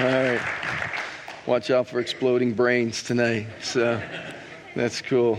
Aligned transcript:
All 0.00 0.06
right. 0.06 0.40
Watch 1.44 1.70
out 1.70 1.86
for 1.86 2.00
exploding 2.00 2.54
brains 2.54 3.02
tonight. 3.02 3.46
So 3.60 4.00
that's 4.74 5.02
cool. 5.02 5.38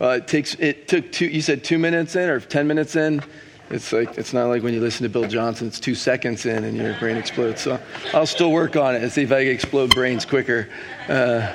Uh, 0.00 0.18
it 0.18 0.26
takes. 0.26 0.54
It 0.56 0.88
took 0.88 1.12
two. 1.12 1.26
You 1.26 1.40
said 1.40 1.62
two 1.62 1.78
minutes 1.78 2.16
in 2.16 2.28
or 2.28 2.40
ten 2.40 2.66
minutes 2.66 2.96
in. 2.96 3.22
It's 3.70 3.92
like 3.92 4.18
it's 4.18 4.32
not 4.32 4.46
like 4.46 4.64
when 4.64 4.74
you 4.74 4.80
listen 4.80 5.04
to 5.04 5.08
Bill 5.08 5.28
Johnson. 5.28 5.68
It's 5.68 5.78
two 5.78 5.94
seconds 5.94 6.46
in 6.46 6.64
and 6.64 6.76
your 6.76 6.98
brain 6.98 7.16
explodes. 7.16 7.60
So 7.60 7.78
I'll 8.12 8.26
still 8.26 8.50
work 8.50 8.74
on 8.74 8.96
it 8.96 9.04
and 9.04 9.12
see 9.12 9.22
if 9.22 9.30
I 9.30 9.44
can 9.44 9.52
explode 9.52 9.94
brains 9.94 10.24
quicker. 10.24 10.68
Uh, 11.08 11.54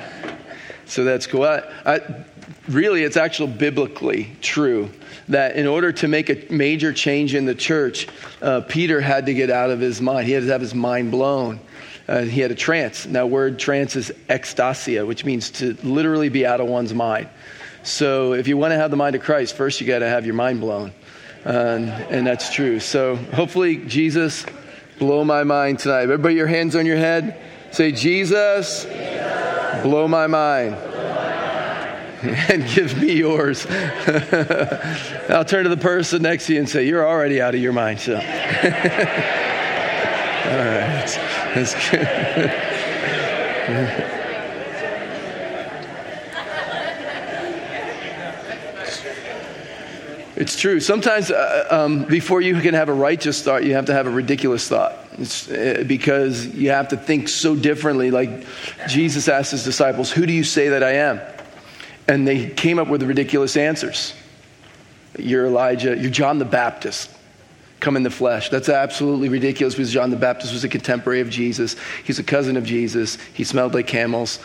so 0.86 1.04
that's 1.04 1.26
cool. 1.26 1.42
I, 1.42 1.62
I, 1.84 2.24
really, 2.66 3.02
it's 3.02 3.18
actually 3.18 3.52
biblically 3.52 4.30
true 4.40 4.88
that 5.28 5.56
in 5.56 5.66
order 5.66 5.92
to 5.92 6.08
make 6.08 6.30
a 6.30 6.50
major 6.50 6.94
change 6.94 7.34
in 7.34 7.44
the 7.44 7.54
church, 7.54 8.08
uh, 8.40 8.62
Peter 8.62 9.02
had 9.02 9.26
to 9.26 9.34
get 9.34 9.50
out 9.50 9.68
of 9.68 9.80
his 9.80 10.00
mind. 10.00 10.26
He 10.26 10.32
had 10.32 10.44
to 10.44 10.48
have 10.48 10.62
his 10.62 10.74
mind 10.74 11.10
blown. 11.10 11.60
Uh, 12.08 12.22
he 12.22 12.40
had 12.40 12.50
a 12.50 12.54
trance. 12.54 13.06
Now, 13.06 13.26
word 13.26 13.58
trance 13.58 13.94
is 13.94 14.10
ecstasia, 14.30 15.04
which 15.04 15.26
means 15.26 15.50
to 15.52 15.76
literally 15.82 16.30
be 16.30 16.46
out 16.46 16.60
of 16.60 16.66
one's 16.66 16.94
mind. 16.94 17.28
So, 17.82 18.32
if 18.32 18.48
you 18.48 18.56
want 18.56 18.72
to 18.72 18.76
have 18.76 18.90
the 18.90 18.96
mind 18.96 19.14
of 19.14 19.22
Christ, 19.22 19.54
first 19.54 19.80
you 19.80 19.86
got 19.86 19.98
to 19.98 20.08
have 20.08 20.24
your 20.24 20.34
mind 20.34 20.60
blown. 20.60 20.92
Um, 21.44 21.88
and 21.88 22.26
that's 22.26 22.52
true. 22.52 22.80
So, 22.80 23.16
hopefully, 23.16 23.76
Jesus, 23.76 24.46
blow 24.98 25.22
my 25.22 25.44
mind 25.44 25.80
tonight. 25.80 26.02
Everybody, 26.02 26.34
your 26.34 26.46
hands 26.46 26.74
on 26.76 26.86
your 26.86 26.96
head. 26.96 27.38
Say, 27.72 27.92
Jesus, 27.92 28.84
blow 29.82 30.08
my 30.08 30.26
mind. 30.26 30.74
and 32.22 32.66
give 32.68 33.00
me 33.00 33.12
yours. 33.12 33.66
I'll 35.28 35.44
turn 35.44 35.64
to 35.64 35.70
the 35.70 35.78
person 35.80 36.22
next 36.22 36.46
to 36.46 36.54
you 36.54 36.58
and 36.58 36.68
say, 36.68 36.84
You're 36.86 37.06
already 37.06 37.40
out 37.40 37.54
of 37.54 37.60
your 37.60 37.72
mind. 37.72 38.00
So. 38.00 38.18
All 40.48 40.56
right. 40.56 41.06
That's 41.54 41.74
good. 41.90 42.50
It's 50.36 50.56
true. 50.58 50.80
Sometimes, 50.80 51.30
uh, 51.30 51.66
um, 51.68 52.04
before 52.04 52.40
you 52.40 52.58
can 52.60 52.72
have 52.72 52.88
a 52.88 52.94
righteous 52.94 53.42
thought, 53.42 53.64
you 53.64 53.74
have 53.74 53.86
to 53.86 53.92
have 53.92 54.06
a 54.06 54.10
ridiculous 54.10 54.66
thought. 54.68 54.92
Uh, 55.18 55.82
because 55.82 56.46
you 56.46 56.70
have 56.70 56.88
to 56.88 56.96
think 56.96 57.28
so 57.28 57.54
differently. 57.54 58.10
Like 58.10 58.46
Jesus 58.86 59.28
asked 59.28 59.50
his 59.50 59.64
disciples, 59.64 60.10
Who 60.12 60.24
do 60.24 60.32
you 60.32 60.44
say 60.44 60.70
that 60.70 60.82
I 60.82 60.92
am? 60.92 61.20
And 62.06 62.26
they 62.26 62.48
came 62.48 62.78
up 62.78 62.88
with 62.88 63.02
ridiculous 63.02 63.56
answers. 63.58 64.14
You're 65.18 65.46
Elijah, 65.46 65.94
you're 65.98 66.10
John 66.10 66.38
the 66.38 66.46
Baptist 66.46 67.10
come 67.80 67.96
in 67.96 68.02
the 68.02 68.10
flesh. 68.10 68.48
That's 68.50 68.68
absolutely 68.68 69.28
ridiculous 69.28 69.74
because 69.74 69.92
John 69.92 70.10
the 70.10 70.16
Baptist 70.16 70.52
was 70.52 70.64
a 70.64 70.68
contemporary 70.68 71.20
of 71.20 71.30
Jesus. 71.30 71.76
He's 72.04 72.18
a 72.18 72.24
cousin 72.24 72.56
of 72.56 72.64
Jesus. 72.64 73.18
He 73.34 73.44
smelled 73.44 73.74
like 73.74 73.86
camels. 73.86 74.40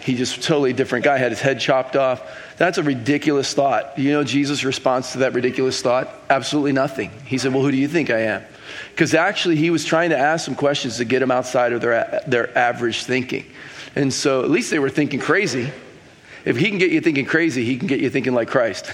He 0.00 0.14
just 0.14 0.42
totally 0.42 0.72
different 0.72 1.04
guy, 1.04 1.18
had 1.18 1.32
his 1.32 1.40
head 1.40 1.60
chopped 1.60 1.94
off. 1.94 2.22
That's 2.56 2.78
a 2.78 2.82
ridiculous 2.82 3.52
thought. 3.52 3.98
You 3.98 4.12
know 4.12 4.24
Jesus' 4.24 4.64
response 4.64 5.12
to 5.12 5.18
that 5.18 5.34
ridiculous 5.34 5.82
thought? 5.82 6.08
Absolutely 6.30 6.72
nothing. 6.72 7.10
He 7.26 7.36
said, 7.36 7.52
Well, 7.52 7.62
who 7.62 7.70
do 7.70 7.76
you 7.76 7.88
think 7.88 8.08
I 8.08 8.20
am? 8.20 8.44
Because 8.90 9.14
actually, 9.14 9.56
he 9.56 9.70
was 9.70 9.84
trying 9.84 10.10
to 10.10 10.18
ask 10.18 10.44
some 10.44 10.54
questions 10.54 10.96
to 10.96 11.04
get 11.04 11.20
them 11.20 11.30
outside 11.30 11.72
of 11.72 11.80
their, 11.80 12.22
their 12.26 12.56
average 12.56 13.04
thinking. 13.04 13.44
And 13.94 14.12
so 14.12 14.42
at 14.42 14.50
least 14.50 14.70
they 14.70 14.78
were 14.78 14.90
thinking 14.90 15.20
crazy 15.20 15.70
if 16.48 16.56
he 16.56 16.70
can 16.70 16.78
get 16.78 16.90
you 16.90 17.02
thinking 17.02 17.26
crazy, 17.26 17.62
he 17.62 17.76
can 17.76 17.86
get 17.88 18.00
you 18.00 18.08
thinking 18.08 18.32
like 18.32 18.48
Christ. 18.48 18.86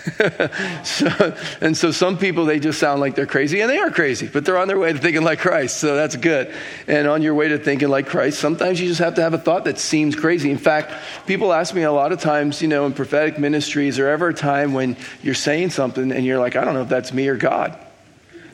so, 0.85 1.37
and 1.61 1.77
so 1.77 1.93
some 1.93 2.19
people, 2.19 2.47
they 2.47 2.59
just 2.59 2.81
sound 2.81 3.01
like 3.01 3.15
they're 3.15 3.27
crazy, 3.27 3.61
and 3.61 3.71
they 3.71 3.79
are 3.79 3.93
crazy, 3.93 4.27
but 4.27 4.45
they're 4.45 4.59
on 4.59 4.67
their 4.67 4.79
way 4.79 4.93
to 4.93 4.99
thinking 4.99 5.23
like 5.23 5.39
Christ. 5.39 5.77
So 5.77 5.95
that's 5.95 6.17
good. 6.17 6.53
And 6.89 7.07
on 7.07 7.23
your 7.23 7.33
way 7.35 7.47
to 7.47 7.59
thinking 7.59 7.91
like 7.91 8.09
Christ, 8.09 8.41
sometimes 8.41 8.81
you 8.81 8.89
just 8.89 8.99
have 8.99 9.15
to 9.15 9.23
have 9.23 9.35
a 9.35 9.39
thought 9.39 9.67
that 9.67 9.79
seems 9.79 10.17
crazy. 10.17 10.51
In 10.51 10.59
fact, 10.59 10.95
people 11.27 11.53
ask 11.53 11.73
me 11.77 11.83
a 11.83 11.93
lot 11.93 12.11
of 12.11 12.19
times, 12.19 12.61
you 12.61 12.67
know, 12.67 12.87
in 12.87 12.93
prophetic 12.93 13.39
ministries, 13.39 14.01
or 14.01 14.09
ever 14.09 14.31
a 14.31 14.35
time 14.35 14.75
when 14.75 14.97
you're 15.23 15.35
saying 15.35 15.71
something 15.71 16.11
and 16.11 16.27
you're 16.27 16.41
like, 16.41 16.57
I 16.57 16.65
don't 16.65 16.75
know 16.75 16.83
if 16.83 16.89
that's 16.89 17.13
me 17.13 17.29
or 17.29 17.37
God. 17.37 17.79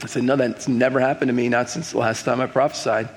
I 0.02 0.06
said, 0.08 0.24
No, 0.24 0.36
that's 0.36 0.68
never 0.68 1.00
happened 1.00 1.30
to 1.30 1.34
me, 1.34 1.48
not 1.48 1.70
since 1.70 1.92
the 1.92 1.98
last 1.98 2.26
time 2.26 2.42
I 2.42 2.46
prophesied. 2.48 3.08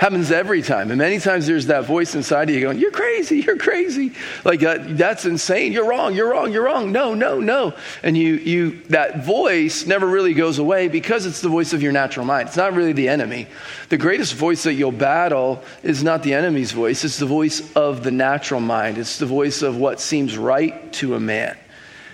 Happens 0.00 0.30
every 0.30 0.62
time. 0.62 0.90
And 0.90 0.96
many 0.96 1.18
times 1.18 1.46
there's 1.46 1.66
that 1.66 1.84
voice 1.84 2.14
inside 2.14 2.48
of 2.48 2.54
you 2.54 2.62
going, 2.62 2.78
You're 2.78 2.90
crazy, 2.90 3.40
you're 3.40 3.58
crazy. 3.58 4.14
Like, 4.46 4.62
uh, 4.62 4.78
that's 4.80 5.26
insane. 5.26 5.74
You're 5.74 5.86
wrong, 5.86 6.14
you're 6.14 6.30
wrong, 6.30 6.54
you're 6.54 6.64
wrong. 6.64 6.90
No, 6.90 7.12
no, 7.12 7.38
no. 7.38 7.74
And 8.02 8.16
you, 8.16 8.36
you, 8.36 8.82
that 8.84 9.26
voice 9.26 9.84
never 9.84 10.06
really 10.06 10.32
goes 10.32 10.58
away 10.58 10.88
because 10.88 11.26
it's 11.26 11.42
the 11.42 11.50
voice 11.50 11.74
of 11.74 11.82
your 11.82 11.92
natural 11.92 12.24
mind. 12.24 12.48
It's 12.48 12.56
not 12.56 12.72
really 12.72 12.94
the 12.94 13.10
enemy. 13.10 13.46
The 13.90 13.98
greatest 13.98 14.32
voice 14.32 14.62
that 14.62 14.72
you'll 14.72 14.90
battle 14.90 15.62
is 15.82 16.02
not 16.02 16.22
the 16.22 16.32
enemy's 16.32 16.72
voice, 16.72 17.04
it's 17.04 17.18
the 17.18 17.26
voice 17.26 17.60
of 17.76 18.02
the 18.02 18.10
natural 18.10 18.60
mind. 18.60 18.96
It's 18.96 19.18
the 19.18 19.26
voice 19.26 19.60
of 19.60 19.76
what 19.76 20.00
seems 20.00 20.38
right 20.38 20.90
to 20.94 21.14
a 21.14 21.20
man 21.20 21.58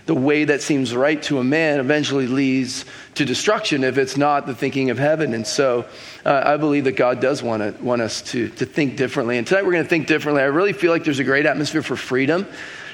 the 0.06 0.14
way 0.14 0.44
that 0.44 0.62
seems 0.62 0.94
right 0.94 1.20
to 1.24 1.38
a 1.38 1.44
man 1.44 1.80
eventually 1.80 2.28
leads 2.28 2.84
to 3.14 3.24
destruction 3.24 3.82
if 3.82 3.98
it's 3.98 4.16
not 4.16 4.46
the 4.46 4.54
thinking 4.54 4.90
of 4.90 4.98
heaven. 4.98 5.34
And 5.34 5.44
so 5.44 5.84
uh, 6.24 6.42
I 6.44 6.56
believe 6.56 6.84
that 6.84 6.92
God 6.92 7.20
does 7.20 7.42
want, 7.42 7.62
to, 7.62 7.82
want 7.82 8.02
us 8.02 8.22
to, 8.22 8.48
to 8.50 8.64
think 8.64 8.96
differently. 8.96 9.36
And 9.36 9.46
tonight 9.46 9.64
we're 9.64 9.72
going 9.72 9.84
to 9.84 9.90
think 9.90 10.06
differently. 10.06 10.42
I 10.42 10.46
really 10.46 10.72
feel 10.72 10.92
like 10.92 11.02
there's 11.02 11.18
a 11.18 11.24
great 11.24 11.44
atmosphere 11.44 11.82
for 11.82 11.96
freedom. 11.96 12.46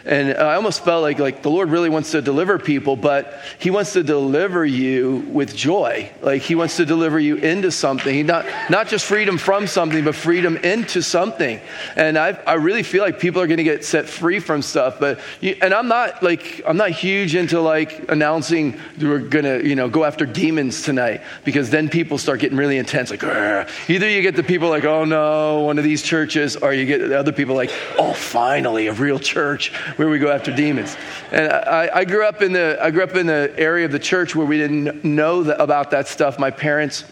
And 0.04 0.36
I 0.36 0.54
almost 0.54 0.84
felt 0.84 1.02
like, 1.02 1.18
like 1.18 1.42
the 1.42 1.50
Lord 1.50 1.70
really 1.70 1.88
wants 1.88 2.10
to 2.12 2.22
deliver 2.22 2.58
people, 2.58 2.96
but 2.96 3.40
He 3.58 3.70
wants 3.70 3.92
to 3.92 4.02
deliver 4.02 4.64
you 4.64 5.26
with 5.30 5.54
joy. 5.54 6.10
Like 6.20 6.42
He 6.42 6.54
wants 6.54 6.76
to 6.76 6.84
deliver 6.84 7.20
you 7.20 7.36
into 7.36 7.70
something. 7.70 8.26
not, 8.26 8.46
not 8.70 8.88
just 8.88 9.04
freedom 9.04 9.38
from 9.38 9.66
something, 9.66 10.04
but 10.04 10.14
freedom 10.14 10.56
into 10.56 11.02
something. 11.02 11.60
And 11.96 12.18
I, 12.18 12.30
I 12.46 12.54
really 12.54 12.82
feel 12.82 13.02
like 13.02 13.18
people 13.18 13.40
are 13.40 13.46
going 13.46 13.58
to 13.58 13.64
get 13.64 13.84
set 13.84 14.08
free 14.08 14.40
from 14.40 14.62
stuff. 14.62 14.98
But 14.98 15.20
you, 15.40 15.56
and 15.60 15.72
I'm 15.72 15.88
not 15.88 16.22
like 16.22 16.62
I'm 16.66 16.76
not 16.76 16.90
huge 16.90 17.34
into 17.34 17.60
like 17.60 18.10
announcing 18.10 18.78
we're 19.00 19.18
going 19.18 19.44
to 19.44 19.66
you 19.66 19.74
know 19.74 19.88
go 19.88 20.04
after 20.04 20.26
demons 20.26 20.82
tonight 20.82 21.22
because 21.44 21.70
then 21.70 21.88
people 21.88 22.18
start 22.18 22.40
getting 22.40 22.58
really 22.58 22.78
intense. 22.78 23.10
Like 23.10 23.22
either 23.22 24.08
you 24.08 24.22
get 24.22 24.36
the 24.36 24.42
people 24.42 24.68
like 24.68 24.84
oh 24.84 25.04
no 25.04 25.60
one 25.60 25.78
of 25.78 25.84
these 25.84 26.02
churches, 26.02 26.56
or 26.56 26.72
you 26.72 26.86
get 26.86 26.98
the 26.98 27.18
other 27.18 27.32
people 27.32 27.54
like 27.54 27.70
oh 27.98 28.12
finally 28.12 28.86
a 28.86 28.92
real 28.92 29.18
church 29.18 29.72
where 29.96 30.08
we 30.08 30.18
go 30.18 30.30
after 30.30 30.54
demons. 30.54 30.96
And 31.30 31.52
I, 31.52 31.90
I, 31.92 32.04
grew 32.04 32.24
up 32.24 32.42
in 32.42 32.52
the 32.52 32.78
I 32.80 32.90
grew 32.90 33.02
up 33.02 33.14
in 33.14 33.26
the 33.26 33.52
area 33.56 33.84
of 33.84 33.92
the 33.92 33.98
church 33.98 34.34
where 34.34 34.46
we 34.46 34.58
didn't 34.58 35.04
know 35.04 35.44
that, 35.44 35.60
about 35.60 35.90
that 35.90 36.08
stuff. 36.08 36.38
My 36.38 36.50
parents. 36.50 37.04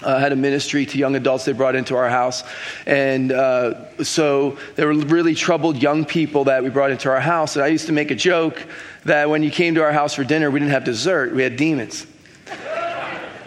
Uh, 0.00 0.16
had 0.20 0.30
a 0.30 0.36
ministry 0.36 0.86
to 0.86 0.96
young 0.96 1.16
adults 1.16 1.44
they 1.44 1.50
brought 1.50 1.74
into 1.74 1.96
our 1.96 2.08
house. 2.08 2.44
And 2.86 3.32
uh, 3.32 4.00
so 4.04 4.56
there 4.76 4.86
were 4.86 4.94
really 4.94 5.34
troubled 5.34 5.82
young 5.82 6.04
people 6.04 6.44
that 6.44 6.62
we 6.62 6.70
brought 6.70 6.92
into 6.92 7.10
our 7.10 7.18
house. 7.18 7.56
And 7.56 7.64
I 7.64 7.66
used 7.66 7.86
to 7.86 7.92
make 7.92 8.12
a 8.12 8.14
joke 8.14 8.64
that 9.06 9.28
when 9.28 9.42
you 9.42 9.50
came 9.50 9.74
to 9.74 9.82
our 9.82 9.90
house 9.90 10.14
for 10.14 10.22
dinner, 10.22 10.52
we 10.52 10.60
didn't 10.60 10.70
have 10.70 10.84
dessert, 10.84 11.34
we 11.34 11.42
had 11.42 11.56
demons. 11.56 12.06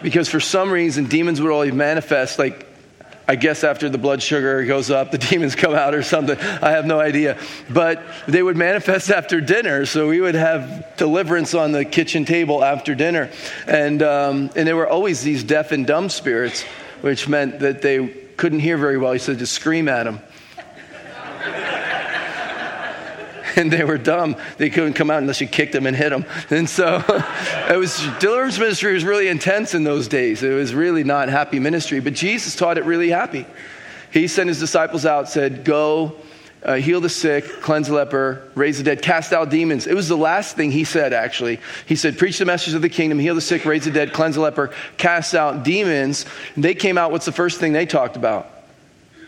Because 0.02 0.28
for 0.28 0.40
some 0.40 0.70
reason, 0.70 1.06
demons 1.06 1.40
would 1.40 1.50
always 1.50 1.72
manifest 1.72 2.38
like 2.38 2.66
I 3.32 3.34
guess 3.34 3.64
after 3.64 3.88
the 3.88 3.96
blood 3.96 4.22
sugar 4.22 4.62
goes 4.66 4.90
up, 4.90 5.10
the 5.10 5.16
demons 5.30 5.54
come 5.54 5.72
out 5.72 5.94
or 5.94 6.02
something. 6.02 6.38
I 6.38 6.72
have 6.72 6.84
no 6.84 7.00
idea. 7.00 7.38
But 7.70 8.02
they 8.28 8.42
would 8.42 8.58
manifest 8.58 9.10
after 9.10 9.40
dinner. 9.40 9.86
So 9.86 10.06
we 10.06 10.20
would 10.20 10.34
have 10.34 10.98
deliverance 10.98 11.54
on 11.54 11.72
the 11.72 11.86
kitchen 11.86 12.26
table 12.26 12.62
after 12.62 12.94
dinner. 12.94 13.30
And, 13.66 14.02
um, 14.02 14.50
and 14.54 14.68
there 14.68 14.76
were 14.76 14.86
always 14.86 15.22
these 15.22 15.42
deaf 15.44 15.72
and 15.72 15.86
dumb 15.86 16.10
spirits, 16.10 16.64
which 17.00 17.26
meant 17.26 17.60
that 17.60 17.80
they 17.80 18.06
couldn't 18.36 18.60
hear 18.60 18.76
very 18.76 18.98
well. 18.98 19.14
He 19.14 19.18
said 19.18 19.38
to 19.38 19.46
scream 19.46 19.88
at 19.88 20.04
them. 20.04 20.20
and 23.56 23.70
they 23.70 23.84
were 23.84 23.98
dumb. 23.98 24.36
They 24.58 24.70
couldn't 24.70 24.94
come 24.94 25.10
out 25.10 25.18
unless 25.18 25.40
you 25.40 25.46
kicked 25.46 25.72
them 25.72 25.86
and 25.86 25.96
hit 25.96 26.10
them. 26.10 26.24
And 26.50 26.68
so 26.68 27.02
it 27.70 27.76
was 27.76 27.98
deliverance 28.18 28.58
ministry 28.58 28.94
was 28.94 29.04
really 29.04 29.28
intense 29.28 29.74
in 29.74 29.84
those 29.84 30.08
days. 30.08 30.42
It 30.42 30.54
was 30.54 30.74
really 30.74 31.04
not 31.04 31.28
happy 31.28 31.58
ministry, 31.58 32.00
but 32.00 32.14
Jesus 32.14 32.56
taught 32.56 32.78
it 32.78 32.84
really 32.84 33.10
happy. 33.10 33.46
He 34.12 34.28
sent 34.28 34.48
his 34.48 34.58
disciples 34.58 35.06
out, 35.06 35.28
said, 35.28 35.64
"Go." 35.64 36.16
Uh, 36.64 36.74
heal 36.74 37.00
the 37.00 37.08
sick, 37.08 37.44
cleanse 37.60 37.88
the 37.88 37.94
leper, 37.94 38.48
raise 38.54 38.78
the 38.78 38.84
dead, 38.84 39.02
cast 39.02 39.32
out 39.32 39.50
demons. 39.50 39.88
It 39.88 39.94
was 39.94 40.06
the 40.06 40.16
last 40.16 40.54
thing 40.54 40.70
he 40.70 40.84
said, 40.84 41.12
actually. 41.12 41.58
He 41.86 41.96
said, 41.96 42.16
Preach 42.16 42.38
the 42.38 42.44
message 42.44 42.74
of 42.74 42.82
the 42.82 42.88
kingdom, 42.88 43.18
heal 43.18 43.34
the 43.34 43.40
sick, 43.40 43.64
raise 43.64 43.84
the 43.84 43.90
dead, 43.90 44.12
cleanse 44.12 44.36
the 44.36 44.42
leper, 44.42 44.70
cast 44.96 45.34
out 45.34 45.64
demons. 45.64 46.24
And 46.54 46.62
they 46.62 46.76
came 46.76 46.98
out, 46.98 47.10
what's 47.10 47.26
the 47.26 47.32
first 47.32 47.58
thing 47.58 47.72
they 47.72 47.84
talked 47.84 48.14
about? 48.14 48.48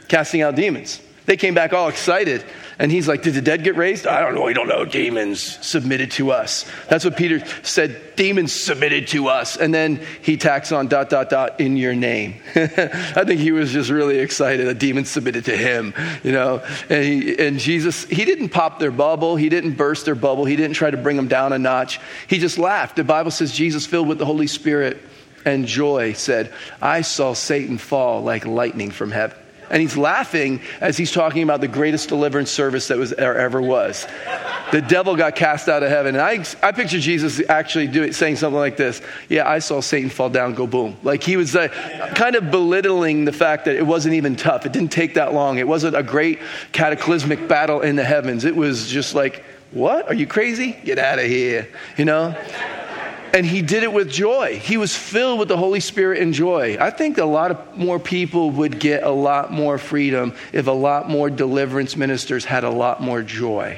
Casting 0.06 0.42
out 0.42 0.54
demons. 0.54 1.00
They 1.26 1.36
came 1.36 1.54
back 1.54 1.72
all 1.72 1.88
excited. 1.88 2.44
And 2.78 2.90
he's 2.90 3.06
like, 3.06 3.22
Did 3.22 3.34
the 3.34 3.42
dead 3.42 3.62
get 3.62 3.76
raised? 3.76 4.06
I 4.06 4.20
don't 4.20 4.34
know. 4.34 4.42
We 4.42 4.52
don't 4.52 4.68
know. 4.68 4.84
Demons 4.84 5.40
submitted 5.64 6.10
to 6.12 6.32
us. 6.32 6.68
That's 6.88 7.04
what 7.04 7.16
Peter 7.16 7.44
said. 7.62 8.16
Demons 8.16 8.52
submitted 8.52 9.08
to 9.08 9.28
us. 9.28 9.56
And 9.56 9.72
then 9.72 10.00
he 10.22 10.36
tacks 10.36 10.72
on 10.72 10.88
dot, 10.88 11.10
dot, 11.10 11.30
dot 11.30 11.60
in 11.60 11.76
your 11.76 11.94
name. 11.94 12.34
I 12.54 13.24
think 13.24 13.40
he 13.40 13.52
was 13.52 13.72
just 13.72 13.90
really 13.90 14.18
excited 14.18 14.66
that 14.66 14.78
demons 14.78 15.10
submitted 15.10 15.44
to 15.46 15.56
him, 15.56 15.94
you 16.22 16.32
know. 16.32 16.64
And, 16.88 17.04
he, 17.04 17.38
and 17.38 17.58
Jesus, 17.58 18.04
he 18.04 18.24
didn't 18.24 18.50
pop 18.50 18.78
their 18.78 18.92
bubble. 18.92 19.36
He 19.36 19.48
didn't 19.48 19.72
burst 19.72 20.04
their 20.04 20.14
bubble. 20.14 20.44
He 20.44 20.56
didn't 20.56 20.74
try 20.74 20.90
to 20.90 20.96
bring 20.96 21.16
them 21.16 21.28
down 21.28 21.52
a 21.52 21.58
notch. 21.58 22.00
He 22.28 22.38
just 22.38 22.58
laughed. 22.58 22.96
The 22.96 23.04
Bible 23.04 23.30
says 23.30 23.52
Jesus, 23.52 23.86
filled 23.86 24.08
with 24.08 24.18
the 24.18 24.26
Holy 24.26 24.46
Spirit, 24.46 25.00
and 25.44 25.66
joy 25.66 26.12
said, 26.14 26.52
I 26.80 27.02
saw 27.02 27.34
Satan 27.34 27.78
fall 27.78 28.22
like 28.22 28.46
lightning 28.46 28.90
from 28.90 29.10
heaven. 29.10 29.38
And 29.70 29.80
he's 29.80 29.96
laughing 29.96 30.60
as 30.80 30.96
he's 30.96 31.12
talking 31.12 31.42
about 31.42 31.60
the 31.60 31.68
greatest 31.68 32.08
deliverance 32.08 32.50
service 32.50 32.88
that 32.88 32.98
was 32.98 33.12
ever 33.12 33.60
was. 33.60 34.06
The 34.72 34.80
devil 34.80 35.16
got 35.16 35.36
cast 35.36 35.68
out 35.68 35.82
of 35.82 35.90
heaven. 35.90 36.16
And 36.16 36.22
I, 36.22 36.44
I 36.66 36.72
picture 36.72 36.98
Jesus 36.98 37.40
actually 37.48 37.86
doing, 37.86 38.12
saying 38.12 38.36
something 38.36 38.58
like 38.58 38.76
this 38.76 39.02
Yeah, 39.28 39.48
I 39.48 39.58
saw 39.58 39.80
Satan 39.80 40.10
fall 40.10 40.30
down, 40.30 40.54
go 40.54 40.66
boom. 40.66 40.96
Like 41.02 41.22
he 41.22 41.36
was 41.36 41.54
uh, 41.54 41.68
kind 42.14 42.36
of 42.36 42.50
belittling 42.50 43.24
the 43.24 43.32
fact 43.32 43.64
that 43.66 43.76
it 43.76 43.86
wasn't 43.86 44.14
even 44.14 44.36
tough. 44.36 44.66
It 44.66 44.72
didn't 44.72 44.92
take 44.92 45.14
that 45.14 45.32
long. 45.32 45.58
It 45.58 45.68
wasn't 45.68 45.96
a 45.96 46.02
great 46.02 46.40
cataclysmic 46.72 47.48
battle 47.48 47.80
in 47.80 47.96
the 47.96 48.04
heavens. 48.04 48.44
It 48.44 48.56
was 48.56 48.88
just 48.88 49.14
like, 49.14 49.44
What? 49.70 50.08
Are 50.08 50.14
you 50.14 50.26
crazy? 50.26 50.72
Get 50.84 50.98
out 50.98 51.18
of 51.18 51.26
here. 51.26 51.68
You 51.96 52.04
know? 52.04 52.36
And 53.34 53.44
he 53.44 53.62
did 53.62 53.82
it 53.82 53.92
with 53.92 54.08
joy. 54.08 54.60
He 54.60 54.76
was 54.76 54.96
filled 54.96 55.40
with 55.40 55.48
the 55.48 55.56
Holy 55.56 55.80
Spirit 55.80 56.22
and 56.22 56.32
joy. 56.32 56.76
I 56.80 56.90
think 56.90 57.18
a 57.18 57.24
lot 57.24 57.50
of 57.50 57.76
more 57.76 57.98
people 57.98 58.52
would 58.52 58.78
get 58.78 59.02
a 59.02 59.10
lot 59.10 59.50
more 59.50 59.76
freedom 59.76 60.36
if 60.52 60.68
a 60.68 60.70
lot 60.70 61.10
more 61.10 61.30
deliverance 61.30 61.96
ministers 61.96 62.44
had 62.44 62.62
a 62.62 62.70
lot 62.70 63.02
more 63.02 63.22
joy. 63.22 63.76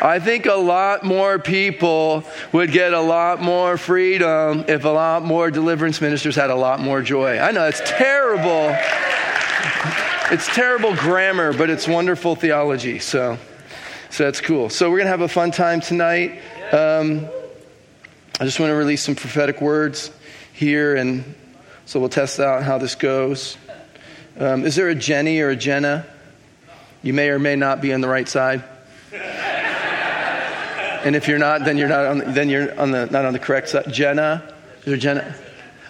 I 0.00 0.18
think 0.18 0.46
a 0.46 0.54
lot 0.54 1.04
more 1.04 1.38
people 1.38 2.24
would 2.52 2.72
get 2.72 2.94
a 2.94 3.00
lot 3.00 3.42
more 3.42 3.76
freedom 3.76 4.64
if 4.68 4.86
a 4.86 4.88
lot 4.88 5.22
more 5.22 5.50
deliverance 5.50 6.00
ministers 6.00 6.34
had 6.34 6.48
a 6.48 6.54
lot 6.54 6.80
more 6.80 7.02
joy. 7.02 7.38
I 7.38 7.50
know 7.50 7.66
it's 7.66 7.82
terrible. 7.84 8.74
It's 10.32 10.46
terrible 10.54 10.96
grammar, 10.96 11.52
but 11.52 11.68
it's 11.68 11.86
wonderful 11.86 12.36
theology. 12.36 13.00
So. 13.00 13.36
So 14.16 14.24
that's 14.24 14.40
cool. 14.40 14.70
So 14.70 14.88
we're 14.88 14.96
going 14.96 15.08
to 15.08 15.10
have 15.10 15.20
a 15.20 15.28
fun 15.28 15.50
time 15.50 15.82
tonight. 15.82 16.40
Um, 16.72 17.28
I 18.40 18.46
just 18.46 18.58
want 18.58 18.70
to 18.70 18.74
release 18.74 19.02
some 19.02 19.14
prophetic 19.14 19.60
words 19.60 20.10
here, 20.54 20.96
and 20.96 21.34
so 21.84 22.00
we'll 22.00 22.08
test 22.08 22.40
out 22.40 22.62
how 22.62 22.78
this 22.78 22.94
goes. 22.94 23.58
Um, 24.38 24.64
is 24.64 24.74
there 24.74 24.88
a 24.88 24.94
Jenny 24.94 25.40
or 25.40 25.50
a 25.50 25.56
Jenna? 25.56 26.06
You 27.02 27.12
may 27.12 27.28
or 27.28 27.38
may 27.38 27.56
not 27.56 27.82
be 27.82 27.92
on 27.92 28.00
the 28.00 28.08
right 28.08 28.26
side. 28.26 28.64
and 29.12 31.14
if 31.14 31.28
you're 31.28 31.38
not, 31.38 31.66
then 31.66 31.76
you're 31.76 31.86
not 31.86 32.06
on. 32.06 32.16
The, 32.16 32.24
then 32.24 32.48
you're 32.48 32.80
on 32.80 32.92
the 32.92 33.04
not 33.04 33.26
on 33.26 33.34
the 33.34 33.38
correct 33.38 33.68
side. 33.68 33.92
Jenna, 33.92 34.50
is 34.78 34.84
there 34.86 34.96
Jenna? 34.96 35.34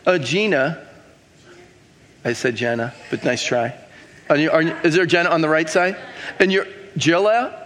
Uh, 0.05 0.19
Gina. 0.19 0.85
I 2.25 2.33
said 2.33 2.57
Jenna, 2.57 2.93
but 3.09 3.23
nice 3.23 3.45
try. 3.45 3.73
Are 4.29 4.37
you, 4.37 4.51
are, 4.51 4.63
is 4.85 4.97
there 4.97 5.07
Jenna 5.07 5.29
on 5.29 5.43
the 5.43 5.49
right 5.49 5.71
side? 5.71 5.97
And 6.41 6.51
you're 6.51 6.67
Jilla? 6.99 7.63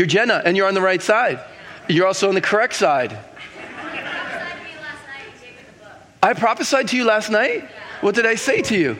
You're 0.00 0.06
Jenna, 0.06 0.40
and 0.46 0.56
you're 0.56 0.66
on 0.66 0.72
the 0.72 0.80
right 0.80 1.02
side. 1.02 1.40
You're 1.86 2.06
also 2.06 2.30
on 2.30 2.34
the 2.34 2.40
correct 2.40 2.72
side. 2.72 3.18
I 6.22 6.32
prophesied 6.32 6.88
to 6.88 6.96
you 6.96 7.04
last 7.04 7.28
night? 7.28 7.68
What 8.00 8.14
did 8.14 8.24
I 8.24 8.36
say 8.36 8.62
to 8.62 8.78
you? 8.78 8.96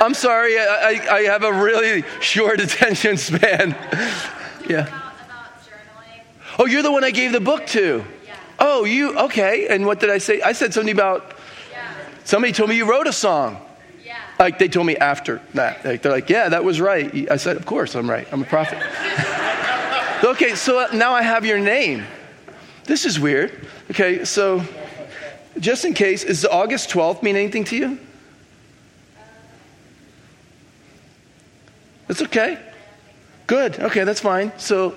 I'm 0.00 0.14
sorry, 0.14 0.58
I, 0.58 0.64
I, 0.64 1.14
I 1.14 1.22
have 1.26 1.44
a 1.44 1.52
really 1.52 2.02
short 2.20 2.60
attention 2.60 3.16
span. 3.16 3.76
yeah. 4.68 5.12
Oh, 6.58 6.66
you're 6.66 6.82
the 6.82 6.90
one 6.90 7.04
I 7.04 7.12
gave 7.12 7.30
the 7.30 7.38
book 7.38 7.64
to. 7.68 8.04
Oh, 8.58 8.82
you, 8.82 9.16
okay. 9.16 9.68
And 9.68 9.86
what 9.86 10.00
did 10.00 10.10
I 10.10 10.18
say? 10.18 10.42
I 10.42 10.54
said 10.54 10.74
something 10.74 10.92
about, 10.92 11.36
somebody 12.24 12.52
told 12.52 12.68
me 12.68 12.74
you 12.74 12.90
wrote 12.90 13.06
a 13.06 13.12
song. 13.12 13.64
Like 14.42 14.58
they 14.58 14.66
told 14.66 14.88
me 14.88 14.96
after 14.96 15.40
that. 15.54 15.84
Like, 15.84 16.02
they're 16.02 16.10
like, 16.10 16.28
yeah, 16.28 16.48
that 16.48 16.64
was 16.64 16.80
right. 16.80 17.30
I 17.30 17.36
said, 17.36 17.56
of 17.56 17.64
course 17.64 17.94
I'm 17.94 18.10
right. 18.10 18.26
I'm 18.32 18.42
a 18.42 18.44
prophet. 18.44 18.82
okay, 20.24 20.56
so 20.56 20.80
uh, 20.80 20.88
now 20.92 21.12
I 21.12 21.22
have 21.22 21.46
your 21.46 21.60
name. 21.60 22.04
This 22.82 23.06
is 23.06 23.20
weird. 23.20 23.68
Okay, 23.92 24.24
so 24.24 24.64
just 25.60 25.84
in 25.84 25.94
case, 25.94 26.24
does 26.24 26.44
August 26.44 26.90
12th 26.90 27.22
mean 27.22 27.36
anything 27.36 27.62
to 27.66 27.76
you? 27.76 28.00
That's 32.08 32.22
okay. 32.22 32.58
Good. 33.46 33.78
Okay, 33.78 34.02
that's 34.02 34.20
fine. 34.20 34.52
So 34.58 34.96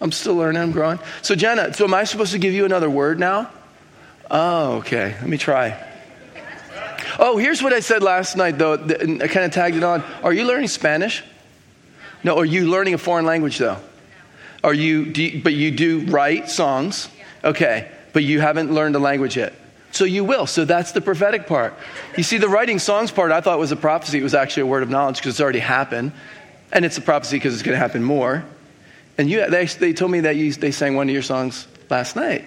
I'm 0.00 0.10
still 0.10 0.36
learning, 0.36 0.62
I'm 0.62 0.72
growing. 0.72 1.00
So, 1.20 1.34
Jenna, 1.34 1.74
so 1.74 1.84
am 1.84 1.92
I 1.92 2.04
supposed 2.04 2.32
to 2.32 2.38
give 2.38 2.54
you 2.54 2.64
another 2.64 2.88
word 2.88 3.20
now? 3.20 3.50
Oh, 4.30 4.76
okay. 4.76 5.16
Let 5.20 5.28
me 5.28 5.36
try. 5.36 5.82
Oh, 7.18 7.38
here's 7.38 7.62
what 7.62 7.72
I 7.72 7.80
said 7.80 8.02
last 8.02 8.36
night, 8.36 8.58
though. 8.58 8.74
I 8.74 9.28
kind 9.28 9.44
of 9.44 9.52
tagged 9.52 9.76
it 9.76 9.82
on. 9.82 10.02
Are 10.22 10.32
you 10.32 10.44
learning 10.44 10.68
Spanish? 10.68 11.22
No, 12.22 12.38
are 12.38 12.44
you 12.44 12.68
learning 12.68 12.94
a 12.94 12.98
foreign 12.98 13.24
language, 13.24 13.58
though? 13.58 13.78
Are 14.62 14.74
you, 14.74 15.02
you 15.02 15.42
but 15.42 15.54
you 15.54 15.70
do 15.70 16.00
write 16.06 16.50
songs? 16.50 17.08
Okay, 17.44 17.90
but 18.12 18.24
you 18.24 18.40
haven't 18.40 18.72
learned 18.72 18.94
the 18.94 18.98
language 18.98 19.36
yet. 19.36 19.54
So 19.92 20.04
you 20.04 20.24
will. 20.24 20.46
So 20.46 20.64
that's 20.64 20.92
the 20.92 21.00
prophetic 21.00 21.46
part. 21.46 21.74
You 22.16 22.22
see, 22.22 22.36
the 22.36 22.48
writing 22.48 22.78
songs 22.78 23.10
part 23.10 23.32
I 23.32 23.40
thought 23.40 23.58
was 23.58 23.72
a 23.72 23.76
prophecy. 23.76 24.18
It 24.18 24.22
was 24.22 24.34
actually 24.34 24.64
a 24.64 24.66
word 24.66 24.82
of 24.82 24.90
knowledge 24.90 25.16
because 25.16 25.34
it's 25.34 25.40
already 25.40 25.60
happened. 25.60 26.12
And 26.72 26.84
it's 26.84 26.98
a 26.98 27.00
prophecy 27.00 27.36
because 27.36 27.54
it's 27.54 27.62
going 27.62 27.74
to 27.74 27.78
happen 27.78 28.02
more. 28.02 28.44
And 29.16 29.30
you, 29.30 29.48
they, 29.48 29.64
they 29.66 29.92
told 29.92 30.10
me 30.10 30.20
that 30.20 30.36
you, 30.36 30.52
they 30.52 30.70
sang 30.70 30.96
one 30.96 31.08
of 31.08 31.12
your 31.14 31.22
songs 31.22 31.66
last 31.88 32.16
night. 32.16 32.44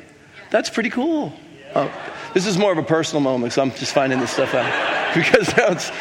That's 0.51 0.69
pretty 0.69 0.89
cool. 0.89 1.33
Oh, 1.75 1.91
this 2.33 2.45
is 2.45 2.57
more 2.57 2.71
of 2.71 2.77
a 2.77 2.83
personal 2.83 3.21
moment, 3.21 3.53
so 3.53 3.61
I'm 3.61 3.71
just 3.71 3.93
finding 3.93 4.19
this 4.19 4.31
stuff 4.31 4.53
out. 4.53 4.89
because 5.15 5.55
now 5.57 5.71
it's, 5.71 5.91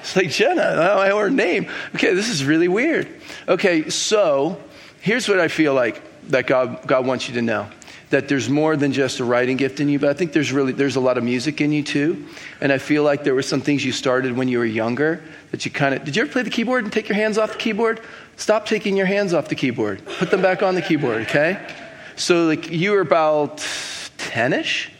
it's 0.00 0.16
like, 0.16 0.30
Jenna, 0.30 0.62
I 0.62 1.08
know 1.08 1.18
her 1.18 1.30
name. 1.30 1.68
Okay, 1.94 2.14
this 2.14 2.28
is 2.28 2.44
really 2.44 2.68
weird. 2.68 3.08
Okay, 3.48 3.90
so 3.90 4.60
here's 5.00 5.28
what 5.28 5.40
I 5.40 5.48
feel 5.48 5.74
like 5.74 6.02
that 6.28 6.46
God, 6.46 6.86
God 6.86 7.06
wants 7.06 7.28
you 7.28 7.34
to 7.34 7.42
know 7.42 7.68
that 8.12 8.28
there's 8.28 8.50
more 8.50 8.76
than 8.76 8.92
just 8.92 9.20
a 9.20 9.24
writing 9.24 9.56
gift 9.56 9.80
in 9.80 9.88
you, 9.88 9.98
but 9.98 10.10
I 10.10 10.12
think 10.12 10.34
there's 10.34 10.52
really 10.52 10.72
there's 10.72 10.96
a 10.96 11.00
lot 11.00 11.16
of 11.16 11.24
music 11.24 11.62
in 11.62 11.72
you 11.72 11.82
too. 11.82 12.26
And 12.60 12.70
I 12.70 12.76
feel 12.76 13.04
like 13.04 13.24
there 13.24 13.34
were 13.34 13.42
some 13.42 13.62
things 13.62 13.86
you 13.86 13.90
started 13.90 14.36
when 14.36 14.48
you 14.48 14.58
were 14.58 14.66
younger 14.66 15.22
that 15.50 15.64
you 15.64 15.70
kind 15.70 15.94
of 15.94 16.04
did 16.04 16.14
you 16.14 16.22
ever 16.22 16.30
play 16.30 16.42
the 16.42 16.50
keyboard 16.50 16.84
and 16.84 16.92
take 16.92 17.08
your 17.08 17.16
hands 17.16 17.38
off 17.38 17.52
the 17.52 17.58
keyboard? 17.58 18.02
Stop 18.36 18.66
taking 18.66 18.98
your 18.98 19.06
hands 19.06 19.32
off 19.32 19.48
the 19.48 19.54
keyboard. 19.54 20.04
Put 20.18 20.30
them 20.30 20.42
back 20.42 20.62
on 20.62 20.74
the 20.74 20.82
keyboard, 20.82 21.22
okay? 21.22 21.66
So 22.16 22.44
like 22.44 22.70
you 22.70 22.90
were 22.90 23.00
about 23.00 23.56
10ish? 24.18 24.90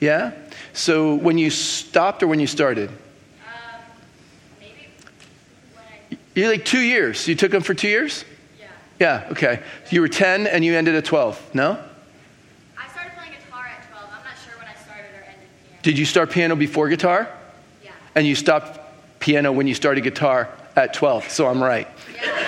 Yeah? 0.00 0.32
So 0.72 1.14
when 1.14 1.38
you 1.38 1.50
stopped 1.50 2.22
or 2.22 2.26
when 2.26 2.40
you 2.40 2.46
started? 2.46 2.90
Um, 2.90 2.96
I... 4.60 6.18
You're 6.34 6.48
like 6.48 6.64
two 6.64 6.80
years. 6.80 7.26
You 7.26 7.34
took 7.34 7.50
them 7.50 7.62
for 7.62 7.74
two 7.74 7.88
years? 7.88 8.24
Yeah. 8.58 8.68
Yeah, 9.00 9.28
okay. 9.32 9.62
So 9.84 9.90
you 9.94 10.00
were 10.02 10.08
10 10.08 10.46
and 10.46 10.64
you 10.64 10.74
ended 10.74 10.94
at 10.94 11.04
12, 11.04 11.54
no? 11.54 11.78
I 12.76 12.88
started 12.88 13.12
playing 13.16 13.32
guitar 13.32 13.66
at 13.66 13.88
12. 13.88 14.04
I'm 14.04 14.24
not 14.24 14.34
sure 14.44 14.58
when 14.58 14.68
I 14.68 14.74
started 14.74 15.14
or 15.14 15.24
ended 15.24 15.48
piano. 15.64 15.82
Did 15.82 15.98
you 15.98 16.04
start 16.04 16.30
piano 16.30 16.56
before 16.56 16.88
guitar? 16.88 17.28
Yeah. 17.82 17.92
And 18.14 18.26
you 18.26 18.34
stopped 18.34 18.80
piano 19.18 19.50
when 19.50 19.66
you 19.66 19.74
started 19.74 20.02
guitar 20.02 20.50
at 20.76 20.92
12, 20.92 21.30
so 21.30 21.46
I'm 21.46 21.62
right. 21.62 21.88
Yeah. 22.14 22.42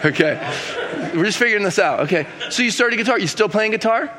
okay. 0.04 0.76
We're 1.14 1.24
just 1.24 1.38
figuring 1.38 1.64
this 1.64 1.78
out. 1.78 2.00
Okay. 2.00 2.26
So 2.50 2.62
you 2.62 2.70
started 2.70 2.96
guitar. 2.96 3.18
You 3.18 3.26
still 3.26 3.48
playing 3.48 3.72
guitar? 3.72 4.12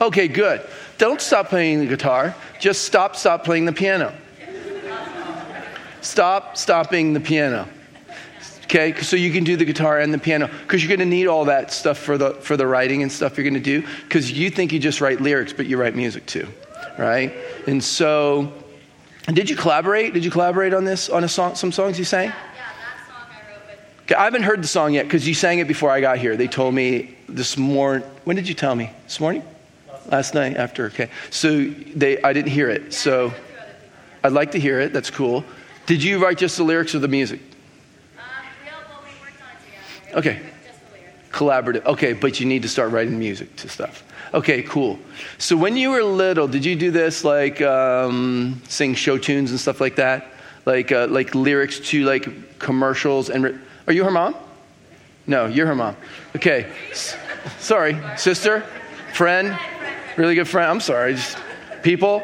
Okay, 0.00 0.28
good. 0.28 0.66
Don't 0.96 1.20
stop 1.20 1.48
playing 1.48 1.80
the 1.80 1.86
guitar. 1.86 2.34
Just 2.60 2.82
stop, 2.82 3.16
stop 3.16 3.44
playing 3.44 3.64
the 3.64 3.72
piano. 3.72 4.14
Stop 6.00 6.56
stopping 6.56 7.12
the 7.12 7.20
piano. 7.20 7.68
Okay, 8.64 8.94
so 9.00 9.16
you 9.16 9.32
can 9.32 9.44
do 9.44 9.56
the 9.56 9.64
guitar 9.64 9.98
and 9.98 10.12
the 10.12 10.18
piano 10.18 10.48
because 10.62 10.82
you're 10.82 10.94
going 10.94 11.00
to 11.00 11.16
need 11.16 11.26
all 11.26 11.46
that 11.46 11.72
stuff 11.72 11.98
for 11.98 12.18
the 12.18 12.34
for 12.34 12.56
the 12.56 12.66
writing 12.66 13.02
and 13.02 13.10
stuff 13.10 13.36
you're 13.36 13.44
going 13.44 13.54
to 13.54 13.60
do 13.60 13.86
because 14.04 14.30
you 14.30 14.50
think 14.50 14.72
you 14.72 14.78
just 14.78 15.00
write 15.00 15.20
lyrics, 15.20 15.52
but 15.52 15.66
you 15.66 15.78
write 15.80 15.96
music 15.96 16.26
too, 16.26 16.46
right? 16.98 17.32
And 17.66 17.82
so, 17.82 18.52
did 19.26 19.48
you 19.48 19.56
collaborate? 19.56 20.12
Did 20.12 20.24
you 20.24 20.30
collaborate 20.30 20.74
on 20.74 20.84
this 20.84 21.08
on 21.08 21.24
a 21.24 21.28
song? 21.28 21.54
Some 21.54 21.72
songs 21.72 21.98
you 21.98 22.04
sang? 22.04 22.30
I 24.16 24.24
haven't 24.24 24.44
heard 24.44 24.62
the 24.62 24.68
song 24.68 24.94
yet 24.94 25.04
because 25.04 25.28
you 25.28 25.34
sang 25.34 25.58
it 25.58 25.68
before 25.68 25.90
I 25.90 26.00
got 26.00 26.18
here. 26.18 26.36
They 26.36 26.48
told 26.48 26.74
me 26.74 27.14
this 27.28 27.58
morning. 27.58 28.08
When 28.24 28.36
did 28.36 28.48
you 28.48 28.54
tell 28.54 28.74
me? 28.74 28.90
This 29.04 29.20
morning? 29.20 29.42
Last 30.06 30.34
night 30.34 30.56
after. 30.56 30.86
Okay. 30.86 31.10
So 31.30 31.68
they, 31.94 32.22
I 32.22 32.32
didn't 32.32 32.50
hear 32.50 32.70
it. 32.70 32.94
So 32.94 33.34
I'd 34.24 34.32
like 34.32 34.52
to 34.52 34.60
hear 34.60 34.80
it. 34.80 34.92
That's 34.92 35.10
cool. 35.10 35.44
Did 35.84 36.02
you 36.02 36.22
write 36.22 36.38
just 36.38 36.56
the 36.56 36.64
lyrics 36.64 36.94
or 36.94 37.00
the 37.00 37.08
music? 37.08 37.40
Okay. 40.14 40.40
Collaborative. 41.30 41.84
Okay, 41.84 42.14
but 42.14 42.40
you 42.40 42.46
need 42.46 42.62
to 42.62 42.68
start 42.68 42.90
writing 42.92 43.18
music 43.18 43.54
to 43.56 43.68
stuff. 43.68 44.02
Okay, 44.32 44.62
cool. 44.62 44.98
So 45.36 45.56
when 45.56 45.76
you 45.76 45.90
were 45.90 46.02
little, 46.02 46.48
did 46.48 46.64
you 46.64 46.76
do 46.76 46.90
this 46.90 47.24
like 47.24 47.60
um, 47.60 48.62
sing 48.68 48.94
show 48.94 49.18
tunes 49.18 49.50
and 49.50 49.60
stuff 49.60 49.80
like 49.80 49.96
that? 49.96 50.26
Like 50.64 50.92
uh, 50.92 51.06
like 51.08 51.34
lyrics 51.34 51.78
to 51.90 52.04
like 52.04 52.58
commercials 52.58 53.28
and. 53.28 53.44
Re- 53.44 53.58
are 53.88 53.92
you 53.92 54.04
her 54.04 54.10
mom? 54.10 54.36
No, 55.26 55.46
you're 55.46 55.66
her 55.66 55.74
mom. 55.74 55.96
Okay. 56.36 56.70
Sorry, 57.58 57.98
sister, 58.18 58.60
friend, 59.14 59.58
really 60.18 60.34
good 60.34 60.46
friend. 60.46 60.70
I'm 60.70 60.80
sorry. 60.80 61.14
Just 61.14 61.38
people. 61.82 62.20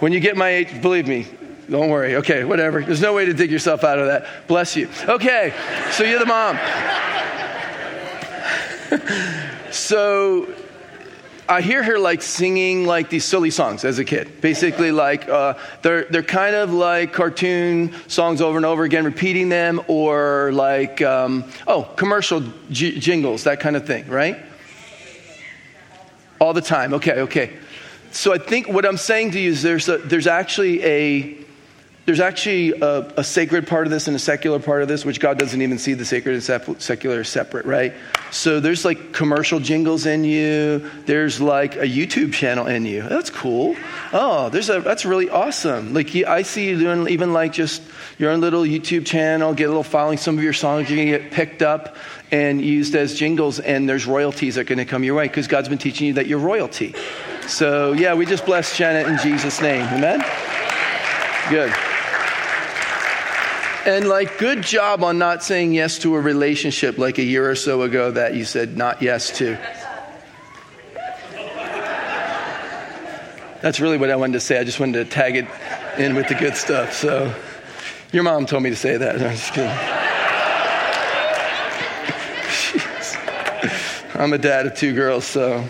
When 0.00 0.12
you 0.12 0.18
get 0.18 0.36
my 0.36 0.48
age, 0.48 0.82
believe 0.82 1.06
me, 1.06 1.28
don't 1.70 1.88
worry. 1.88 2.16
Okay, 2.16 2.42
whatever. 2.42 2.82
There's 2.82 3.00
no 3.00 3.14
way 3.14 3.26
to 3.26 3.32
dig 3.32 3.50
yourself 3.50 3.84
out 3.84 4.00
of 4.00 4.06
that. 4.06 4.26
Bless 4.48 4.74
you. 4.74 4.88
Okay, 5.08 5.54
so 5.92 6.02
you're 6.02 6.18
the 6.18 6.26
mom. 6.26 6.58
so 9.70 10.52
I 11.50 11.62
hear 11.62 11.82
her 11.82 11.98
like 11.98 12.22
singing 12.22 12.86
like 12.86 13.10
these 13.10 13.24
silly 13.24 13.50
songs 13.50 13.84
as 13.84 13.98
a 13.98 14.04
kid. 14.04 14.40
Basically, 14.40 14.92
like 14.92 15.28
uh, 15.28 15.54
they're 15.82 16.04
they're 16.04 16.22
kind 16.22 16.54
of 16.54 16.72
like 16.72 17.12
cartoon 17.12 17.92
songs 18.06 18.40
over 18.40 18.56
and 18.56 18.64
over 18.64 18.84
again, 18.84 19.04
repeating 19.04 19.48
them, 19.48 19.82
or 19.88 20.52
like 20.52 21.02
um, 21.02 21.42
oh 21.66 21.82
commercial 21.96 22.44
j- 22.70 23.00
jingles, 23.00 23.44
that 23.44 23.58
kind 23.58 23.74
of 23.74 23.84
thing, 23.84 24.06
right? 24.06 24.38
All 26.40 26.52
the 26.52 26.60
time. 26.62 26.94
Okay, 26.94 27.22
okay. 27.22 27.52
So 28.12 28.32
I 28.32 28.38
think 28.38 28.68
what 28.68 28.86
I'm 28.86 28.96
saying 28.96 29.32
to 29.32 29.40
you 29.40 29.50
is 29.50 29.60
there's 29.60 29.88
a, 29.88 29.98
there's 29.98 30.28
actually 30.28 30.84
a 30.84 31.39
there's 32.10 32.18
actually 32.18 32.72
a, 32.72 33.12
a, 33.18 33.22
sacred 33.22 33.68
part 33.68 33.86
of 33.86 33.92
this 33.92 34.08
and 34.08 34.16
a 34.16 34.18
secular 34.18 34.58
part 34.58 34.82
of 34.82 34.88
this, 34.88 35.04
which 35.04 35.20
God 35.20 35.38
doesn't 35.38 35.62
even 35.62 35.78
see 35.78 35.94
the 35.94 36.04
sacred 36.04 36.34
and 36.34 36.82
secular 36.82 37.22
separate, 37.22 37.66
right? 37.66 37.94
So 38.32 38.58
there's 38.58 38.84
like 38.84 39.12
commercial 39.12 39.60
jingles 39.60 40.06
in 40.06 40.24
you. 40.24 40.90
There's 41.06 41.40
like 41.40 41.76
a 41.76 41.86
YouTube 41.86 42.32
channel 42.32 42.66
in 42.66 42.84
you. 42.84 43.02
That's 43.02 43.30
cool. 43.30 43.76
Oh, 44.12 44.48
there's 44.48 44.70
a 44.70 44.80
that's 44.80 45.04
really 45.04 45.30
awesome. 45.30 45.94
Like 45.94 46.12
I 46.16 46.42
see 46.42 46.70
you 46.70 46.80
doing 46.80 47.08
even 47.10 47.32
like 47.32 47.52
just 47.52 47.80
your 48.18 48.32
own 48.32 48.40
little 48.40 48.62
YouTube 48.62 49.06
channel, 49.06 49.54
get 49.54 49.66
a 49.66 49.68
little 49.68 49.84
following. 49.84 50.18
Some 50.18 50.36
of 50.36 50.42
your 50.42 50.52
songs 50.52 50.90
are 50.90 50.96
gonna 50.96 51.04
get 51.04 51.30
picked 51.30 51.62
up 51.62 51.94
and 52.32 52.60
used 52.60 52.96
as 52.96 53.14
jingles, 53.14 53.60
and 53.60 53.88
there's 53.88 54.04
royalties 54.04 54.56
that 54.56 54.62
are 54.62 54.64
gonna 54.64 54.84
come 54.84 55.04
your 55.04 55.14
way 55.14 55.28
because 55.28 55.46
God's 55.46 55.68
been 55.68 55.78
teaching 55.78 56.08
you 56.08 56.14
that 56.14 56.26
you're 56.26 56.40
royalty. 56.40 56.92
So 57.46 57.92
yeah, 57.92 58.14
we 58.14 58.26
just 58.26 58.44
bless 58.44 58.76
Janet 58.76 59.06
in 59.06 59.16
Jesus' 59.18 59.60
name. 59.60 59.86
Amen. 59.92 60.24
Good. 61.50 61.72
And 63.86 64.08
like, 64.08 64.36
good 64.36 64.62
job 64.62 65.02
on 65.02 65.18
not 65.18 65.42
saying 65.42 65.72
yes 65.72 65.98
to 66.00 66.14
a 66.14 66.20
relationship 66.20 66.98
like 66.98 67.16
a 67.18 67.22
year 67.22 67.50
or 67.50 67.54
so 67.54 67.82
ago 67.82 68.10
that 68.10 68.34
you 68.34 68.44
said 68.44 68.76
not 68.76 69.00
yes 69.00 69.38
to. 69.38 69.58
That's 73.62 73.80
really 73.80 73.96
what 73.96 74.10
I 74.10 74.16
wanted 74.16 74.34
to 74.34 74.40
say. 74.40 74.58
I 74.58 74.64
just 74.64 74.80
wanted 74.80 75.04
to 75.04 75.10
tag 75.10 75.36
it 75.36 75.46
in 75.98 76.14
with 76.14 76.28
the 76.28 76.34
good 76.34 76.56
stuff. 76.56 76.92
So, 76.94 77.34
your 78.12 78.22
mom 78.22 78.46
told 78.46 78.62
me 78.62 78.70
to 78.70 78.76
say 78.76 78.96
that. 78.96 79.14
I'm 79.22 79.36
just 79.36 79.52
kidding. 79.52 79.70
I'm 84.20 84.34
a 84.34 84.38
dad 84.38 84.66
of 84.66 84.74
two 84.74 84.94
girls, 84.94 85.24
so 85.24 85.64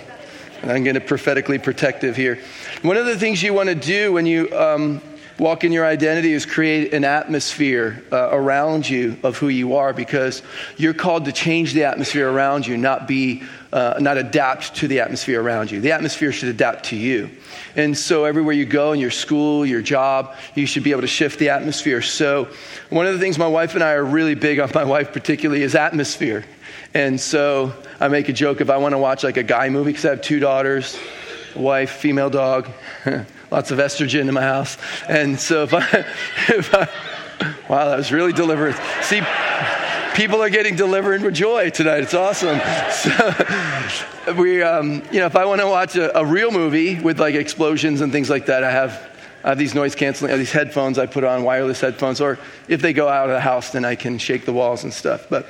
I'm 0.64 0.82
getting 0.82 1.02
prophetically 1.02 1.58
protective 1.58 2.16
here. 2.16 2.40
One 2.82 2.96
of 2.96 3.06
the 3.06 3.16
things 3.16 3.40
you 3.40 3.54
want 3.54 3.68
to 3.68 3.76
do 3.76 4.12
when 4.12 4.26
you 4.26 4.52
um, 4.52 5.00
walk 5.40 5.64
in 5.64 5.72
your 5.72 5.86
identity 5.86 6.34
is 6.34 6.44
create 6.44 6.92
an 6.92 7.02
atmosphere 7.02 8.04
uh, 8.12 8.28
around 8.30 8.88
you 8.88 9.16
of 9.22 9.38
who 9.38 9.48
you 9.48 9.74
are 9.74 9.94
because 9.94 10.42
you're 10.76 10.92
called 10.92 11.24
to 11.24 11.32
change 11.32 11.72
the 11.72 11.84
atmosphere 11.84 12.30
around 12.30 12.66
you, 12.66 12.76
not 12.76 13.08
be, 13.08 13.42
uh, 13.72 13.94
not 14.00 14.18
adapt 14.18 14.76
to 14.76 14.86
the 14.86 15.00
atmosphere 15.00 15.42
around 15.42 15.70
you. 15.70 15.80
The 15.80 15.92
atmosphere 15.92 16.30
should 16.30 16.50
adapt 16.50 16.84
to 16.86 16.96
you. 16.96 17.30
And 17.74 17.96
so 17.96 18.26
everywhere 18.26 18.52
you 18.52 18.66
go 18.66 18.92
in 18.92 19.00
your 19.00 19.10
school, 19.10 19.64
your 19.64 19.80
job, 19.80 20.34
you 20.54 20.66
should 20.66 20.84
be 20.84 20.90
able 20.90 21.00
to 21.00 21.06
shift 21.06 21.38
the 21.38 21.48
atmosphere. 21.48 22.02
So 22.02 22.48
one 22.90 23.06
of 23.06 23.14
the 23.14 23.18
things 23.18 23.38
my 23.38 23.48
wife 23.48 23.74
and 23.74 23.82
I 23.82 23.92
are 23.92 24.04
really 24.04 24.34
big 24.34 24.60
on, 24.60 24.70
my 24.74 24.84
wife 24.84 25.10
particularly, 25.10 25.62
is 25.62 25.74
atmosphere. 25.74 26.44
And 26.92 27.18
so 27.18 27.72
I 27.98 28.08
make 28.08 28.28
a 28.28 28.34
joke 28.34 28.60
if 28.60 28.68
I 28.68 28.76
want 28.76 28.92
to 28.92 28.98
watch 28.98 29.24
like 29.24 29.38
a 29.38 29.42
guy 29.42 29.70
movie, 29.70 29.92
because 29.92 30.04
I 30.04 30.10
have 30.10 30.20
two 30.20 30.38
daughters, 30.38 30.98
wife, 31.56 31.92
female 31.92 32.28
dog. 32.28 32.68
lots 33.50 33.70
of 33.70 33.78
estrogen 33.78 34.28
in 34.28 34.34
my 34.34 34.42
house. 34.42 34.78
And 35.08 35.38
so 35.38 35.64
if 35.64 35.74
I, 35.74 35.80
if 36.48 36.74
I 36.74 36.88
wow, 37.68 37.88
that 37.88 37.96
was 37.96 38.12
really 38.12 38.32
deliberate. 38.32 38.76
See, 39.02 39.22
people 40.14 40.42
are 40.42 40.50
getting 40.50 40.76
delivered 40.76 41.22
with 41.22 41.34
joy 41.34 41.70
tonight. 41.70 42.02
It's 42.02 42.14
awesome. 42.14 42.60
So 44.26 44.34
we, 44.34 44.62
um, 44.62 45.02
you 45.10 45.18
know, 45.18 45.26
if 45.26 45.34
I 45.34 45.46
want 45.46 45.60
to 45.60 45.66
watch 45.66 45.96
a, 45.96 46.16
a, 46.16 46.24
real 46.24 46.50
movie 46.50 47.00
with 47.00 47.18
like 47.18 47.34
explosions 47.34 48.02
and 48.02 48.12
things 48.12 48.30
like 48.30 48.46
that, 48.46 48.62
I 48.62 48.70
have, 48.70 49.10
I 49.42 49.48
have 49.48 49.58
these 49.58 49.74
noise 49.74 49.94
canceling, 49.94 50.36
these 50.36 50.52
headphones 50.52 50.98
I 50.98 51.06
put 51.06 51.24
on, 51.24 51.42
wireless 51.42 51.80
headphones. 51.80 52.20
Or 52.20 52.38
if 52.68 52.82
they 52.82 52.92
go 52.92 53.08
out 53.08 53.28
of 53.28 53.34
the 53.34 53.40
house, 53.40 53.70
then 53.70 53.84
I 53.84 53.96
can 53.96 54.18
shake 54.18 54.44
the 54.44 54.52
walls 54.52 54.84
and 54.84 54.92
stuff. 54.92 55.26
But 55.28 55.46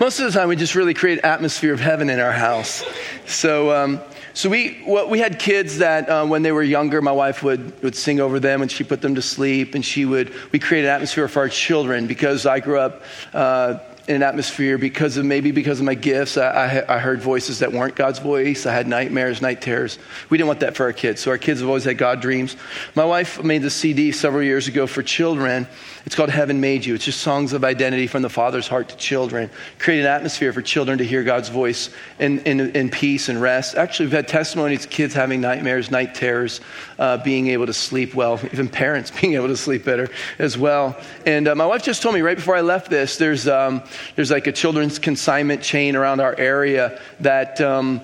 most 0.00 0.18
of 0.18 0.32
the 0.32 0.36
time, 0.36 0.48
we 0.48 0.56
just 0.56 0.74
really 0.74 0.94
create 0.94 1.20
atmosphere 1.22 1.74
of 1.74 1.80
heaven 1.80 2.10
in 2.10 2.18
our 2.18 2.32
house. 2.32 2.82
So. 3.26 3.70
Um, 3.70 4.00
so 4.34 4.48
we, 4.48 4.82
well, 4.86 5.08
we 5.08 5.18
had 5.18 5.38
kids 5.38 5.78
that 5.78 6.08
uh, 6.08 6.26
when 6.26 6.42
they 6.42 6.52
were 6.52 6.62
younger, 6.62 7.02
my 7.02 7.12
wife 7.12 7.42
would, 7.42 7.82
would 7.82 7.94
sing 7.94 8.20
over 8.20 8.40
them 8.40 8.62
and 8.62 8.70
she 8.70 8.84
put 8.84 9.02
them 9.02 9.14
to 9.14 9.22
sleep 9.22 9.74
and 9.74 9.84
she 9.84 10.04
would, 10.04 10.32
we 10.52 10.58
created 10.58 10.88
an 10.88 10.94
atmosphere 10.94 11.28
for 11.28 11.40
our 11.40 11.48
children 11.48 12.06
because 12.06 12.46
I 12.46 12.60
grew 12.60 12.78
up 12.78 13.02
uh, 13.34 13.78
in 14.08 14.16
an 14.16 14.22
atmosphere 14.22 14.78
because 14.78 15.16
of 15.16 15.24
maybe 15.24 15.52
because 15.52 15.78
of 15.78 15.86
my 15.86 15.94
gifts. 15.94 16.36
I, 16.36 16.48
I, 16.48 16.96
I, 16.96 16.98
heard 16.98 17.22
voices 17.22 17.60
that 17.60 17.72
weren't 17.72 17.94
God's 17.94 18.18
voice. 18.18 18.66
I 18.66 18.72
had 18.72 18.88
nightmares, 18.88 19.40
night 19.40 19.62
terrors. 19.62 19.98
We 20.28 20.38
didn't 20.38 20.48
want 20.48 20.60
that 20.60 20.76
for 20.76 20.84
our 20.84 20.92
kids. 20.92 21.20
So 21.20 21.30
our 21.30 21.38
kids 21.38 21.60
have 21.60 21.68
always 21.68 21.84
had 21.84 21.98
God 21.98 22.20
dreams. 22.20 22.56
My 22.96 23.04
wife 23.04 23.42
made 23.44 23.62
the 23.62 23.70
CD 23.70 24.10
several 24.10 24.42
years 24.42 24.66
ago 24.66 24.88
for 24.88 25.02
children. 25.02 25.68
It's 26.04 26.16
called 26.16 26.30
Heaven 26.30 26.60
Made 26.60 26.84
You. 26.84 26.96
It's 26.96 27.04
just 27.04 27.20
songs 27.20 27.52
of 27.52 27.62
identity 27.62 28.08
from 28.08 28.22
the 28.22 28.28
Father's 28.28 28.66
heart 28.66 28.88
to 28.88 28.96
children. 28.96 29.50
Create 29.78 30.00
an 30.00 30.06
atmosphere 30.06 30.52
for 30.52 30.62
children 30.62 30.98
to 30.98 31.04
hear 31.04 31.22
God's 31.22 31.48
voice 31.48 31.90
in, 32.18 32.40
in, 32.40 32.74
in 32.74 32.90
peace 32.90 33.28
and 33.28 33.40
rest. 33.40 33.76
Actually, 33.76 34.06
we've 34.06 34.14
had 34.14 34.26
testimonies 34.26 34.84
of 34.84 34.90
kids 34.90 35.14
having 35.14 35.40
nightmares, 35.40 35.92
night 35.92 36.16
terrors, 36.16 36.60
uh, 36.98 37.18
being 37.18 37.48
able 37.48 37.66
to 37.66 37.72
sleep 37.72 38.14
well, 38.14 38.40
even 38.52 38.68
parents 38.68 39.10
being 39.20 39.34
able 39.34 39.48
to 39.48 39.56
sleep 39.56 39.84
better 39.84 40.08
as 40.40 40.58
well. 40.58 40.98
And 41.24 41.46
uh, 41.46 41.54
my 41.54 41.66
wife 41.66 41.84
just 41.84 42.02
told 42.02 42.16
me 42.16 42.20
right 42.22 42.36
before 42.36 42.56
I 42.56 42.62
left 42.62 42.90
this, 42.90 43.16
there's, 43.16 43.46
um, 43.46 43.84
there's 44.16 44.30
like 44.30 44.46
a 44.46 44.52
children's 44.52 44.98
consignment 44.98 45.62
chain 45.62 45.96
around 45.96 46.20
our 46.20 46.34
area 46.38 47.00
that 47.20 47.60
um, 47.60 48.00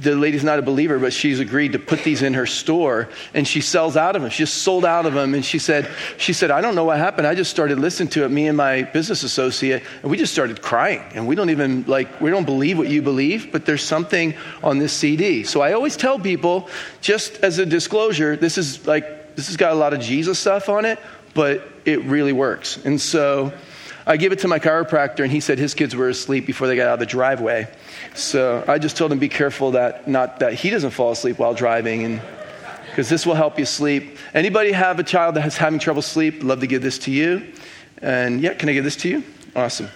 the 0.00 0.16
lady's 0.16 0.42
not 0.42 0.58
a 0.58 0.62
believer, 0.62 0.98
but 0.98 1.12
she's 1.12 1.38
agreed 1.38 1.72
to 1.72 1.78
put 1.78 2.02
these 2.02 2.22
in 2.22 2.32
her 2.34 2.46
store, 2.46 3.08
and 3.34 3.46
she 3.46 3.60
sells 3.60 3.96
out 3.96 4.16
of 4.16 4.22
them. 4.22 4.30
She 4.30 4.38
just 4.38 4.62
sold 4.62 4.86
out 4.86 5.04
of 5.04 5.12
them, 5.12 5.34
and 5.34 5.44
she 5.44 5.58
said, 5.58 5.90
she 6.16 6.32
said, 6.32 6.50
I 6.50 6.62
don't 6.62 6.74
know 6.74 6.84
what 6.84 6.96
happened. 6.96 7.26
I 7.26 7.34
just 7.34 7.50
started 7.50 7.78
listening 7.78 8.08
to 8.10 8.24
it, 8.24 8.30
me 8.30 8.48
and 8.48 8.56
my 8.56 8.84
business 8.84 9.22
associate, 9.22 9.82
and 10.02 10.10
we 10.10 10.16
just 10.16 10.32
started 10.32 10.62
crying. 10.62 11.02
And 11.12 11.26
we 11.26 11.34
don't 11.34 11.50
even 11.50 11.84
like, 11.86 12.20
we 12.20 12.30
don't 12.30 12.46
believe 12.46 12.78
what 12.78 12.88
you 12.88 13.02
believe, 13.02 13.52
but 13.52 13.66
there's 13.66 13.84
something 13.84 14.34
on 14.62 14.78
this 14.78 14.94
CD. 14.94 15.44
So 15.44 15.60
I 15.60 15.72
always 15.72 15.96
tell 15.96 16.18
people, 16.18 16.70
just 17.02 17.36
as 17.42 17.58
a 17.58 17.66
disclosure, 17.66 18.34
this 18.34 18.56
is 18.56 18.86
like, 18.86 19.36
this 19.36 19.48
has 19.48 19.58
got 19.58 19.72
a 19.72 19.76
lot 19.76 19.92
of 19.92 20.00
Jesus 20.00 20.38
stuff 20.38 20.70
on 20.70 20.86
it, 20.86 20.98
but 21.34 21.68
it 21.84 22.02
really 22.04 22.32
works. 22.32 22.82
And 22.86 22.98
so 22.98 23.52
I 24.08 24.16
gave 24.16 24.30
it 24.30 24.38
to 24.40 24.48
my 24.48 24.60
chiropractor, 24.60 25.24
and 25.24 25.32
he 25.32 25.40
said 25.40 25.58
his 25.58 25.74
kids 25.74 25.96
were 25.96 26.08
asleep 26.08 26.46
before 26.46 26.68
they 26.68 26.76
got 26.76 26.86
out 26.86 26.94
of 26.94 27.00
the 27.00 27.06
driveway. 27.06 27.66
So 28.14 28.64
I 28.68 28.78
just 28.78 28.96
told 28.96 29.10
him 29.10 29.18
be 29.18 29.28
careful 29.28 29.72
that 29.72 30.06
not 30.06 30.38
that 30.38 30.54
he 30.54 30.70
doesn't 30.70 30.92
fall 30.92 31.10
asleep 31.10 31.38
while 31.40 31.54
driving, 31.54 32.20
because 32.88 33.08
this 33.08 33.26
will 33.26 33.34
help 33.34 33.58
you 33.58 33.64
sleep. 33.64 34.16
Anybody 34.32 34.70
have 34.70 35.00
a 35.00 35.02
child 35.02 35.34
that 35.34 35.44
is 35.44 35.56
having 35.56 35.80
trouble 35.80 36.02
sleep? 36.02 36.44
Love 36.44 36.60
to 36.60 36.68
give 36.68 36.82
this 36.82 36.98
to 37.00 37.10
you. 37.10 37.52
And 38.00 38.40
yeah, 38.40 38.54
can 38.54 38.68
I 38.68 38.74
give 38.74 38.84
this 38.84 38.96
to 38.96 39.08
you? 39.08 39.24
Awesome. 39.56 39.88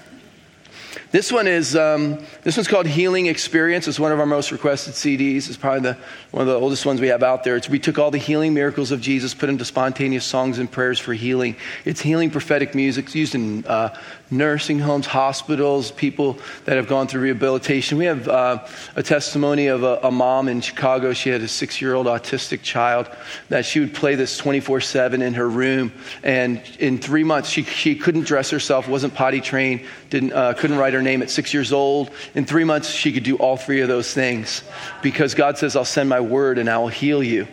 This 1.12 1.32
one 1.32 1.48
is 1.48 1.74
um, 1.74 2.24
this 2.44 2.56
one's 2.56 2.68
called 2.68 2.86
Healing 2.86 3.26
Experience. 3.26 3.88
It's 3.88 3.98
one 3.98 4.12
of 4.12 4.20
our 4.20 4.26
most 4.26 4.52
requested 4.52 4.94
CDs. 4.94 5.48
It's 5.48 5.56
probably 5.56 5.80
the, 5.80 5.98
one 6.30 6.42
of 6.42 6.46
the 6.46 6.54
oldest 6.54 6.86
ones 6.86 7.00
we 7.00 7.08
have 7.08 7.24
out 7.24 7.42
there. 7.42 7.56
It's, 7.56 7.68
we 7.68 7.80
took 7.80 7.98
all 7.98 8.12
the 8.12 8.18
healing 8.18 8.54
miracles 8.54 8.92
of 8.92 9.00
Jesus, 9.00 9.34
put 9.34 9.48
into 9.48 9.64
spontaneous 9.64 10.24
songs 10.24 10.60
and 10.60 10.70
prayers 10.70 11.00
for 11.00 11.12
healing. 11.12 11.56
It's 11.84 12.00
healing 12.00 12.30
prophetic 12.30 12.76
music. 12.76 13.06
It's 13.06 13.16
used 13.16 13.34
in 13.34 13.66
uh, 13.66 13.92
nursing 14.30 14.78
homes, 14.78 15.06
hospitals, 15.06 15.90
people 15.90 16.38
that 16.66 16.76
have 16.76 16.86
gone 16.86 17.08
through 17.08 17.22
rehabilitation. 17.22 17.98
We 17.98 18.04
have 18.04 18.28
uh, 18.28 18.64
a 18.94 19.02
testimony 19.02 19.66
of 19.66 19.82
a, 19.82 19.98
a, 20.04 20.10
mom 20.12 20.46
in 20.46 20.60
Chicago. 20.60 21.12
She 21.12 21.30
had 21.30 21.40
a 21.40 21.48
six-year-old 21.48 22.06
autistic 22.06 22.62
child 22.62 23.08
that 23.48 23.64
she 23.64 23.80
would 23.80 23.94
play 23.94 24.14
this 24.14 24.40
24/7 24.40 25.20
in 25.22 25.34
her 25.34 25.48
room, 25.48 25.92
and 26.22 26.62
in 26.78 26.98
three 26.98 27.24
months 27.24 27.48
she 27.48 27.64
she 27.64 27.96
couldn't 27.96 28.26
dress 28.26 28.50
herself, 28.50 28.86
wasn't 28.86 29.14
potty 29.14 29.40
trained, 29.40 29.84
didn't 30.10 30.32
uh, 30.32 30.54
couldn't 30.54 30.76
write 30.76 30.92
her 30.92 31.02
name 31.02 31.22
at 31.22 31.30
six 31.30 31.54
years 31.54 31.72
old. 31.72 32.10
In 32.34 32.44
three 32.44 32.64
months 32.64 32.90
she 32.90 33.12
could 33.12 33.22
do 33.22 33.36
all 33.36 33.56
three 33.56 33.80
of 33.80 33.88
those 33.88 34.12
things 34.12 34.62
because 35.02 35.34
God 35.34 35.56
says, 35.56 35.76
"I'll 35.76 35.84
send 35.84 36.08
my 36.08 36.20
word 36.20 36.58
and 36.58 36.68
I 36.68 36.78
will 36.78 36.88
heal 36.88 37.22
you." 37.22 37.46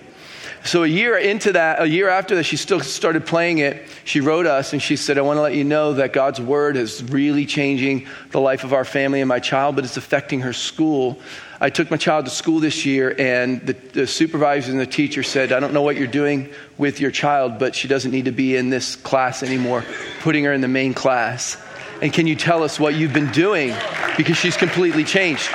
So 0.68 0.84
a 0.84 0.88
year 0.88 1.18
into 1.18 1.54
that, 1.54 1.82
a 1.82 1.88
year 1.88 2.10
after 2.10 2.36
that, 2.36 2.44
she 2.44 2.58
still 2.58 2.82
started 2.82 3.26
playing 3.26 3.60
it. 3.60 3.88
She 4.04 4.20
wrote 4.20 4.46
us 4.46 4.74
and 4.74 4.82
she 4.82 4.98
said, 4.98 5.18
I 5.18 5.22
want 5.22 5.38
to 5.38 5.42
let 5.42 5.54
you 5.56 5.64
know 5.64 5.94
that 5.94 6.12
God's 6.12 6.42
word 6.42 6.76
is 6.76 7.02
really 7.04 7.46
changing 7.46 8.08
the 8.32 8.42
life 8.42 8.66
of 8.66 8.74
our 8.74 8.84
family 8.84 9.22
and 9.22 9.30
my 9.30 9.40
child, 9.40 9.76
but 9.76 9.86
it's 9.86 9.96
affecting 9.96 10.42
her 10.42 10.52
school. 10.52 11.20
I 11.62 11.70
took 11.70 11.90
my 11.90 11.96
child 11.96 12.26
to 12.26 12.32
school 12.32 12.60
this 12.60 12.86
year, 12.86 13.16
and 13.18 13.66
the, 13.66 13.74
the 13.74 14.08
supervisor 14.08 14.72
and 14.72 14.80
the 14.80 14.86
teacher 14.86 15.24
said, 15.24 15.54
I 15.54 15.60
don't 15.60 15.74
know 15.74 15.84
what 15.84 15.96
you're 15.96 16.06
doing 16.06 16.50
with 16.78 17.00
your 17.00 17.12
child, 17.12 17.60
but 17.60 17.74
she 17.74 17.88
doesn't 17.88 18.12
need 18.12 18.26
to 18.26 18.32
be 18.32 18.58
in 18.58 18.70
this 18.70 18.96
class 18.98 19.44
anymore, 19.44 19.86
putting 20.20 20.44
her 20.44 20.54
in 20.54 20.62
the 20.62 20.68
main 20.68 20.94
class. 20.94 21.56
And 22.02 22.14
can 22.14 22.28
you 22.28 22.36
tell 22.36 22.64
us 22.64 22.80
what 22.80 22.96
you've 22.96 23.14
been 23.14 23.32
doing? 23.32 23.76
Because 24.18 24.38
she's 24.38 24.56
completely 24.56 25.04
changed. 25.04 25.50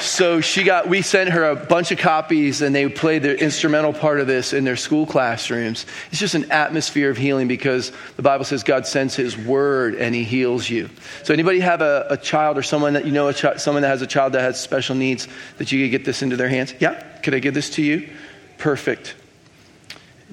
so 0.00 0.40
she 0.40 0.64
got, 0.64 0.88
we 0.88 1.00
sent 1.02 1.30
her 1.30 1.44
a 1.44 1.56
bunch 1.56 1.92
of 1.92 1.98
copies 1.98 2.60
and 2.60 2.74
they 2.74 2.88
played 2.88 3.22
the 3.22 3.38
instrumental 3.38 3.92
part 3.92 4.20
of 4.20 4.26
this 4.26 4.52
in 4.52 4.64
their 4.64 4.76
school 4.76 5.06
classrooms. 5.06 5.86
It's 6.10 6.20
just 6.20 6.34
an 6.34 6.50
atmosphere 6.50 7.10
of 7.10 7.16
healing 7.16 7.48
because 7.48 7.92
the 8.16 8.22
Bible 8.22 8.44
says 8.44 8.62
God 8.62 8.86
sends 8.86 9.14
his 9.16 9.36
word 9.36 9.94
and 9.94 10.14
he 10.14 10.24
heals 10.24 10.68
you. 10.68 10.90
So 11.22 11.32
anybody 11.32 11.60
have 11.60 11.80
a, 11.80 12.06
a 12.10 12.16
child 12.18 12.58
or 12.58 12.62
someone 12.62 12.92
that 12.94 13.06
you 13.06 13.12
know, 13.12 13.32
chi- 13.32 13.56
someone 13.56 13.82
that 13.82 13.88
has 13.88 14.02
a 14.02 14.06
child 14.06 14.34
that 14.34 14.42
has 14.42 14.60
special 14.60 14.94
needs 14.94 15.26
that 15.56 15.72
you 15.72 15.84
could 15.84 15.90
get 15.90 16.04
this 16.04 16.22
into 16.22 16.36
their 16.36 16.48
hands? 16.48 16.74
Yeah? 16.80 17.02
Could 17.22 17.34
I 17.34 17.38
give 17.38 17.54
this 17.54 17.70
to 17.70 17.82
you? 17.82 18.10
Perfect. 18.58 19.14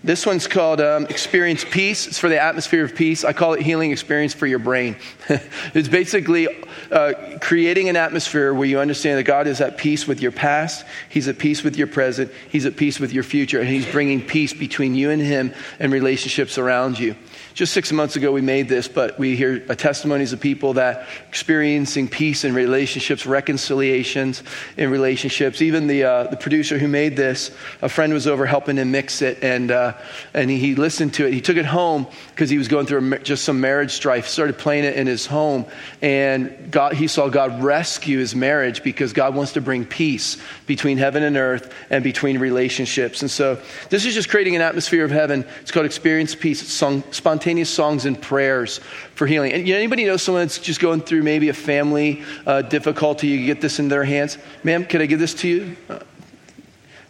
This 0.04 0.28
one's 0.28 0.48
called 0.48 0.80
um, 0.80 1.06
Experience 1.08 1.66
Peace. 1.66 2.08
It's 2.08 2.20
for 2.20 2.30
the 2.30 2.40
atmosphere 2.40 2.86
of 2.86 2.94
peace. 2.94 3.26
I 3.26 3.34
call 3.34 3.54
it 3.54 3.62
Healing 3.62 3.92
Experience 3.92 4.32
for 4.32 4.46
Your 4.46 4.60
Brain. 4.60 4.96
it's 5.74 5.88
basically 5.88 6.48
uh, 6.92 7.14
creating 7.42 7.90
an 7.90 7.96
atmosphere 7.96 8.54
where 8.54 8.68
you 8.68 8.80
understand 8.80 9.18
that 9.18 9.24
God 9.24 9.48
is 9.48 9.60
at 9.60 9.78
peace 9.78 10.08
with 10.08 10.22
your 10.22 10.32
past, 10.32 10.86
He's 11.10 11.28
at 11.28 11.40
peace 11.40 11.64
with 11.64 11.78
your 11.78 11.88
present, 11.88 12.32
He's 12.50 12.68
at 12.68 12.78
peace 12.78 13.00
with 13.00 13.12
your 13.12 13.24
future, 13.24 13.60
and 13.60 13.68
He's 13.68 13.88
bringing 13.88 14.22
peace 14.22 14.54
between 14.54 14.94
you 14.94 15.10
and 15.10 15.22
Him 15.22 15.52
and 15.80 15.92
relationships 15.92 16.60
around 16.60 17.00
you. 17.00 17.16
Just 17.58 17.74
six 17.74 17.92
months 17.92 18.16
ago, 18.16 18.32
we 18.32 18.42
made 18.42 18.70
this, 18.70 18.88
but 18.88 19.18
we 19.18 19.36
hear 19.36 19.58
testimonies 19.58 20.32
of 20.32 20.40
people 20.40 20.74
that 20.74 21.08
experiencing 21.28 22.08
peace 22.08 22.44
in 22.44 22.54
relationships, 22.54 23.26
reconciliations 23.26 24.44
in 24.78 24.92
relationships. 24.92 25.60
Even 25.60 25.88
the, 25.88 26.04
uh, 26.04 26.24
the 26.26 26.38
producer 26.38 26.78
who 26.78 26.88
made 26.88 27.16
this, 27.16 27.50
a 27.82 27.90
friend 27.90 28.14
was 28.14 28.28
over 28.28 28.46
helping 28.46 28.78
him 28.78 28.92
mix 28.92 29.24
it, 29.24 29.44
and, 29.44 29.72
uh, 29.72 29.94
and 30.36 30.52
he 30.52 30.76
listened 30.76 31.16
to 31.16 31.26
it. 31.26 31.34
He 31.34 31.42
took 31.42 31.58
it 31.58 31.66
home 31.66 32.06
because 32.30 32.52
he 32.52 32.60
was 32.60 32.68
going 32.68 32.86
through 32.86 33.18
just 33.24 33.44
some 33.44 33.60
marriage 33.60 33.90
strife, 33.90 34.28
started 34.28 34.60
playing 34.60 34.84
it 34.84 34.96
in 34.96 35.08
his 35.08 35.26
home, 35.26 35.66
and 36.00 36.70
God, 36.70 36.94
he 36.94 37.08
saw 37.08 37.28
God 37.28 37.64
rescue 37.64 38.20
his 38.20 38.36
marriage 38.36 38.84
because 38.84 39.14
God 39.14 39.34
wants 39.34 39.54
to 39.54 39.62
bring 39.62 39.84
peace 39.84 40.38
between 40.68 41.00
heaven 41.00 41.24
and 41.24 41.36
earth 41.36 41.74
and 41.90 42.04
between 42.04 42.38
relationships. 42.38 43.24
And 43.24 43.32
so 43.32 43.60
this 43.90 44.06
is 44.06 44.14
just 44.14 44.30
creating 44.30 44.56
an 44.56 44.62
atmosphere 44.62 45.04
of 45.04 45.10
heaven. 45.10 45.44
It's 45.62 45.72
called 45.72 45.88
Experience 45.88 46.36
Peace. 46.36 46.62
It's 46.62 46.72
sung, 46.72 47.02
spontaneous 47.48 47.70
songs 47.70 48.06
and 48.06 48.22
prayers 48.22 48.82
for 49.16 49.26
healing. 49.26 49.54
And 49.54 49.66
you 49.66 49.74
know, 49.74 49.78
anybody 49.78 50.04
know 50.04 50.18
someone 50.18 50.44
that's 50.44 50.60
just 50.60 50.82
going 50.82 51.00
through 51.00 51.24
maybe 51.24 51.48
a 51.48 51.54
family 51.54 52.22
uh, 52.46 52.62
difficulty? 52.62 53.28
You 53.28 53.46
get 53.46 53.62
this 53.62 53.80
in 53.80 53.88
their 53.88 54.04
hands. 54.04 54.38
Ma'am, 54.66 54.84
can 54.84 55.02
I 55.02 55.06
give 55.06 55.20
this 55.20 55.34
to 55.36 55.48
you? 55.48 55.78
Uh, 55.90 56.00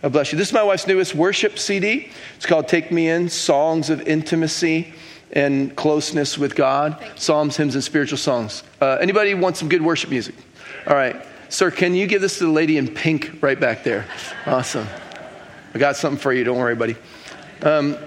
God 0.03 0.12
bless 0.12 0.32
you. 0.32 0.38
This 0.38 0.50
is 0.50 0.53
my 0.53 0.62
wife's 0.62 0.86
newest 0.86 1.15
worship 1.15 1.58
CD. 1.58 2.12
It's 2.36 2.46
called 2.46 2.67
Take 2.67 2.91
Me 2.91 3.10
In 3.10 3.29
Songs 3.29 3.89
of 3.89 4.08
Intimacy 4.08 4.94
and 5.32 5.75
Closeness 5.75 6.38
with 6.38 6.56
God, 6.56 7.03
Psalms, 7.15 7.58
Hymns, 7.58 7.74
and 7.74 7.84
Spiritual 7.84 8.20
Songs. 8.20 8.62
Uh, 8.79 9.00
anybody 9.01 9.34
want 9.34 9.58
some 9.58 9.67
good 9.67 9.82
worship 9.82 10.12
music? 10.12 10.36
All 10.86 10.96
right. 10.96 11.15
Sir, 11.50 11.72
can 11.72 11.96
you 11.96 12.06
give 12.06 12.22
this 12.22 12.38
to 12.38 12.46
the 12.46 12.51
lady 12.51 12.77
in 12.77 12.88
pink 12.88 13.39
right 13.41 13.60
back 13.60 13.84
there? 13.84 14.06
Awesome. 14.46 14.88
I 15.74 15.79
got 15.79 15.96
something 15.96 16.20
for 16.20 16.32
you. 16.32 16.44
Don't 16.44 16.60
worry, 16.60 16.75
buddy. 16.75 16.96
Um, 17.63 17.98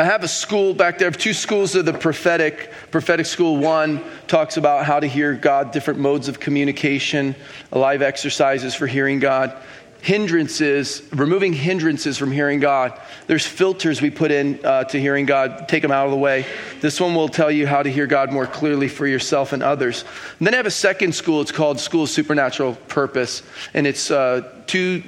I 0.00 0.04
have 0.04 0.24
a 0.24 0.28
school 0.28 0.72
back 0.72 0.96
there, 0.96 1.08
I 1.08 1.10
have 1.10 1.18
two 1.18 1.34
schools 1.34 1.74
of 1.74 1.84
the 1.84 1.92
prophetic. 1.92 2.72
Prophetic 2.90 3.26
school 3.26 3.58
one 3.58 4.02
talks 4.28 4.56
about 4.56 4.86
how 4.86 4.98
to 4.98 5.06
hear 5.06 5.34
God, 5.34 5.72
different 5.72 6.00
modes 6.00 6.26
of 6.26 6.40
communication, 6.40 7.34
live 7.70 8.00
exercises 8.00 8.74
for 8.74 8.86
hearing 8.86 9.18
God. 9.18 9.54
Hindrances, 10.00 11.02
removing 11.12 11.52
hindrances 11.52 12.16
from 12.16 12.32
hearing 12.32 12.60
God. 12.60 12.98
There's 13.26 13.44
filters 13.44 14.00
we 14.00 14.08
put 14.08 14.30
in 14.30 14.64
uh, 14.64 14.84
to 14.84 14.98
hearing 14.98 15.26
God, 15.26 15.68
take 15.68 15.82
them 15.82 15.92
out 15.92 16.06
of 16.06 16.12
the 16.12 16.16
way. 16.16 16.46
This 16.80 16.98
one 16.98 17.14
will 17.14 17.28
tell 17.28 17.50
you 17.50 17.66
how 17.66 17.82
to 17.82 17.92
hear 17.92 18.06
God 18.06 18.32
more 18.32 18.46
clearly 18.46 18.88
for 18.88 19.06
yourself 19.06 19.52
and 19.52 19.62
others. 19.62 20.06
And 20.38 20.46
then 20.46 20.54
I 20.54 20.56
have 20.56 20.64
a 20.64 20.70
second 20.70 21.14
school, 21.14 21.42
it's 21.42 21.52
called 21.52 21.78
School 21.78 22.04
of 22.04 22.08
Supernatural 22.08 22.76
Purpose, 22.88 23.42
and 23.74 23.86
it's 23.86 24.10
uh, 24.10 24.50
two 24.66 25.02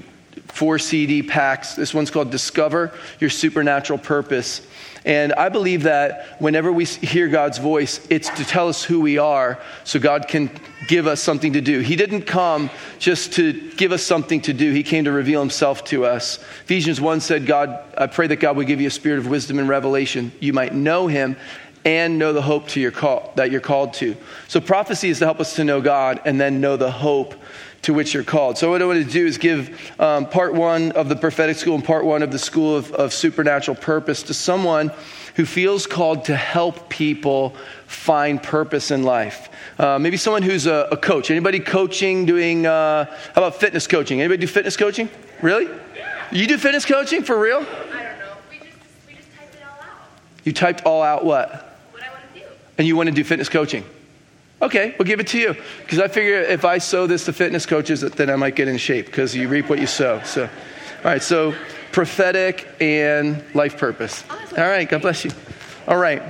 four 0.46 0.78
CD 0.78 1.22
packs. 1.22 1.74
This 1.74 1.94
one's 1.94 2.10
called 2.10 2.30
Discover 2.30 2.92
Your 3.20 3.30
Supernatural 3.30 3.98
Purpose. 3.98 4.66
And 5.04 5.32
I 5.32 5.48
believe 5.48 5.82
that 5.82 6.40
whenever 6.40 6.70
we 6.70 6.84
hear 6.84 7.28
God's 7.28 7.58
voice, 7.58 8.06
it's 8.08 8.28
to 8.30 8.44
tell 8.44 8.68
us 8.68 8.84
who 8.84 9.00
we 9.00 9.18
are 9.18 9.58
so 9.84 9.98
God 9.98 10.28
can 10.28 10.50
give 10.86 11.06
us 11.06 11.20
something 11.20 11.54
to 11.54 11.60
do. 11.60 11.80
He 11.80 11.96
didn't 11.96 12.22
come 12.22 12.70
just 12.98 13.32
to 13.34 13.72
give 13.72 13.90
us 13.90 14.02
something 14.02 14.40
to 14.42 14.52
do, 14.52 14.72
He 14.72 14.82
came 14.82 15.04
to 15.04 15.12
reveal 15.12 15.40
Himself 15.40 15.84
to 15.86 16.04
us. 16.04 16.38
Ephesians 16.64 17.00
1 17.00 17.20
said, 17.20 17.46
God, 17.46 17.80
I 17.98 18.06
pray 18.06 18.28
that 18.28 18.36
God 18.36 18.56
would 18.56 18.66
give 18.66 18.80
you 18.80 18.86
a 18.86 18.92
spirit 18.92 19.18
of 19.18 19.26
wisdom 19.26 19.58
and 19.58 19.68
revelation. 19.68 20.30
You 20.38 20.52
might 20.52 20.74
know 20.74 21.08
Him 21.08 21.36
and 21.84 22.18
know 22.18 22.32
the 22.32 22.42
hope 22.42 22.68
to 22.68 22.80
your 22.80 22.92
call, 22.92 23.32
that 23.34 23.50
you're 23.50 23.60
called 23.60 23.94
to. 23.94 24.16
So 24.46 24.60
prophecy 24.60 25.08
is 25.08 25.18
to 25.18 25.24
help 25.24 25.40
us 25.40 25.56
to 25.56 25.64
know 25.64 25.80
God 25.80 26.20
and 26.24 26.40
then 26.40 26.60
know 26.60 26.76
the 26.76 26.92
hope 26.92 27.34
to 27.82 27.92
which 27.92 28.14
you're 28.14 28.24
called. 28.24 28.56
So, 28.56 28.70
what 28.70 28.80
I 28.80 28.86
want 28.86 29.04
to 29.04 29.10
do 29.10 29.26
is 29.26 29.38
give 29.38 29.92
um, 30.00 30.26
part 30.26 30.54
one 30.54 30.92
of 30.92 31.08
the 31.08 31.16
prophetic 31.16 31.56
school 31.56 31.74
and 31.74 31.84
part 31.84 32.04
one 32.04 32.22
of 32.22 32.30
the 32.30 32.38
school 32.38 32.76
of, 32.76 32.92
of 32.92 33.12
supernatural 33.12 33.76
purpose 33.76 34.22
to 34.24 34.34
someone 34.34 34.92
who 35.34 35.44
feels 35.44 35.86
called 35.86 36.24
to 36.26 36.36
help 36.36 36.88
people 36.88 37.56
find 37.86 38.42
purpose 38.42 38.90
in 38.90 39.02
life. 39.02 39.48
Uh, 39.78 39.98
maybe 39.98 40.16
someone 40.16 40.42
who's 40.42 40.66
a, 40.66 40.88
a, 40.92 40.96
coach. 40.96 41.30
Anybody 41.30 41.58
coaching, 41.58 42.26
doing, 42.26 42.66
uh, 42.66 43.04
how 43.04 43.32
about 43.36 43.56
fitness 43.56 43.86
coaching? 43.86 44.20
Anybody 44.20 44.42
do 44.42 44.46
fitness 44.46 44.76
coaching? 44.76 45.08
Really? 45.40 45.68
You 46.30 46.46
do 46.46 46.58
fitness 46.58 46.84
coaching 46.84 47.22
for 47.22 47.38
real? 47.38 47.58
I 47.58 47.60
don't 47.60 48.18
know. 48.18 48.34
We 48.50 48.58
just, 48.58 48.70
we 49.08 49.14
just 49.14 49.28
typed 49.36 49.54
it 49.54 49.62
all 49.64 49.82
out. 49.82 50.08
You 50.44 50.52
typed 50.52 50.84
all 50.84 51.02
out 51.02 51.24
what? 51.24 51.78
What 51.90 52.02
I 52.02 52.10
want 52.10 52.22
to 52.34 52.40
do. 52.40 52.46
And 52.78 52.86
you 52.86 52.96
want 52.96 53.08
to 53.08 53.14
do 53.14 53.24
fitness 53.24 53.48
coaching? 53.48 53.84
Okay, 54.62 54.94
we'll 54.96 55.06
give 55.06 55.18
it 55.18 55.26
to 55.28 55.38
you. 55.40 55.56
Because 55.80 55.98
I 55.98 56.06
figure 56.06 56.40
if 56.40 56.64
I 56.64 56.78
sow 56.78 57.08
this 57.08 57.24
to 57.24 57.32
fitness 57.32 57.66
coaches, 57.66 58.02
then 58.02 58.30
I 58.30 58.36
might 58.36 58.54
get 58.54 58.68
in 58.68 58.78
shape 58.78 59.06
because 59.06 59.34
you 59.34 59.48
reap 59.48 59.68
what 59.68 59.80
you 59.80 59.88
sow. 59.88 60.22
So, 60.24 60.44
all 60.44 60.48
right, 61.04 61.20
so 61.20 61.52
prophetic 61.90 62.68
and 62.80 63.42
life 63.54 63.76
purpose. 63.76 64.22
All 64.30 64.64
right, 64.64 64.88
God 64.88 65.02
bless 65.02 65.24
you. 65.24 65.32
All 65.88 65.96
right. 65.96 66.22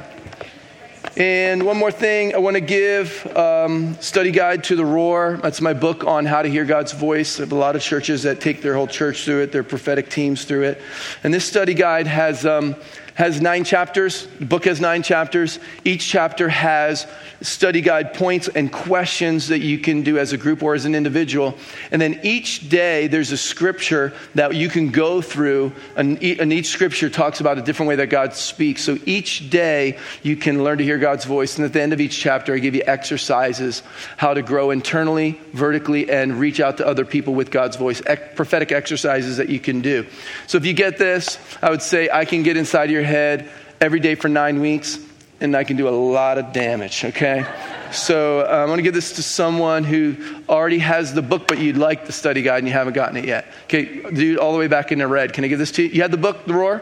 And 1.15 1.67
one 1.67 1.77
more 1.77 1.93
thing, 1.93 2.35
I 2.35 2.39
want 2.39 2.55
to 2.55 2.63
give 2.63 3.27
um, 3.37 4.01
study 4.01 4.31
guide 4.31 4.65
to 4.65 4.77
the 4.77 4.85
roar. 4.85 5.39
That's 5.43 5.61
my 5.61 5.75
book 5.75 6.05
on 6.05 6.25
how 6.25 6.41
to 6.41 6.49
hear 6.49 6.65
God's 6.65 6.93
voice. 6.93 7.39
I 7.39 7.43
have 7.43 7.53
a 7.53 7.57
lot 7.57 7.77
of 7.77 7.83
churches 7.83 8.23
that 8.23 8.41
take 8.41 8.63
their 8.63 8.75
whole 8.75 8.87
church 8.87 9.27
through 9.27 9.43
it, 9.43 9.53
their 9.53 9.63
prophetic 9.63 10.09
teams 10.09 10.47
through 10.47 10.63
it. 10.63 10.81
And 11.23 11.35
this 11.35 11.45
study 11.45 11.75
guide 11.75 12.07
has 12.07 12.47
um, 12.47 12.77
has 13.15 13.41
nine 13.41 13.65
chapters. 13.65 14.27
The 14.39 14.47
book 14.47 14.65
has 14.65 14.81
nine 14.81 15.03
chapters. 15.03 15.59
Each 15.85 16.07
chapter 16.07 16.49
has 16.49 17.07
study 17.41 17.81
guide 17.81 18.15
points 18.15 18.49
and 18.49 18.73
questions 18.73 19.49
that 19.49 19.59
you 19.59 19.79
can 19.79 20.03
do 20.03 20.19
as 20.19 20.33
a 20.33 20.39
group 20.39 20.63
or 20.63 20.75
as 20.75 20.85
an 20.85 20.95
individual. 20.95 21.57
And 21.91 22.01
then 22.01 22.21
each 22.23 22.69
day 22.69 23.09
there's 23.09 23.33
a 23.33 23.37
scripture 23.37 24.13
that 24.35 24.55
you 24.55 24.69
can 24.69 24.91
go 24.91 25.21
through, 25.21 25.73
and 25.97 26.23
each 26.23 26.69
scripture 26.69 27.11
talks 27.11 27.41
about 27.41 27.59
a 27.59 27.63
different 27.63 27.89
way 27.89 27.97
that 27.97 28.07
God 28.07 28.35
speaks. 28.35 28.83
So 28.83 28.99
each 29.07 29.51
day 29.51 29.99
you 30.23 30.37
can 30.37 30.63
learn 30.63 30.79
to 30.79 30.85
hear 30.85 30.99
God's 30.99 31.25
voice. 31.25 31.57
And 31.57 31.65
at 31.65 31.73
the 31.73 31.83
end 31.83 31.93
of 31.93 32.01
each 32.01 32.19
chapter, 32.19 32.55
I 32.55 32.59
give 32.59 32.75
you 32.75 32.83
exercises 32.87 33.83
how 34.17 34.35
to 34.35 34.43
grow 34.43 34.71
internally, 34.71 35.39
vertically, 35.53 36.11
and 36.11 36.39
reach 36.39 36.61
out 36.61 36.77
to 36.79 36.87
other 36.87 37.05
people 37.05 37.35
with 37.35 37.51
God's 37.51 37.77
voice. 37.77 38.01
prophetic 38.35 38.73
exercises 38.73 39.37
that 39.37 39.49
you 39.49 39.61
can 39.61 39.81
do. 39.81 40.07
So 40.47 40.59
if 40.59 40.67
you 40.67 40.73
get 40.73 40.99
this, 40.99 41.39
I 41.63 41.71
would 41.71 41.83
say 41.83 42.09
I 42.13 42.25
can 42.25 42.43
get 42.43 42.57
inside 42.57 42.91
your 42.91 43.02
head 43.05 43.49
every 43.81 44.01
day 44.01 44.15
for 44.15 44.29
nine 44.29 44.61
weeks, 44.61 44.99
and 45.41 45.57
I 45.57 45.65
can 45.65 45.77
do 45.77 45.89
a 45.89 45.91
lot 45.91 46.39
of 46.39 46.53
damage, 46.53 47.05
okay? 47.05 47.45
So 47.93 48.47
I'm 48.47 48.67
going 48.69 48.79
to 48.79 48.83
give 48.83 48.95
this 48.95 49.13
to 49.13 49.23
someone 49.23 49.85
who 49.85 50.17
already 50.49 50.79
has 50.79 51.13
the 51.13 51.23
book, 51.23 51.47
but 51.47 51.59
you'd 51.59 51.77
like 51.77 52.07
the 52.07 52.13
study 52.13 52.43
guide 52.43 52.59
and 52.59 52.67
you 52.67 52.73
haven't 52.73 52.95
gotten 52.95 53.17
it 53.17 53.27
yet. 53.27 53.47
Okay, 53.65 54.03
dude, 54.11 54.39
all 54.39 54.53
the 54.53 54.59
way 54.59 54.69
back 54.69 54.93
in 54.93 55.01
the 55.01 55.07
red. 55.07 55.33
Can 55.33 55.45
I 55.45 55.49
give 55.49 55.59
this 55.59 55.73
to 55.73 55.83
you? 55.83 55.89
You 55.91 56.03
had 56.03 56.11
the 56.11 56.17
book, 56.17 56.47
The 56.47 56.55
Roar? 56.55 56.81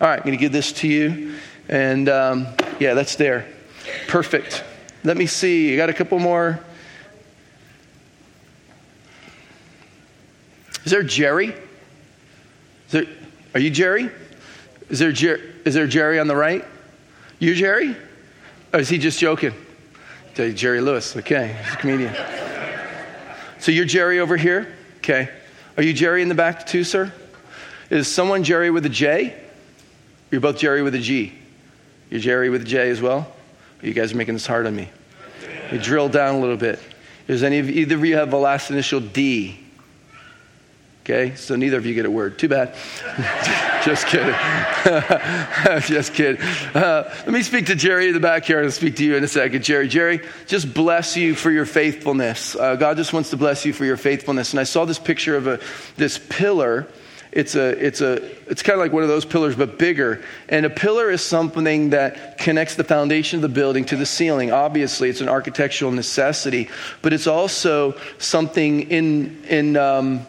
All 0.00 0.06
right, 0.06 0.18
I'm 0.18 0.24
going 0.24 0.36
to 0.36 0.40
give 0.40 0.52
this 0.52 0.72
to 0.72 0.88
you. 0.88 1.34
And 1.68 2.08
um, 2.08 2.46
yeah, 2.78 2.94
that's 2.94 3.16
there. 3.16 3.46
Perfect. 4.06 4.64
Let 5.04 5.16
me 5.16 5.26
see. 5.26 5.70
You 5.70 5.76
got 5.76 5.90
a 5.90 5.94
couple 5.94 6.18
more. 6.18 6.60
Is 10.84 10.92
there 10.92 11.02
Jerry? 11.02 11.48
Is 11.48 12.92
there, 12.92 13.06
are 13.54 13.60
you 13.60 13.70
Jerry? 13.70 14.10
Is 14.88 14.98
there, 14.98 15.12
Jer- 15.12 15.40
is 15.64 15.74
there 15.74 15.86
Jerry 15.86 16.18
on 16.18 16.26
the 16.26 16.36
right? 16.36 16.64
You, 17.38 17.54
Jerry? 17.54 17.96
Or 18.72 18.80
is 18.80 18.88
he 18.88 18.98
just 18.98 19.18
joking? 19.18 19.54
Jerry 20.34 20.80
Lewis. 20.80 21.16
Okay, 21.16 21.56
he's 21.64 21.74
a 21.74 21.76
comedian. 21.76 22.14
So 23.58 23.72
you're 23.72 23.84
Jerry 23.84 24.20
over 24.20 24.36
here? 24.36 24.72
Okay. 24.98 25.28
Are 25.76 25.82
you 25.82 25.92
Jerry 25.92 26.22
in 26.22 26.28
the 26.28 26.34
back 26.34 26.64
too, 26.64 26.84
sir? 26.84 27.12
Is 27.90 28.12
someone 28.12 28.44
Jerry 28.44 28.70
with 28.70 28.86
a 28.86 28.90
J? 28.90 29.34
You're 30.30 30.40
both 30.40 30.58
Jerry 30.58 30.82
with 30.82 30.94
a 30.94 30.98
G. 31.00 31.32
You're 32.10 32.20
Jerry 32.20 32.50
with 32.50 32.62
a 32.62 32.64
J 32.64 32.90
as 32.90 33.00
well? 33.00 33.34
You 33.82 33.92
guys 33.94 34.12
are 34.12 34.16
making 34.16 34.34
this 34.34 34.46
hard 34.46 34.66
on 34.66 34.76
me. 34.76 34.88
You 35.72 35.78
drill 35.78 36.08
down 36.08 36.36
a 36.36 36.40
little 36.40 36.56
bit. 36.56 36.78
Does 37.26 37.42
any 37.42 37.58
of 37.58 37.68
either 37.68 37.96
of 37.96 38.04
you 38.04 38.16
have 38.16 38.30
the 38.30 38.38
last 38.38 38.70
initial 38.70 39.00
D? 39.00 39.58
Okay, 41.02 41.34
so 41.34 41.56
neither 41.56 41.78
of 41.78 41.86
you 41.86 41.94
get 41.94 42.06
a 42.06 42.10
word. 42.10 42.38
Too 42.38 42.48
bad. 42.48 42.74
Just 43.88 44.06
kidding. 44.06 44.34
just 45.86 46.12
kidding. 46.12 46.42
Uh, 46.74 47.10
let 47.20 47.28
me 47.28 47.42
speak 47.42 47.68
to 47.68 47.74
Jerry 47.74 48.08
in 48.08 48.12
the 48.12 48.20
back 48.20 48.44
here 48.44 48.60
and 48.60 48.70
speak 48.70 48.96
to 48.96 49.04
you 49.04 49.16
in 49.16 49.24
a 49.24 49.28
second. 49.28 49.64
Jerry, 49.64 49.88
Jerry, 49.88 50.20
just 50.46 50.74
bless 50.74 51.16
you 51.16 51.34
for 51.34 51.50
your 51.50 51.64
faithfulness. 51.64 52.54
Uh, 52.54 52.76
God 52.76 52.98
just 52.98 53.14
wants 53.14 53.30
to 53.30 53.38
bless 53.38 53.64
you 53.64 53.72
for 53.72 53.86
your 53.86 53.96
faithfulness. 53.96 54.50
And 54.50 54.60
I 54.60 54.64
saw 54.64 54.84
this 54.84 54.98
picture 54.98 55.38
of 55.38 55.46
a, 55.46 55.58
this 55.96 56.18
pillar 56.18 56.86
it's 57.32 57.54
a 57.54 57.68
it's 57.82 58.02
a 58.02 58.22
it's 58.50 58.62
kind 58.62 58.78
of 58.78 58.80
like 58.80 58.92
one 58.92 59.02
of 59.02 59.08
those 59.08 59.26
pillars 59.26 59.54
but 59.54 59.78
bigger 59.78 60.22
and 60.48 60.64
a 60.64 60.70
pillar 60.70 61.10
is 61.10 61.20
something 61.20 61.90
that 61.90 62.38
connects 62.38 62.76
the 62.76 62.84
foundation 62.84 63.36
of 63.36 63.42
the 63.42 63.50
building 63.50 63.84
to 63.84 63.96
the 63.96 64.06
ceiling 64.06 64.50
obviously 64.50 65.10
it's 65.10 65.20
an 65.20 65.28
architectural 65.28 65.90
necessity 65.90 66.70
but 67.02 67.12
it's 67.12 67.26
also 67.26 67.94
something 68.16 68.90
in 68.90 69.44
in 69.44 69.76
um, 69.76 70.26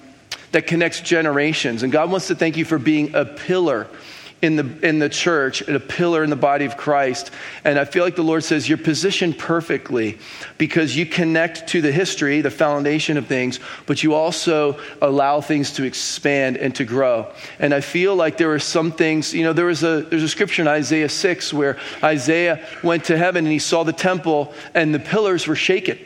that 0.51 0.67
connects 0.67 1.01
generations 1.01 1.83
and 1.83 1.91
god 1.91 2.09
wants 2.11 2.27
to 2.27 2.35
thank 2.35 2.57
you 2.57 2.65
for 2.65 2.77
being 2.77 3.13
a 3.15 3.25
pillar 3.25 3.87
in 4.41 4.55
the, 4.55 4.87
in 4.87 4.99
the 4.99 5.09
church 5.09 5.61
and 5.61 5.75
a 5.75 5.79
pillar 5.79 6.23
in 6.23 6.29
the 6.29 6.35
body 6.35 6.65
of 6.65 6.77
Christ. 6.77 7.31
And 7.65 7.77
I 7.77 7.85
feel 7.85 8.03
like 8.03 8.15
the 8.15 8.23
Lord 8.23 8.43
says 8.43 8.69
you're 8.69 8.77
positioned 8.77 9.37
perfectly 9.37 10.17
because 10.57 10.95
you 10.95 11.05
connect 11.05 11.67
to 11.69 11.81
the 11.81 11.91
history, 11.91 12.41
the 12.41 12.51
foundation 12.51 13.17
of 13.17 13.27
things, 13.27 13.59
but 13.85 14.01
you 14.01 14.13
also 14.13 14.79
allow 15.01 15.41
things 15.41 15.73
to 15.73 15.83
expand 15.83 16.57
and 16.57 16.73
to 16.75 16.85
grow. 16.85 17.31
And 17.59 17.73
I 17.73 17.81
feel 17.81 18.15
like 18.15 18.37
there 18.37 18.53
are 18.53 18.59
some 18.59 18.91
things, 18.91 19.33
you 19.33 19.43
know, 19.43 19.53
there 19.53 19.65
was 19.65 19.83
a, 19.83 20.03
there's 20.03 20.23
a 20.23 20.29
scripture 20.29 20.61
in 20.61 20.67
Isaiah 20.67 21.09
6 21.09 21.53
where 21.53 21.77
Isaiah 22.01 22.65
went 22.81 23.05
to 23.05 23.17
heaven 23.17 23.45
and 23.45 23.51
he 23.51 23.59
saw 23.59 23.83
the 23.83 23.93
temple 23.93 24.53
and 24.73 24.93
the 24.93 24.99
pillars 24.99 25.47
were 25.47 25.55
shaken. 25.55 25.99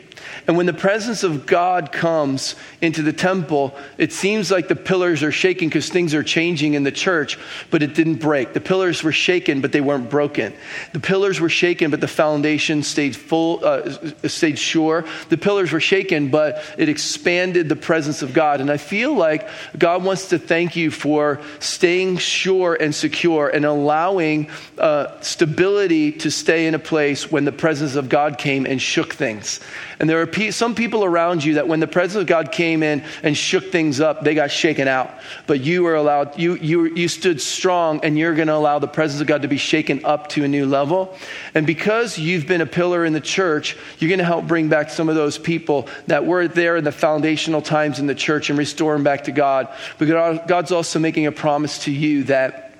And 0.46 0.58
when 0.58 0.66
the 0.66 0.74
presence 0.74 1.22
of 1.22 1.46
God 1.46 1.90
comes 1.90 2.54
into 2.82 3.00
the 3.02 3.14
temple, 3.14 3.74
it 3.96 4.12
seems 4.12 4.50
like 4.50 4.68
the 4.68 4.76
pillars 4.76 5.22
are 5.22 5.32
shaking 5.32 5.70
because 5.70 5.88
things 5.88 6.12
are 6.12 6.22
changing 6.22 6.74
in 6.74 6.82
the 6.82 6.92
church, 6.92 7.38
but 7.70 7.82
it 7.82 7.94
didn't 7.94 8.16
break. 8.16 8.52
The 8.52 8.60
pillars 8.60 9.02
were 9.02 9.12
shaken, 9.12 9.62
but 9.62 9.72
they 9.72 9.80
weren't 9.80 10.10
broken. 10.10 10.52
The 10.92 11.00
pillars 11.00 11.40
were 11.40 11.48
shaken, 11.48 11.90
but 11.90 12.02
the 12.02 12.08
foundation 12.08 12.82
stayed 12.82 13.16
full, 13.16 13.64
uh, 13.64 14.28
stayed 14.28 14.58
sure. 14.58 15.06
The 15.30 15.38
pillars 15.38 15.72
were 15.72 15.80
shaken, 15.80 16.30
but 16.30 16.62
it 16.76 16.90
expanded 16.90 17.70
the 17.70 17.76
presence 17.76 18.20
of 18.20 18.34
God. 18.34 18.60
And 18.60 18.70
I 18.70 18.76
feel 18.76 19.14
like 19.14 19.48
God 19.78 20.04
wants 20.04 20.28
to 20.28 20.38
thank 20.38 20.76
you 20.76 20.90
for 20.90 21.40
staying 21.58 22.18
sure 22.18 22.74
and 22.74 22.94
secure 22.94 23.48
and 23.48 23.64
allowing 23.64 24.50
uh, 24.76 25.18
stability 25.22 26.12
to 26.12 26.30
stay 26.30 26.66
in 26.66 26.74
a 26.74 26.78
place 26.78 27.30
when 27.30 27.46
the 27.46 27.52
presence 27.52 27.94
of 27.94 28.10
God 28.10 28.36
came 28.36 28.66
and 28.66 28.80
shook 28.80 29.14
things. 29.14 29.60
And 29.98 30.10
there 30.10 30.20
are 30.20 30.26
pe- 30.34 30.50
some 30.50 30.74
people 30.74 31.04
around 31.04 31.44
you 31.44 31.54
that 31.54 31.68
when 31.68 31.80
the 31.80 31.86
presence 31.86 32.20
of 32.20 32.26
God 32.26 32.52
came 32.52 32.82
in 32.82 33.04
and 33.22 33.36
shook 33.36 33.70
things 33.70 34.00
up, 34.00 34.24
they 34.24 34.34
got 34.34 34.50
shaken 34.50 34.88
out. 34.88 35.10
But 35.46 35.60
you 35.60 35.84
were 35.84 35.94
allowed, 35.94 36.38
you, 36.38 36.56
you, 36.56 36.86
you 36.94 37.08
stood 37.08 37.40
strong 37.40 38.00
and 38.04 38.18
you're 38.18 38.34
going 38.34 38.48
to 38.48 38.54
allow 38.54 38.80
the 38.80 38.88
presence 38.88 39.20
of 39.20 39.26
God 39.26 39.42
to 39.42 39.48
be 39.48 39.56
shaken 39.56 40.04
up 40.04 40.28
to 40.30 40.44
a 40.44 40.48
new 40.48 40.66
level. 40.66 41.16
And 41.54 41.66
because 41.66 42.18
you've 42.18 42.46
been 42.46 42.60
a 42.60 42.66
pillar 42.66 43.04
in 43.04 43.12
the 43.12 43.20
church, 43.20 43.76
you're 43.98 44.08
going 44.08 44.18
to 44.18 44.24
help 44.24 44.46
bring 44.46 44.68
back 44.68 44.90
some 44.90 45.08
of 45.08 45.14
those 45.14 45.38
people 45.38 45.88
that 46.08 46.26
were 46.26 46.48
there 46.48 46.76
in 46.76 46.84
the 46.84 46.92
foundational 46.92 47.62
times 47.62 48.00
in 48.00 48.06
the 48.06 48.14
church 48.14 48.50
and 48.50 48.58
restore 48.58 48.94
them 48.94 49.04
back 49.04 49.24
to 49.24 49.32
God. 49.32 49.68
But 49.98 50.06
God's 50.46 50.72
also 50.72 50.98
making 50.98 51.26
a 51.26 51.32
promise 51.32 51.84
to 51.84 51.92
you 51.92 52.24
that 52.24 52.72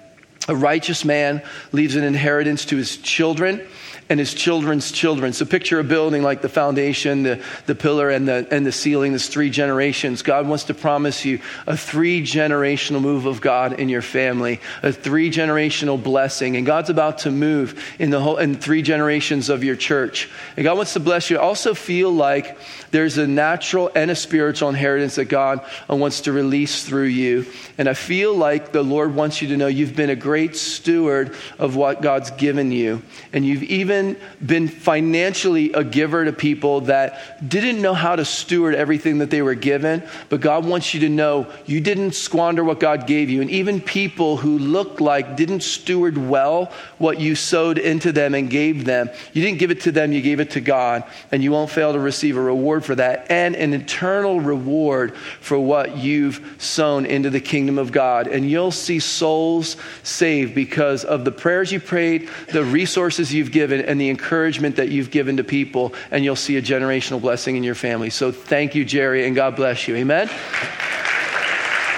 a 0.49 0.57
righteous 0.57 1.05
man 1.05 1.43
leaves 1.73 1.97
an 1.97 2.05
inheritance 2.05 2.67
to 2.67 2.77
his 2.77 2.97
children 2.99 3.67
and 4.09 4.21
his 4.21 4.35
children's 4.35 4.93
children. 4.93 5.33
So 5.33 5.45
picture 5.45 5.79
a 5.79 5.85
building 5.85 6.23
like 6.23 6.43
the 6.43 6.49
foundation, 6.49 7.23
the, 7.23 7.43
the 7.67 7.75
pillar, 7.75 8.11
and 8.11 8.29
the, 8.29 8.47
and 8.51 8.67
the 8.67 8.73
ceiling, 8.73 9.13
this 9.13 9.29
three 9.29 9.51
generations. 9.51 10.23
God 10.23 10.47
wants 10.47 10.65
to 10.65 10.75
promise 10.75 11.25
you 11.25 11.41
a 11.67 11.77
three 11.77 12.23
generational 12.23 13.01
move 13.01 13.27
of 13.27 13.41
God 13.41 13.81
in 13.81 13.89
your 13.89 14.03
family, 14.03 14.61
a 14.83 14.93
three 14.93 15.31
generational 15.31 16.03
blessing. 16.03 16.57
And 16.57 16.67
God's 16.67 16.91
about 16.91 17.19
to 17.19 17.31
move 17.31 17.83
in 17.99 18.11
the 18.11 18.21
whole 18.21 18.37
in 18.37 18.57
three 18.57 18.83
generations 18.83 19.49
of 19.49 19.65
your 19.65 19.77
church. 19.77 20.31
And 20.57 20.65
God 20.65 20.77
wants 20.77 20.93
to 20.95 21.01
bless 21.01 21.31
you. 21.31 21.39
I 21.39 21.41
Also 21.41 21.75
feel 21.75 22.11
like 22.11 22.59
there's 22.95 23.19
a 23.19 23.27
natural 23.27 23.91
and 23.97 24.09
a 24.09 24.15
spiritual 24.15 24.69
inheritance 24.69 25.17
that 25.17 25.25
God 25.25 25.67
wants 25.89 26.21
to 26.21 26.33
release 26.33 26.85
through 26.85 27.07
you. 27.07 27.45
And 27.77 27.89
I 27.89 27.95
feel 27.95 28.33
like 28.33 28.71
the 28.71 28.85
Lord 28.85 29.17
wants 29.17 29.43
you 29.43 29.49
to 29.49 29.57
know 29.57 29.67
you've 29.67 29.97
been 29.97 30.11
a 30.11 30.15
great 30.15 30.55
steward 30.55 31.35
of 31.59 31.75
what 31.75 32.03
God's 32.03 32.31
given 32.31 32.71
you. 32.71 33.03
And 33.33 33.45
you've 33.45 33.65
even 33.65 34.17
been 34.47 34.69
financially 34.69 35.73
a 35.73 35.83
giver 35.83 36.25
to 36.25 36.33
people 36.33 36.83
that 36.83 37.49
didn't 37.49 37.83
know 37.83 37.95
how 37.95 38.15
to 38.15 38.25
steward 38.25 38.77
everything 38.77 39.19
that 39.19 39.31
they 39.31 39.43
were 39.43 39.57
given. 39.57 40.05
But 40.29 40.41
God 40.41 40.65
wants 40.65 40.95
you 40.95 41.01
to 41.01 41.09
know 41.09 41.51
you 41.67 41.81
didn't 41.81 42.13
squander 42.13 42.63
what 42.63 42.79
God 42.79 43.09
gave 43.09 43.29
you. 43.29 43.41
And 43.41 43.51
even 43.51 43.81
people 43.81 44.37
who 44.37 44.57
looked 44.57 45.01
like 45.01 45.37
didn't 45.37 45.65
steward 45.65 46.17
well 46.17 46.71
what 46.99 47.19
you 47.19 47.35
sowed 47.35 47.79
into 47.79 48.13
them 48.13 48.37
and 48.37 48.49
gave 48.49 48.85
them, 48.85 49.11
you 49.33 49.43
didn't 49.43 49.59
give 49.59 49.73
it 49.73 49.81
to 49.81 49.91
them, 49.91 50.13
you 50.13 50.23
gave 50.23 50.39
it 50.39 50.53
to 50.53 50.61
God. 50.61 51.03
And 51.33 51.43
you 51.43 51.51
won't 51.51 51.71
fail 51.71 51.93
to 51.93 51.99
receive 51.99 52.37
a 52.37 52.41
reward 52.41 52.84
for 52.85 52.95
that 52.95 53.31
and 53.31 53.57
an 53.57 53.73
eternal 53.73 54.41
reward 54.41 55.17
for 55.17 55.59
what 55.59 55.97
you've 55.97 56.57
sown 56.59 57.07
into 57.07 57.31
the 57.31 57.41
kingdom 57.41 57.79
of 57.79 57.93
God. 57.93 58.27
And 58.27 58.49
you'll 58.49 58.71
see 58.71 58.99
souls 58.99 59.77
saved 60.03 60.55
because 60.55 61.05
of 61.05 61.25
the 61.25 61.33
prayers 61.33 61.73
you 61.73 61.81
prayed, 61.81 62.29
the 62.53 62.65
resources 62.65 63.33
you've 63.33 63.53
given, 63.53 63.81
and 63.81 64.01
the 64.01 64.11
encouragement 64.11 64.77
that 64.77 64.89
you've 64.89 65.11
given 65.11 65.37
to 65.39 65.45
people. 65.45 65.95
And 66.11 66.25
you'll 66.25 66.37
see 66.37 66.57
a 66.57 66.63
generational 66.63 67.21
blessing 67.21 67.57
in 67.57 67.63
your 67.63 67.75
family. 67.75 68.11
So 68.11 68.33
thank 68.33 68.75
you, 68.75 68.85
Jerry, 68.85 69.27
and 69.27 69.35
God 69.35 69.57
bless 69.57 69.89
you. 69.89 69.97
Amen. 69.97 70.31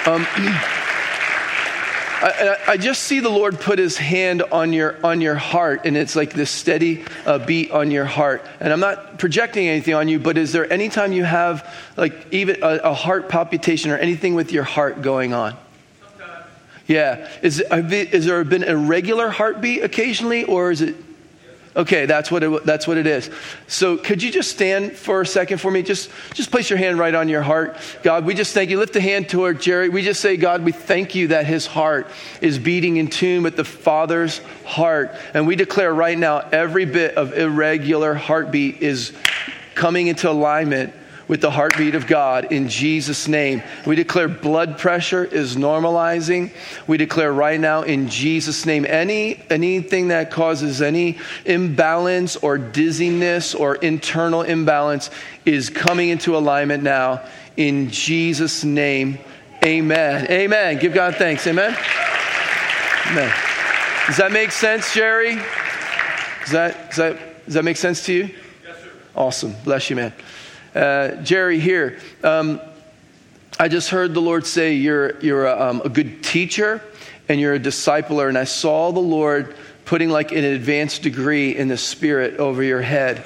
Um, 0.06 0.26
I, 2.18 2.56
I, 2.68 2.76
just 2.78 3.02
see 3.02 3.20
the 3.20 3.28
Lord 3.28 3.60
put 3.60 3.78
his 3.78 3.98
hand 3.98 4.42
on 4.42 4.72
your, 4.72 4.96
on 5.04 5.20
your 5.20 5.34
heart, 5.34 5.82
and 5.84 5.96
it's 5.96 6.16
like 6.16 6.32
this 6.32 6.50
steady 6.50 7.04
uh, 7.26 7.38
beat 7.38 7.70
on 7.70 7.90
your 7.90 8.06
heart. 8.06 8.42
And 8.58 8.72
I'm 8.72 8.80
not 8.80 9.18
projecting 9.18 9.68
anything 9.68 9.94
on 9.94 10.08
you, 10.08 10.18
but 10.18 10.38
is 10.38 10.52
there 10.52 10.70
any 10.72 10.88
time 10.88 11.12
you 11.12 11.24
have 11.24 11.70
like 11.96 12.32
even 12.32 12.62
a, 12.62 12.76
a 12.84 12.94
heart 12.94 13.28
palpitation 13.28 13.90
or 13.90 13.98
anything 13.98 14.34
with 14.34 14.50
your 14.50 14.64
heart 14.64 15.02
going 15.02 15.34
on? 15.34 15.56
Sometimes. 16.00 16.46
Yeah. 16.86 17.30
Is, 17.42 17.60
is 17.60 18.24
there 18.24 18.42
been 18.44 18.64
a 18.64 18.76
regular 18.76 19.28
heartbeat 19.28 19.82
occasionally, 19.82 20.44
or 20.44 20.70
is 20.70 20.80
it 20.80 20.96
Okay, 21.76 22.06
that's 22.06 22.30
what 22.30 22.42
it, 22.42 22.64
that's 22.64 22.88
what 22.88 22.96
it 22.96 23.06
is. 23.06 23.30
So 23.66 23.98
could 23.98 24.22
you 24.22 24.32
just 24.32 24.50
stand 24.50 24.92
for 24.92 25.20
a 25.20 25.26
second 25.26 25.58
for 25.58 25.70
me? 25.70 25.82
Just, 25.82 26.10
just 26.32 26.50
place 26.50 26.70
your 26.70 26.78
hand 26.78 26.98
right 26.98 27.14
on 27.14 27.28
your 27.28 27.42
heart. 27.42 27.76
God, 28.02 28.24
we 28.24 28.32
just 28.32 28.54
thank 28.54 28.70
you. 28.70 28.78
Lift 28.78 28.96
a 28.96 29.00
hand 29.00 29.28
toward 29.28 29.60
Jerry. 29.60 29.90
We 29.90 30.00
just 30.00 30.22
say, 30.22 30.38
God, 30.38 30.64
we 30.64 30.72
thank 30.72 31.14
you 31.14 31.28
that 31.28 31.44
his 31.44 31.66
heart 31.66 32.08
is 32.40 32.58
beating 32.58 32.96
in 32.96 33.08
tune 33.08 33.42
with 33.42 33.56
the 33.56 33.64
Father's 33.64 34.38
heart. 34.64 35.14
And 35.34 35.46
we 35.46 35.54
declare 35.54 35.92
right 35.92 36.16
now 36.16 36.38
every 36.50 36.86
bit 36.86 37.16
of 37.16 37.34
irregular 37.34 38.14
heartbeat 38.14 38.80
is 38.80 39.12
coming 39.74 40.06
into 40.06 40.30
alignment 40.30 40.94
with 41.28 41.40
the 41.40 41.50
heartbeat 41.50 41.94
of 41.94 42.06
God 42.06 42.52
in 42.52 42.68
Jesus' 42.68 43.26
name. 43.26 43.62
We 43.86 43.96
declare 43.96 44.28
blood 44.28 44.78
pressure 44.78 45.24
is 45.24 45.56
normalizing. 45.56 46.52
We 46.86 46.96
declare 46.96 47.32
right 47.32 47.58
now 47.58 47.82
in 47.82 48.08
Jesus' 48.08 48.64
name 48.64 48.86
any 48.86 49.42
anything 49.50 50.08
that 50.08 50.30
causes 50.30 50.80
any 50.80 51.18
imbalance 51.44 52.36
or 52.36 52.58
dizziness 52.58 53.54
or 53.54 53.76
internal 53.76 54.42
imbalance 54.42 55.10
is 55.44 55.70
coming 55.70 56.10
into 56.10 56.36
alignment 56.36 56.82
now 56.82 57.22
in 57.56 57.90
Jesus' 57.90 58.64
name. 58.64 59.18
Amen. 59.64 60.30
Amen. 60.30 60.78
Give 60.78 60.94
God 60.94 61.16
thanks. 61.16 61.46
Amen. 61.46 61.76
Amen. 63.10 63.34
Does 64.06 64.18
that 64.18 64.30
make 64.30 64.52
sense, 64.52 64.94
Jerry? 64.94 65.34
Does 65.34 66.52
that, 66.52 66.90
does 66.90 66.96
that, 66.96 67.44
does 67.44 67.54
that 67.54 67.64
make 67.64 67.76
sense 67.76 68.04
to 68.06 68.12
you? 68.12 68.22
Yes, 68.64 68.78
sir. 68.78 68.90
Awesome. 69.16 69.54
Bless 69.64 69.90
you, 69.90 69.96
man. 69.96 70.12
Uh, 70.76 71.22
Jerry 71.22 71.58
here. 71.58 71.98
Um, 72.22 72.60
I 73.58 73.68
just 73.68 73.88
heard 73.88 74.12
the 74.12 74.20
Lord 74.20 74.44
say 74.44 74.74
you're, 74.74 75.18
you're 75.20 75.46
a, 75.46 75.58
um, 75.58 75.80
a 75.82 75.88
good 75.88 76.22
teacher 76.22 76.82
and 77.30 77.40
you're 77.40 77.54
a 77.54 77.58
discipler. 77.58 78.28
And 78.28 78.36
I 78.36 78.44
saw 78.44 78.92
the 78.92 79.00
Lord 79.00 79.56
putting 79.86 80.10
like 80.10 80.32
an 80.32 80.44
advanced 80.44 81.02
degree 81.02 81.56
in 81.56 81.68
the 81.68 81.78
spirit 81.78 82.38
over 82.38 82.62
your 82.62 82.82
head. 82.82 83.24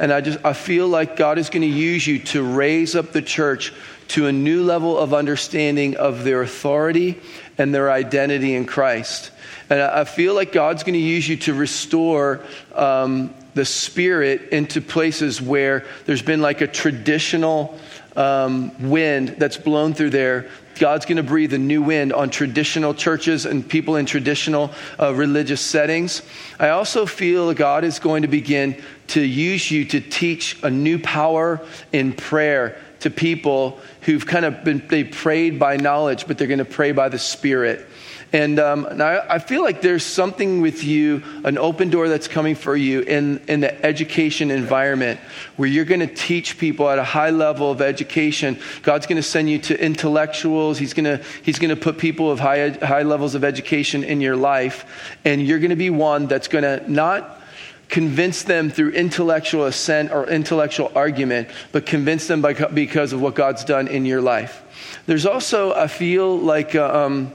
And 0.00 0.12
I 0.12 0.20
just 0.20 0.44
I 0.44 0.54
feel 0.54 0.88
like 0.88 1.14
God 1.14 1.38
is 1.38 1.50
going 1.50 1.62
to 1.62 1.68
use 1.68 2.04
you 2.04 2.18
to 2.18 2.42
raise 2.42 2.96
up 2.96 3.12
the 3.12 3.22
church 3.22 3.72
to 4.08 4.26
a 4.26 4.32
new 4.32 4.64
level 4.64 4.98
of 4.98 5.14
understanding 5.14 5.96
of 5.96 6.24
their 6.24 6.42
authority 6.42 7.20
and 7.58 7.72
their 7.72 7.92
identity 7.92 8.56
in 8.56 8.66
Christ. 8.66 9.30
And 9.70 9.80
I 9.80 10.02
feel 10.02 10.34
like 10.34 10.50
God's 10.50 10.82
going 10.82 10.94
to 10.94 10.98
use 10.98 11.28
you 11.28 11.36
to 11.36 11.54
restore 11.54 12.40
um, 12.74 13.32
the 13.58 13.64
Spirit 13.64 14.50
into 14.52 14.80
places 14.80 15.42
where 15.42 15.84
there's 16.06 16.22
been 16.22 16.40
like 16.40 16.60
a 16.60 16.66
traditional 16.68 17.76
um, 18.14 18.88
wind 18.88 19.30
that's 19.38 19.56
blown 19.56 19.94
through 19.94 20.10
there. 20.10 20.48
God's 20.78 21.06
going 21.06 21.16
to 21.16 21.24
breathe 21.24 21.52
a 21.54 21.58
new 21.58 21.82
wind 21.82 22.12
on 22.12 22.30
traditional 22.30 22.94
churches 22.94 23.46
and 23.46 23.68
people 23.68 23.96
in 23.96 24.06
traditional 24.06 24.70
uh, 25.00 25.12
religious 25.12 25.60
settings. 25.60 26.22
I 26.60 26.68
also 26.68 27.04
feel 27.04 27.52
God 27.52 27.82
is 27.82 27.98
going 27.98 28.22
to 28.22 28.28
begin 28.28 28.80
to 29.08 29.20
use 29.20 29.70
you 29.72 29.84
to 29.86 30.00
teach 30.00 30.62
a 30.62 30.70
new 30.70 31.00
power 31.00 31.60
in 31.92 32.12
prayer 32.12 32.80
to 33.00 33.10
people 33.10 33.80
who've 34.02 34.24
kind 34.24 34.44
of 34.44 34.62
been, 34.62 34.86
they 34.88 35.02
prayed 35.02 35.58
by 35.58 35.76
knowledge, 35.76 36.28
but 36.28 36.38
they're 36.38 36.46
going 36.46 36.58
to 36.58 36.64
pray 36.64 36.92
by 36.92 37.08
the 37.08 37.18
Spirit. 37.18 37.86
And, 38.32 38.58
um, 38.58 38.86
I, 39.00 39.20
I, 39.36 39.38
feel 39.38 39.62
like 39.62 39.80
there's 39.80 40.04
something 40.04 40.60
with 40.60 40.84
you, 40.84 41.22
an 41.44 41.56
open 41.56 41.88
door 41.88 42.10
that's 42.10 42.28
coming 42.28 42.54
for 42.56 42.76
you 42.76 43.00
in, 43.00 43.38
in 43.48 43.60
the 43.60 43.86
education 43.86 44.50
environment 44.50 45.18
where 45.56 45.68
you're 45.68 45.86
going 45.86 46.00
to 46.00 46.14
teach 46.14 46.58
people 46.58 46.90
at 46.90 46.98
a 46.98 47.04
high 47.04 47.30
level 47.30 47.70
of 47.70 47.80
education. 47.80 48.58
God's 48.82 49.06
going 49.06 49.16
to 49.16 49.22
send 49.22 49.48
you 49.48 49.58
to 49.60 49.82
intellectuals. 49.82 50.76
He's 50.78 50.92
going 50.92 51.04
to, 51.04 51.24
he's 51.42 51.58
to 51.58 51.76
put 51.76 51.96
people 51.96 52.30
of 52.30 52.38
high, 52.38 52.68
high 52.68 53.02
levels 53.02 53.34
of 53.34 53.44
education 53.44 54.04
in 54.04 54.20
your 54.20 54.36
life. 54.36 54.84
And 55.24 55.46
you're 55.46 55.58
going 55.58 55.70
to 55.70 55.76
be 55.76 55.90
one 55.90 56.26
that's 56.26 56.48
going 56.48 56.64
to 56.64 56.90
not 56.90 57.40
convince 57.88 58.42
them 58.42 58.68
through 58.68 58.90
intellectual 58.90 59.64
assent 59.64 60.12
or 60.12 60.28
intellectual 60.28 60.92
argument, 60.94 61.48
but 61.72 61.86
convince 61.86 62.26
them 62.26 62.42
by, 62.42 62.52
because 62.52 63.14
of 63.14 63.22
what 63.22 63.34
God's 63.34 63.64
done 63.64 63.88
in 63.88 64.04
your 64.04 64.20
life. 64.20 64.62
There's 65.06 65.24
also, 65.24 65.72
I 65.72 65.86
feel 65.86 66.38
like, 66.38 66.74
uh, 66.74 67.06
um, 67.06 67.32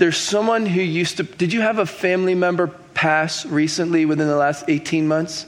there's 0.00 0.16
someone 0.16 0.64
who 0.64 0.80
used 0.80 1.18
to. 1.18 1.24
Did 1.24 1.52
you 1.52 1.60
have 1.60 1.78
a 1.78 1.84
family 1.84 2.34
member 2.34 2.68
pass 2.94 3.44
recently 3.44 4.06
within 4.06 4.28
the 4.28 4.36
last 4.36 4.64
18 4.66 5.06
months? 5.06 5.44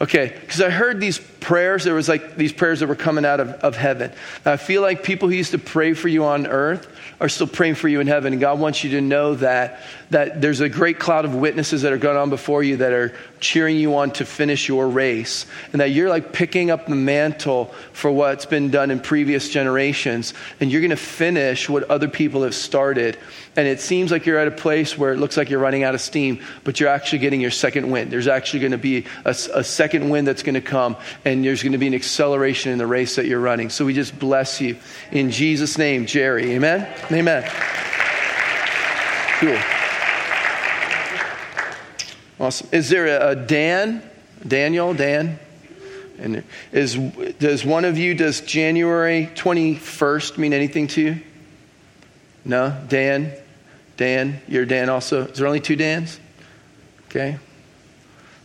Okay, 0.00 0.36
because 0.40 0.60
I 0.60 0.70
heard 0.70 1.00
these 1.00 1.20
prayers. 1.42 1.84
There 1.84 1.94
was 1.94 2.08
like 2.08 2.36
these 2.36 2.52
prayers 2.52 2.80
that 2.80 2.86
were 2.86 2.94
coming 2.94 3.24
out 3.24 3.40
of, 3.40 3.48
of 3.50 3.76
heaven. 3.76 4.12
I 4.44 4.56
feel 4.56 4.80
like 4.80 5.02
people 5.02 5.28
who 5.28 5.34
used 5.34 5.50
to 5.50 5.58
pray 5.58 5.92
for 5.92 6.08
you 6.08 6.24
on 6.24 6.46
earth 6.46 6.88
are 7.20 7.28
still 7.28 7.46
praying 7.46 7.74
for 7.74 7.88
you 7.88 8.00
in 8.00 8.06
heaven. 8.06 8.32
And 8.32 8.40
God 8.40 8.58
wants 8.58 8.82
you 8.82 8.90
to 8.92 9.00
know 9.00 9.34
that, 9.36 9.80
that 10.10 10.40
there's 10.40 10.60
a 10.60 10.68
great 10.68 10.98
cloud 10.98 11.24
of 11.24 11.34
witnesses 11.34 11.82
that 11.82 11.92
are 11.92 11.98
going 11.98 12.16
on 12.16 12.30
before 12.30 12.62
you 12.62 12.78
that 12.78 12.92
are 12.92 13.14
cheering 13.38 13.76
you 13.76 13.96
on 13.96 14.10
to 14.12 14.24
finish 14.24 14.68
your 14.68 14.88
race. 14.88 15.46
And 15.72 15.80
that 15.80 15.90
you're 15.90 16.08
like 16.08 16.32
picking 16.32 16.70
up 16.70 16.86
the 16.86 16.96
mantle 16.96 17.66
for 17.92 18.10
what's 18.10 18.46
been 18.46 18.70
done 18.70 18.90
in 18.90 19.00
previous 19.00 19.48
generations. 19.50 20.34
And 20.60 20.70
you're 20.70 20.80
going 20.80 20.90
to 20.90 20.96
finish 20.96 21.68
what 21.68 21.84
other 21.90 22.08
people 22.08 22.42
have 22.42 22.54
started. 22.54 23.18
And 23.54 23.68
it 23.68 23.80
seems 23.80 24.10
like 24.10 24.26
you're 24.26 24.38
at 24.38 24.48
a 24.48 24.52
place 24.52 24.96
where 24.96 25.12
it 25.12 25.18
looks 25.18 25.36
like 25.36 25.50
you're 25.50 25.60
running 25.60 25.82
out 25.84 25.94
of 25.94 26.00
steam, 26.00 26.40
but 26.64 26.80
you're 26.80 26.88
actually 26.88 27.18
getting 27.18 27.40
your 27.40 27.50
second 27.50 27.90
wind. 27.90 28.10
There's 28.10 28.28
actually 28.28 28.60
going 28.60 28.72
to 28.72 28.78
be 28.78 29.04
a, 29.24 29.30
a 29.30 29.62
second 29.62 30.08
wind 30.08 30.26
that's 30.26 30.42
going 30.42 30.54
to 30.54 30.60
come, 30.60 30.96
and 31.24 31.31
there's 31.40 31.62
going 31.62 31.72
to 31.72 31.78
be 31.78 31.86
an 31.86 31.94
acceleration 31.94 32.72
in 32.72 32.78
the 32.78 32.86
race 32.86 33.16
that 33.16 33.24
you're 33.24 33.40
running. 33.40 33.70
So 33.70 33.86
we 33.86 33.94
just 33.94 34.18
bless 34.18 34.60
you 34.60 34.76
in 35.10 35.30
Jesus' 35.30 35.78
name, 35.78 36.04
Jerry. 36.04 36.52
Amen? 36.52 36.86
Amen. 37.10 37.50
Cool. 39.38 39.58
Awesome. 42.38 42.68
Is 42.72 42.90
there 42.90 43.06
a, 43.06 43.30
a 43.30 43.36
Dan? 43.36 44.02
Daniel? 44.46 44.92
Dan? 44.92 45.38
And 46.18 46.44
is, 46.72 46.96
does 47.38 47.64
one 47.64 47.84
of 47.84 47.96
you, 47.96 48.14
does 48.14 48.40
January 48.40 49.30
21st 49.34 50.38
mean 50.38 50.52
anything 50.52 50.88
to 50.88 51.00
you? 51.00 51.20
No? 52.44 52.76
Dan? 52.88 53.32
Dan? 53.96 54.40
You're 54.48 54.66
Dan 54.66 54.88
also? 54.88 55.26
Is 55.26 55.38
there 55.38 55.46
only 55.46 55.60
two 55.60 55.76
Dans? 55.76 56.18
Okay. 57.06 57.38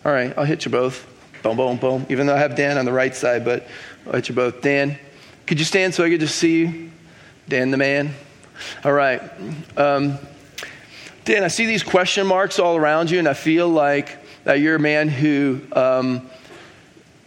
All 0.06 0.12
right, 0.12 0.38
I'll 0.38 0.46
hit 0.46 0.64
you 0.66 0.72
both. 0.72 1.06
Boom, 1.48 1.56
boom, 1.56 1.78
boom. 1.78 2.06
Even 2.10 2.28
though 2.28 2.36
I 2.36 2.40
have 2.40 2.58
Dan 2.58 2.78
on 2.78 2.84
the 2.84 2.92
right 2.92 3.16
side, 3.16 3.46
but 3.46 3.66
I'll 4.06 4.14
hit 4.14 4.28
you 4.28 4.36
both. 4.36 4.62
Dan, 4.62 5.00
could 5.46 5.60
you 5.60 5.64
stand 5.64 5.94
so 5.94 6.04
I 6.04 6.10
could 6.10 6.20
just 6.20 6.36
see 6.36 6.60
you? 6.60 6.92
Dan 7.48 7.72
the 7.72 7.78
man. 7.78 8.14
All 8.84 8.92
right. 8.92 9.22
Um, 9.78 10.18
Dan, 11.24 11.46
I 11.46 11.48
see 11.48 11.66
these 11.66 11.84
question 11.84 12.28
marks 12.28 12.60
all 12.60 12.76
around 12.76 13.10
you, 13.10 13.18
and 13.20 13.30
I 13.30 13.34
feel 13.34 13.70
like 13.70 14.18
that 14.44 14.60
you're 14.60 14.76
a 14.76 14.80
man 14.80 15.08
who 15.08 15.62
um, 15.72 16.30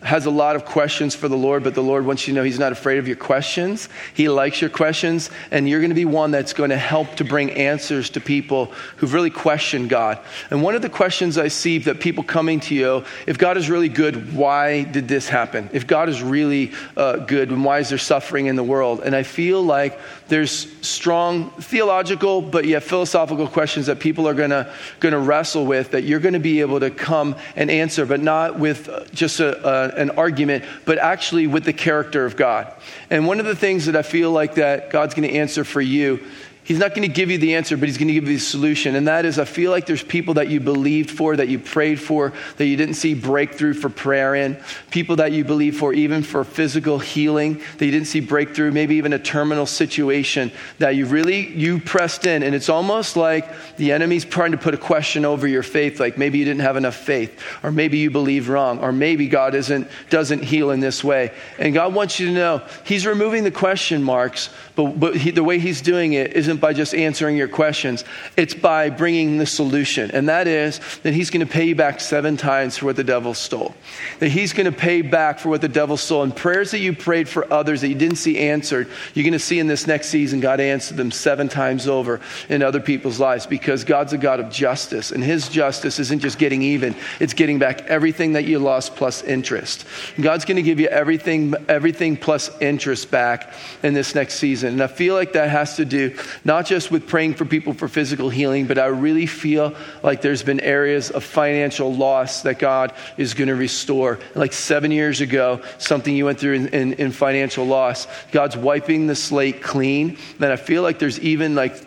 has 0.03 0.27
a 0.27 0.31
lot 0.31 0.57
of 0.57 0.65
questions 0.65 1.15
for 1.15 1.29
the 1.29 1.37
Lord, 1.37 1.63
but 1.63 1.75
the 1.75 1.83
Lord 1.83 2.07
wants 2.07 2.27
you 2.27 2.33
to 2.33 2.41
know 2.41 2.45
He's 2.45 2.59
not 2.59 2.73
afraid 2.73 2.99
of 2.99 3.07
your 3.07 3.17
questions. 3.17 3.89
He 4.15 4.29
likes 4.29 4.61
your 4.61 4.71
questions, 4.71 5.31
and 5.51 5.69
you're 5.69 5.81
going 5.81 5.91
to 5.91 5.95
be 5.95 6.05
one 6.05 6.31
that's 6.31 6.53
going 6.53 6.71
to 6.71 6.79
help 6.79 7.17
to 7.17 7.25
bring 7.25 7.51
answers 7.51 8.11
to 8.11 8.21
people 8.21 8.67
who've 8.97 9.13
really 9.13 9.31
questioned 9.31 9.91
God. 9.91 10.19
And 10.51 10.63
one 10.63 10.75
of 10.75 10.83
the 10.83 10.89
questions 10.89 11.37
I 11.37 11.49
see 11.49 11.79
that 11.79 12.01
people 12.01 12.25
coming 12.25 12.61
to 12.61 12.75
you, 12.75 13.05
if 13.27 13.37
God 13.37 13.57
is 13.57 13.69
really 13.69 13.89
good, 13.89 14.35
why 14.35 14.85
did 14.85 15.07
this 15.07 15.29
happen? 15.29 15.69
If 15.73 15.87
God 15.87 16.09
is 16.09 16.23
really 16.23 16.73
uh, 16.97 17.17
good, 17.17 17.51
then 17.51 17.63
why 17.63 17.81
is 17.81 17.91
there 17.91 17.99
suffering 17.99 18.47
in 18.47 18.57
the 18.57 18.65
world? 18.65 19.01
And 19.05 19.15
I 19.15 19.23
feel 19.23 19.63
like 19.63 19.99
there's 20.31 20.73
strong 20.81 21.51
theological, 21.51 22.41
but 22.41 22.65
yet 22.65 22.85
philosophical 22.85 23.47
questions 23.47 23.87
that 23.87 23.99
people 23.99 24.27
are 24.27 24.33
going 24.33 24.51
to 24.51 24.73
going 25.01 25.13
to 25.13 25.19
wrestle 25.19 25.67
with 25.67 25.91
that 25.91 26.05
you're 26.05 26.21
going 26.21 26.35
to 26.35 26.41
be 26.41 26.61
able 26.61 26.81
to 26.81 26.91
come 26.91 27.37
and 27.57 27.71
answer, 27.71 28.07
but 28.07 28.21
not 28.21 28.59
with 28.59 28.89
uh, 28.89 29.05
just 29.13 29.41
a, 29.41 29.69
a 29.69 30.01
an 30.01 30.11
argument, 30.11 30.65
but 30.87 30.99
actually 30.99 31.47
with 31.47 31.65
the 31.65 31.73
character 31.73 32.25
of 32.25 32.37
God. 32.37 32.73
And 33.11 33.27
one 33.27 33.41
of 33.41 33.47
the 33.47 33.57
things 33.57 33.87
that 33.87 33.97
I 33.97 34.03
feel 34.03 34.31
like 34.31 34.55
that 34.55 34.91
God's 34.91 35.15
going 35.15 35.29
to 35.29 35.37
answer 35.37 35.65
for 35.65 35.81
you 35.81 36.25
He's 36.71 36.79
not 36.79 36.95
going 36.95 37.03
to 37.03 37.13
give 37.13 37.33
you 37.33 37.39
the 37.39 37.57
answer, 37.57 37.77
but 37.77 37.89
he's 37.89 37.99
going 37.99 38.07
to 38.07 38.15
give 38.15 38.29
you 38.29 38.35
the 38.35 38.39
solution. 38.39 38.95
And 38.95 39.09
that 39.09 39.25
is, 39.25 39.41
I 39.41 39.45
feel 39.45 39.73
like 39.73 39.87
there's 39.87 40.05
people 40.05 40.35
that 40.35 40.51
you 40.51 40.61
believed 40.61 41.11
for, 41.11 41.35
that 41.35 41.49
you 41.49 41.59
prayed 41.59 42.01
for, 42.01 42.33
that 42.59 42.67
you 42.67 42.77
didn't 42.77 42.95
see 42.95 43.13
breakthrough 43.13 43.75
for 43.75 43.89
prayer 43.89 44.37
in. 44.37 44.57
People 44.93 45.17
that 45.17 45.33
you 45.33 45.43
believed 45.43 45.79
for, 45.79 45.93
even 45.93 46.23
for 46.23 46.45
physical 46.45 47.01
healing, 47.01 47.61
that 47.79 47.85
you 47.85 47.91
didn't 47.91 48.07
see 48.07 48.21
breakthrough, 48.21 48.71
maybe 48.71 48.95
even 48.95 49.13
a 49.13 49.19
terminal 49.19 49.67
situation 49.67 50.53
that 50.79 50.91
you 50.91 51.07
really, 51.07 51.49
you 51.49 51.81
pressed 51.81 52.25
in. 52.25 52.45
And 52.45 52.55
it's 52.55 52.69
almost 52.69 53.17
like 53.17 53.49
the 53.75 53.91
enemy's 53.91 54.25
trying 54.25 54.53
to 54.53 54.57
put 54.57 54.73
a 54.73 54.79
question 54.79 55.25
over 55.25 55.49
your 55.49 55.65
faith, 55.65 55.99
like 55.99 56.19
maybe 56.19 56.39
you 56.39 56.45
didn't 56.45 56.61
have 56.61 56.77
enough 56.77 56.95
faith, 56.95 57.37
or 57.65 57.73
maybe 57.73 57.99
you 57.99 58.13
believed 58.13 58.47
wrong, 58.47 58.79
or 58.79 58.93
maybe 58.93 59.27
God 59.27 59.57
isn't, 59.57 59.89
doesn't 60.09 60.45
heal 60.45 60.71
in 60.71 60.79
this 60.79 61.03
way. 61.03 61.33
And 61.59 61.75
God 61.75 61.95
wants 61.95 62.21
you 62.21 62.29
to 62.29 62.33
know 62.33 62.63
he's 62.85 63.07
removing 63.07 63.43
the 63.43 63.51
question 63.51 64.05
marks, 64.05 64.51
but, 64.77 65.01
but 65.01 65.17
he, 65.17 65.33
the 65.33 65.43
way 65.43 65.59
he's 65.59 65.81
doing 65.81 66.13
it 66.13 66.35
isn't 66.35 66.60
by 66.61 66.73
just 66.73 66.95
answering 66.95 67.37
your 67.37 67.49
questions, 67.49 68.05
it's 68.37 68.55
by 68.55 68.91
bringing 68.91 69.39
the 69.39 69.47
solution. 69.47 70.11
And 70.11 70.29
that 70.29 70.47
is 70.47 70.81
that 71.03 71.15
He's 71.15 71.31
going 71.31 71.47
to 71.47 71.53
pay 71.53 71.65
you 71.65 71.75
back 71.75 72.01
seven 72.01 72.37
times 72.37 72.77
for 72.77 72.87
what 72.87 72.97
the 72.97 73.05
devil 73.05 73.35
stole. 73.35 73.75
That 74.19 74.29
He's 74.29 74.53
going 74.53 74.71
to 74.71 74.79
pay 74.79 75.03
back 75.03 75.39
for 75.39 75.49
what 75.49 75.61
the 75.61 75.69
devil 75.69 75.97
stole. 75.97 76.23
And 76.23 76.35
prayers 76.35 76.71
that 76.73 76.79
you 76.79 76.95
prayed 76.95 77.29
for 77.29 77.51
others 77.53 77.81
that 77.81 77.89
you 77.89 77.95
didn't 77.95 78.17
see 78.17 78.39
answered, 78.39 78.89
you're 79.15 79.25
going 79.25 79.33
to 79.33 79.39
see 79.39 79.59
in 79.59 79.67
this 79.67 79.87
next 79.87 80.09
season 80.09 80.41
God 80.41 80.61
answered 80.61 80.97
them 80.97 81.11
seven 81.11 81.49
times 81.49 81.89
over 81.89 82.21
in 82.49 82.63
other 82.63 82.81
people's 82.81 83.19
lives 83.19 83.47
because 83.47 83.85
God's 83.85 84.13
a 84.13 84.19
God 84.19 84.41
of 84.41 84.51
justice. 84.51 85.11
And 85.11 85.23
His 85.23 85.49
justice 85.49 85.99
isn't 85.99 86.21
just 86.21 86.39
getting 86.39 86.63
even, 86.63 86.95
it's 87.19 87.35
getting 87.35 87.59
back 87.59 87.83
everything 87.83 88.33
that 88.35 88.45
you 88.45 88.59
lost 88.59 88.97
plus 88.97 89.23
interest. 89.23 89.87
God's 90.21 90.45
going 90.45 90.57
to 90.57 90.63
give 90.63 90.81
you 90.81 90.89
everything, 90.89 91.55
everything 91.69 92.17
plus 92.17 92.51
interest 92.61 93.11
back 93.11 93.53
in 93.83 93.95
this 93.95 94.15
next 94.15 94.35
season. 94.35 94.75
And 94.75 94.83
I 94.83 94.87
feel 94.87 95.15
like 95.15 95.33
that 95.33 95.51
has 95.51 95.77
to 95.77 95.85
do 95.85 96.17
not 96.51 96.67
just 96.67 96.91
with 96.91 97.07
praying 97.07 97.33
for 97.33 97.45
people 97.45 97.73
for 97.73 97.87
physical 97.87 98.29
healing, 98.29 98.67
but 98.67 98.77
I 98.77 98.87
really 98.87 99.27
feel 99.27 99.73
like 100.03 100.21
there's 100.21 100.43
been 100.43 100.59
areas 100.59 101.09
of 101.09 101.23
financial 101.23 101.95
loss 101.95 102.43
that 102.43 102.59
God 102.59 102.93
is 103.17 103.35
going 103.35 103.47
to 103.47 103.55
restore. 103.55 104.19
Like 104.35 104.53
seven 104.53 104.91
years 104.91 105.21
ago, 105.21 105.63
something 105.79 106.13
you 106.13 106.25
went 106.25 106.41
through 106.41 106.55
in, 106.55 106.67
in, 106.71 106.93
in 106.95 107.13
financial 107.13 107.65
loss, 107.65 108.09
God's 108.33 108.57
wiping 108.57 109.07
the 109.07 109.15
slate 109.15 109.63
clean. 109.63 110.19
And 110.41 110.47
I 110.47 110.57
feel 110.57 110.83
like 110.83 110.99
there's 110.99 111.21
even 111.21 111.55
like 111.55 111.87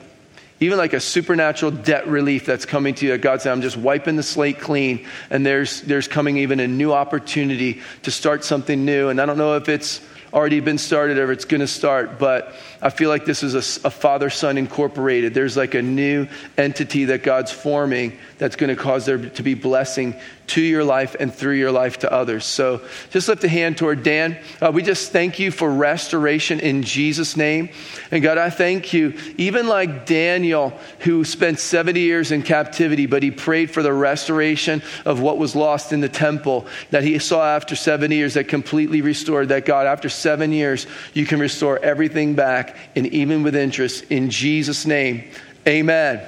even 0.62 0.78
like 0.78 0.94
a 0.94 1.02
supernatural 1.02 1.72
debt 1.72 2.08
relief 2.08 2.46
that's 2.46 2.66
coming 2.66 2.96
to 2.96 3.06
you. 3.06 3.18
God 3.18 3.42
said, 3.42 3.52
I'm 3.52 3.62
just 3.62 3.76
wiping 3.76 4.16
the 4.16 4.24
slate 4.24 4.62
clean, 4.62 5.06
and 5.30 5.46
there's, 5.46 5.82
there's 5.82 6.08
coming 6.08 6.38
even 6.38 6.62
a 6.62 6.68
new 6.70 6.94
opportunity 6.94 7.82
to 8.04 8.12
start 8.12 8.46
something 8.46 8.86
new. 8.86 9.10
And 9.10 9.20
I 9.20 9.26
don't 9.26 9.38
know 9.38 9.58
if 9.58 9.68
it's 9.68 10.00
already 10.34 10.60
been 10.60 10.78
started 10.78 11.20
or 11.20 11.32
it's 11.32 11.46
going 11.46 11.62
to 11.62 11.68
start, 11.68 12.18
but 12.18 12.56
I 12.84 12.90
feel 12.90 13.08
like 13.08 13.24
this 13.24 13.44
is 13.44 13.56
a, 13.56 13.88
a 13.88 13.90
father 13.90 14.30
son 14.30 14.58
incorporated. 14.58 15.34
There's 15.34 15.56
like 15.56 15.74
a 15.74 15.82
new 15.82 16.28
entity 16.58 17.06
that 17.06 17.24
God's 17.24 17.50
forming 17.50 18.18
that's 18.38 18.58
going 18.58 18.76
to 18.76 18.82
cause 18.82 19.06
there 19.06 19.18
to 19.18 19.42
be 19.42 19.54
blessing 19.54 20.16
to 20.46 20.62
your 20.62 20.84
life 20.84 21.16
and 21.18 21.34
through 21.34 21.54
your 21.54 21.72
life 21.72 22.00
to 22.00 22.12
others. 22.12 22.44
So 22.44 22.82
just 23.12 23.30
lift 23.30 23.44
a 23.46 23.48
hand 23.48 23.78
toward 23.78 24.04
Dan. 24.04 24.38
Uh, 24.62 24.72
we 24.74 24.84
just 24.84 25.14
thank 25.14 25.40
you 25.40 25.50
for 25.50 25.72
restoration 25.72 26.60
in 26.60 26.84
Jesus' 26.84 27.38
name. 27.38 27.70
And 28.12 28.22
God, 28.22 28.38
I 28.38 28.50
thank 28.50 28.92
you, 28.92 29.18
even 29.38 29.68
like 29.68 30.06
Daniel, 30.06 30.78
who 31.00 31.24
spent 31.24 31.60
70 31.60 32.02
years 32.02 32.32
in 32.32 32.44
captivity, 32.44 33.06
but 33.06 33.24
he 33.24 33.32
prayed 33.32 33.72
for 33.72 33.82
the 33.82 33.94
restoration 33.94 34.84
of 35.06 35.22
what 35.22 35.38
was 35.38 35.56
lost 35.56 35.94
in 35.94 36.02
the 36.02 36.10
temple 36.10 36.68
that 36.92 37.04
he 37.04 37.18
saw 37.20 37.56
after 37.56 37.76
70 37.76 38.14
years 38.14 38.34
that 38.34 38.50
completely 38.50 39.02
restored. 39.02 39.48
That 39.50 39.66
God, 39.66 39.88
after 39.88 40.10
seven 40.10 40.52
years, 40.52 40.86
you 41.14 41.26
can 41.26 41.40
restore 41.40 41.80
everything 41.80 42.36
back 42.36 42.73
and 42.96 43.08
even 43.08 43.44
with 43.44 43.56
interest. 43.56 44.06
In 44.10 44.30
Jesus' 44.30 44.86
name, 44.86 45.30
amen. 45.68 46.22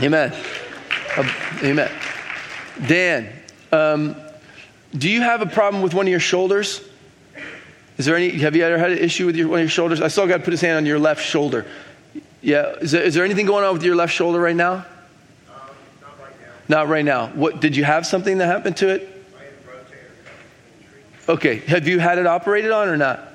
Amen. 0.00 0.32
Amen. 0.32 0.32
Uh, 1.16 1.32
amen. 1.62 1.90
Dan, 2.86 3.32
um, 3.70 4.16
do 4.96 5.08
you 5.08 5.20
have 5.20 5.42
a 5.42 5.46
problem 5.46 5.82
with 5.82 5.94
one 5.94 6.06
of 6.06 6.10
your 6.10 6.20
shoulders? 6.20 6.80
Is 7.98 8.06
there 8.06 8.16
any, 8.16 8.30
have 8.38 8.56
you 8.56 8.64
ever 8.64 8.78
had 8.78 8.92
an 8.92 8.98
issue 8.98 9.26
with 9.26 9.36
your, 9.36 9.48
one 9.48 9.60
of 9.60 9.64
your 9.64 9.70
shoulders? 9.70 10.00
I 10.00 10.08
saw 10.08 10.26
God 10.26 10.44
put 10.44 10.52
his 10.52 10.60
hand 10.60 10.76
on 10.78 10.86
your 10.86 10.98
left 10.98 11.22
shoulder. 11.22 11.66
Yeah, 12.40 12.72
is 12.80 12.90
there, 12.90 13.02
is 13.02 13.14
there 13.14 13.24
anything 13.24 13.46
going 13.46 13.64
on 13.64 13.74
with 13.74 13.84
your 13.84 13.94
left 13.94 14.12
shoulder 14.12 14.40
right 14.40 14.56
now? 14.56 14.72
Um, 14.72 14.84
not 16.00 16.18
right 16.18 16.40
now. 16.40 16.76
Not 16.76 16.88
right 16.88 17.04
now. 17.04 17.26
What, 17.28 17.60
did 17.60 17.76
you 17.76 17.84
have 17.84 18.06
something 18.06 18.38
that 18.38 18.46
happened 18.46 18.78
to 18.78 18.88
it? 18.88 19.24
I 19.36 19.42
had 19.44 19.52
a 19.52 19.56
rotator 19.68 19.94
injury. 20.80 21.02
Okay, 21.28 21.56
have 21.70 21.86
you 21.86 21.98
had 22.00 22.18
it 22.18 22.26
operated 22.26 22.72
on 22.72 22.88
or 22.88 22.96
not? 22.96 23.31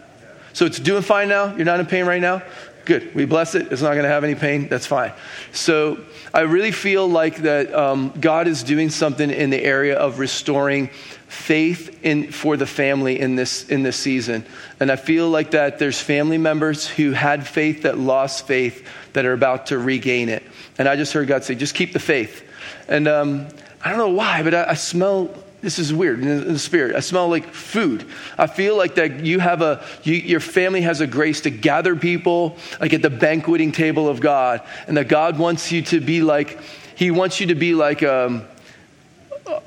So 0.57 0.65
it's 0.65 0.79
doing 0.79 1.03
fine 1.03 1.29
now? 1.29 1.55
You're 1.55 1.65
not 1.65 1.79
in 1.79 1.85
pain 1.85 2.05
right 2.05 2.19
now? 2.19 2.41
Good. 2.83 3.13
We 3.13 3.25
bless 3.25 3.53
it. 3.53 3.71
It's 3.71 3.83
not 3.83 3.91
going 3.91 4.05
to 4.05 4.09
have 4.09 4.23
any 4.23 4.33
pain. 4.33 4.67
That's 4.67 4.87
fine. 4.87 5.13
So 5.51 6.03
I 6.33 6.39
really 6.39 6.71
feel 6.71 7.07
like 7.07 7.43
that 7.43 7.71
um, 7.75 8.11
God 8.19 8.47
is 8.47 8.63
doing 8.63 8.89
something 8.89 9.29
in 9.29 9.51
the 9.51 9.63
area 9.63 9.95
of 9.95 10.17
restoring 10.17 10.87
faith 11.27 12.03
in, 12.03 12.31
for 12.31 12.57
the 12.57 12.65
family 12.65 13.19
in 13.19 13.35
this, 13.35 13.69
in 13.69 13.83
this 13.83 13.97
season. 13.97 14.43
And 14.79 14.91
I 14.91 14.95
feel 14.95 15.29
like 15.29 15.51
that 15.51 15.77
there's 15.77 16.01
family 16.01 16.39
members 16.39 16.87
who 16.87 17.11
had 17.11 17.45
faith 17.45 17.83
that 17.83 17.99
lost 17.99 18.47
faith 18.47 18.83
that 19.13 19.27
are 19.27 19.33
about 19.33 19.67
to 19.67 19.77
regain 19.77 20.27
it. 20.27 20.41
And 20.79 20.89
I 20.89 20.95
just 20.95 21.13
heard 21.13 21.27
God 21.27 21.43
say, 21.43 21.53
just 21.53 21.75
keep 21.75 21.93
the 21.93 21.99
faith. 21.99 22.43
And 22.87 23.07
um, 23.07 23.47
I 23.85 23.89
don't 23.89 23.99
know 23.99 24.09
why, 24.09 24.41
but 24.41 24.55
I, 24.55 24.71
I 24.71 24.73
smell 24.73 25.29
this 25.61 25.79
is 25.79 25.91
weird 25.91 26.21
in 26.21 26.53
the 26.53 26.59
spirit. 26.59 26.95
I 26.95 26.99
smell 26.99 27.29
like 27.29 27.51
food. 27.51 28.05
I 28.37 28.47
feel 28.47 28.77
like 28.77 28.95
that 28.95 29.25
you 29.25 29.39
have 29.39 29.61
a, 29.61 29.83
you, 30.03 30.13
your 30.13 30.39
family 30.39 30.81
has 30.81 31.01
a 31.01 31.07
grace 31.07 31.41
to 31.41 31.49
gather 31.49 31.95
people, 31.95 32.57
like 32.79 32.93
at 32.93 33.01
the 33.01 33.09
banqueting 33.09 33.71
table 33.71 34.07
of 34.07 34.19
God, 34.19 34.61
and 34.87 34.97
that 34.97 35.07
God 35.07 35.39
wants 35.39 35.71
you 35.71 35.81
to 35.83 35.99
be 35.99 36.21
like, 36.21 36.59
He 36.95 37.09
wants 37.09 37.39
you 37.39 37.47
to 37.47 37.55
be 37.55 37.73
like, 37.73 38.03
um, 38.03 38.45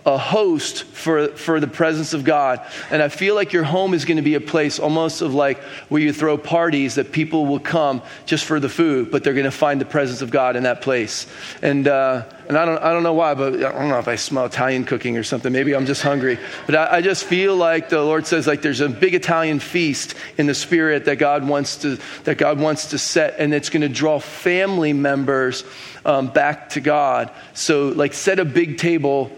a 0.07 0.19
host 0.19 0.85
for, 0.85 1.29
for 1.29 1.61
the 1.61 1.67
presence 1.67 2.13
of 2.15 2.25
God. 2.25 2.65
And 2.91 3.03
I 3.03 3.09
feel 3.09 3.35
like 3.35 3.53
your 3.53 3.65
home 3.65 3.95
is 3.95 4.05
going 4.05 4.17
to 4.17 4.23
be 4.23 4.35
a 4.35 4.41
place 4.41 4.79
almost 4.79 5.23
of 5.23 5.35
like 5.35 5.59
where 5.89 6.01
you 6.01 6.13
throw 6.13 6.37
parties 6.39 6.97
that 6.97 7.13
people 7.13 7.47
will 7.47 7.61
come 7.61 8.03
just 8.27 8.45
for 8.45 8.61
the 8.61 8.69
food, 8.69 9.11
but 9.11 9.25
they're 9.25 9.35
going 9.35 9.45
to 9.45 9.51
find 9.51 9.81
the 9.81 9.87
presence 9.87 10.23
of 10.23 10.31
God 10.31 10.57
in 10.57 10.65
that 10.65 10.83
place. 10.83 11.27
And, 11.63 11.87
uh, 11.87 12.25
and 12.49 12.57
I, 12.57 12.65
don't, 12.65 12.83
I 12.83 12.93
don't 12.93 13.03
know 13.03 13.15
why, 13.15 13.35
but 13.35 13.55
I 13.55 13.73
don't 13.73 13.89
know 13.89 13.99
if 13.99 14.09
I 14.09 14.17
smell 14.17 14.47
Italian 14.47 14.85
cooking 14.85 15.17
or 15.17 15.23
something. 15.23 15.53
Maybe 15.53 15.75
I'm 15.75 15.87
just 15.87 16.03
hungry. 16.03 16.39
But 16.67 16.75
I, 16.75 16.97
I 16.97 17.01
just 17.01 17.25
feel 17.25 17.57
like 17.57 17.89
the 17.89 18.03
Lord 18.03 18.27
says 18.27 18.47
like 18.47 18.63
there's 18.63 18.81
a 18.81 18.89
big 18.89 19.15
Italian 19.15 19.61
feast 19.61 20.15
in 20.39 20.47
the 20.47 20.55
spirit 20.55 21.05
that 21.05 21.17
God 21.17 21.47
wants 21.47 21.77
to, 21.79 21.99
that 22.25 22.39
God 22.39 22.59
wants 22.59 22.91
to 22.91 22.99
set, 22.99 23.37
and 23.39 23.55
it's 23.55 23.71
going 23.71 23.83
to 23.83 23.89
draw 23.89 24.19
family 24.19 24.93
members 24.93 25.65
um, 26.05 26.29
back 26.29 26.71
to 26.71 26.81
God. 26.81 27.31
So 27.55 27.89
like 27.89 28.15
set 28.15 28.39
a 28.39 28.45
big 28.45 28.79
table 28.79 29.31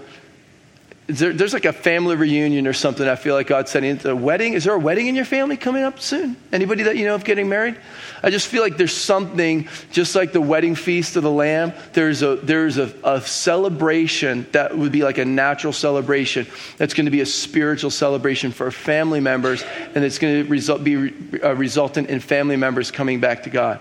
there, 1.09 1.33
there's 1.33 1.53
like 1.53 1.65
a 1.65 1.73
family 1.73 2.15
reunion 2.15 2.67
or 2.67 2.73
something. 2.73 3.09
I 3.09 3.17
feel 3.17 3.35
like 3.35 3.49
God 3.49 3.69
said, 3.69 4.07
a 4.07 4.15
wedding. 4.15 4.53
Is 4.53 4.65
there 4.65 4.75
a 4.75 4.79
wedding 4.79 5.09
in 5.09 5.17
your 5.17 5.25
family 5.25 5.57
coming 5.57 5.83
up 5.83 5.99
soon? 5.99 6.37
Anybody 6.53 6.85
that 6.85 6.97
you 6.97 7.05
know 7.05 7.17
of 7.17 7.25
getting 7.25 7.49
married? 7.49 7.77
I 8.23 8.31
just 8.31 8.47
feel 8.47 8.63
like 8.63 8.77
there's 8.77 8.97
something, 8.97 9.69
just 9.91 10.15
like 10.15 10.33
the 10.33 10.41
wedding 10.41 10.77
feast 10.77 11.17
of 11.17 11.25
the 11.25 11.31
Lamb. 11.31 11.73
There's 11.93 12.23
a 12.23 12.37
there's 12.37 12.79
a, 12.79 12.95
a 13.03 13.21
celebration 13.21 14.47
that 14.53 14.79
would 14.79 14.93
be 14.93 15.03
like 15.03 15.19
a 15.19 15.25
natural 15.25 15.73
celebration. 15.73 16.47
That's 16.79 16.95
going 16.95 17.07
to 17.07 17.11
be 17.11 17.21
a 17.21 17.27
spiritual 17.27 17.91
celebration 17.91 18.53
for 18.53 18.71
family 18.71 19.21
members, 19.21 19.65
and 19.97 20.05
it's 20.05 20.21
going 20.21 20.45
to 20.45 20.51
result 20.51 20.85
be 20.85 21.13
uh, 21.43 21.57
resultant 21.57 22.11
in 22.11 22.21
family 22.21 22.57
members 22.57 22.93
coming 22.93 23.19
back 23.19 23.43
to 23.43 23.51
God. 23.51 23.81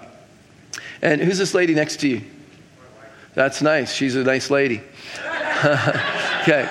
And 1.03 1.21
who's 1.21 1.37
this 1.37 1.53
lady 1.53 1.75
next 1.75 1.97
to 1.97 2.07
you? 2.07 2.21
That's 3.35 3.61
nice. 3.61 3.93
She's 3.93 4.15
a 4.15 4.23
nice 4.23 4.49
lady. 4.49 4.81
okay. 5.63 6.67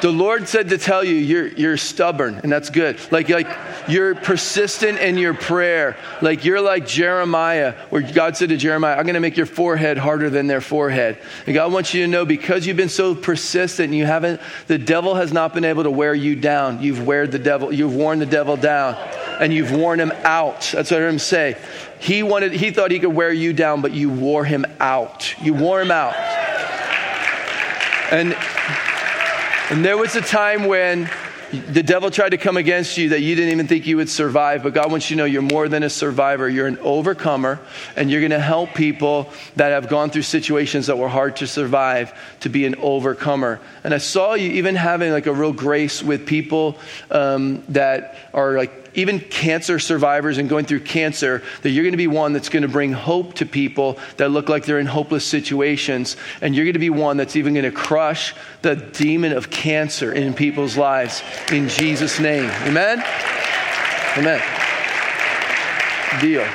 The 0.00 0.12
Lord 0.12 0.46
said 0.46 0.68
to 0.68 0.78
tell 0.78 1.02
you, 1.02 1.14
you're, 1.14 1.48
you're 1.48 1.76
stubborn, 1.76 2.36
and 2.42 2.52
that's 2.52 2.70
good. 2.70 3.00
Like, 3.10 3.28
like 3.28 3.48
you're 3.88 4.14
persistent 4.14 4.98
in 4.98 5.18
your 5.18 5.34
prayer. 5.34 5.96
Like 6.22 6.44
you're 6.44 6.60
like 6.60 6.86
Jeremiah, 6.86 7.72
where 7.90 8.02
God 8.02 8.36
said 8.36 8.50
to 8.50 8.56
Jeremiah, 8.56 8.96
I'm 8.96 9.04
going 9.04 9.14
to 9.14 9.20
make 9.20 9.36
your 9.36 9.46
forehead 9.46 9.98
harder 9.98 10.30
than 10.30 10.46
their 10.46 10.60
forehead. 10.60 11.18
And 11.46 11.54
God 11.54 11.72
wants 11.72 11.94
you 11.94 12.02
to 12.02 12.08
know 12.08 12.24
because 12.24 12.64
you've 12.64 12.76
been 12.76 12.88
so 12.88 13.14
persistent, 13.14 13.86
and 13.86 13.94
you 13.96 14.06
haven't, 14.06 14.40
the 14.68 14.78
devil 14.78 15.16
has 15.16 15.32
not 15.32 15.52
been 15.52 15.64
able 15.64 15.82
to 15.82 15.90
wear 15.90 16.14
you 16.14 16.36
down. 16.36 16.80
You've 16.80 17.04
weared 17.04 17.32
the 17.32 17.38
devil, 17.40 17.72
you've 17.72 17.94
worn 17.94 18.20
the 18.20 18.26
devil 18.26 18.56
down, 18.56 18.94
and 19.40 19.52
you've 19.52 19.72
worn 19.72 19.98
him 19.98 20.12
out. 20.22 20.70
That's 20.72 20.90
what 20.90 20.98
I 20.98 21.00
heard 21.00 21.08
him 21.08 21.18
say. 21.18 21.56
He 21.98 22.22
wanted, 22.22 22.52
he 22.52 22.70
thought 22.70 22.92
he 22.92 23.00
could 23.00 23.14
wear 23.14 23.32
you 23.32 23.52
down, 23.52 23.82
but 23.82 23.92
you 23.92 24.10
wore 24.10 24.44
him 24.44 24.64
out. 24.78 25.34
You 25.42 25.54
wore 25.54 25.80
him 25.80 25.90
out. 25.90 26.14
And 28.12 28.36
and 29.70 29.84
there 29.84 29.98
was 29.98 30.16
a 30.16 30.22
time 30.22 30.64
when 30.64 31.10
the 31.50 31.82
devil 31.82 32.10
tried 32.10 32.30
to 32.30 32.38
come 32.38 32.56
against 32.56 32.96
you 32.96 33.10
that 33.10 33.20
you 33.20 33.34
didn't 33.34 33.52
even 33.52 33.66
think 33.66 33.86
you 33.86 33.98
would 33.98 34.08
survive, 34.08 34.62
but 34.62 34.72
God 34.72 34.90
wants 34.90 35.10
you 35.10 35.16
to 35.16 35.18
know 35.18 35.24
you're 35.26 35.42
more 35.42 35.68
than 35.68 35.82
a 35.82 35.90
survivor. 35.90 36.48
You're 36.48 36.66
an 36.66 36.78
overcomer, 36.78 37.60
and 37.94 38.10
you're 38.10 38.20
going 38.22 38.30
to 38.30 38.40
help 38.40 38.72
people 38.74 39.30
that 39.56 39.70
have 39.70 39.90
gone 39.90 40.08
through 40.08 40.22
situations 40.22 40.86
that 40.86 40.96
were 40.96 41.08
hard 41.08 41.36
to 41.36 41.46
survive 41.46 42.18
to 42.40 42.48
be 42.48 42.64
an 42.64 42.76
overcomer. 42.76 43.60
And 43.84 43.92
I 43.92 43.98
saw 43.98 44.34
you 44.34 44.52
even 44.52 44.74
having 44.74 45.12
like 45.12 45.26
a 45.26 45.34
real 45.34 45.52
grace 45.52 46.02
with 46.02 46.26
people 46.26 46.78
um, 47.10 47.62
that 47.68 48.16
are 48.32 48.56
like 48.56 48.87
even 48.98 49.20
cancer 49.20 49.78
survivors 49.78 50.38
and 50.38 50.48
going 50.48 50.64
through 50.64 50.80
cancer, 50.80 51.42
that 51.62 51.70
you're 51.70 51.84
going 51.84 51.92
to 51.92 51.96
be 51.96 52.08
one 52.08 52.32
that's 52.32 52.48
going 52.48 52.62
to 52.62 52.68
bring 52.68 52.92
hope 52.92 53.34
to 53.34 53.46
people 53.46 53.98
that 54.16 54.30
look 54.30 54.48
like 54.48 54.64
they're 54.64 54.80
in 54.80 54.86
hopeless 54.86 55.24
situations. 55.24 56.16
And 56.40 56.54
you're 56.54 56.64
going 56.64 56.72
to 56.72 56.80
be 56.80 56.90
one 56.90 57.16
that's 57.16 57.36
even 57.36 57.54
going 57.54 57.64
to 57.64 57.70
crush 57.70 58.34
the 58.62 58.74
demon 58.74 59.32
of 59.32 59.50
cancer 59.50 60.12
in 60.12 60.34
people's 60.34 60.76
lives 60.76 61.22
in 61.52 61.68
Jesus' 61.68 62.18
name. 62.18 62.50
Amen? 62.64 63.02
Amen. 64.16 64.42
Deal. 66.20 66.46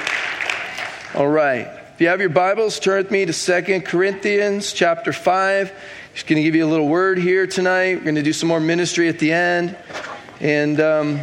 All 1.16 1.30
right. 1.30 1.68
If 1.94 2.02
you 2.02 2.08
have 2.08 2.20
your 2.20 2.30
Bibles, 2.30 2.80
turn 2.80 2.98
with 2.98 3.12
me 3.12 3.26
to 3.26 3.32
Second 3.32 3.86
Corinthians 3.86 4.74
chapter 4.74 5.14
5. 5.14 5.72
Just 6.14 6.28
going 6.28 6.38
to 6.38 6.44
give 6.44 6.56
you 6.56 6.66
a 6.66 6.70
little 6.70 6.90
word 6.90 7.18
here 7.18 7.48
tonight. 7.48 7.96
We're 7.96 8.04
going 8.04 8.16
to 8.16 8.22
do 8.24 8.34
some 8.34 8.50
more 8.50 8.60
ministry 8.60 9.08
at 9.08 9.20
the 9.20 9.32
end. 9.32 9.78
And 10.42 10.82
um, 10.82 11.22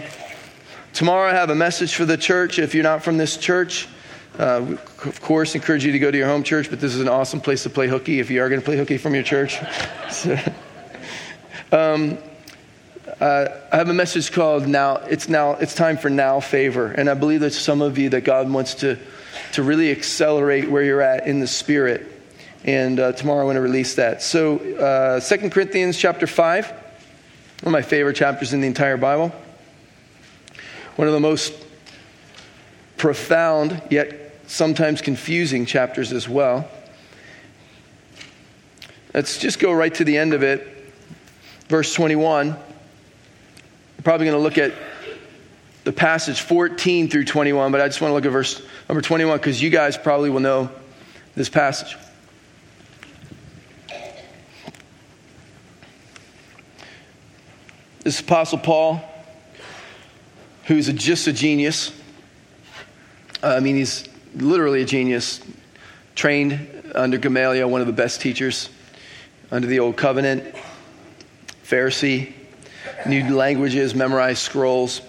Tomorrow 0.92 1.30
I 1.30 1.34
have 1.34 1.50
a 1.50 1.54
message 1.54 1.94
for 1.94 2.04
the 2.04 2.16
church. 2.16 2.58
If 2.58 2.74
you're 2.74 2.82
not 2.82 3.02
from 3.02 3.16
this 3.16 3.36
church, 3.36 3.88
uh, 4.38 4.76
of 5.04 5.20
course, 5.22 5.54
encourage 5.54 5.84
you 5.84 5.92
to 5.92 5.98
go 5.98 6.10
to 6.10 6.18
your 6.18 6.26
home 6.26 6.42
church, 6.42 6.68
but 6.68 6.80
this 6.80 6.94
is 6.94 7.00
an 7.00 7.08
awesome 7.08 7.40
place 7.40 7.62
to 7.62 7.70
play 7.70 7.88
hooky 7.88 8.20
if 8.20 8.30
you 8.30 8.42
are 8.42 8.48
going 8.48 8.60
to 8.60 8.64
play 8.64 8.76
hooky 8.76 8.98
from 8.98 9.14
your 9.14 9.22
church. 9.22 9.58
so, 10.10 10.32
um, 11.72 12.18
uh, 13.20 13.46
I 13.72 13.76
have 13.76 13.88
a 13.88 13.94
message 13.94 14.32
called 14.32 14.66
"Now." 14.66 14.96
It's 14.96 15.28
now. 15.28 15.52
It's 15.52 15.74
time 15.74 15.96
for 15.96 16.10
now 16.10 16.40
favor, 16.40 16.86
and 16.86 17.08
I 17.08 17.14
believe 17.14 17.40
that 17.40 17.52
some 17.52 17.82
of 17.82 17.98
you 17.98 18.08
that 18.10 18.22
God 18.22 18.50
wants 18.50 18.74
to 18.76 18.98
to 19.52 19.62
really 19.62 19.90
accelerate 19.90 20.70
where 20.70 20.82
you're 20.82 21.02
at 21.02 21.26
in 21.26 21.40
the 21.40 21.46
spirit. 21.46 22.06
And 22.64 23.00
uh, 23.00 23.12
tomorrow 23.12 23.42
I 23.42 23.44
want 23.44 23.56
to 23.56 23.62
release 23.62 23.94
that. 23.94 24.22
So, 24.22 24.58
uh, 24.58 25.20
Second 25.20 25.50
Corinthians 25.50 25.96
chapter 25.96 26.26
five, 26.26 26.68
one 26.68 27.66
of 27.66 27.72
my 27.72 27.82
favorite 27.82 28.16
chapters 28.16 28.52
in 28.52 28.60
the 28.60 28.66
entire 28.66 28.96
Bible. 28.96 29.32
One 30.96 31.08
of 31.08 31.14
the 31.14 31.20
most 31.20 31.54
profound, 32.96 33.80
yet 33.90 34.34
sometimes 34.46 35.00
confusing 35.00 35.64
chapters 35.64 36.12
as 36.12 36.28
well. 36.28 36.68
Let's 39.14 39.38
just 39.38 39.58
go 39.58 39.72
right 39.72 39.92
to 39.94 40.04
the 40.04 40.18
end 40.18 40.34
of 40.34 40.42
it. 40.42 40.66
Verse 41.68 41.94
21. 41.94 42.48
We're 42.48 42.56
probably 44.02 44.26
going 44.26 44.36
to 44.36 44.42
look 44.42 44.58
at 44.58 44.72
the 45.84 45.92
passage 45.92 46.40
14 46.40 47.08
through 47.08 47.24
21, 47.24 47.72
but 47.72 47.80
I 47.80 47.88
just 47.88 48.00
want 48.00 48.10
to 48.10 48.14
look 48.14 48.26
at 48.26 48.32
verse 48.32 48.62
number 48.88 49.00
21 49.00 49.38
because 49.38 49.60
you 49.62 49.70
guys 49.70 49.96
probably 49.96 50.30
will 50.30 50.40
know 50.40 50.70
this 51.34 51.48
passage. 51.48 51.96
This 58.02 58.20
Apostle 58.20 58.58
Paul 58.58 59.02
who's 60.70 60.86
a, 60.86 60.92
just 60.92 61.26
a 61.26 61.32
genius. 61.32 61.90
Uh, 63.42 63.48
I 63.48 63.58
mean, 63.58 63.74
he's 63.74 64.08
literally 64.36 64.82
a 64.82 64.84
genius, 64.84 65.40
trained 66.14 66.92
under 66.94 67.18
Gamaliel, 67.18 67.68
one 67.68 67.80
of 67.80 67.88
the 67.88 67.92
best 67.92 68.20
teachers 68.20 68.68
under 69.50 69.66
the 69.66 69.80
Old 69.80 69.96
Covenant, 69.96 70.54
Pharisee, 71.64 72.32
knew 73.04 73.34
languages, 73.34 73.96
memorized 73.96 74.38
scrolls. 74.38 75.00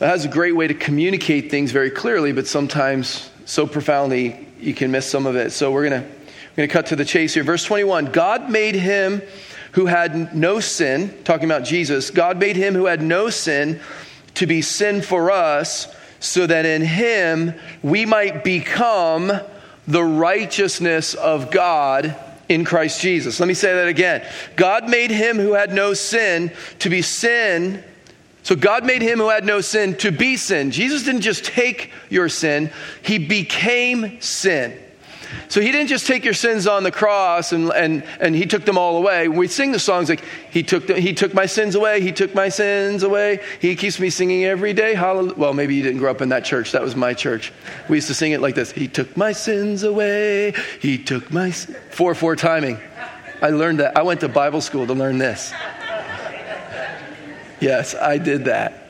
It 0.00 0.06
has 0.06 0.24
a 0.24 0.28
great 0.28 0.56
way 0.56 0.66
to 0.66 0.74
communicate 0.74 1.48
things 1.48 1.70
very 1.70 1.90
clearly, 1.90 2.32
but 2.32 2.48
sometimes 2.48 3.30
so 3.44 3.64
profoundly 3.64 4.48
you 4.58 4.74
can 4.74 4.90
miss 4.90 5.08
some 5.08 5.26
of 5.26 5.36
it. 5.36 5.52
So 5.52 5.70
we're 5.70 5.88
going 5.88 6.02
to 6.02 6.08
we're 6.08 6.56
going 6.56 6.68
to 6.68 6.72
cut 6.72 6.86
to 6.86 6.96
the 6.96 7.04
chase 7.04 7.34
here. 7.34 7.44
Verse 7.44 7.64
21 7.64 8.06
God 8.06 8.50
made 8.50 8.74
him 8.74 9.22
who 9.70 9.86
had 9.86 10.34
no 10.34 10.58
sin, 10.58 11.16
talking 11.22 11.44
about 11.44 11.62
Jesus, 11.62 12.10
God 12.10 12.40
made 12.40 12.56
him 12.56 12.74
who 12.74 12.86
had 12.86 13.02
no 13.02 13.30
sin 13.30 13.80
to 14.36 14.46
be 14.46 14.62
sin 14.62 15.02
for 15.02 15.30
us, 15.30 15.94
so 16.20 16.46
that 16.46 16.64
in 16.64 16.82
him 16.82 17.54
we 17.82 18.06
might 18.06 18.42
become 18.42 19.32
the 19.86 20.02
righteousness 20.02 21.14
of 21.14 21.50
God 21.50 22.16
in 22.48 22.64
Christ 22.64 23.00
Jesus. 23.00 23.38
Let 23.40 23.46
me 23.46 23.54
say 23.54 23.74
that 23.74 23.88
again. 23.88 24.26
God 24.56 24.88
made 24.88 25.10
him 25.10 25.36
who 25.36 25.52
had 25.52 25.72
no 25.72 25.94
sin 25.94 26.52
to 26.80 26.88
be 26.88 27.02
sin. 27.02 27.82
So 28.42 28.54
God 28.54 28.84
made 28.84 29.02
him 29.02 29.18
who 29.18 29.28
had 29.28 29.44
no 29.44 29.60
sin 29.60 29.96
to 29.98 30.12
be 30.12 30.36
sin. 30.36 30.70
Jesus 30.70 31.02
didn't 31.02 31.22
just 31.22 31.44
take 31.44 31.90
your 32.08 32.28
sin, 32.28 32.70
he 33.02 33.18
became 33.18 34.20
sin. 34.20 34.78
So 35.48 35.60
he 35.60 35.72
didn't 35.72 35.88
just 35.88 36.06
take 36.06 36.24
your 36.24 36.34
sins 36.34 36.66
on 36.66 36.82
the 36.82 36.90
cross 36.90 37.52
and, 37.52 37.70
and, 37.72 38.04
and 38.20 38.34
he 38.34 38.46
took 38.46 38.64
them 38.64 38.78
all 38.78 38.96
away. 38.96 39.28
We 39.28 39.48
sing 39.48 39.72
the 39.72 39.78
songs 39.78 40.08
like, 40.08 40.22
he 40.50 40.62
took, 40.62 40.88
he 40.88 41.14
took 41.14 41.34
my 41.34 41.46
sins 41.46 41.74
away, 41.74 42.00
he 42.00 42.12
took 42.12 42.34
my 42.34 42.48
sins 42.48 43.02
away. 43.02 43.40
He 43.60 43.76
keeps 43.76 43.98
me 44.00 44.10
singing 44.10 44.44
every 44.44 44.72
day. 44.72 44.94
Hallelujah. 44.94 45.34
Well, 45.36 45.54
maybe 45.54 45.74
you 45.74 45.82
didn't 45.82 45.98
grow 45.98 46.10
up 46.10 46.20
in 46.20 46.30
that 46.30 46.44
church. 46.44 46.72
That 46.72 46.82
was 46.82 46.96
my 46.96 47.14
church. 47.14 47.52
We 47.88 47.96
used 47.96 48.08
to 48.08 48.14
sing 48.14 48.32
it 48.32 48.40
like 48.40 48.54
this. 48.54 48.72
He 48.72 48.88
took 48.88 49.16
my 49.16 49.32
sins 49.32 49.82
away. 49.82 50.54
He 50.80 50.98
took 50.98 51.30
my, 51.30 51.48
4-4 51.48 52.36
timing. 52.36 52.78
I 53.42 53.50
learned 53.50 53.80
that. 53.80 53.96
I 53.96 54.02
went 54.02 54.20
to 54.20 54.28
Bible 54.28 54.60
school 54.60 54.86
to 54.86 54.94
learn 54.94 55.18
this. 55.18 55.52
Yes, 57.60 57.94
I 57.94 58.18
did 58.18 58.46
that. 58.46 58.82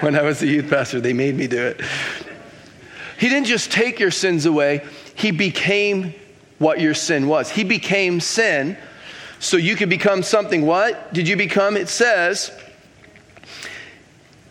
When 0.00 0.16
I 0.16 0.22
was 0.22 0.42
a 0.42 0.46
youth 0.46 0.68
pastor, 0.68 1.00
they 1.00 1.12
made 1.12 1.34
me 1.34 1.46
do 1.46 1.62
it. 1.62 1.80
He 3.18 3.28
didn't 3.28 3.46
just 3.46 3.72
take 3.72 3.98
your 3.98 4.10
sins 4.12 4.46
away, 4.46 4.86
He 5.18 5.32
became 5.32 6.14
what 6.58 6.80
your 6.80 6.94
sin 6.94 7.26
was. 7.26 7.50
He 7.50 7.64
became 7.64 8.20
sin 8.20 8.78
so 9.40 9.56
you 9.56 9.74
could 9.74 9.90
become 9.90 10.22
something. 10.22 10.64
What 10.64 11.12
did 11.12 11.26
you 11.26 11.36
become? 11.36 11.76
It 11.76 11.88
says, 11.88 12.52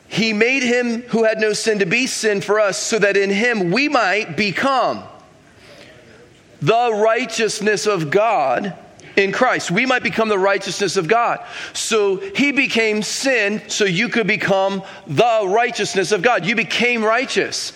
He 0.09 0.34
made 0.34 0.63
Him 0.63 1.03
who 1.03 1.24
had 1.24 1.39
no 1.39 1.53
sin 1.53 1.80
to 1.80 1.86
be 1.86 2.05
sin 2.05 2.41
for 2.41 2.59
us 2.59 2.78
so 2.78 2.99
that 2.99 3.15
in 3.15 3.30
Him 3.30 3.72
we 3.72 3.88
might 3.88 4.36
become 4.36 5.03
the 6.61 6.91
righteousness 6.91 7.86
of 7.88 8.11
God 8.11 8.74
in 9.15 9.32
Christ. 9.32 9.72
We 9.72 9.86
might 9.86 10.03
become 10.03 10.28
the 10.28 10.38
righteousness 10.38 10.97
of 10.97 11.07
God. 11.07 11.45
So 11.72 12.18
he 12.18 12.51
became 12.51 13.01
sin 13.03 13.61
so 13.68 13.86
you 13.86 14.09
could 14.09 14.28
become 14.28 14.84
the 15.07 15.47
righteousness 15.47 16.11
of 16.11 16.22
God. 16.22 16.45
You 16.45 16.55
became 16.55 17.03
righteous. 17.03 17.72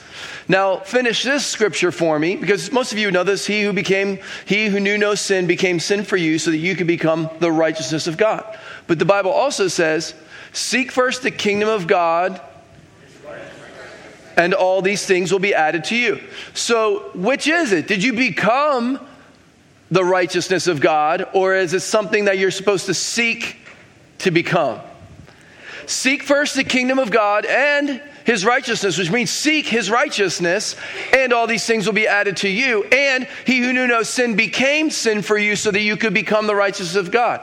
Now, 0.52 0.80
finish 0.80 1.24
this 1.24 1.46
scripture 1.46 1.94
for 1.94 2.20
me 2.20 2.36
because 2.36 2.74
most 2.74 2.92
of 2.92 2.98
you 2.98 3.10
know 3.10 3.24
this. 3.24 3.46
He 3.46 3.64
who 3.64 3.72
became, 3.72 4.20
he 4.44 4.66
who 4.66 4.82
knew 4.82 4.98
no 4.98 5.16
sin 5.16 5.48
became 5.48 5.80
sin 5.80 6.04
for 6.04 6.18
you 6.18 6.38
so 6.38 6.52
that 6.52 6.58
you 6.58 6.76
could 6.76 6.88
become 6.88 7.30
the 7.40 7.50
righteousness 7.50 8.06
of 8.06 8.18
God. 8.18 8.60
But 8.86 9.00
the 9.00 9.06
Bible 9.06 9.32
also 9.32 9.70
says, 9.70 10.14
seek 10.52 10.92
first 10.92 11.24
the 11.24 11.32
kingdom 11.32 11.70
of 11.70 11.88
God 11.88 12.42
and 14.36 14.54
all 14.54 14.82
these 14.82 15.06
things 15.06 15.32
will 15.32 15.40
be 15.40 15.56
added 15.56 15.86
to 15.86 15.96
you. 15.96 16.20
So, 16.54 17.12
which 17.16 17.48
is 17.48 17.72
it? 17.72 17.88
Did 17.88 18.04
you 18.04 18.12
become 18.12 19.00
the 19.90 20.04
righteousness 20.04 20.68
of 20.68 20.82
God, 20.82 21.30
or 21.34 21.56
is 21.56 21.74
it 21.74 21.80
something 21.80 22.26
that 22.26 22.38
you're 22.38 22.52
supposed 22.52 22.88
to 22.88 22.94
seek 22.94 23.56
to 24.18 24.32
become? 24.32 24.82
Seek 25.86 26.24
first 26.24 26.58
the 26.58 26.66
kingdom 26.66 27.00
of 27.00 27.10
God 27.10 27.46
and 27.46 28.02
his 28.26 28.46
righteousness, 28.46 28.98
which 28.98 29.12
means 29.12 29.30
seek 29.30 29.68
his 29.68 29.90
righteousness, 29.90 30.76
and 31.14 31.34
all 31.34 31.48
these 31.48 31.66
things 31.66 31.86
will 31.86 31.94
be 31.94 32.08
added 32.08 32.38
to 32.38 32.50
you. 32.50 32.84
And 32.86 33.28
he 33.46 33.60
who 33.60 33.74
knew 33.74 33.88
no 33.88 34.04
sin 34.04 34.36
became 34.36 34.90
sin 34.90 35.22
for 35.22 35.38
you 35.38 35.56
so 35.56 35.72
that 35.72 35.82
you 35.82 35.98
could 35.98 36.14
become 36.14 36.48
the 36.48 36.56
righteousness 36.56 36.96
of 36.96 37.12
God. 37.12 37.42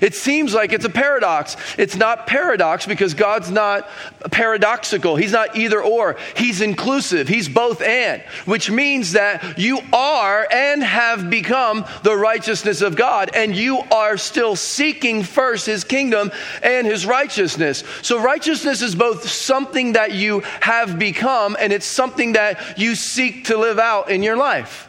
It 0.00 0.14
seems 0.14 0.54
like 0.54 0.72
it's 0.72 0.84
a 0.84 0.90
paradox. 0.90 1.56
It's 1.78 1.96
not 1.96 2.26
paradox 2.26 2.86
because 2.86 3.14
God's 3.14 3.50
not 3.50 3.88
paradoxical. 4.30 5.16
He's 5.16 5.32
not 5.32 5.56
either 5.56 5.82
or. 5.82 6.16
He's 6.36 6.60
inclusive. 6.60 7.28
He's 7.28 7.48
both 7.48 7.82
and, 7.82 8.22
which 8.44 8.70
means 8.70 9.12
that 9.12 9.58
you 9.58 9.80
are 9.92 10.46
and 10.50 10.82
have 10.82 11.30
become 11.30 11.84
the 12.02 12.16
righteousness 12.16 12.80
of 12.80 12.96
God, 12.96 13.30
and 13.34 13.54
you 13.54 13.78
are 13.90 14.16
still 14.16 14.56
seeking 14.56 15.22
first 15.22 15.66
His 15.66 15.84
kingdom 15.84 16.30
and 16.62 16.86
His 16.86 17.06
righteousness. 17.06 17.84
So, 18.02 18.20
righteousness 18.20 18.82
is 18.82 18.94
both 18.94 19.28
something 19.28 19.92
that 19.92 20.12
you 20.12 20.40
have 20.60 20.98
become 20.98 21.56
and 21.58 21.72
it's 21.72 21.86
something 21.86 22.32
that 22.32 22.78
you 22.78 22.94
seek 22.94 23.46
to 23.46 23.56
live 23.56 23.78
out 23.78 24.10
in 24.10 24.22
your 24.22 24.36
life. 24.36 24.88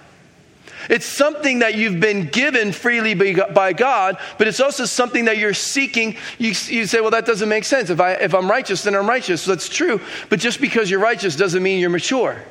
It's 0.89 1.05
something 1.05 1.59
that 1.59 1.75
you've 1.75 1.99
been 1.99 2.27
given 2.27 2.71
freely 2.71 3.13
by 3.15 3.73
God, 3.73 4.17
but 4.37 4.47
it's 4.47 4.59
also 4.59 4.85
something 4.85 5.25
that 5.25 5.37
you're 5.37 5.53
seeking. 5.53 6.17
You, 6.37 6.49
you 6.67 6.85
say, 6.85 7.01
well, 7.01 7.11
that 7.11 7.25
doesn't 7.25 7.49
make 7.49 7.63
sense. 7.63 7.89
If, 7.89 7.99
I, 7.99 8.13
if 8.13 8.33
I'm 8.33 8.49
righteous, 8.49 8.83
then 8.83 8.95
I'm 8.95 9.07
righteous. 9.07 9.45
That's 9.45 9.69
true. 9.69 10.01
But 10.29 10.39
just 10.39 10.61
because 10.61 10.89
you're 10.89 10.99
righteous 10.99 11.35
doesn't 11.35 11.61
mean 11.61 11.79
you're 11.79 11.89
mature. 11.89 12.41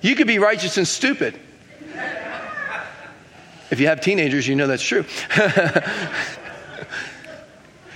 You 0.00 0.14
could 0.14 0.26
be 0.26 0.38
righteous 0.38 0.76
and 0.78 0.86
stupid. 0.86 1.38
If 3.70 3.80
you 3.80 3.88
have 3.88 4.00
teenagers, 4.00 4.46
you 4.46 4.54
know 4.54 4.68
that's 4.68 4.82
true. 4.82 5.04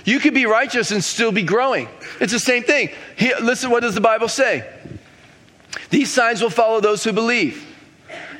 you 0.05 0.19
could 0.19 0.33
be 0.33 0.45
righteous 0.45 0.91
and 0.91 1.01
still 1.01 1.31
be 1.31 1.43
growing. 1.43 1.87
It's 2.19 2.33
the 2.33 2.39
same 2.39 2.63
thing. 2.63 2.89
He, 3.15 3.33
listen, 3.35 3.71
what 3.71 3.81
does 3.81 3.95
the 3.95 4.01
Bible 4.01 4.27
say? 4.27 4.69
These 5.89 6.11
signs 6.11 6.41
will 6.41 6.49
follow 6.49 6.81
those 6.81 7.03
who 7.03 7.13
believe. 7.13 7.70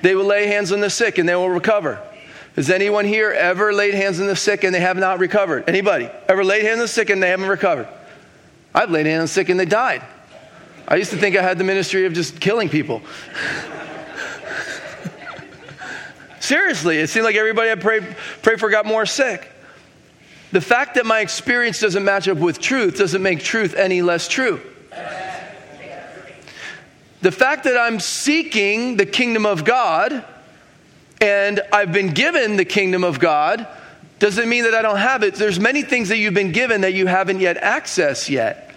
They 0.02 0.16
will 0.16 0.26
lay 0.26 0.48
hands 0.48 0.72
on 0.72 0.80
the 0.80 0.90
sick 0.90 1.18
and 1.18 1.28
they 1.28 1.36
will 1.36 1.50
recover. 1.50 2.02
Has 2.56 2.70
anyone 2.70 3.06
here 3.06 3.32
ever 3.32 3.72
laid 3.72 3.94
hands 3.94 4.20
on 4.20 4.28
the 4.28 4.36
sick 4.36 4.64
and 4.64 4.76
they 4.76 4.80
have 4.82 4.98
not 4.98 5.20
recovered? 5.20 5.70
Anybody? 5.70 6.10
Ever 6.28 6.44
laid 6.44 6.64
hands 6.64 6.80
on 6.80 6.84
the 6.84 6.88
sick 6.88 7.10
and 7.10 7.24
they 7.24 7.30
haven't 7.30 7.48
recovered? 7.48 7.88
I've 8.74 8.92
laid 8.92 9.06
hands 9.06 9.20
on 9.20 9.24
the 9.26 9.30
sick 9.30 9.50
and 9.50 9.60
they 9.60 9.66
died. 9.66 10.04
I 10.88 10.96
used 10.96 11.12
to 11.12 11.18
think 11.18 11.38
I 11.38 11.42
had 11.42 11.58
the 11.58 11.64
ministry 11.64 12.06
of 12.06 12.14
just 12.14 12.42
killing 12.42 12.68
people. 12.68 13.02
Seriously, 16.42 16.98
it 16.98 17.08
seemed 17.08 17.24
like 17.24 17.36
everybody 17.36 17.72
I 17.72 17.76
prayed, 17.76 18.04
prayed 18.42 18.60
for 18.60 18.70
got 18.70 18.86
more 18.86 19.06
sick. 19.06 19.48
The 20.52 20.60
fact 20.60 20.96
that 20.96 21.06
my 21.06 21.20
experience 21.22 21.80
doesn't 21.80 22.04
match 22.04 22.28
up 22.28 22.38
with 22.38 22.60
truth 22.60 22.98
doesn't 22.98 23.22
make 23.22 23.42
truth 23.42 23.76
any 23.76 24.02
less 24.02 24.28
true. 24.28 24.60
The 27.22 27.32
fact 27.32 27.66
that 27.66 27.78
I'm 27.78 28.00
seeking 28.00 28.98
the 28.98 29.06
kingdom 29.06 29.46
of 29.46 29.64
God 29.64 30.26
and 31.22 31.62
I've 31.72 31.94
been 31.94 32.14
given 32.14 32.58
the 32.58 32.66
kingdom 32.66 33.04
of 33.04 33.20
God 33.20 33.68
doesn't 34.18 34.50
mean 34.50 34.64
that 34.64 34.74
I 34.74 34.82
don't 34.82 34.98
have 34.98 35.24
it. 35.24 35.36
There's 35.36 35.60
many 35.60 35.84
things 35.84 36.10
that 36.10 36.18
you've 36.18 36.34
been 36.34 36.52
given 36.52 36.82
that 36.82 36.94
you 36.94 37.06
haven't 37.06 37.40
yet 37.40 37.62
accessed 37.62 38.30
yet. 38.30 38.74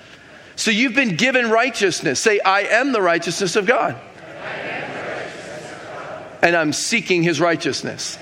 So 0.57 0.71
you've 0.71 0.95
been 0.95 1.17
given 1.17 1.51
righteousness. 1.51 2.21
Say, 2.21 2.39
I 2.41 2.63
am 2.63 2.93
the 2.93 3.03
righteousness 3.03 3.57
of 3.57 3.67
God. 3.67 3.97
And 6.43 6.55
I'm 6.55 6.75
seeking 6.75 7.23
his 7.23 7.41
righteousness. 7.41 8.19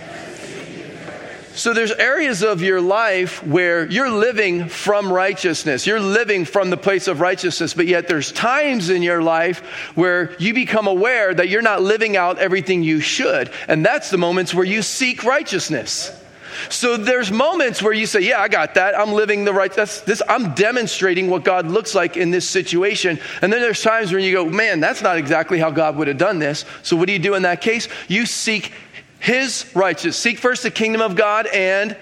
So 1.54 1.74
there's 1.74 1.92
areas 1.92 2.42
of 2.42 2.62
your 2.62 2.80
life 2.80 3.46
where 3.46 3.86
you're 3.86 4.10
living 4.10 4.68
from 4.68 5.12
righteousness. 5.12 5.86
You're 5.86 6.00
living 6.00 6.46
from 6.46 6.70
the 6.70 6.78
place 6.78 7.08
of 7.08 7.20
righteousness, 7.20 7.74
but 7.74 7.86
yet 7.86 8.08
there's 8.08 8.32
times 8.32 8.88
in 8.88 9.02
your 9.02 9.22
life 9.22 9.60
where 9.94 10.34
you 10.38 10.54
become 10.54 10.86
aware 10.86 11.34
that 11.34 11.50
you're 11.50 11.60
not 11.60 11.82
living 11.82 12.16
out 12.16 12.38
everything 12.38 12.82
you 12.82 13.00
should. 13.00 13.50
And 13.68 13.84
that's 13.84 14.08
the 14.08 14.16
moments 14.16 14.54
where 14.54 14.64
you 14.64 14.80
seek 14.80 15.24
righteousness. 15.24 16.10
So 16.68 16.96
there's 16.96 17.30
moments 17.30 17.82
where 17.82 17.92
you 17.92 18.06
say, 18.06 18.20
"Yeah, 18.20 18.40
I 18.40 18.48
got 18.48 18.74
that. 18.74 18.98
I'm 18.98 19.12
living 19.12 19.44
the 19.44 19.54
right. 19.54 19.72
That's 19.72 20.00
this. 20.02 20.22
I'm 20.28 20.54
demonstrating 20.54 21.28
what 21.28 21.44
God 21.44 21.66
looks 21.66 21.94
like 21.94 22.16
in 22.16 22.30
this 22.30 22.48
situation." 22.48 23.18
And 23.40 23.52
then 23.52 23.60
there's 23.60 23.82
times 23.82 24.12
when 24.12 24.22
you 24.22 24.32
go, 24.32 24.44
"Man, 24.44 24.80
that's 24.80 25.02
not 25.02 25.16
exactly 25.16 25.58
how 25.58 25.70
God 25.70 25.96
would 25.96 26.08
have 26.08 26.18
done 26.18 26.38
this." 26.38 26.64
So 26.82 26.94
what 26.94 27.06
do 27.06 27.12
you 27.12 27.18
do 27.18 27.34
in 27.34 27.42
that 27.42 27.62
case? 27.62 27.88
You 28.06 28.26
seek 28.26 28.72
his 29.22 29.70
righteousness. 29.74 30.18
Seek 30.18 30.38
first 30.38 30.64
the 30.64 30.70
kingdom 30.70 31.00
of 31.00 31.14
God 31.14 31.46
and 31.46 31.96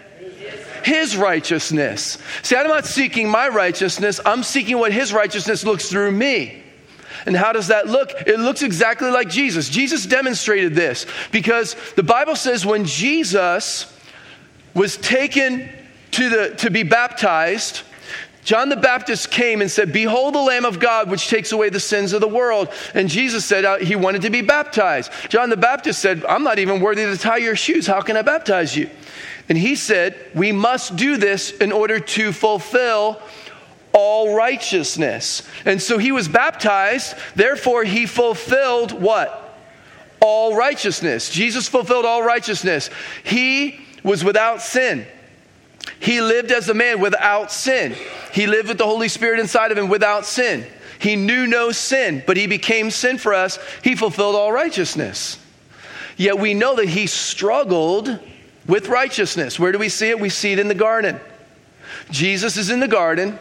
his 0.83 1.19
righteousness. 1.19 2.17
See, 2.43 2.57
I'm 2.57 2.67
not 2.67 2.87
seeking 2.87 3.29
my 3.29 3.49
righteousness, 3.49 4.21
I'm 4.25 4.43
seeking 4.43 4.79
what 4.79 4.91
his 4.91 5.13
righteousness 5.13 5.63
looks 5.63 5.91
through 5.91 6.13
me. 6.13 6.63
And 7.27 7.37
how 7.37 7.53
does 7.53 7.69
that 7.69 7.87
look? 7.87 8.11
It 8.27 8.41
looks 8.41 8.63
exactly 8.63 9.11
like 9.11 9.29
Jesus. 9.29 9.69
Jesus 9.69 10.07
demonstrated 10.07 10.75
this 10.75 11.05
because 11.31 11.77
the 11.95 12.03
Bible 12.03 12.35
says 12.35 12.65
when 12.65 12.87
Jesus 12.87 13.95
was 14.73 14.97
taken 14.97 15.69
to, 16.13 16.29
the, 16.31 16.55
to 16.57 16.71
be 16.71 16.85
baptized, 16.85 17.83
John 18.43 18.71
the 18.71 18.77
Baptist 18.77 19.31
came 19.31 19.61
and 19.61 19.71
said, 19.71 19.93
Behold 19.93 20.35
the 20.35 20.41
Lamb 20.41 20.65
of 20.65 20.79
God, 20.81 21.11
which 21.11 21.29
takes 21.29 21.53
away 21.53 21.69
the 21.69 21.81
sins 21.81 22.13
of 22.13 22.21
the 22.21 22.29
world. 22.29 22.69
And 22.95 23.09
Jesus 23.09 23.45
said 23.45 23.65
uh, 23.65 23.77
he 23.79 23.97
wanted 23.97 24.23
to 24.23 24.31
be 24.31 24.41
baptized. 24.41 25.13
John 25.29 25.51
the 25.51 25.57
Baptist 25.57 26.01
said, 26.01 26.25
I'm 26.25 26.43
not 26.43 26.59
even 26.59 26.81
worthy 26.81 27.05
to 27.05 27.19
tie 27.19 27.37
your 27.37 27.57
shoes. 27.57 27.87
How 27.87 28.01
can 28.01 28.17
I 28.17 28.23
baptize 28.23 28.77
you? 28.77 28.89
And 29.49 29.59
he 29.59 29.77
said, 29.77 30.17
We 30.35 30.53
must 30.53 30.97
do 30.97 31.17
this 31.17 31.51
in 31.51 31.71
order 31.71 32.01
to 32.01 32.33
fulfill 32.33 33.21
all 33.93 34.35
righteousness. 34.35 35.43
And 35.65 35.83
so 35.83 35.99
he 35.99 36.13
was 36.13 36.29
baptized, 36.29 37.17
therefore, 37.35 37.85
he 37.85 38.07
fulfilled 38.07 38.93
what? 38.93 39.59
All 40.21 40.55
righteousness. 40.55 41.31
Jesus 41.31 41.69
fulfilled 41.69 42.05
all 42.05 42.23
righteousness. 42.23 42.91
He 43.25 43.81
was 44.03 44.25
without 44.25 44.63
sin. 44.63 45.07
He 46.01 46.21
lived 46.21 46.51
as 46.51 46.69
a 46.69 46.75
man 46.75 47.01
without 47.01 47.53
sin. 47.53 47.95
He 48.33 48.47
lived 48.47 48.69
with 48.69 48.79
the 48.79 48.87
Holy 48.87 49.09
Spirit 49.09 49.39
inside 49.39 49.71
of 49.71 49.79
him 49.79 49.89
without 49.89 50.27
sin. 50.27 50.67
He 50.99 51.15
knew 51.15 51.47
no 51.47 51.73
sin, 51.73 52.23
but 52.27 52.37
he 52.37 52.47
became 52.47 52.91
sin 52.91 53.19
for 53.19 53.33
us. 53.33 53.59
He 53.85 53.95
fulfilled 53.95 54.35
all 54.35 54.51
righteousness. 54.51 55.39
Yet 56.17 56.39
we 56.39 56.55
know 56.55 56.77
that 56.77 56.89
he 56.89 57.07
struggled 57.07 58.19
with 58.67 58.89
righteousness. 58.89 59.59
Where 59.59 59.73
do 59.73 59.79
we 59.79 59.89
see 59.89 60.11
it? 60.11 60.21
We 60.21 60.29
see 60.29 60.53
it 60.53 60.59
in 60.59 60.69
the 60.69 60.75
garden. 60.75 61.21
Jesus 62.11 62.57
is 62.57 62.71
in 62.71 62.81
the 62.81 62.89
garden, 62.89 63.39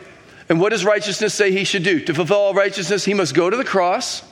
and 0.47 0.59
what 0.59 0.69
does 0.69 0.85
righteousness 0.85 1.33
say 1.33 1.51
he 1.51 1.63
should 1.63 1.83
do? 1.83 1.99
To 2.05 2.13
fulfill 2.13 2.37
all 2.37 2.53
righteousness, 2.53 3.05
he 3.05 3.13
must 3.13 3.33
go 3.35 3.49
to 3.49 3.57
the 3.57 3.65
cross, 3.65 4.23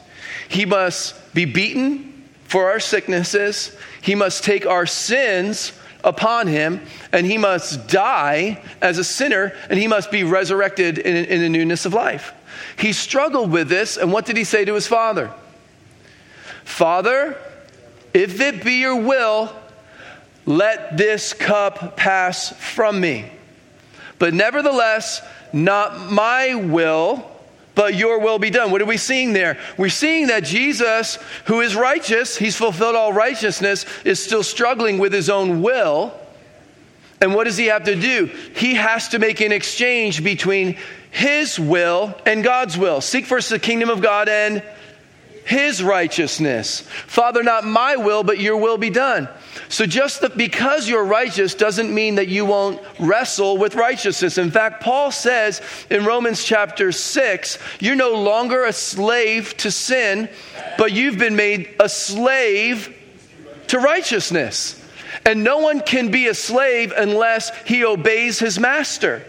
he 0.50 0.66
must 0.66 1.34
be 1.34 1.46
beaten, 1.46 2.30
for 2.46 2.70
our 2.70 2.80
sicknesses, 2.80 3.76
he 4.02 4.16
must 4.16 4.44
take 4.44 4.66
our 4.66 4.86
sins 4.86 5.74
upon 6.08 6.48
him, 6.48 6.82
and 7.12 7.26
he 7.26 7.38
must 7.38 7.88
die 7.88 8.64
as 8.82 8.98
a 8.98 9.04
sinner, 9.04 9.54
and 9.70 9.78
he 9.78 9.88
must 9.88 10.10
be 10.10 10.24
resurrected 10.24 10.98
in, 10.98 11.26
in 11.26 11.42
the 11.42 11.50
newness 11.50 11.86
of 11.86 11.94
life. 11.94 12.34
He 12.80 12.94
struggled 12.94 13.52
with 13.52 13.68
this, 13.68 13.98
and 13.98 14.12
what 14.12 14.26
did 14.26 14.38
he 14.38 14.46
say 14.46 14.66
to 14.66 14.74
his 14.74 14.88
father? 14.88 15.32
Father, 16.64 17.38
if 18.14 18.40
it 18.40 18.64
be 18.64 18.80
your 18.80 18.96
will, 18.96 19.54
let 20.46 20.98
this 20.98 21.34
cup 21.34 21.98
pass 21.98 22.50
from 22.74 23.00
me. 23.00 23.30
But 24.18 24.34
nevertheless, 24.34 25.22
not 25.52 26.12
my 26.12 26.56
will, 26.56 27.30
but 27.78 27.94
your 27.94 28.20
will 28.20 28.40
be 28.40 28.50
done. 28.50 28.72
What 28.72 28.82
are 28.82 28.86
we 28.86 28.98
seeing 28.98 29.34
there? 29.34 29.60
We're 29.78 29.90
seeing 29.90 30.28
that 30.28 30.44
Jesus, 30.44 31.20
who 31.46 31.62
is 31.62 31.76
righteous, 31.76 32.36
he's 32.36 32.58
fulfilled 32.58 32.96
all 32.96 33.14
righteousness, 33.14 33.86
is 34.04 34.22
still 34.22 34.42
struggling 34.42 34.98
with 34.98 35.14
his 35.14 35.30
own 35.30 35.62
will. 35.62 36.12
And 37.22 37.36
what 37.36 37.44
does 37.44 37.56
he 37.56 37.68
have 37.68 37.84
to 37.84 37.96
do? 37.96 38.26
He 38.56 38.74
has 38.74 39.10
to 39.10 39.20
make 39.20 39.42
an 39.42 39.52
exchange 39.52 40.24
between 40.24 40.76
his 41.12 41.60
will 41.60 42.16
and 42.26 42.44
God's 42.44 42.80
will. 42.80 43.00
Seek 43.00 43.28
first 43.28 43.52
the 43.52 43.60
kingdom 43.60 43.90
of 43.90 44.02
God 44.02 44.28
and 44.28 44.64
his 45.48 45.82
righteousness. 45.82 46.82
Father, 46.82 47.42
not 47.42 47.64
my 47.64 47.96
will, 47.96 48.22
but 48.22 48.38
your 48.38 48.58
will 48.58 48.78
be 48.78 48.90
done. 48.90 49.30
So 49.70 49.86
just 49.86 50.20
that 50.20 50.36
because 50.36 50.90
you're 50.90 51.06
righteous 51.06 51.56
doesn't 51.56 51.94
mean 51.94 52.16
that 52.16 52.28
you 52.28 52.44
won't 52.44 52.82
wrestle 53.00 53.58
with 53.58 53.74
righteousness. 53.74 54.38
In 54.38 54.52
fact, 54.52 54.84
Paul 54.84 55.10
says 55.10 55.62
in 55.90 56.04
Romans 56.04 56.44
chapter 56.44 56.92
6, 56.92 57.60
you're 57.80 57.96
no 57.96 58.22
longer 58.22 58.66
a 58.66 58.74
slave 58.74 59.56
to 59.58 59.72
sin, 59.72 60.28
but 60.78 60.92
you've 60.92 61.18
been 61.18 61.38
made 61.38 61.74
a 61.80 61.88
slave 61.88 62.94
to 63.68 63.80
righteousness. 63.80 64.84
And 65.26 65.46
no 65.46 65.60
one 65.60 65.80
can 65.80 66.12
be 66.12 66.28
a 66.28 66.34
slave 66.34 66.92
unless 66.96 67.56
he 67.64 67.86
obeys 67.86 68.38
his 68.38 68.60
master 68.60 69.26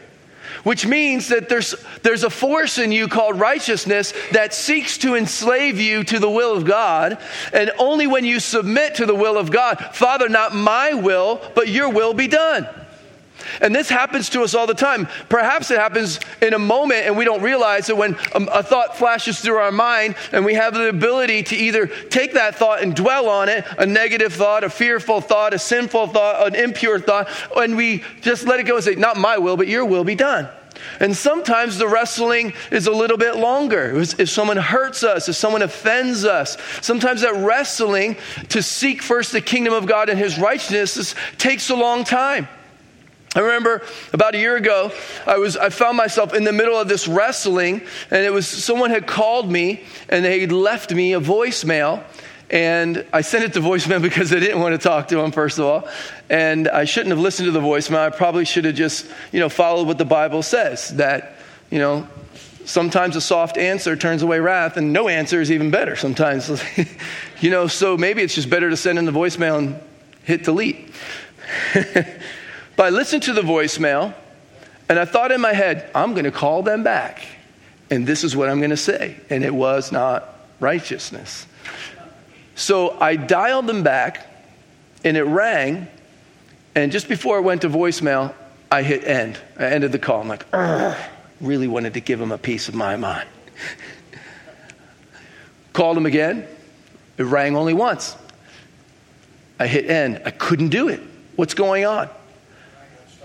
which 0.68 0.86
means 0.86 1.28
that 1.28 1.48
there's, 1.48 1.74
there's 2.02 2.24
a 2.24 2.28
force 2.28 2.76
in 2.76 2.92
you 2.92 3.08
called 3.08 3.40
righteousness 3.40 4.12
that 4.32 4.52
seeks 4.52 4.98
to 4.98 5.14
enslave 5.14 5.80
you 5.80 6.04
to 6.04 6.18
the 6.18 6.28
will 6.28 6.54
of 6.54 6.66
God. 6.66 7.16
And 7.54 7.70
only 7.78 8.06
when 8.06 8.26
you 8.26 8.38
submit 8.38 8.96
to 8.96 9.06
the 9.06 9.14
will 9.14 9.38
of 9.38 9.50
God, 9.50 9.78
Father, 9.94 10.28
not 10.28 10.54
my 10.54 10.92
will, 10.92 11.40
but 11.54 11.68
your 11.68 11.88
will 11.88 12.12
be 12.12 12.28
done. 12.28 12.68
And 13.62 13.74
this 13.74 13.88
happens 13.88 14.28
to 14.30 14.42
us 14.42 14.54
all 14.54 14.66
the 14.66 14.74
time. 14.74 15.08
Perhaps 15.30 15.70
it 15.70 15.78
happens 15.78 16.20
in 16.42 16.52
a 16.52 16.58
moment 16.58 17.06
and 17.06 17.16
we 17.16 17.24
don't 17.24 17.40
realize 17.40 17.88
it 17.88 17.96
when 17.96 18.18
a, 18.34 18.62
thought 18.62 18.94
flashes 18.94 19.40
through 19.40 19.56
our 19.56 19.72
mind 19.72 20.16
and 20.32 20.44
we 20.44 20.52
have 20.52 20.74
the 20.74 20.90
ability 20.90 21.44
to 21.44 21.56
either 21.56 21.86
take 21.86 22.34
that 22.34 22.56
thought 22.56 22.82
and 22.82 22.94
dwell 22.94 23.30
on 23.30 23.48
it, 23.48 23.64
a 23.78 23.86
negative 23.86 24.34
thought, 24.34 24.64
a 24.64 24.68
fearful 24.68 25.22
thought, 25.22 25.54
a 25.54 25.58
sinful 25.58 26.08
thought, 26.08 26.46
an 26.46 26.56
impure 26.56 27.00
thought, 27.00 27.26
and 27.56 27.74
we 27.74 28.04
just 28.20 28.46
let 28.46 28.60
it 28.60 28.64
go 28.64 28.74
and 28.74 28.84
say, 28.84 28.96
Not 28.96 29.16
my 29.16 29.38
will, 29.38 29.56
but 29.56 29.66
your 29.66 29.86
will 29.86 30.04
be 30.04 30.14
done. 30.14 30.46
And 31.00 31.16
sometimes 31.16 31.78
the 31.78 31.88
wrestling 31.88 32.52
is 32.70 32.86
a 32.86 32.92
little 32.92 33.16
bit 33.16 33.36
longer. 33.36 33.92
If 33.96 34.28
someone 34.28 34.56
hurts 34.56 35.02
us, 35.02 35.28
if 35.28 35.36
someone 35.36 35.62
offends 35.62 36.24
us, 36.24 36.56
sometimes 36.80 37.22
that 37.22 37.34
wrestling 37.34 38.16
to 38.50 38.62
seek 38.62 39.02
first 39.02 39.32
the 39.32 39.40
kingdom 39.40 39.74
of 39.74 39.86
God 39.86 40.08
and 40.08 40.18
his 40.18 40.38
righteousness 40.38 41.14
takes 41.38 41.70
a 41.70 41.76
long 41.76 42.04
time. 42.04 42.48
I 43.34 43.40
remember 43.40 43.82
about 44.12 44.34
a 44.34 44.38
year 44.38 44.56
ago, 44.56 44.90
I, 45.26 45.36
was, 45.36 45.56
I 45.56 45.68
found 45.68 45.96
myself 45.96 46.34
in 46.34 46.44
the 46.44 46.52
middle 46.52 46.78
of 46.78 46.88
this 46.88 47.06
wrestling, 47.06 47.82
and 48.10 48.24
it 48.24 48.32
was 48.32 48.48
someone 48.48 48.90
had 48.90 49.06
called 49.06 49.50
me 49.50 49.84
and 50.08 50.24
they 50.24 50.40
had 50.40 50.50
left 50.50 50.92
me 50.92 51.12
a 51.12 51.20
voicemail. 51.20 52.02
And 52.50 53.06
I 53.12 53.20
sent 53.20 53.44
it 53.44 53.52
to 53.54 53.60
voicemail 53.60 54.00
because 54.08 54.32
I 54.32 54.38
didn't 54.38 54.60
want 54.60 54.72
to 54.72 54.78
talk 54.78 55.08
to 55.08 55.20
him, 55.20 55.32
first 55.32 55.58
of 55.58 55.64
all. 55.64 55.88
And 56.30 56.68
I 56.68 56.84
shouldn't 56.84 57.10
have 57.10 57.18
listened 57.18 57.46
to 57.46 57.52
the 57.52 57.60
voicemail. 57.60 57.98
I 57.98 58.10
probably 58.10 58.44
should 58.44 58.64
have 58.64 58.74
just, 58.74 59.06
you 59.32 59.40
know, 59.40 59.48
followed 59.48 59.86
what 59.86 59.98
the 59.98 60.04
Bible 60.04 60.42
says 60.42 60.88
that, 60.96 61.36
you 61.70 61.78
know, 61.78 62.08
sometimes 62.68 63.16
a 63.16 63.20
soft 63.20 63.56
answer 63.56 63.96
turns 63.96 64.22
away 64.22 64.40
wrath, 64.40 64.76
and 64.76 64.92
no 64.92 65.08
answer 65.08 65.40
is 65.40 65.50
even 65.50 65.70
better 65.70 65.96
sometimes. 65.96 66.62
you 67.40 67.50
know, 67.50 67.66
so 67.66 67.96
maybe 67.96 68.22
it's 68.22 68.34
just 68.34 68.50
better 68.50 68.70
to 68.70 68.76
send 68.76 68.98
in 68.98 69.04
the 69.04 69.12
voicemail 69.12 69.58
and 69.58 69.80
hit 70.24 70.44
delete. 70.44 70.90
but 71.74 72.86
I 72.86 72.90
listened 72.90 73.22
to 73.24 73.32
the 73.32 73.40
voicemail, 73.40 74.14
and 74.88 74.98
I 74.98 75.06
thought 75.06 75.32
in 75.32 75.40
my 75.40 75.54
head, 75.54 75.90
I'm 75.94 76.12
going 76.12 76.24
to 76.24 76.30
call 76.30 76.62
them 76.62 76.82
back, 76.82 77.26
and 77.90 78.06
this 78.06 78.22
is 78.22 78.36
what 78.36 78.50
I'm 78.50 78.58
going 78.58 78.70
to 78.70 78.76
say. 78.76 79.16
And 79.30 79.44
it 79.44 79.54
was 79.54 79.90
not 79.90 80.38
righteousness. 80.60 81.46
So 82.58 82.98
I 83.00 83.14
dialed 83.14 83.68
them 83.68 83.84
back 83.84 84.26
and 85.04 85.16
it 85.16 85.22
rang. 85.22 85.86
And 86.74 86.90
just 86.90 87.08
before 87.08 87.38
it 87.38 87.42
went 87.42 87.62
to 87.62 87.68
voicemail, 87.68 88.34
I 88.70 88.82
hit 88.82 89.04
end. 89.04 89.38
I 89.56 89.66
ended 89.66 89.92
the 89.92 89.98
call. 90.00 90.20
I'm 90.20 90.28
like, 90.28 90.44
really 91.40 91.68
wanted 91.68 91.94
to 91.94 92.00
give 92.00 92.20
him 92.20 92.32
a 92.32 92.36
piece 92.36 92.68
of 92.68 92.74
my 92.74 92.96
mind. 92.96 93.28
Called 95.72 95.96
him 95.96 96.04
again. 96.04 96.48
It 97.16 97.22
rang 97.22 97.56
only 97.56 97.74
once. 97.74 98.16
I 99.60 99.68
hit 99.68 99.88
end. 99.88 100.22
I 100.24 100.32
couldn't 100.32 100.70
do 100.70 100.88
it. 100.88 101.00
What's 101.36 101.54
going 101.54 101.86
on? 101.86 102.10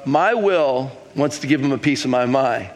My 0.05 0.35
will 0.35 0.91
wants 1.15 1.39
to 1.39 1.47
give 1.47 1.59
him 1.59 1.71
a 1.71 1.79
piece 1.79 2.03
of 2.03 2.11
my 2.11 2.27
mind, 2.27 2.69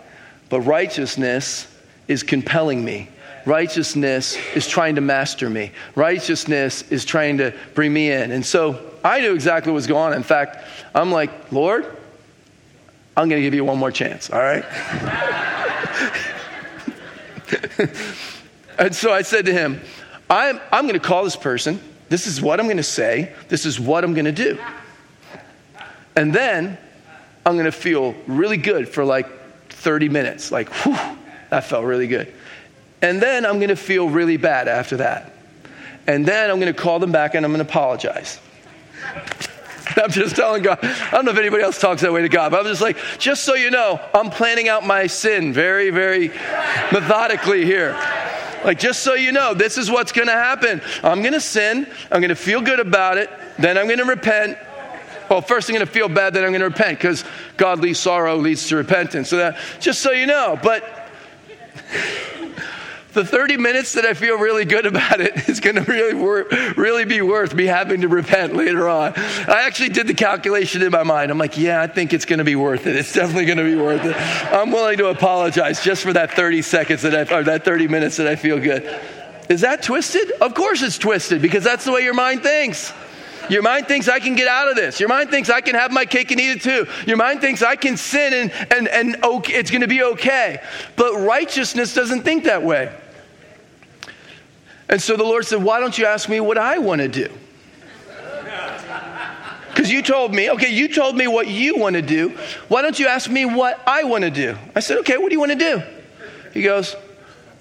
but 0.50 0.62
righteousness 0.62 1.68
is 2.08 2.24
compelling 2.24 2.84
me 2.84 3.10
Righteousness 3.48 4.38
is 4.56 4.68
trying 4.68 4.96
to 4.96 5.02
master 5.02 5.50
me. 5.50 5.72
Righteousness 5.96 6.84
is 6.92 7.06
trying 7.06 7.38
to 7.38 7.54
bring 7.74 7.94
me 7.94 8.12
in. 8.12 8.32
And 8.32 8.46
so 8.46 8.78
I 9.06 9.22
knew 9.22 9.34
exactly 9.34 9.72
what 9.72 9.76
was 9.76 9.88
going 9.88 10.12
on. 10.12 10.18
In 10.18 10.24
fact, 10.24 10.66
I'm 10.94 11.14
like, 11.14 11.50
Lord, 11.50 11.86
I'm 13.16 13.30
going 13.30 13.42
to 13.42 13.44
give 13.48 13.54
you 13.54 13.64
one 13.64 13.78
more 13.78 13.90
chance, 13.90 14.30
all 14.30 14.40
right? 14.40 14.66
and 18.78 18.94
so 18.94 19.14
I 19.14 19.22
said 19.22 19.46
to 19.46 19.54
him, 19.54 19.80
I'm, 20.30 20.60
I'm 20.70 20.84
going 20.84 21.00
to 21.00 21.08
call 21.08 21.24
this 21.24 21.38
person. 21.38 21.80
This 22.10 22.28
is 22.28 22.42
what 22.42 22.60
I'm 22.60 22.66
going 22.66 22.76
to 22.76 22.84
say. 22.84 23.34
This 23.48 23.66
is 23.66 23.80
what 23.80 24.04
I'm 24.04 24.14
going 24.14 24.26
to 24.26 24.34
do. 24.34 24.60
And 26.18 26.34
then 26.34 26.78
I'm 27.46 27.54
going 27.54 27.64
to 27.64 27.72
feel 27.72 28.14
really 28.28 28.58
good 28.58 28.90
for 28.90 29.06
like 29.06 29.70
30 29.70 30.10
minutes. 30.10 30.52
Like, 30.52 30.68
whew, 30.84 30.98
that 31.50 31.64
felt 31.64 31.86
really 31.86 32.08
good. 32.08 32.34
And 33.02 33.22
then 33.22 33.46
I'm 33.46 33.58
going 33.58 33.70
to 33.70 33.76
feel 33.76 34.10
really 34.10 34.38
bad 34.38 34.68
after 34.68 34.98
that. 34.98 35.34
And 36.08 36.26
then 36.26 36.50
I'm 36.50 36.60
going 36.60 36.74
to 36.74 36.80
call 36.80 37.00
them 37.00 37.12
back 37.12 37.36
and 37.36 37.46
I'm 37.46 37.52
going 37.52 37.64
to 37.64 37.70
apologize. 37.70 38.40
I'm 39.96 40.12
just 40.12 40.36
telling 40.36 40.64
God. 40.64 40.80
I 40.82 41.12
don't 41.12 41.26
know 41.26 41.32
if 41.32 41.38
anybody 41.38 41.64
else 41.64 41.80
talks 41.80 42.02
that 42.02 42.14
way 42.14 42.22
to 42.22 42.30
God, 42.30 42.52
but 42.52 42.60
I'm 42.60 42.66
just 42.66 42.82
like, 42.82 42.98
just 43.18 43.44
so 43.44 43.56
you 43.56 43.72
know, 43.72 44.00
I'm 44.14 44.30
planning 44.30 44.68
out 44.68 44.86
my 44.86 45.08
sin 45.08 45.54
very, 45.54 45.90
very 45.90 46.30
methodically 46.92 47.66
here. 47.66 47.94
Like, 48.64 48.80
just 48.80 49.04
so 49.04 49.14
you 49.14 49.32
know, 49.32 49.54
this 49.54 49.78
is 49.78 49.90
what's 49.90 50.12
going 50.12 50.28
to 50.28 50.34
happen. 50.34 50.82
I'm 51.04 51.22
going 51.22 51.34
to 51.34 51.42
sin. 51.42 51.88
I'm 52.12 52.22
going 52.22 52.30
to 52.30 52.36
feel 52.36 52.62
good 52.62 52.80
about 52.80 53.18
it. 53.18 53.30
Then 53.58 53.78
I'm 53.78 53.86
going 53.86 54.00
to 54.00 54.06
repent. 54.06 54.58
Well, 55.30 55.42
first 55.42 55.70
I'm 55.70 55.76
going 55.76 55.86
to 55.86 55.92
feel 55.92 56.10
bad, 56.10 56.34
then 56.34 56.44
I'm 56.44 56.52
going 56.52 56.62
to 56.62 56.70
repent 56.70 57.00
because 57.00 57.26
godly 57.58 57.94
sorrow 57.94 58.38
leads 58.38 58.70
to 58.70 58.78
repentance. 58.78 59.30
So 59.30 59.38
that, 59.38 59.58
just 59.80 60.02
so 60.02 60.12
you 60.12 60.26
know, 60.26 60.58
but 60.62 60.84
the 63.18 63.26
30 63.26 63.58
minutes 63.58 63.94
that 63.94 64.06
I 64.06 64.14
feel 64.14 64.38
really 64.38 64.64
good 64.64 64.86
about 64.86 65.20
it 65.20 65.50
is 65.50 65.60
going 65.60 65.76
to 65.76 65.82
really, 65.82 66.14
wor- 66.14 66.46
really 66.78 67.04
be 67.04 67.22
worth 67.22 67.54
me 67.56 67.66
having 67.66 68.02
to 68.02 68.08
repent 68.08 68.56
later 68.56 68.88
on. 68.88 69.14
I 69.16 69.64
actually 69.66 69.90
did 69.90 70.06
the 70.06 70.14
calculation 70.14 70.84
in 70.84 70.92
my 70.92 71.02
mind. 71.02 71.32
I'm 71.32 71.40
like, 71.40 71.58
yeah, 71.58 71.82
I 71.82 71.88
think 71.88 72.14
it's 72.14 72.26
going 72.26 72.38
to 72.38 72.46
be 72.46 72.56
worth 72.56 72.86
it. 72.86 72.96
It's 72.96 73.12
definitely 73.12 73.46
going 73.46 73.58
to 73.58 73.64
be 73.64 73.76
worth 73.76 74.06
it. 74.06 74.16
I'm 74.54 74.72
willing 74.72 75.00
to 75.00 75.08
apologize 75.08 75.84
just 75.84 76.04
for 76.04 76.14
that 76.14 76.34
30 76.34 76.62
seconds 76.62 77.02
that 77.02 77.32
I, 77.32 77.36
or 77.36 77.44
that 77.46 77.66
30 77.66 77.88
minutes 77.88 78.18
that 78.18 78.28
I 78.28 78.36
feel 78.36 78.60
good. 78.60 78.84
Is 79.50 79.62
that 79.62 79.82
twisted? 79.82 80.30
Of 80.40 80.54
course 80.54 80.84
it's 80.84 81.00
twisted 81.00 81.42
because 81.42 81.64
that's 81.64 81.86
the 81.86 81.92
way 81.92 82.02
your 82.02 82.14
mind 82.14 82.44
thinks. 82.44 82.94
Your 83.50 83.64
mind 83.64 83.88
thinks 83.88 84.08
I 84.08 84.20
can 84.20 84.36
get 84.36 84.48
out 84.48 84.68
of 84.68 84.76
this. 84.76 85.00
Your 85.00 85.10
mind 85.10 85.32
thinks 85.32 85.50
I 85.50 85.62
can 85.62 85.74
have 85.74 85.92
my 85.92 86.06
cake 86.06 86.32
and 86.32 86.40
eat 86.40 86.52
it 86.52 86.62
too. 86.62 86.86
Your 87.08 87.18
mind 87.18 87.42
thinks 87.42 87.64
I 87.64 87.78
can 87.78 87.98
sin 87.98 88.34
and, 88.34 88.72
and, 88.72 88.88
and 88.88 89.24
okay, 89.24 89.54
it's 89.54 89.72
going 89.72 89.82
to 89.82 89.88
be 89.88 90.04
okay. 90.04 90.62
But 90.96 91.16
righteousness 91.16 91.94
doesn't 91.94 92.24
think 92.24 92.44
that 92.44 92.62
way. 92.62 92.94
And 94.90 95.02
so 95.02 95.18
the 95.18 95.24
Lord 95.24 95.46
said, 95.46 95.64
Why 95.64 95.80
don't 95.80 95.98
you 95.98 96.06
ask 96.06 96.30
me 96.30 96.40
what 96.40 96.58
I 96.58 96.78
want 96.80 97.02
to 97.02 97.08
do? 97.08 97.30
Because 99.78 99.92
you 99.92 100.02
told 100.02 100.34
me, 100.34 100.50
okay, 100.50 100.74
you 100.74 100.88
told 100.88 101.16
me 101.16 101.28
what 101.28 101.48
you 101.48 101.78
want 101.78 101.96
to 101.96 102.02
do. 102.02 102.36
Why 102.68 102.82
don't 102.82 102.98
you 102.98 103.06
ask 103.06 103.30
me 103.30 103.46
what 103.46 103.80
I 103.86 104.06
want 104.06 104.24
to 104.24 104.32
do? 104.32 104.58
I 104.76 104.80
said, 104.80 104.98
okay, 105.00 105.18
what 105.18 105.30
do 105.30 105.36
you 105.36 105.40
want 105.40 105.52
to 105.52 105.58
do? 105.58 105.84
He 106.52 106.64
goes, 106.64 106.96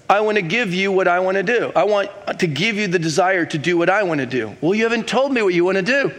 I 0.09 0.21
want 0.21 0.37
to 0.37 0.41
give 0.41 0.73
you 0.73 0.91
what 0.91 1.07
I 1.07 1.19
want 1.19 1.37
to 1.37 1.43
do. 1.43 1.71
I 1.75 1.83
want 1.83 2.09
to 2.39 2.47
give 2.47 2.75
you 2.75 2.87
the 2.87 2.97
desire 2.97 3.45
to 3.45 3.59
do 3.59 3.77
what 3.77 3.91
I 3.91 4.01
want 4.01 4.19
to 4.21 4.25
do. 4.25 4.55
Well, 4.61 4.73
you 4.73 4.81
haven't 4.81 5.07
told 5.07 5.31
me 5.31 5.43
what 5.43 5.53
you 5.53 5.63
want 5.63 5.77
to 5.77 5.83
do. 5.83 6.11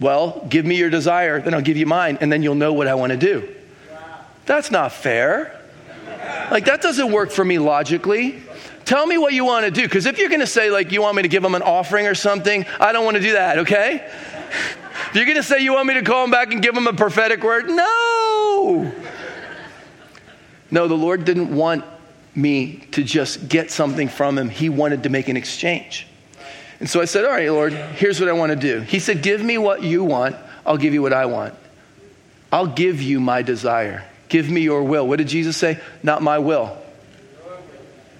Well, 0.00 0.46
give 0.48 0.64
me 0.64 0.76
your 0.76 0.88
desire, 0.88 1.42
then 1.42 1.52
I'll 1.52 1.60
give 1.60 1.76
you 1.76 1.84
mine, 1.84 2.16
and 2.22 2.32
then 2.32 2.42
you'll 2.42 2.54
know 2.54 2.72
what 2.72 2.86
I 2.86 2.94
want 2.94 3.12
to 3.12 3.18
do. 3.18 3.54
That's 4.46 4.70
not 4.70 4.92
fair. 4.92 5.60
Like, 6.50 6.64
that 6.64 6.80
doesn't 6.80 7.12
work 7.12 7.30
for 7.30 7.44
me 7.44 7.58
logically. 7.58 8.42
Tell 8.84 9.06
me 9.06 9.18
what 9.18 9.32
you 9.32 9.44
want 9.44 9.64
to 9.64 9.70
do. 9.70 9.82
Because 9.82 10.06
if 10.06 10.18
you're 10.18 10.28
going 10.28 10.40
to 10.40 10.46
say, 10.46 10.70
like, 10.70 10.92
you 10.92 11.00
want 11.00 11.16
me 11.16 11.22
to 11.22 11.28
give 11.28 11.42
them 11.42 11.54
an 11.54 11.62
offering 11.62 12.06
or 12.06 12.14
something, 12.14 12.66
I 12.78 12.92
don't 12.92 13.04
want 13.04 13.16
to 13.16 13.22
do 13.22 13.32
that, 13.32 13.58
okay? 13.60 14.06
If 15.08 15.14
you're 15.14 15.24
going 15.24 15.36
to 15.36 15.42
say 15.42 15.60
you 15.60 15.72
want 15.72 15.86
me 15.86 15.94
to 15.94 16.02
call 16.02 16.22
them 16.22 16.30
back 16.30 16.52
and 16.52 16.62
give 16.62 16.74
them 16.74 16.86
a 16.86 16.92
prophetic 16.92 17.42
word, 17.42 17.68
no. 17.68 18.92
No, 20.70 20.88
the 20.88 20.96
Lord 20.96 21.24
didn't 21.24 21.54
want 21.54 21.84
me 22.34 22.76
to 22.92 23.04
just 23.04 23.48
get 23.48 23.70
something 23.70 24.08
from 24.08 24.36
him. 24.36 24.48
He 24.48 24.68
wanted 24.68 25.04
to 25.04 25.08
make 25.08 25.28
an 25.28 25.36
exchange. 25.36 26.06
And 26.80 26.90
so 26.90 27.00
I 27.00 27.04
said, 27.04 27.24
All 27.24 27.30
right, 27.30 27.50
Lord, 27.50 27.72
here's 27.72 28.18
what 28.18 28.28
I 28.28 28.32
want 28.32 28.50
to 28.50 28.56
do. 28.56 28.80
He 28.80 28.98
said, 28.98 29.22
Give 29.22 29.42
me 29.42 29.56
what 29.56 29.82
you 29.82 30.02
want, 30.02 30.36
I'll 30.66 30.76
give 30.76 30.92
you 30.92 31.02
what 31.02 31.12
I 31.12 31.26
want. 31.26 31.54
I'll 32.52 32.66
give 32.66 33.00
you 33.00 33.20
my 33.20 33.42
desire. 33.42 34.04
Give 34.28 34.50
me 34.50 34.62
your 34.62 34.82
will. 34.82 35.06
What 35.06 35.16
did 35.16 35.28
Jesus 35.28 35.56
say? 35.56 35.80
Not 36.02 36.22
my 36.22 36.38
will. 36.38 36.76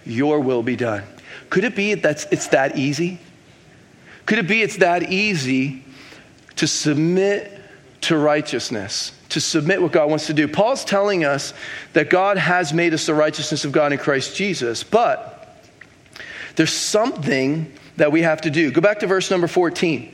Your 0.07 0.41
will 0.41 0.63
be 0.63 0.77
done. 0.77 1.05
Could 1.51 1.65
it 1.65 1.77
be 1.77 1.95
that 1.95 2.27
it's 2.33 2.49
that 2.49 2.77
easy? 2.77 3.19
Could 4.27 4.39
it 4.39 4.49
be 4.49 4.63
it's 4.63 4.79
that 4.79 5.11
easy 5.13 5.85
to 6.57 6.67
submit 6.67 7.61
to 8.03 8.17
righteousness, 8.17 9.13
to 9.31 9.41
submit 9.41 9.81
what 9.81 9.93
God 9.93 10.09
wants 10.09 10.27
to 10.27 10.35
do? 10.35 10.49
Paul's 10.49 10.85
telling 10.85 11.25
us 11.25 11.55
that 11.93 12.11
God 12.11 12.39
has 12.39 12.73
made 12.73 12.95
us 12.95 13.07
the 13.07 13.15
righteousness 13.15 13.65
of 13.65 13.73
God 13.73 13.93
in 13.93 13.99
Christ 13.99 14.37
Jesus, 14.37 14.83
but 14.83 15.59
there's 16.57 16.73
something 16.73 17.73
that 17.97 18.13
we 18.13 18.23
have 18.23 18.43
to 18.43 18.51
do. 18.51 18.71
Go 18.71 18.81
back 18.81 19.01
to 19.01 19.07
verse 19.07 19.31
number 19.31 19.47
14. 19.47 20.11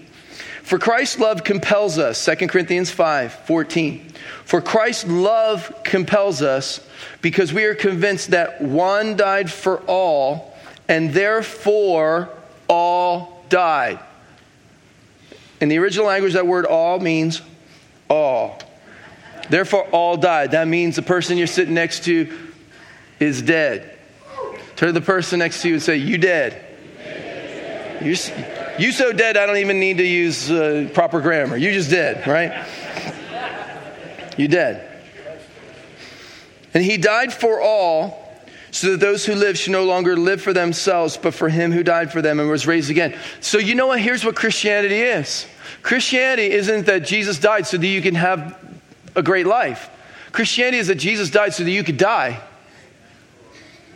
For 0.62 0.78
Christ's 0.78 1.18
love 1.18 1.42
compels 1.42 1.98
us, 1.98 2.24
2 2.24 2.48
Corinthians 2.48 2.90
5 2.90 3.32
14. 3.32 4.09
For 4.50 4.60
Christ's 4.60 5.06
love 5.06 5.72
compels 5.84 6.42
us 6.42 6.84
because 7.20 7.52
we 7.52 7.66
are 7.66 7.74
convinced 7.76 8.32
that 8.32 8.60
one 8.60 9.14
died 9.14 9.48
for 9.48 9.78
all, 9.82 10.58
and 10.88 11.14
therefore 11.14 12.30
all 12.66 13.44
died. 13.48 14.00
In 15.60 15.68
the 15.68 15.78
original 15.78 16.08
language, 16.08 16.32
that 16.32 16.48
word 16.48 16.66
all 16.66 16.98
means 16.98 17.42
all. 18.08 18.58
Therefore, 19.48 19.84
all 19.92 20.16
died. 20.16 20.50
That 20.50 20.66
means 20.66 20.96
the 20.96 21.02
person 21.02 21.38
you're 21.38 21.46
sitting 21.46 21.74
next 21.74 22.02
to 22.06 22.36
is 23.20 23.42
dead. 23.42 23.96
Turn 24.74 24.88
to 24.88 24.92
the 24.92 25.00
person 25.00 25.38
next 25.38 25.62
to 25.62 25.68
you 25.68 25.74
and 25.74 25.82
say, 25.82 25.98
You 25.98 26.18
dead. 26.18 26.60
You, 28.02 28.16
you 28.80 28.90
so 28.90 29.12
dead, 29.12 29.36
I 29.36 29.46
don't 29.46 29.58
even 29.58 29.78
need 29.78 29.98
to 29.98 30.06
use 30.06 30.50
uh, 30.50 30.90
proper 30.92 31.20
grammar. 31.20 31.56
You 31.56 31.70
just 31.70 31.90
dead, 31.90 32.26
right? 32.26 32.66
You 34.40 34.48
dead. 34.48 34.86
And 36.72 36.82
he 36.82 36.96
died 36.96 37.30
for 37.30 37.60
all, 37.60 38.26
so 38.70 38.92
that 38.92 39.00
those 39.00 39.26
who 39.26 39.34
live 39.34 39.58
should 39.58 39.72
no 39.72 39.84
longer 39.84 40.16
live 40.16 40.40
for 40.40 40.54
themselves, 40.54 41.18
but 41.18 41.34
for 41.34 41.50
him 41.50 41.72
who 41.72 41.82
died 41.82 42.10
for 42.10 42.22
them 42.22 42.40
and 42.40 42.48
was 42.48 42.66
raised 42.66 42.88
again. 42.88 43.14
So, 43.40 43.58
you 43.58 43.74
know 43.74 43.88
what? 43.88 44.00
Here's 44.00 44.24
what 44.24 44.34
Christianity 44.36 45.00
is 45.00 45.46
Christianity 45.82 46.50
isn't 46.50 46.86
that 46.86 47.00
Jesus 47.00 47.38
died 47.38 47.66
so 47.66 47.76
that 47.76 47.86
you 47.86 48.00
can 48.00 48.14
have 48.14 48.56
a 49.14 49.22
great 49.22 49.46
life. 49.46 49.90
Christianity 50.32 50.78
is 50.78 50.86
that 50.86 50.94
Jesus 50.94 51.28
died 51.28 51.52
so 51.52 51.62
that 51.62 51.70
you 51.70 51.84
could 51.84 51.98
die. 51.98 52.40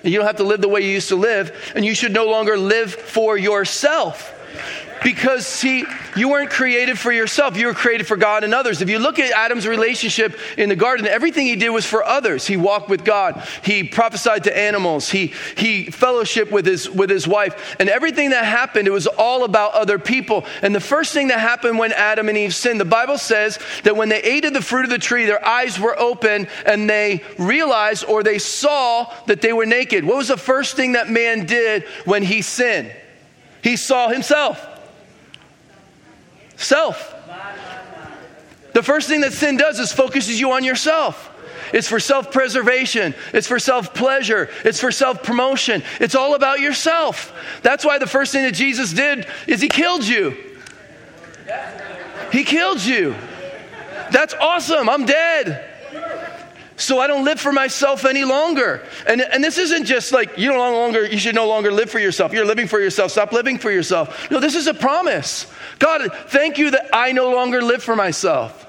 And 0.03 0.13
you 0.13 0.19
don't 0.19 0.27
have 0.27 0.37
to 0.37 0.45
live 0.45 0.61
the 0.61 0.69
way 0.69 0.83
you 0.83 0.91
used 0.91 1.09
to 1.09 1.17
live, 1.17 1.73
and 1.75 1.87
you 1.87 1.95
should 1.95 2.13
no 2.13 2.27
longer 2.27 2.59
live 2.59 2.93
for 2.93 3.39
yourself. 3.39 4.35
Because, 5.03 5.47
see, 5.47 5.85
you 6.17 6.29
weren't 6.29 6.51
created 6.51 6.99
for 6.99 7.13
yourself. 7.13 7.57
You 7.57 7.67
were 7.67 7.75
created 7.75 8.07
for 8.07 8.17
God 8.17 8.45
and 8.45 8.55
others. 8.55 8.81
If 8.81 8.89
you 8.89 8.99
look 8.99 9.19
at 9.19 9.33
Adam's 9.33 9.67
relationship 9.67 10.39
in 10.57 10.69
the 10.69 10.77
garden, 10.77 11.07
everything 11.07 11.47
he 11.47 11.57
did 11.57 11.71
was 11.71 11.85
for 11.85 12.05
others. 12.05 12.47
He 12.47 12.57
walked 12.57 12.89
with 12.89 13.05
God. 13.05 13.47
He 13.63 13.85
prophesied 13.85 14.45
to 14.45 14.57
animals. 14.57 15.11
He, 15.11 15.33
he 15.57 15.87
fellowshiped 15.87 16.51
with 16.51 16.67
his, 16.67 16.89
with 16.89 17.11
his 17.11 17.29
wife. 17.29 17.77
And 17.79 17.89
everything 17.89 18.31
that 18.31 18.45
happened, 18.45 18.89
it 18.89 18.93
was 18.93 19.07
all 19.07 19.45
about 19.45 19.75
other 19.75 19.99
people. 19.99 20.45
And 20.63 20.75
the 20.75 20.81
first 20.81 21.13
thing 21.13 21.29
that 21.29 21.41
happened 21.41 21.79
when 21.79 21.93
Adam 21.93 22.29
and 22.29 22.39
Eve 22.39 22.55
sinned, 22.55 22.81
the 22.81 22.85
Bible 22.85 23.19
says 23.19 23.59
that 23.83 23.97
when 23.97 24.09
they 24.09 24.23
ate 24.23 24.45
of 24.45 24.53
the 24.53 24.63
fruit 24.63 24.85
of 24.85 24.91
the 24.91 24.99
tree, 24.99 25.27
their 25.27 25.45
eyes 25.45 25.79
were 25.79 25.99
open 25.99 26.49
and 26.65 26.89
they 26.89 27.23
realized 27.39 28.05
or 28.05 28.23
they 28.23 28.39
saw 28.39 29.13
that 29.27 29.41
they 29.41 29.53
were 29.53 29.67
naked. 29.67 30.05
What 30.05 30.17
was 30.17 30.29
the 30.29 30.37
first 30.37 30.77
thing 30.77 30.93
that 30.93 31.11
man 31.11 31.47
did 31.47 31.85
when 32.05 32.23
he 32.23 32.43
sinned? 32.43 32.93
He 33.63 33.77
saw 33.77 34.09
himself. 34.09 34.74
Self. 36.65 37.15
The 38.73 38.83
first 38.83 39.09
thing 39.09 39.21
that 39.21 39.33
sin 39.33 39.57
does 39.57 39.79
is 39.79 39.93
focuses 39.93 40.41
you 40.41 40.53
on 40.53 40.65
yourself. 40.65 41.31
It's 41.73 41.89
for 41.89 42.01
self 42.01 42.33
preservation. 42.33 43.15
It's 43.33 43.47
for 43.47 43.59
self 43.59 43.95
pleasure. 43.95 44.49
It's 44.65 44.81
for 44.81 44.91
self 44.91 45.23
promotion. 45.23 45.83
It's 46.01 46.15
all 46.15 46.35
about 46.35 46.61
yourself. 46.61 47.33
That's 47.63 47.85
why 47.85 47.99
the 47.99 48.07
first 48.07 48.33
thing 48.33 48.45
that 48.45 48.55
Jesus 48.55 48.93
did 48.93 49.27
is 49.47 49.61
he 49.61 49.69
killed 49.69 50.05
you. 50.05 50.37
He 52.33 52.45
killed 52.45 52.83
you. 52.83 53.15
That's 54.11 54.35
awesome. 54.35 54.89
I'm 54.89 55.05
dead. 55.05 55.74
So 56.77 56.99
I 56.99 57.07
don't 57.07 57.25
live 57.25 57.39
for 57.39 57.53
myself 57.53 58.05
any 58.05 58.25
longer. 58.25 58.83
And, 59.07 59.21
and 59.21 59.45
this 59.45 59.59
isn't 59.59 59.85
just 59.85 60.13
like 60.13 60.39
you 60.39 60.51
no 60.51 60.59
longer 60.59 61.07
you 61.07 61.19
should 61.19 61.35
no 61.35 61.47
longer 61.47 61.71
live 61.71 61.89
for 61.89 62.01
yourself. 62.01 62.33
You're 62.33 62.45
living 62.45 62.67
for 62.67 62.81
yourself. 62.81 63.13
Stop 63.13 63.33
living 63.33 63.59
for 63.59 63.71
yourself. 63.71 64.31
No, 64.31 64.41
this 64.41 64.57
is 64.57 64.67
a 64.67 64.75
promise. 64.75 65.47
God, 65.79 66.11
thank 66.29 66.59
you 66.59 66.73
that 66.73 66.89
I 66.93 67.13
no 67.13 67.31
longer 67.31 67.63
live 67.63 67.83
for 67.83 67.95
myself. 67.95 68.67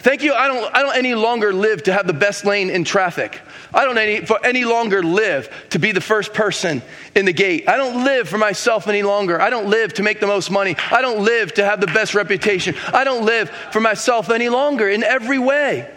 Thank 0.00 0.22
you. 0.22 0.32
I 0.32 0.46
don't, 0.46 0.74
I 0.74 0.82
don't 0.82 0.96
any 0.96 1.14
longer 1.14 1.52
live 1.52 1.82
to 1.84 1.92
have 1.92 2.06
the 2.06 2.12
best 2.12 2.44
lane 2.44 2.70
in 2.70 2.84
traffic. 2.84 3.40
I 3.74 3.84
don't 3.84 3.98
any, 3.98 4.24
for 4.24 4.44
any 4.44 4.64
longer 4.64 5.02
live 5.02 5.50
to 5.70 5.78
be 5.78 5.92
the 5.92 6.00
first 6.00 6.32
person 6.32 6.80
in 7.14 7.26
the 7.26 7.32
gate. 7.32 7.68
I 7.68 7.76
don't 7.76 8.04
live 8.04 8.28
for 8.28 8.38
myself 8.38 8.88
any 8.88 9.02
longer. 9.02 9.40
I 9.40 9.50
don't 9.50 9.68
live 9.68 9.94
to 9.94 10.02
make 10.02 10.20
the 10.20 10.26
most 10.26 10.50
money. 10.50 10.76
I 10.90 11.02
don't 11.02 11.22
live 11.22 11.52
to 11.54 11.64
have 11.64 11.80
the 11.80 11.86
best 11.88 12.14
reputation. 12.14 12.76
I 12.94 13.04
don't 13.04 13.26
live 13.26 13.50
for 13.72 13.80
myself 13.80 14.30
any 14.30 14.48
longer 14.48 14.88
in 14.88 15.02
every 15.02 15.38
way. 15.38 15.90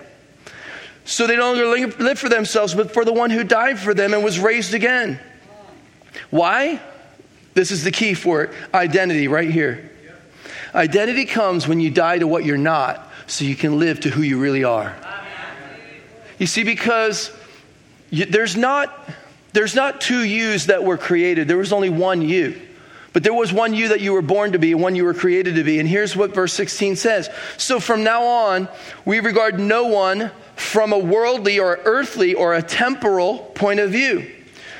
So 1.05 1.27
they 1.27 1.35
no 1.35 1.53
longer 1.53 1.93
live 1.99 2.19
for 2.19 2.29
themselves, 2.29 2.75
but 2.75 2.93
for 2.93 3.03
the 3.03 3.13
one 3.13 3.29
who 3.31 3.43
died 3.43 3.79
for 3.79 3.93
them 3.93 4.13
and 4.13 4.23
was 4.23 4.39
raised 4.39 4.73
again. 4.73 5.19
Why? 6.29 6.79
This 7.53 7.71
is 7.71 7.83
the 7.83 7.91
key 7.91 8.13
for 8.13 8.43
it 8.43 8.51
identity 8.73 9.27
right 9.27 9.49
here. 9.49 9.89
Identity 10.73 11.25
comes 11.25 11.67
when 11.67 11.79
you 11.79 11.89
die 11.89 12.19
to 12.19 12.27
what 12.27 12.45
you're 12.45 12.57
not 12.57 13.11
so 13.27 13.45
you 13.45 13.55
can 13.55 13.79
live 13.79 14.01
to 14.01 14.09
who 14.09 14.21
you 14.21 14.39
really 14.39 14.63
are. 14.63 14.95
You 16.37 16.47
see, 16.47 16.63
because 16.63 17.31
you, 18.09 18.25
there's, 18.25 18.55
not, 18.55 19.09
there's 19.53 19.75
not 19.75 20.01
two 20.01 20.23
yous 20.23 20.65
that 20.65 20.83
were 20.83 20.97
created, 20.97 21.47
there 21.47 21.57
was 21.57 21.73
only 21.73 21.89
one 21.89 22.21
you. 22.21 22.59
But 23.13 23.23
there 23.23 23.33
was 23.33 23.51
one 23.51 23.73
you 23.73 23.89
that 23.89 23.99
you 23.99 24.13
were 24.13 24.21
born 24.21 24.53
to 24.53 24.59
be 24.59 24.71
and 24.71 24.81
one 24.81 24.95
you 24.95 25.03
were 25.03 25.13
created 25.13 25.55
to 25.55 25.63
be. 25.63 25.79
And 25.79 25.89
here's 25.89 26.15
what 26.15 26.33
verse 26.33 26.53
16 26.53 26.95
says 26.95 27.29
So 27.57 27.79
from 27.79 28.03
now 28.03 28.23
on, 28.23 28.69
we 29.03 29.19
regard 29.19 29.59
no 29.59 29.87
one 29.87 30.31
from 30.61 30.93
a 30.93 30.97
worldly 30.97 31.59
or 31.59 31.79
earthly 31.83 32.33
or 32.33 32.53
a 32.53 32.61
temporal 32.61 33.39
point 33.55 33.79
of 33.79 33.91
view. 33.91 34.31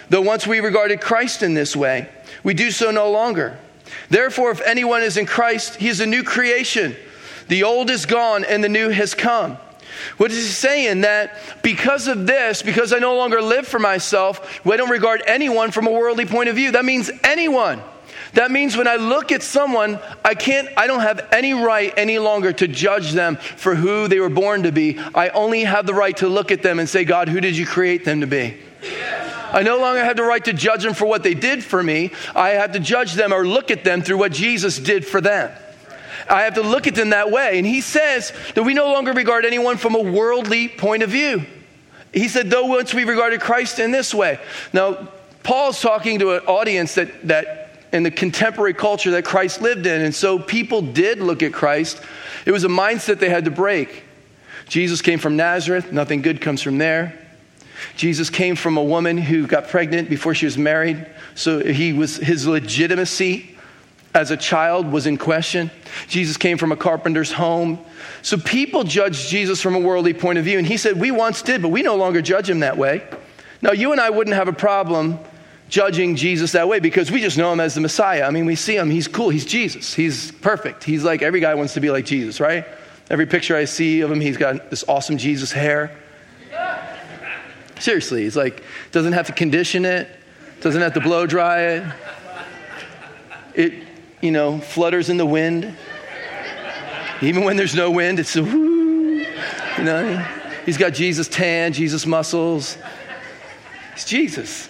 Though 0.10 0.22
once 0.22 0.46
we 0.46 0.60
regarded 0.60 1.02
Christ 1.02 1.44
in 1.44 1.54
this 1.54 1.76
way, 1.76 2.08
we 2.44 2.54
do 2.54 2.72
so 2.72 2.92
no 2.92 3.12
longer. 3.12 3.58
Therefore, 4.10 4.52
if 4.52 4.62
anyone 4.62 5.04
is 5.04 5.18
in 5.18 5.26
Christ, 5.26 5.76
he 5.76 5.90
is 5.90 6.00
a 6.00 6.06
new 6.06 6.24
creation. 6.24 6.96
The 7.48 7.64
old 7.64 7.90
is 7.90 8.06
gone 8.06 8.46
and 8.46 8.64
the 8.64 8.70
new 8.70 8.90
has 8.90 9.14
come. 9.14 9.58
What 10.18 10.32
is 10.32 10.38
he 10.38 10.44
saying? 10.44 11.02
That 11.02 11.38
because 11.62 12.08
of 12.08 12.26
this, 12.26 12.62
because 12.62 12.94
I 12.94 13.00
no 13.00 13.16
longer 13.16 13.42
live 13.42 13.68
for 13.68 13.80
myself, 13.80 14.62
I 14.66 14.78
don't 14.78 14.90
regard 14.90 15.24
anyone 15.28 15.72
from 15.72 15.88
a 15.88 15.92
worldly 15.92 16.26
point 16.26 16.48
of 16.48 16.56
view. 16.56 16.72
That 16.72 16.86
means 16.86 17.12
anyone. 17.24 17.82
That 18.34 18.50
means 18.52 18.78
when 18.78 18.88
I 18.88 18.96
look 18.96 19.32
at 19.32 19.44
someone, 19.44 20.00
I 20.24 20.36
can't, 20.36 20.70
I 20.78 20.88
don't 20.88 21.02
have 21.02 21.28
any 21.32 21.54
right 21.54 21.94
any 21.98 22.18
longer 22.18 22.54
to 22.54 22.68
judge 22.68 23.12
them 23.12 23.36
for 23.36 23.76
who 23.76 24.08
they 24.08 24.20
were 24.20 24.30
born 24.30 24.64
to 24.64 24.72
be. 24.72 25.00
I 25.14 25.30
only 25.30 25.64
have 25.64 25.86
the 25.86 25.94
right 25.94 26.16
to 26.18 26.30
look 26.30 26.52
at 26.52 26.64
them 26.64 26.80
and 26.80 26.88
say, 26.88 27.04
God, 27.04 27.28
who 27.28 27.42
did 27.42 27.58
you 27.58 27.66
create 27.66 28.06
them 28.06 28.22
to 28.22 28.28
be? 28.28 28.58
I 29.54 29.64
no 29.64 29.80
longer 29.80 30.04
have 30.04 30.16
the 30.16 30.24
right 30.24 30.44
to 30.46 30.54
judge 30.54 30.84
them 30.84 30.94
for 30.94 31.06
what 31.06 31.24
they 31.24 31.34
did 31.34 31.62
for 31.64 31.84
me. 31.84 32.12
I 32.34 32.52
have 32.52 32.72
to 32.72 32.80
judge 32.80 33.14
them 33.14 33.34
or 33.34 33.46
look 33.46 33.70
at 33.70 33.84
them 33.84 34.02
through 34.02 34.18
what 34.18 34.32
Jesus 34.32 34.80
did 34.80 35.06
for 35.06 35.20
them. 35.20 35.52
I 36.30 36.44
have 36.44 36.54
to 36.54 36.62
look 36.62 36.88
at 36.88 36.96
them 36.96 37.10
that 37.10 37.32
way. 37.32 37.58
And 37.58 37.68
he 37.68 37.82
says 37.82 38.32
that 38.56 38.64
we 38.64 38.74
no 38.74 38.92
longer 38.94 39.12
regard 39.12 39.44
anyone 39.44 39.76
from 39.76 39.96
a 39.96 40.02
worldly 40.02 40.70
point 40.70 41.04
of 41.04 41.10
view. 41.10 41.46
He 42.14 42.30
said, 42.30 42.50
though 42.50 42.66
once 42.66 42.94
we 42.94 43.04
regarded 43.04 43.42
Christ 43.42 43.80
in 43.80 43.92
this 43.92 44.14
way. 44.14 44.40
Now, 44.72 45.10
Paul's 45.44 45.82
talking 45.82 46.20
to 46.20 46.34
an 46.34 46.42
audience 46.46 46.96
that, 46.96 47.28
that 47.28 47.61
in 47.92 48.04
the 48.04 48.12
contemporary 48.12 48.74
culture 48.74 49.12
that 49.12 49.26
Christ 49.26 49.62
lived 49.62 49.86
in. 49.86 50.02
And 50.02 50.16
so 50.16 50.40
people 50.40 50.82
did 50.82 51.20
look 51.20 51.44
at 51.44 51.54
Christ. 51.54 52.02
It 52.46 52.52
was 52.52 52.64
a 52.64 52.70
mindset 52.70 53.20
they 53.20 53.30
had 53.30 53.46
to 53.46 53.52
break. 53.52 54.04
Jesus 54.68 55.02
came 55.02 55.20
from 55.20 55.36
Nazareth, 55.36 55.92
nothing 55.92 56.22
good 56.22 56.40
comes 56.40 56.62
from 56.62 56.78
there. 56.78 57.18
Jesus 57.96 58.30
came 58.30 58.56
from 58.56 58.78
a 58.78 58.84
woman 58.84 59.18
who 59.18 59.48
got 59.48 59.68
pregnant 59.68 60.10
before 60.10 60.34
she 60.36 60.46
was 60.46 60.58
married, 60.58 61.06
so 61.36 61.60
he 61.60 61.94
was 61.94 62.18
his 62.18 62.48
legitimacy 62.48 63.58
as 64.14 64.32
a 64.32 64.38
child 64.38 64.92
was 64.92 65.08
in 65.08 65.18
question. 65.18 65.72
Jesus 66.08 66.38
came 66.38 66.58
from 66.58 66.72
a 66.72 66.76
carpenter's 66.76 67.32
home. 67.32 67.80
So 68.22 68.38
people 68.38 68.84
judged 68.84 69.30
Jesus 69.30 69.62
from 69.62 69.76
a 69.76 69.80
worldly 69.80 70.14
point 70.14 70.38
of 70.38 70.46
view, 70.46 70.58
and 70.58 70.68
he 70.68 70.78
said, 70.78 71.00
We 71.00 71.12
once 71.12 71.42
did, 71.42 71.62
but 71.62 71.70
we 71.70 71.82
no 71.82 71.96
longer 71.96 72.22
judge 72.22 72.50
him 72.50 72.60
that 72.60 72.78
way. 72.78 73.04
Now, 73.62 73.72
you 73.72 73.92
and 73.92 74.02
I 74.02 74.10
wouldn't 74.10 74.36
have 74.36 74.48
a 74.48 74.54
problem 74.54 75.20
judging 75.72 76.18
Jesus 76.18 76.52
that 76.52 76.68
way 76.68 76.80
because 76.80 77.10
we 77.10 77.22
just 77.22 77.38
know 77.38 77.52
him 77.52 77.62
as 77.62 77.74
the 77.74 77.82
Messiah. 77.82 78.24
I 78.24 78.30
mean, 78.30 78.46
we 78.46 78.56
see 78.56 78.76
him, 78.76 78.90
he's 78.90 79.08
cool, 79.08 79.30
he's 79.30 79.46
Jesus, 79.46 79.94
he's 79.94 80.32
perfect. 80.34 80.84
He's 80.84 81.04
like 81.04 81.24
every 81.24 81.40
guy 81.40 81.56
wants 81.56 81.74
to 81.74 81.80
be 81.80 81.90
like 81.90 82.06
Jesus, 82.06 82.40
right? 82.40 82.66
Every 83.10 83.26
picture 83.26 83.56
I 83.56 83.66
see 83.66 84.02
of 84.02 84.12
him, 84.12 84.20
he's 84.20 84.38
got 84.38 84.70
this 84.70 84.84
awesome 84.88 85.18
Jesus 85.18 85.52
hair. 85.52 85.98
Seriously, 87.80 88.24
he's 88.24 88.36
like, 88.36 88.64
doesn't 88.92 89.14
have 89.14 89.26
to 89.28 89.34
condition 89.34 89.86
it, 89.86 90.08
doesn't 90.60 90.82
have 90.82 90.94
to 90.94 91.00
blow 91.00 91.26
dry 91.26 91.62
it. 91.62 91.94
It, 93.56 93.74
you 94.22 94.32
know, 94.32 94.60
flutters 94.60 95.10
in 95.10 95.18
the 95.18 95.26
wind. 95.26 95.76
Even 97.22 97.44
when 97.44 97.56
there's 97.56 97.76
no 97.76 97.90
wind, 97.90 98.20
it's 98.20 98.36
a 98.36 98.44
whoo, 98.44 99.20
you 99.78 99.84
know. 99.84 100.18
He's 100.66 100.78
got 100.78 100.94
Jesus 100.94 101.28
tan, 101.28 101.74
Jesus 101.74 102.06
muscles. 102.06 102.78
It's 103.94 104.06
Jesus. 104.06 104.70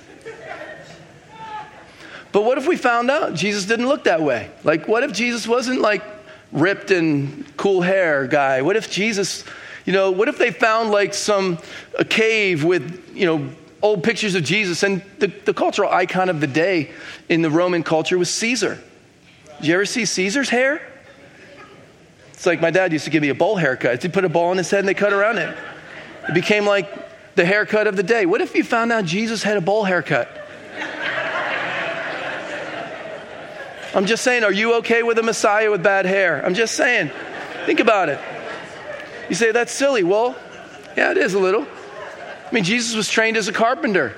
But 2.32 2.44
what 2.44 2.58
if 2.58 2.68
we 2.68 2.78
found 2.78 3.12
out 3.12 3.34
Jesus 3.34 3.66
didn't 3.66 3.88
look 3.88 4.06
that 4.06 4.22
way? 4.22 4.50
Like, 4.64 4.88
what 4.88 5.04
if 5.04 5.12
Jesus 5.12 5.48
wasn't 5.48 5.82
like 5.82 6.04
ripped 6.52 6.92
and 6.92 7.46
cool 7.58 7.82
hair 7.82 8.28
guy? 8.28 8.62
What 8.62 8.76
if 8.76 8.90
Jesus, 8.90 9.44
you 9.86 9.94
know, 9.94 10.12
what 10.12 10.28
if 10.28 10.38
they 10.38 10.52
found 10.52 10.92
like 10.92 11.14
some 11.14 11.58
a 11.98 12.06
cave 12.06 12.64
with, 12.64 13.12
you 13.14 13.26
know, 13.26 13.50
old 13.82 14.04
pictures 14.04 14.36
of 14.36 14.44
Jesus 14.44 14.84
and 14.84 15.02
the, 15.20 15.28
the 15.28 15.54
cultural 15.54 15.90
icon 15.92 16.30
of 16.30 16.40
the 16.40 16.48
day 16.48 16.92
in 17.30 17.42
the 17.42 17.50
Roman 17.50 17.84
culture 17.84 18.18
was 18.18 18.30
Caesar. 18.30 18.80
Did 19.58 19.68
you 19.68 19.74
ever 19.74 19.86
see 19.86 20.06
Caesar's 20.06 20.50
hair? 20.50 20.82
It's 22.34 22.46
like 22.46 22.62
my 22.62 22.72
dad 22.72 22.92
used 22.94 23.06
to 23.06 23.12
give 23.12 23.22
me 23.22 23.30
a 23.30 23.36
bowl 23.36 23.56
haircut. 23.56 24.02
He 24.02 24.10
put 24.10 24.26
a 24.26 24.30
ball 24.30 24.50
on 24.50 24.58
his 24.58 24.70
head 24.70 24.80
and 24.80 24.88
they 24.88 24.94
cut 24.94 25.14
around 25.14 25.38
it. 25.38 25.56
It 26.30 26.34
became 26.34 26.66
like 26.66 27.36
the 27.36 27.46
haircut 27.46 27.88
of 27.88 27.96
the 27.96 28.04
day. 28.04 28.26
What 28.26 28.42
if 28.42 28.56
you 28.56 28.64
found 28.64 28.92
out 28.92 29.06
Jesus 29.06 29.44
had 29.44 29.58
a 29.58 29.62
bowl 29.62 29.84
haircut? 29.84 30.41
I'm 33.94 34.06
just 34.06 34.24
saying, 34.24 34.44
are 34.44 34.52
you 34.52 34.76
okay 34.76 35.04
with 35.04 35.18
a 35.20 35.24
Messiah 35.24 35.70
with 35.70 35.84
bad 35.84 36.06
hair? 36.06 36.46
I'm 36.46 36.54
just 36.54 36.76
saying. 36.76 37.12
Think 37.66 37.80
about 37.80 38.10
it. 38.10 38.20
You 39.30 39.36
say, 39.36 39.52
that's 39.52 39.72
silly. 39.72 40.04
Well, 40.04 40.36
yeah, 40.96 41.12
it 41.12 41.18
is 41.18 41.34
a 41.34 41.40
little. 41.40 41.64
I 41.64 42.54
mean, 42.54 42.64
Jesus 42.64 42.96
was 42.96 43.10
trained 43.10 43.38
as 43.38 43.48
a 43.48 43.54
carpenter. 43.54 44.16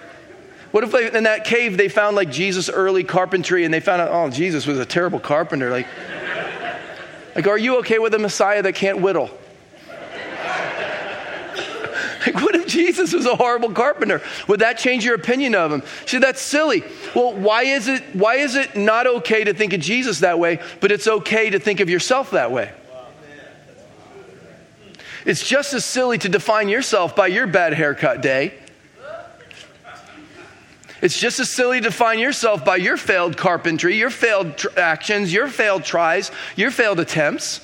What 0.72 0.84
if 0.84 1.14
in 1.14 1.24
that 1.24 1.46
cave 1.46 1.78
they 1.78 1.88
found 1.88 2.16
like 2.16 2.32
Jesus' 2.32 2.70
early 2.70 3.04
carpentry 3.04 3.64
and 3.64 3.74
they 3.74 3.80
found 3.80 4.02
out, 4.02 4.10
oh, 4.12 4.30
Jesus 4.30 4.66
was 4.66 4.80
a 4.80 4.86
terrible 4.86 5.20
carpenter? 5.20 5.70
Like, 5.70 5.88
like, 7.36 7.48
are 7.48 7.58
you 7.58 7.80
okay 7.80 8.00
with 8.00 8.14
a 8.14 8.20
Messiah 8.20 8.62
that 8.62 8.74
can't 8.74 9.00
whittle? 9.02 9.30
Like, 12.26 12.36
what 12.36 12.56
if 12.56 12.63
Jesus 12.74 13.14
was 13.14 13.26
a 13.26 13.36
horrible 13.36 13.72
carpenter? 13.72 14.22
Would 14.48 14.62
that 14.62 14.78
change 14.78 15.06
your 15.06 15.16
opinion 15.16 15.54
of 15.56 15.72
him? 15.72 15.84
See, 16.06 16.18
that's 16.18 16.42
silly. 16.42 16.84
Well, 17.16 17.34
why 17.34 17.64
is 17.64 17.88
it 17.88 18.04
why 18.14 18.36
is 18.36 18.56
it 18.56 18.76
not 18.76 19.06
okay 19.08 19.44
to 19.44 19.54
think 19.54 19.74
of 19.74 19.80
Jesus 19.80 20.20
that 20.20 20.40
way, 20.40 20.60
but 20.82 20.92
it's 20.92 21.08
okay 21.08 21.50
to 21.52 21.60
think 21.60 21.80
of 21.80 21.90
yourself 21.90 22.32
that 22.32 22.52
way? 22.52 22.72
It's 25.26 25.48
just 25.48 25.74
as 25.74 25.86
silly 25.86 26.18
to 26.18 26.28
define 26.28 26.68
yourself 26.68 27.16
by 27.16 27.28
your 27.28 27.48
bad 27.48 27.74
haircut 27.74 28.22
day. 28.22 28.56
It's 31.02 31.20
just 31.20 31.40
as 31.40 31.50
silly 31.50 31.80
to 31.80 31.90
define 31.90 32.20
yourself 32.20 32.64
by 32.64 32.78
your 32.78 32.98
failed 32.98 33.36
carpentry, 33.36 33.96
your 33.96 34.10
failed 34.10 34.58
tr- 34.58 34.68
actions, 34.78 35.34
your 35.34 35.48
failed 35.48 35.84
tries, 35.84 36.32
your 36.56 36.72
failed 36.72 37.00
attempts. 37.00 37.63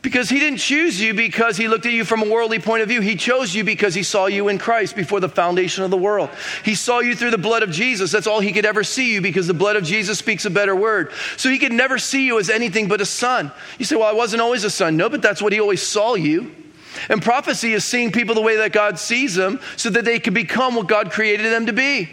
Because 0.00 0.28
he 0.28 0.38
didn't 0.38 0.58
choose 0.58 1.00
you 1.00 1.12
because 1.12 1.56
he 1.56 1.66
looked 1.66 1.84
at 1.84 1.92
you 1.92 2.04
from 2.04 2.22
a 2.22 2.28
worldly 2.28 2.60
point 2.60 2.82
of 2.82 2.88
view. 2.88 3.00
He 3.00 3.16
chose 3.16 3.52
you 3.52 3.64
because 3.64 3.94
he 3.94 4.04
saw 4.04 4.26
you 4.26 4.46
in 4.46 4.58
Christ 4.58 4.94
before 4.94 5.18
the 5.18 5.28
foundation 5.28 5.82
of 5.82 5.90
the 5.90 5.96
world. 5.96 6.30
He 6.64 6.76
saw 6.76 7.00
you 7.00 7.16
through 7.16 7.32
the 7.32 7.38
blood 7.38 7.64
of 7.64 7.70
Jesus. 7.70 8.12
That's 8.12 8.28
all 8.28 8.38
he 8.38 8.52
could 8.52 8.64
ever 8.64 8.84
see 8.84 9.12
you 9.12 9.20
because 9.20 9.48
the 9.48 9.54
blood 9.54 9.74
of 9.74 9.82
Jesus 9.82 10.16
speaks 10.18 10.44
a 10.44 10.50
better 10.50 10.76
word. 10.76 11.10
So 11.36 11.50
he 11.50 11.58
could 11.58 11.72
never 11.72 11.98
see 11.98 12.26
you 12.26 12.38
as 12.38 12.48
anything 12.48 12.86
but 12.86 13.00
a 13.00 13.06
son. 13.06 13.50
You 13.78 13.84
say, 13.84 13.96
Well, 13.96 14.08
I 14.08 14.12
wasn't 14.12 14.40
always 14.40 14.62
a 14.62 14.70
son. 14.70 14.96
No, 14.96 15.08
but 15.08 15.20
that's 15.20 15.42
what 15.42 15.52
he 15.52 15.60
always 15.60 15.82
saw 15.82 16.14
you. 16.14 16.54
And 17.08 17.20
prophecy 17.20 17.72
is 17.72 17.84
seeing 17.84 18.12
people 18.12 18.36
the 18.36 18.40
way 18.40 18.56
that 18.56 18.72
God 18.72 19.00
sees 19.00 19.34
them 19.34 19.60
so 19.76 19.90
that 19.90 20.04
they 20.04 20.20
can 20.20 20.32
become 20.32 20.76
what 20.76 20.86
God 20.86 21.10
created 21.10 21.52
them 21.52 21.66
to 21.66 21.72
be. 21.72 22.08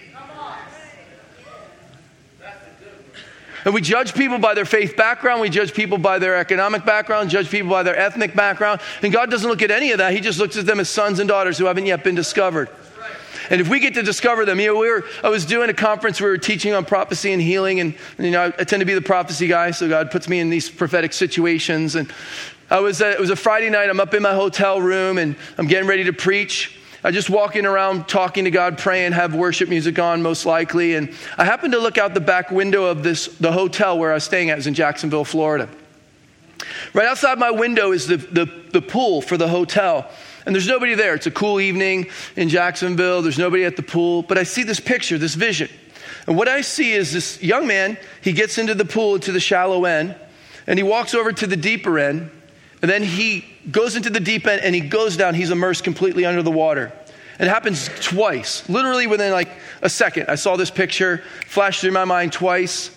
And 3.66 3.74
we 3.74 3.82
judge 3.82 4.14
people 4.14 4.38
by 4.38 4.54
their 4.54 4.66
faith 4.66 4.96
background, 4.96 5.42
we 5.42 5.50
judge 5.50 5.74
people 5.74 5.98
by 5.98 6.20
their 6.20 6.36
economic 6.38 6.86
background, 6.86 7.32
judge 7.32 7.50
people 7.50 7.70
by 7.70 7.82
their 7.82 7.98
ethnic 7.98 8.36
background. 8.36 8.80
And 9.02 9.12
God 9.12 9.32
doesn't 9.32 9.50
look 9.50 9.64
at 9.64 9.72
any 9.72 9.92
of 9.92 9.98
that. 9.98 10.14
He 10.14 10.22
just 10.22 10.40
looks 10.40 10.56
at 10.56 10.68
them 10.68 10.80
as 10.80 10.88
sons 10.88 11.20
and 11.20 11.28
daughters 11.28 11.58
who 11.58 11.66
haven't 11.66 11.88
yet 11.88 12.04
been 12.04 12.16
discovered. 12.16 12.70
And 13.50 13.62
if 13.62 13.68
we 13.68 13.80
get 13.80 13.94
to 13.96 14.04
discover 14.04 14.46
them, 14.46 14.60
you 14.60 14.68
know, 14.68 14.80
we 14.80 14.90
were, 14.90 15.04
I 15.24 15.30
was 15.30 15.46
doing 15.46 15.70
a 15.70 15.74
conference, 15.74 16.20
we 16.20 16.28
were 16.28 16.38
teaching 16.38 16.74
on 16.74 16.86
prophecy 16.86 17.32
and 17.32 17.42
healing, 17.42 17.80
and, 17.80 17.96
you 18.18 18.32
know, 18.32 18.46
I 18.58 18.64
tend 18.64 18.82
to 18.82 18.86
be 18.86 18.96
the 18.96 19.02
prophecy 19.02 19.48
guy, 19.48 19.72
so 19.72 19.88
God 19.88 20.10
puts 20.10 20.28
me 20.28 20.40
in 20.40 20.50
these 20.50 20.70
prophetic 20.70 21.14
situations. 21.14 21.96
And 21.96 22.12
I 22.70 22.80
was, 22.80 23.02
uh, 23.02 23.06
it 23.06 23.20
was 23.20 23.30
a 23.30 23.36
Friday 23.36 23.70
night, 23.70 23.90
I'm 23.90 24.00
up 24.00 24.14
in 24.14 24.24
my 24.24 24.34
hotel 24.34 24.82
room, 24.82 25.20
and 25.20 25.36
I'm 25.58 25.68
getting 25.68 25.88
ready 25.88 26.06
to 26.06 26.14
preach. 26.14 26.80
I 27.06 27.12
just 27.12 27.30
walking 27.30 27.68
around 27.68 28.08
talking 28.08 28.46
to 28.46 28.52
God, 28.52 28.80
praying, 28.80 29.12
have 29.12 29.36
worship 29.36 29.70
music 29.70 30.00
on 30.00 30.24
most 30.24 30.44
likely. 30.44 30.96
And 30.96 31.14
I 31.38 31.46
happened 31.46 31.74
to 31.74 31.80
look 31.80 32.00
out 32.00 32.16
the 32.16 32.20
back 32.20 32.50
window 32.50 32.86
of 32.86 33.04
this, 33.04 33.28
the 33.28 33.52
hotel 33.52 34.00
where 34.00 34.10
I 34.10 34.16
was 34.16 34.24
staying 34.24 34.50
at, 34.50 34.58
was 34.58 34.66
in 34.66 34.74
Jacksonville, 34.74 35.24
Florida. 35.24 35.70
Right 36.96 37.08
outside 37.08 37.38
my 37.38 37.52
window 37.52 37.92
is 37.92 38.08
the, 38.08 38.18
the, 38.18 38.46
the 38.74 38.82
pool 38.82 39.22
for 39.22 39.38
the 39.38 39.48
hotel. 39.48 40.10
And 40.48 40.56
there's 40.56 40.68
nobody 40.68 40.96
there. 40.96 41.14
It's 41.14 41.28
a 41.28 41.32
cool 41.32 41.62
evening 41.62 42.08
in 42.36 42.50
Jacksonville. 42.50 43.22
There's 43.22 43.38
nobody 43.38 43.66
at 43.66 43.76
the 43.76 43.84
pool. 43.84 44.24
But 44.24 44.40
I 44.40 44.44
see 44.44 44.64
this 44.64 44.80
picture, 44.80 45.20
this 45.20 45.36
vision. 45.36 45.70
And 46.26 46.36
what 46.36 46.48
I 46.48 46.62
see 46.62 46.94
is 46.94 47.14
this 47.14 47.40
young 47.40 47.68
man, 47.68 48.00
he 48.24 48.34
gets 48.34 48.58
into 48.58 48.74
the 48.74 48.84
pool, 48.84 49.14
into 49.14 49.32
the 49.32 49.40
shallow 49.40 49.86
end, 49.86 50.16
and 50.66 50.80
he 50.80 50.82
walks 50.82 51.14
over 51.14 51.32
to 51.32 51.46
the 51.46 51.56
deeper 51.56 52.00
end. 52.00 52.32
And 52.82 52.92
then 52.92 53.04
he 53.04 53.46
goes 53.72 53.96
into 53.96 54.10
the 54.10 54.20
deep 54.20 54.46
end 54.48 54.62
and 54.62 54.76
he 54.76 54.82
goes 54.82 55.18
down. 55.18 55.34
He's 55.34 55.52
immersed 55.52 55.84
completely 55.84 56.26
under 56.26 56.44
the 56.44 56.52
water. 56.52 56.92
It 57.40 57.48
happens 57.48 57.90
twice, 58.00 58.68
literally 58.70 59.08
within 59.08 59.32
like 59.32 59.50
a 59.82 59.90
second. 59.90 60.28
I 60.30 60.36
saw 60.36 60.56
this 60.56 60.72
picture, 60.72 61.22
flashed 61.48 61.82
through 61.82 61.92
my 61.92 62.06
mind 62.06 62.32
twice. 62.32 62.92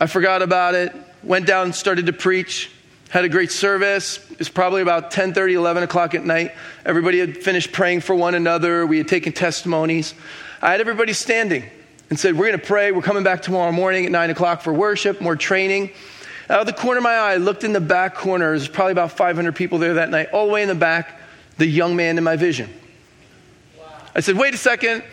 I 0.00 0.06
forgot 0.06 0.42
about 0.42 0.74
it, 0.74 0.94
went 1.22 1.46
down, 1.46 1.72
started 1.72 2.06
to 2.06 2.12
preach, 2.12 2.70
had 3.10 3.24
a 3.24 3.28
great 3.28 3.52
service. 3.52 4.18
It 4.30 4.38
was 4.38 4.48
probably 4.48 4.80
about 4.80 5.10
10 5.10 5.34
30, 5.34 5.54
11 5.54 5.82
o'clock 5.82 6.14
at 6.14 6.24
night. 6.24 6.52
Everybody 6.86 7.18
had 7.18 7.36
finished 7.36 7.72
praying 7.72 8.00
for 8.00 8.14
one 8.14 8.34
another. 8.34 8.86
We 8.86 8.96
had 8.96 9.06
taken 9.06 9.32
testimonies. 9.32 10.14
I 10.62 10.70
had 10.70 10.80
everybody 10.80 11.12
standing 11.12 11.64
and 12.08 12.18
said, 12.18 12.38
We're 12.38 12.46
going 12.46 12.58
to 12.58 12.66
pray. 12.66 12.90
We're 12.90 13.02
coming 13.02 13.22
back 13.22 13.42
tomorrow 13.42 13.70
morning 13.70 14.06
at 14.06 14.12
9 14.12 14.30
o'clock 14.30 14.62
for 14.62 14.72
worship, 14.72 15.20
more 15.20 15.36
training. 15.36 15.90
Out 16.50 16.60
of 16.60 16.66
the 16.66 16.72
corner 16.72 16.98
of 16.98 17.04
my 17.04 17.14
eye, 17.14 17.34
I 17.34 17.36
looked 17.36 17.64
in 17.64 17.72
the 17.72 17.80
back 17.80 18.14
corner. 18.14 18.50
There's 18.50 18.68
probably 18.68 18.92
about 18.92 19.12
500 19.12 19.54
people 19.54 19.78
there 19.78 19.94
that 19.94 20.10
night. 20.10 20.30
All 20.32 20.46
the 20.46 20.52
way 20.52 20.62
in 20.62 20.68
the 20.68 20.74
back, 20.74 21.20
the 21.58 21.66
young 21.66 21.96
man 21.96 22.18
in 22.18 22.24
my 22.24 22.36
vision. 22.36 22.70
I 24.14 24.20
said, 24.20 24.36
Wait 24.36 24.54
a 24.54 24.58
second. 24.58 25.04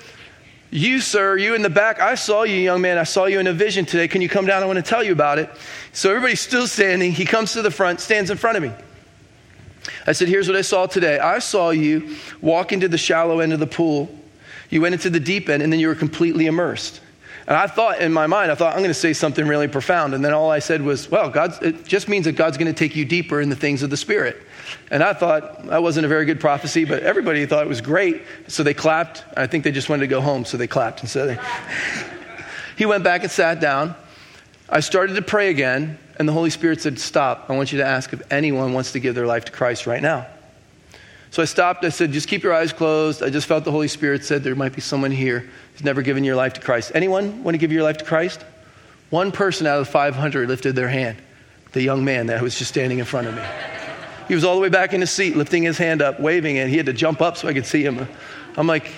You, 0.71 0.99
sir, 1.01 1.35
you 1.35 1.55
in 1.55 1.63
the 1.63 1.69
back, 1.69 1.99
I 1.99 2.13
saw 2.13 2.43
you, 2.43 2.55
young 2.55 2.81
man. 2.81 2.99
I 2.99 3.03
saw 3.03 3.25
you 3.25 3.39
in 3.39 3.47
a 3.47 3.53
vision 3.53 3.85
today. 3.85 4.07
Can 4.07 4.21
you 4.21 4.29
come 4.29 4.45
down? 4.45 4.61
I 4.61 4.67
want 4.67 4.77
to 4.77 4.83
tell 4.83 5.03
you 5.03 5.11
about 5.11 5.39
it. 5.39 5.49
So 5.93 6.09
everybody's 6.09 6.41
still 6.41 6.67
standing. 6.67 7.11
He 7.11 7.25
comes 7.25 7.53
to 7.53 7.63
the 7.63 7.71
front, 7.71 7.99
stands 7.99 8.29
in 8.29 8.37
front 8.37 8.57
of 8.57 8.63
me. 8.63 8.71
I 10.05 10.11
said, 10.11 10.27
Here's 10.27 10.47
what 10.47 10.55
I 10.55 10.61
saw 10.61 10.85
today. 10.85 11.17
I 11.19 11.39
saw 11.39 11.71
you 11.71 12.15
walk 12.41 12.71
into 12.71 12.87
the 12.87 12.97
shallow 12.97 13.39
end 13.39 13.53
of 13.53 13.59
the 13.59 13.67
pool. 13.67 14.15
You 14.69 14.81
went 14.81 14.93
into 14.93 15.09
the 15.09 15.19
deep 15.19 15.49
end, 15.49 15.63
and 15.63 15.73
then 15.73 15.79
you 15.79 15.87
were 15.87 15.95
completely 15.95 16.45
immersed. 16.45 17.01
And 17.49 17.57
I 17.57 17.65
thought 17.65 17.99
in 17.99 18.13
my 18.13 18.27
mind, 18.27 18.51
I 18.51 18.55
thought, 18.55 18.73
I'm 18.73 18.81
going 18.81 18.91
to 18.91 18.93
say 18.93 19.11
something 19.11 19.47
really 19.47 19.67
profound. 19.67 20.13
And 20.13 20.23
then 20.23 20.33
all 20.33 20.51
I 20.51 20.59
said 20.59 20.83
was, 20.83 21.09
well, 21.09 21.31
God's, 21.31 21.57
it 21.63 21.83
just 21.83 22.07
means 22.07 22.25
that 22.25 22.33
God's 22.33 22.57
going 22.57 22.71
to 22.71 22.77
take 22.77 22.95
you 22.95 23.05
deeper 23.05 23.41
in 23.41 23.49
the 23.49 23.55
things 23.55 23.81
of 23.81 23.89
the 23.89 23.97
Spirit. 23.97 24.37
And 24.91 25.01
I 25.01 25.13
thought 25.13 25.65
that 25.65 25.81
wasn't 25.81 26.05
a 26.05 26.07
very 26.07 26.25
good 26.25 26.39
prophecy, 26.39 26.85
but 26.85 27.01
everybody 27.01 27.43
thought 27.47 27.63
it 27.63 27.67
was 27.67 27.81
great. 27.81 28.21
So 28.47 28.61
they 28.61 28.75
clapped. 28.75 29.23
I 29.35 29.47
think 29.47 29.63
they 29.63 29.71
just 29.71 29.89
wanted 29.89 30.01
to 30.01 30.07
go 30.07 30.21
home, 30.21 30.45
so 30.45 30.57
they 30.57 30.67
clapped. 30.67 30.99
And 30.99 31.09
so 31.09 31.25
they, 31.25 31.39
he 32.77 32.85
went 32.85 33.03
back 33.03 33.23
and 33.23 33.31
sat 33.31 33.59
down. 33.59 33.95
I 34.69 34.81
started 34.81 35.15
to 35.15 35.23
pray 35.23 35.49
again, 35.49 35.97
and 36.19 36.29
the 36.29 36.33
Holy 36.33 36.51
Spirit 36.51 36.81
said, 36.81 36.99
Stop. 36.99 37.49
I 37.49 37.55
want 37.57 37.71
you 37.71 37.79
to 37.79 37.85
ask 37.85 38.13
if 38.13 38.21
anyone 38.31 38.73
wants 38.73 38.91
to 38.91 38.99
give 38.99 39.15
their 39.15 39.25
life 39.25 39.45
to 39.45 39.51
Christ 39.51 39.87
right 39.87 40.03
now. 40.03 40.27
So 41.31 41.41
I 41.41 41.45
stopped. 41.45 41.83
I 41.83 41.89
said, 41.89 42.11
Just 42.11 42.27
keep 42.27 42.43
your 42.43 42.53
eyes 42.53 42.73
closed. 42.73 43.23
I 43.23 43.31
just 43.31 43.47
felt 43.47 43.65
the 43.65 43.71
Holy 43.71 43.87
Spirit 43.87 44.23
said 44.23 44.43
there 44.43 44.55
might 44.55 44.73
be 44.75 44.81
someone 44.81 45.09
here 45.09 45.49
never 45.83 46.01
given 46.01 46.23
your 46.23 46.35
life 46.35 46.53
to 46.53 46.61
Christ. 46.61 46.91
Anyone 46.93 47.43
want 47.43 47.55
to 47.55 47.59
give 47.59 47.71
your 47.71 47.83
life 47.83 47.97
to 47.97 48.05
Christ? 48.05 48.43
One 49.09 49.31
person 49.31 49.65
out 49.65 49.79
of 49.79 49.85
the 49.85 49.91
500 49.91 50.47
lifted 50.47 50.75
their 50.75 50.87
hand. 50.87 51.17
The 51.71 51.81
young 51.81 52.03
man 52.03 52.27
that 52.27 52.41
was 52.41 52.57
just 52.57 52.69
standing 52.69 52.99
in 52.99 53.05
front 53.05 53.27
of 53.27 53.35
me. 53.35 53.43
He 54.27 54.35
was 54.35 54.43
all 54.43 54.55
the 54.55 54.61
way 54.61 54.69
back 54.69 54.93
in 54.93 55.01
his 55.01 55.09
seat, 55.09 55.35
lifting 55.35 55.63
his 55.63 55.77
hand 55.77 56.01
up, 56.01 56.19
waving, 56.19 56.59
and 56.59 56.69
he 56.69 56.77
had 56.77 56.85
to 56.85 56.93
jump 56.93 57.21
up 57.21 57.37
so 57.37 57.47
I 57.47 57.53
could 57.53 57.65
see 57.65 57.83
him. 57.83 58.07
I'm 58.55 58.67
like, 58.67 58.91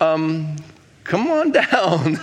um, 0.00 0.56
come 1.02 1.28
on 1.28 1.50
down. 1.72 2.18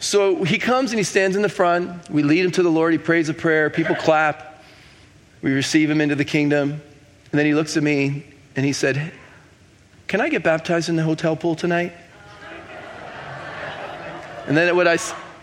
so 0.00 0.42
he 0.42 0.58
comes 0.58 0.90
and 0.90 0.98
he 0.98 1.04
stands 1.04 1.36
in 1.36 1.42
the 1.42 1.48
front. 1.48 2.10
We 2.10 2.24
lead 2.24 2.44
him 2.44 2.50
to 2.52 2.62
the 2.62 2.68
Lord. 2.68 2.92
He 2.92 2.98
prays 2.98 3.28
a 3.28 3.34
prayer. 3.34 3.70
People 3.70 3.94
clap. 3.94 4.62
We 5.40 5.52
receive 5.52 5.88
him 5.88 6.00
into 6.00 6.16
the 6.16 6.24
kingdom. 6.24 6.70
And 6.72 7.38
then 7.38 7.46
he 7.46 7.54
looks 7.54 7.76
at 7.76 7.82
me 7.82 8.24
and 8.56 8.64
he 8.64 8.72
said, 8.72 9.12
Can 10.08 10.20
I 10.20 10.28
get 10.28 10.42
baptized 10.42 10.88
in 10.88 10.96
the 10.96 11.02
hotel 11.04 11.36
pool 11.36 11.54
tonight? 11.54 11.92
And 14.46 14.56
then 14.56 14.74
what 14.76 14.86
I, 14.86 14.98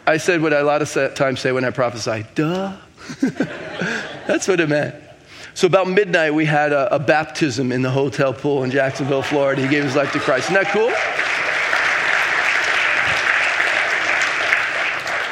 I 0.06 0.18
said 0.18 0.42
what 0.42 0.54
I 0.54 0.60
a 0.60 0.64
lot 0.64 0.82
of 0.82 1.16
times 1.16 1.40
say 1.40 1.52
when 1.52 1.66
I 1.66 1.72
prophesy, 1.72 2.26
duh. 2.36 2.76
That's 4.28 4.48
what 4.48 4.60
it 4.60 4.70
meant. 4.70 4.96
So 5.54 5.68
about 5.68 5.90
midnight, 5.90 6.34
we 6.34 6.46
had 6.46 6.72
a, 6.72 6.96
a, 6.96 7.00
baptism 7.00 7.72
in 7.72 7.82
the 7.82 7.90
hotel 7.90 8.34
pool 8.34 8.64
in 8.64 8.72
Jacksonville, 8.72 9.22
Florida. 9.22 9.62
He 9.62 9.68
gave 9.68 9.84
his 9.84 9.96
life 9.96 10.14
to 10.14 10.20
Christ. 10.20 10.50
Isn't 10.50 10.64
that 10.64 10.72
cool? 10.72 10.92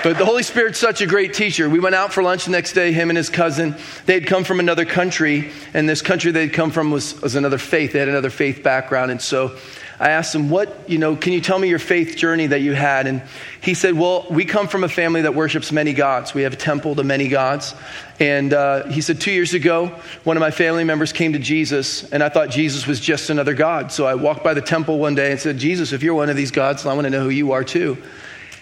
But 0.01 0.17
the 0.17 0.26
Holy 0.26 0.43
Spirit's 0.43 0.80
such 0.80 1.01
a 1.01 1.05
great 1.05 1.34
teacher. 1.34 1.70
We 1.70 1.80
went 1.80 1.93
out 1.93 2.13
for 2.13 2.24
lunch 2.24 2.45
the 2.45 2.51
next 2.51 2.72
day, 2.72 2.93
him 2.93 3.09
and 3.09 3.17
his 3.17 3.30
cousin. 3.30 3.76
They 4.05 4.13
had 4.13 4.28
come 4.28 4.45
from 4.45 4.59
another 4.59 4.86
country, 4.86 5.51
and 5.74 5.89
this 5.89 6.01
country 6.01 6.32
they'd 6.32 6.53
come 6.53 6.72
from 6.72 6.89
was, 6.89 7.22
was 7.22 7.36
another 7.36 7.57
faith. 7.57 7.91
They 7.91 7.99
had 7.99 8.07
another 8.07 8.30
faith 8.30 8.63
background. 8.63 9.11
And 9.11 9.22
so 9.22 9.57
I 10.00 10.12
asked 10.12 10.34
him, 10.34 10.50
What, 10.50 10.89
you 10.89 10.97
know, 10.97 11.18
can 11.18 11.34
you 11.34 11.41
tell 11.41 11.60
me 11.60 11.68
your 11.68 11.80
faith 11.80 12.16
journey 12.16 12.47
that 12.47 12.62
you 12.62 12.74
had? 12.74 13.06
And 13.06 13.22
he 13.62 13.74
said, 13.74 13.95
Well, 13.95 14.26
we 14.30 14.45
come 14.45 14.70
from 14.70 14.86
a 14.86 14.89
family 14.89 15.24
that 15.24 15.36
worships 15.36 15.74
many 15.74 15.91
gods. 15.91 16.34
We 16.34 16.43
have 16.43 16.54
a 16.54 16.58
temple 16.58 16.95
to 16.95 17.04
many 17.04 17.28
gods. 17.28 17.76
And 18.18 18.54
uh, 18.54 18.88
he 18.88 19.02
said, 19.02 19.20
Two 19.20 19.32
years 19.32 19.54
ago, 19.54 19.88
one 20.24 20.38
of 20.38 20.41
my 20.41 20.52
family 20.52 20.86
members 20.86 21.12
came 21.12 21.34
to 21.34 21.39
Jesus, 21.39 22.10
and 22.12 22.24
I 22.24 22.30
thought 22.30 22.50
Jesus 22.50 22.88
was 22.88 23.02
just 23.02 23.30
another 23.30 23.54
God. 23.54 23.91
So 23.91 24.06
I 24.06 24.16
walked 24.16 24.43
by 24.43 24.54
the 24.54 24.62
temple 24.62 25.00
one 25.00 25.16
day 25.16 25.32
and 25.32 25.39
said, 25.39 25.58
Jesus, 25.58 25.91
if 25.91 26.02
you're 26.02 26.16
one 26.16 26.30
of 26.30 26.38
these 26.38 26.52
gods, 26.52 26.86
I 26.86 26.93
want 26.93 27.06
to 27.06 27.12
know 27.12 27.24
who 27.24 27.30
you 27.30 27.52
are 27.52 27.66
too. 27.66 27.97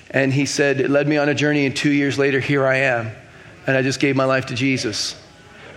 And 0.09 0.33
he 0.33 0.47
said, 0.47 0.81
It 0.81 0.89
led 0.89 1.07
me 1.07 1.17
on 1.17 1.29
a 1.29 1.35
journey, 1.35 1.67
and 1.67 1.75
two 1.75 1.91
years 1.91 2.17
later, 2.17 2.39
here 2.39 2.65
I 2.65 2.77
am. 2.77 3.11
And 3.67 3.77
I 3.77 3.83
just 3.83 3.99
gave 3.99 4.15
my 4.15 4.25
life 4.25 4.47
to 4.47 4.55
Jesus. 4.55 5.15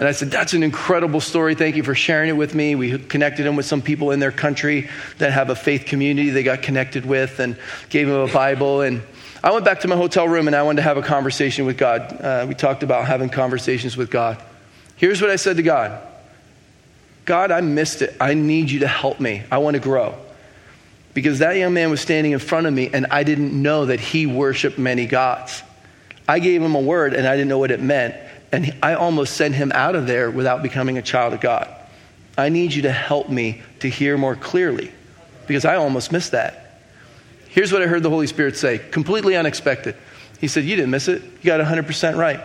And 0.01 0.09
I 0.09 0.13
said, 0.13 0.31
That's 0.31 0.55
an 0.55 0.63
incredible 0.63 1.21
story. 1.21 1.55
Thank 1.55 1.77
you 1.77 1.83
for 1.83 1.95
sharing 1.95 2.31
it 2.31 2.33
with 2.33 2.55
me. 2.55 2.75
We 2.75 2.99
connected 2.99 3.45
him 3.45 3.55
with 3.55 3.67
some 3.67 3.83
people 3.83 4.13
in 4.13 4.19
their 4.19 4.33
country 4.33 4.89
that 5.19 5.31
have 5.31 5.51
a 5.51 5.55
faith 5.55 5.85
community 5.85 6.31
they 6.31 6.43
got 6.43 6.63
connected 6.63 7.05
with 7.05 7.39
and 7.39 7.55
gave 7.91 8.09
him 8.09 8.15
a 8.15 8.27
Bible. 8.27 8.81
And 8.81 9.03
I 9.45 9.53
went 9.53 9.67
back 9.67 9.81
to 9.81 9.89
my 9.89 9.97
hotel 9.97 10.27
room 10.27 10.47
and 10.47 10.57
I 10.57 10.63
wanted 10.63 10.77
to 10.77 10.83
have 10.85 10.97
a 10.97 11.03
conversation 11.03 11.67
with 11.67 11.77
God. 11.77 12.19
Uh, 12.19 12.47
we 12.49 12.55
talked 12.55 12.83
about 12.83 13.07
having 13.07 13.29
conversations 13.29 13.95
with 13.95 14.11
God. 14.11 14.43
Here's 14.97 15.21
what 15.21 15.29
I 15.29 15.37
said 15.37 15.59
to 15.59 15.63
God 15.63 16.03
God, 17.27 17.51
I 17.51 17.61
missed 17.61 18.01
it. 18.01 18.17
I 18.19 18.33
need 18.33 18.71
you 18.71 18.81
to 18.81 18.89
help 18.89 19.21
me. 19.21 19.43
I 19.53 19.59
want 19.59 19.75
to 19.75 19.81
grow 19.81 20.15
because 21.13 21.41
that 21.41 21.59
young 21.59 21.75
man 21.75 21.91
was 21.91 22.01
standing 22.01 22.33
in 22.33 22.39
front 22.39 22.67
of 22.67 22.73
me 22.73 22.89
and 22.91 23.05
I 23.11 23.23
didn't 23.23 23.53
know 23.53 23.85
that 23.85 24.01
he 24.01 24.25
worshiped 24.27 24.79
many 24.79 25.05
gods. 25.05 25.63
I 26.27 26.39
gave 26.39 26.63
him 26.63 26.75
a 26.75 26.81
word 26.81 27.13
and 27.13 27.27
I 27.27 27.37
didn't 27.37 27.51
know 27.51 27.59
what 27.59 27.71
it 27.71 27.83
meant. 27.83 28.15
And 28.53 28.75
I 28.83 28.95
almost 28.95 29.37
sent 29.37 29.55
him 29.55 29.71
out 29.75 29.95
of 29.95 30.07
there 30.07 30.31
without 30.31 30.63
becoming 30.63 30.99
a 30.99 31.03
child 31.03 31.35
of 31.35 31.41
God. 31.41 31.69
I 32.37 32.49
need 32.49 32.73
you 32.73 32.83
to 32.83 32.93
help 32.93 33.29
me 33.29 33.63
to 33.81 33.89
hear 33.89 34.17
more 34.17 34.35
clearly 34.35 34.93
because 35.47 35.65
I 35.65 35.77
almost 35.77 36.13
missed 36.13 36.33
that. 36.33 36.83
Here's 37.49 37.73
what 37.73 37.83
I 37.83 37.87
heard 37.87 38.03
the 38.03 38.11
Holy 38.11 38.27
Spirit 38.27 38.57
say, 38.57 38.79
completely 38.79 39.37
unexpected. 39.37 39.97
He 40.41 40.49
said, 40.49 40.65
You 40.65 40.77
didn't 40.77 40.91
miss 40.91 41.09
it. 41.09 41.23
You 41.23 41.45
got 41.45 41.61
100% 41.61 42.17
right. 42.17 42.41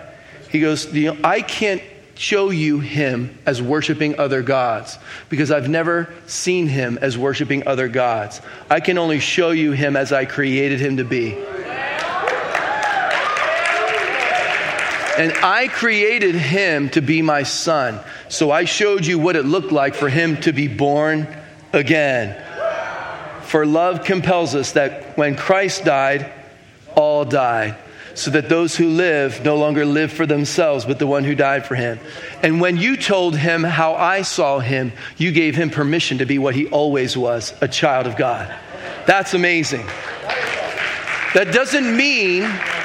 He 0.50 0.60
goes, 0.60 0.88
I 1.24 1.42
can't 1.42 1.82
show 2.16 2.50
you 2.50 2.80
him 2.80 3.38
as 3.46 3.62
worshiping 3.62 4.18
other 4.20 4.42
gods 4.42 4.98
because 5.30 5.52
I've 5.52 5.70
never 5.70 6.14
seen 6.28 6.68
him 6.68 6.98
as 7.02 7.18
worshiping 7.18 7.68
other 7.68 7.88
gods. 7.88 8.42
I 8.70 8.80
can 8.80 8.98
only 8.98 9.20
show 9.20 9.52
you 9.52 9.74
him 9.74 9.96
as 9.96 10.12
I 10.12 10.26
created 10.26 10.80
him 10.80 10.98
to 10.98 11.04
be. 11.04 11.38
And 15.18 15.32
I 15.34 15.68
created 15.68 16.36
him 16.36 16.90
to 16.90 17.02
be 17.02 17.22
my 17.22 17.44
son. 17.44 18.00
So 18.30 18.52
I 18.52 18.66
showed 18.66 19.06
you 19.06 19.18
what 19.18 19.36
it 19.36 19.46
looked 19.46 19.72
like 19.72 19.96
for 19.96 20.10
him 20.10 20.38
to 20.42 20.52
be 20.52 20.68
born 20.68 21.28
again. 21.74 22.42
For 23.44 23.66
love 23.66 24.04
compels 24.04 24.56
us 24.56 24.74
that 24.74 25.18
when 25.18 25.36
Christ 25.36 25.86
died, 25.86 26.32
all 26.96 27.24
died 27.26 27.78
so 28.16 28.32
that 28.32 28.48
those 28.48 28.76
who 28.76 28.90
live 28.90 29.44
no 29.44 29.58
longer 29.58 29.86
live 29.86 30.12
for 30.12 30.26
themselves, 30.26 30.86
but 30.86 31.00
the 31.00 31.08
one 31.08 31.26
who 31.26 31.36
died 31.36 31.66
for 31.66 31.76
him. 31.76 32.00
And 32.42 32.62
when 32.62 32.78
you 32.78 32.96
told 32.96 33.38
him 33.38 33.64
how 33.64 33.94
I 33.94 34.22
saw 34.22 34.60
him, 34.60 34.94
you 35.18 35.34
gave 35.34 35.56
him 35.56 35.70
permission 35.70 36.20
to 36.20 36.26
be 36.26 36.40
what 36.40 36.56
he 36.56 36.68
always 36.68 37.18
was 37.18 37.54
a 37.62 37.68
child 37.68 38.08
of 38.08 38.16
God. 38.16 38.54
That's 39.06 39.34
amazing. 39.34 39.86
That 41.34 41.50
doesn't 41.52 41.96
mean 41.96 42.44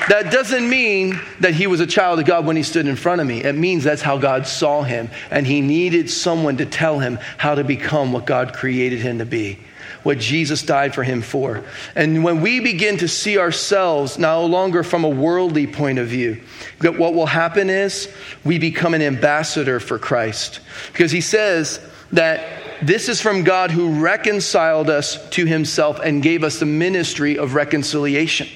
that 0.09 0.33
doesn't 0.33 0.69
mean 0.69 1.21
that 1.41 1.55
he 1.55 1.67
was 1.67 1.81
a 1.81 1.87
child 1.87 2.19
of 2.19 2.27
God 2.27 2.47
when 2.47 2.57
he 2.57 2.63
stood 2.63 2.87
in 2.87 2.97
front 2.97 3.21
of 3.21 3.27
me. 3.27 3.43
It 3.43 3.55
means 3.55 3.85
that's 3.85 4.03
how 4.03 4.19
God 4.19 4.47
saw 4.47 4.83
him 4.83 5.11
and 5.31 5.47
he 5.47 5.61
needed 5.61 6.11
someone 6.11 6.57
to 6.59 6.67
tell 6.67 6.99
him 6.99 7.19
how 7.37 7.55
to 7.55 7.65
become 7.65 8.13
what 8.13 8.27
God 8.27 8.53
created 8.55 9.01
him 9.01 9.19
to 9.19 9.27
be 9.27 9.59
what 10.03 10.19
Jesus 10.19 10.63
died 10.63 10.95
for 10.95 11.03
him 11.03 11.23
for. 11.23 11.63
And 11.95 12.25
when 12.25 12.41
we 12.41 12.61
begin 12.61 12.99
to 12.99 13.09
see 13.09 13.39
ourselves 13.39 14.19
no 14.19 14.47
longer 14.47 14.83
from 14.83 15.05
a 15.05 15.09
worldly 15.09 15.67
point 15.67 15.99
of 15.99 16.09
view, 16.09 16.41
that 16.79 16.99
what 16.99 17.15
will 17.15 17.27
happen 17.27 17.69
is 17.69 18.13
we 18.45 18.59
become 18.59 18.95
an 18.95 19.03
ambassador 19.03 19.81
for 19.81 19.99
Christ. 19.99 20.61
Because 20.93 21.11
he 21.11 21.21
says 21.21 21.81
that 22.13 22.47
this 22.83 23.09
is 23.09 23.21
from 23.21 23.45
God 23.45 23.71
who 23.71 24.01
reconciled 24.01 24.89
us 24.89 25.29
to 25.31 25.45
himself 25.45 26.01
and 26.03 26.23
gave 26.23 26.45
us 26.45 26.59
the 26.59 26.67
ministry 26.67 27.37
of 27.37 27.55
reconciliation. 27.55 28.49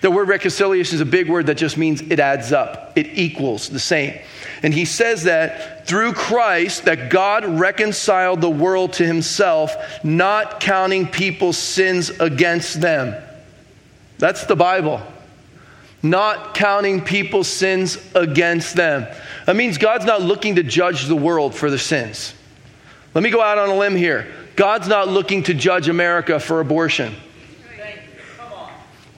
The 0.00 0.10
word 0.10 0.28
reconciliation 0.28 0.96
is 0.96 1.00
a 1.00 1.06
big 1.06 1.28
word 1.28 1.46
that 1.46 1.56
just 1.56 1.76
means 1.76 2.00
it 2.02 2.20
adds 2.20 2.52
up, 2.52 2.92
it 2.96 3.06
equals 3.14 3.68
the 3.68 3.78
same. 3.78 4.18
And 4.62 4.74
he 4.74 4.84
says 4.84 5.24
that 5.24 5.86
through 5.86 6.12
Christ, 6.12 6.84
that 6.84 7.10
God 7.10 7.44
reconciled 7.44 8.40
the 8.40 8.50
world 8.50 8.94
to 8.94 9.06
himself, 9.06 9.74
not 10.04 10.60
counting 10.60 11.06
people's 11.06 11.56
sins 11.56 12.10
against 12.10 12.80
them. 12.80 13.14
That's 14.18 14.44
the 14.44 14.56
Bible. 14.56 15.00
Not 16.02 16.54
counting 16.54 17.02
people's 17.02 17.48
sins 17.48 17.98
against 18.14 18.76
them. 18.76 19.06
That 19.46 19.56
means 19.56 19.78
God's 19.78 20.04
not 20.04 20.22
looking 20.22 20.56
to 20.56 20.62
judge 20.62 21.06
the 21.06 21.16
world 21.16 21.54
for 21.54 21.70
their 21.70 21.78
sins. 21.78 22.34
Let 23.14 23.24
me 23.24 23.30
go 23.30 23.42
out 23.42 23.58
on 23.58 23.68
a 23.70 23.76
limb 23.76 23.96
here. 23.96 24.32
God's 24.56 24.88
not 24.88 25.08
looking 25.08 25.42
to 25.44 25.54
judge 25.54 25.88
America 25.88 26.38
for 26.38 26.60
abortion. 26.60 27.14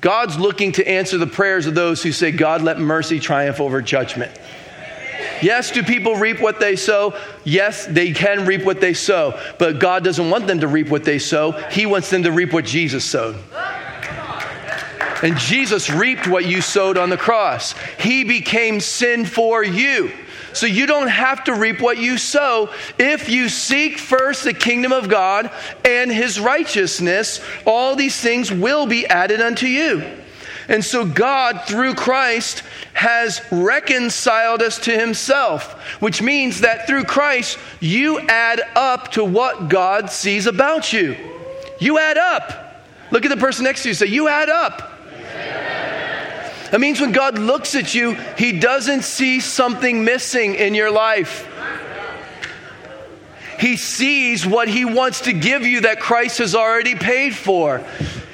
God's 0.03 0.37
looking 0.37 0.73
to 0.73 0.87
answer 0.87 1.17
the 1.17 1.29
prayers 1.29 1.67
of 1.67 1.77
those 1.77 2.03
who 2.03 2.11
say, 2.11 2.33
God, 2.33 2.61
let 2.61 2.79
mercy 2.79 3.21
triumph 3.21 3.61
over 3.61 3.81
judgment. 3.81 4.33
Yes, 5.41 5.71
do 5.71 5.83
people 5.85 6.17
reap 6.17 6.41
what 6.41 6.59
they 6.59 6.75
sow? 6.75 7.17
Yes, 7.45 7.87
they 7.87 8.13
can 8.13 8.45
reap 8.45 8.65
what 8.65 8.81
they 8.81 8.95
sow. 8.95 9.41
But 9.59 9.79
God 9.79 10.03
doesn't 10.03 10.29
want 10.29 10.49
them 10.49 10.61
to 10.61 10.69
reap 10.69 10.89
what 10.89 11.05
they 11.05 11.21
sow, 11.21 11.53
He 11.71 11.87
wants 11.87 12.11
them 12.11 12.25
to 12.25 12.33
reap 12.33 12.53
what 12.53 12.65
Jesus 12.65 13.05
sowed. 13.05 13.37
And 15.23 15.39
Jesus 15.39 15.89
reaped 15.89 16.27
what 16.27 16.47
you 16.47 16.61
sowed 16.61 16.99
on 16.99 17.09
the 17.09 17.17
cross. 17.17 17.77
He 18.01 18.25
became 18.25 18.81
sin 18.81 19.25
for 19.25 19.63
you. 19.63 20.11
So 20.55 20.67
you 20.67 20.87
don't 20.87 21.09
have 21.09 21.45
to 21.45 21.55
reap 21.55 21.81
what 21.81 21.99
you 21.99 22.19
sow. 22.19 22.71
If 22.99 23.29
you 23.29 23.49
seek 23.49 23.99
first 23.99 24.45
the 24.45 24.55
kingdom 24.55 24.93
of 24.93 25.09
God 25.09 25.51
and 25.85 26.11
his 26.11 26.39
righteousness, 26.39 27.41
all 27.67 27.97
these 27.97 28.21
things 28.21 28.53
will 28.53 28.87
be 28.87 29.07
added 29.07 29.41
unto 29.41 29.67
you. 29.67 30.03
And 30.69 30.85
so 30.85 31.05
God, 31.05 31.63
through 31.67 31.95
Christ, 31.95 32.63
has 32.93 33.41
reconciled 33.51 34.63
us 34.63 34.79
to 34.81 34.97
himself, 34.97 35.73
which 36.01 36.23
means 36.23 36.61
that 36.61 36.87
through 36.87 37.05
Christ, 37.05 37.59
you 37.81 38.21
add 38.21 38.61
up 38.77 39.13
to 39.13 39.25
what 39.25 39.69
God 39.69 40.11
sees 40.11 40.47
about 40.47 40.93
you. 40.93 41.17
You 41.81 41.99
add 41.99 42.17
up. 42.17 42.85
Look 43.11 43.25
at 43.25 43.29
the 43.29 43.37
person 43.37 43.65
next 43.65 43.83
to 43.83 43.89
you 43.89 43.95
say, 43.95 44.07
You 44.07 44.29
add 44.29 44.49
up. 44.49 44.92
That 46.73 46.81
means 46.81 47.03
when 47.03 47.13
God 47.13 47.39
looks 47.39 47.75
at 47.75 47.95
you, 47.95 48.15
He 48.39 48.59
doesn't 48.59 49.03
see 49.03 49.41
something 49.41 50.05
missing 50.05 50.55
in 50.55 50.75
your 50.75 50.91
life. 50.91 51.47
He 53.61 53.77
sees 53.77 54.47
what 54.47 54.69
He 54.69 54.87
wants 54.87 55.21
to 55.23 55.35
give 55.35 55.67
you 55.67 55.83
that 55.83 56.01
Christ 56.01 56.39
has 56.39 56.55
already 56.55 56.95
paid 56.95 57.37
for. 57.37 57.85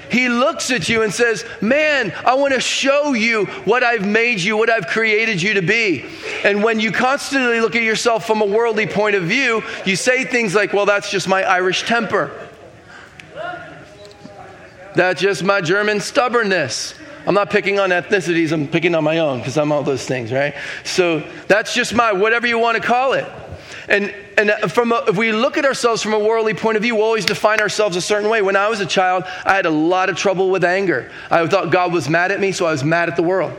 He 0.08 0.28
looks 0.28 0.70
at 0.70 0.88
you 0.88 1.02
and 1.02 1.12
says, 1.12 1.44
Man, 1.60 2.14
I 2.24 2.34
want 2.34 2.54
to 2.54 2.60
show 2.60 3.12
you 3.12 3.46
what 3.64 3.82
I've 3.82 4.06
made 4.06 4.40
you, 4.40 4.56
what 4.56 4.70
I've 4.70 4.86
created 4.86 5.42
you 5.42 5.54
to 5.54 5.62
be. 5.62 6.04
And 6.44 6.62
when 6.62 6.78
you 6.78 6.92
constantly 6.92 7.58
look 7.60 7.74
at 7.74 7.82
yourself 7.82 8.24
from 8.24 8.40
a 8.40 8.46
worldly 8.46 8.86
point 8.86 9.16
of 9.16 9.24
view, 9.24 9.64
you 9.84 9.96
say 9.96 10.24
things 10.24 10.54
like, 10.54 10.72
Well, 10.72 10.86
that's 10.86 11.10
just 11.10 11.26
my 11.26 11.42
Irish 11.42 11.82
temper. 11.86 12.30
That's 14.94 15.20
just 15.20 15.42
my 15.42 15.60
German 15.60 15.98
stubbornness. 15.98 16.94
I'm 17.28 17.34
not 17.34 17.50
picking 17.50 17.78
on 17.78 17.90
ethnicities, 17.90 18.52
I'm 18.52 18.66
picking 18.66 18.94
on 18.94 19.04
my 19.04 19.18
own 19.18 19.40
because 19.40 19.58
I'm 19.58 19.70
all 19.70 19.82
those 19.82 20.06
things, 20.06 20.32
right? 20.32 20.54
So 20.82 21.22
that's 21.46 21.74
just 21.74 21.92
my 21.92 22.10
whatever 22.10 22.46
you 22.46 22.58
want 22.58 22.80
to 22.80 22.82
call 22.82 23.12
it. 23.12 23.30
And, 23.86 24.14
and 24.38 24.50
uh, 24.50 24.66
from 24.66 24.92
a, 24.92 25.04
if 25.08 25.18
we 25.18 25.32
look 25.32 25.58
at 25.58 25.66
ourselves 25.66 26.02
from 26.02 26.14
a 26.14 26.18
worldly 26.18 26.54
point 26.54 26.78
of 26.78 26.82
view, 26.82 26.94
we 26.96 27.02
always 27.02 27.26
define 27.26 27.60
ourselves 27.60 27.96
a 27.96 28.00
certain 28.00 28.30
way. 28.30 28.40
When 28.40 28.56
I 28.56 28.70
was 28.70 28.80
a 28.80 28.86
child, 28.86 29.24
I 29.44 29.54
had 29.54 29.66
a 29.66 29.70
lot 29.70 30.08
of 30.08 30.16
trouble 30.16 30.48
with 30.48 30.64
anger. 30.64 31.10
I 31.30 31.46
thought 31.46 31.70
God 31.70 31.92
was 31.92 32.08
mad 32.08 32.32
at 32.32 32.40
me, 32.40 32.50
so 32.50 32.64
I 32.64 32.70
was 32.70 32.82
mad 32.82 33.10
at 33.10 33.16
the 33.16 33.22
world. 33.22 33.52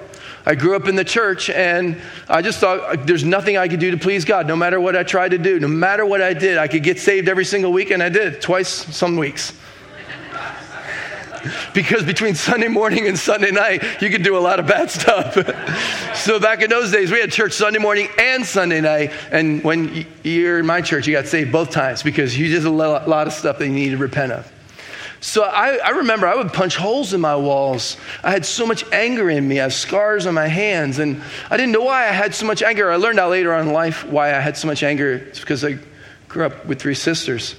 I 0.47 0.55
grew 0.55 0.75
up 0.75 0.87
in 0.87 0.95
the 0.95 1.03
church 1.03 1.51
and 1.51 2.01
I 2.27 2.41
just 2.41 2.57
thought 2.59 3.05
there's 3.05 3.23
nothing 3.23 3.55
I 3.55 3.67
could 3.67 3.79
do 3.79 3.91
to 3.91 3.97
please 3.97 4.25
God. 4.25 4.47
No 4.47 4.55
matter 4.55 4.79
what 4.79 4.95
I 4.95 5.03
tried 5.03 5.29
to 5.29 5.37
do, 5.37 5.59
no 5.59 5.67
matter 5.67 6.07
what 6.07 6.23
I 6.23 6.33
did, 6.33 6.57
I 6.57 6.67
could 6.67 6.81
get 6.81 6.97
saved 6.99 7.29
every 7.29 7.45
single 7.45 7.71
week, 7.71 7.91
and 7.91 8.01
I 8.01 8.09
did 8.09 8.41
twice 8.41 8.67
some 8.67 9.15
weeks. 9.15 9.53
Because 11.73 12.03
between 12.03 12.35
Sunday 12.35 12.67
morning 12.67 13.07
and 13.07 13.17
Sunday 13.17 13.51
night, 13.51 14.01
you 14.01 14.09
could 14.09 14.23
do 14.23 14.37
a 14.37 14.39
lot 14.39 14.59
of 14.59 14.67
bad 14.67 14.89
stuff. 14.89 15.35
so 16.15 16.39
back 16.39 16.61
in 16.61 16.69
those 16.69 16.91
days, 16.91 17.11
we 17.11 17.19
had 17.19 17.31
church 17.31 17.53
Sunday 17.53 17.79
morning 17.79 18.07
and 18.17 18.45
Sunday 18.45 18.81
night. 18.81 19.11
And 19.31 19.63
when 19.63 20.05
you're 20.23 20.59
in 20.59 20.65
my 20.65 20.81
church, 20.81 21.07
you 21.07 21.13
got 21.13 21.27
saved 21.27 21.51
both 21.51 21.71
times 21.71 22.03
because 22.03 22.37
you 22.37 22.47
did 22.47 22.65
a 22.65 22.69
lot 22.69 23.27
of 23.27 23.33
stuff 23.33 23.59
that 23.59 23.65
you 23.65 23.73
need 23.73 23.89
to 23.91 23.97
repent 23.97 24.31
of. 24.31 24.51
So 25.21 25.43
I, 25.43 25.77
I, 25.83 25.89
remember 25.89 26.27
I 26.27 26.35
would 26.35 26.53
punch 26.53 26.77
holes 26.77 27.13
in 27.13 27.19
my 27.19 27.35
walls. 27.35 27.97
I 28.23 28.31
had 28.31 28.45
so 28.45 28.65
much 28.65 28.89
anger 28.91 29.29
in 29.29 29.45
me. 29.45 29.59
I 29.59 29.63
have 29.63 29.73
scars 29.73 30.25
on 30.25 30.33
my 30.33 30.47
hands. 30.47 30.97
And 30.97 31.21
I 31.49 31.57
didn't 31.57 31.73
know 31.73 31.81
why 31.81 32.07
I 32.07 32.11
had 32.11 32.33
so 32.33 32.45
much 32.45 32.63
anger. 32.63 32.89
I 32.89 32.95
learned 32.95 33.19
out 33.19 33.29
later 33.29 33.53
on 33.53 33.67
in 33.67 33.73
life 33.73 34.05
why 34.05 34.29
I 34.29 34.39
had 34.39 34.55
so 34.55 34.67
much 34.67 34.81
anger. 34.81 35.13
It's 35.13 35.39
because 35.41 35.65
I 35.65 35.77
grew 36.29 36.45
up 36.45 36.65
with 36.65 36.81
three 36.81 36.95
sisters. 36.95 37.55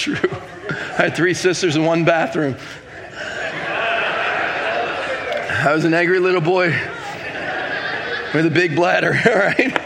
True. 0.00 0.16
I 0.70 1.02
had 1.04 1.16
three 1.16 1.34
sisters 1.34 1.76
in 1.76 1.84
one 1.84 2.04
bathroom. 2.04 2.56
I 5.62 5.72
was 5.74 5.84
an 5.84 5.92
angry 5.92 6.18
little 6.18 6.40
boy 6.40 6.68
with 8.32 8.46
a 8.46 8.50
big 8.50 8.74
bladder, 8.74 9.12
all 9.26 9.34
right? 9.36 9.76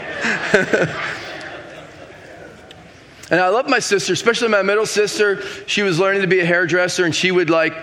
And 3.31 3.39
I 3.41 3.49
love 3.49 3.67
my 3.67 3.79
sister, 3.79 4.13
especially 4.13 4.49
my 4.49 4.61
middle 4.61 4.85
sister. 4.85 5.41
She 5.67 5.81
was 5.81 5.99
learning 5.99 6.21
to 6.21 6.27
be 6.27 6.39
a 6.39 6.45
hairdresser, 6.45 7.05
and 7.05 7.13
she 7.13 7.31
would 7.31 7.49
like, 7.49 7.73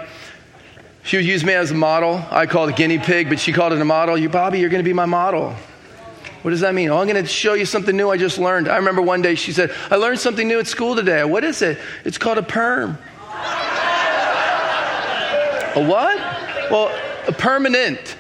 she 1.03 1.17
would 1.17 1.27
use 1.27 1.45
me 1.45 1.53
as 1.53 1.71
a 1.71 1.75
model. 1.75 2.25
I 2.31 2.47
called 2.47 2.71
a 2.71 2.73
guinea 2.73 2.99
pig, 2.99 3.29
but 3.29 3.41
she 3.41 3.53
called 3.53 3.73
it 3.73 3.81
a 3.81 3.85
model. 3.85 4.17
You, 4.17 4.29
Bobby, 4.29 4.61
you're 4.61 4.71
going 4.71 4.83
to 4.83 4.89
be 4.89 4.95
my 4.95 5.05
model. 5.05 5.55
What 6.43 6.51
does 6.51 6.61
that 6.61 6.75
mean? 6.75 6.91
Oh, 6.91 6.99
I'm 6.99 7.07
going 7.07 7.23
to 7.23 7.29
show 7.29 7.55
you 7.55 7.65
something 7.65 7.97
new 7.97 8.11
I 8.11 8.17
just 8.17 8.37
learned. 8.39 8.69
I 8.69 8.77
remember 8.77 9.01
one 9.01 9.23
day 9.23 9.37
she 9.37 9.53
said, 9.53 9.73
I 9.91 9.97
learned 9.97 10.19
something 10.19 10.47
new 10.47 10.59
at 10.59 10.67
school 10.67 10.97
today. 10.97 11.23
What 11.25 11.45
is 11.45 11.63
it? 11.63 11.79
It's 12.05 12.19
called 12.19 12.39
a 12.39 12.43
perm. 12.43 12.99
a 15.75 15.87
what? 15.87 16.19
Well, 16.71 16.89
a 17.29 17.33
permanent. 17.33 18.17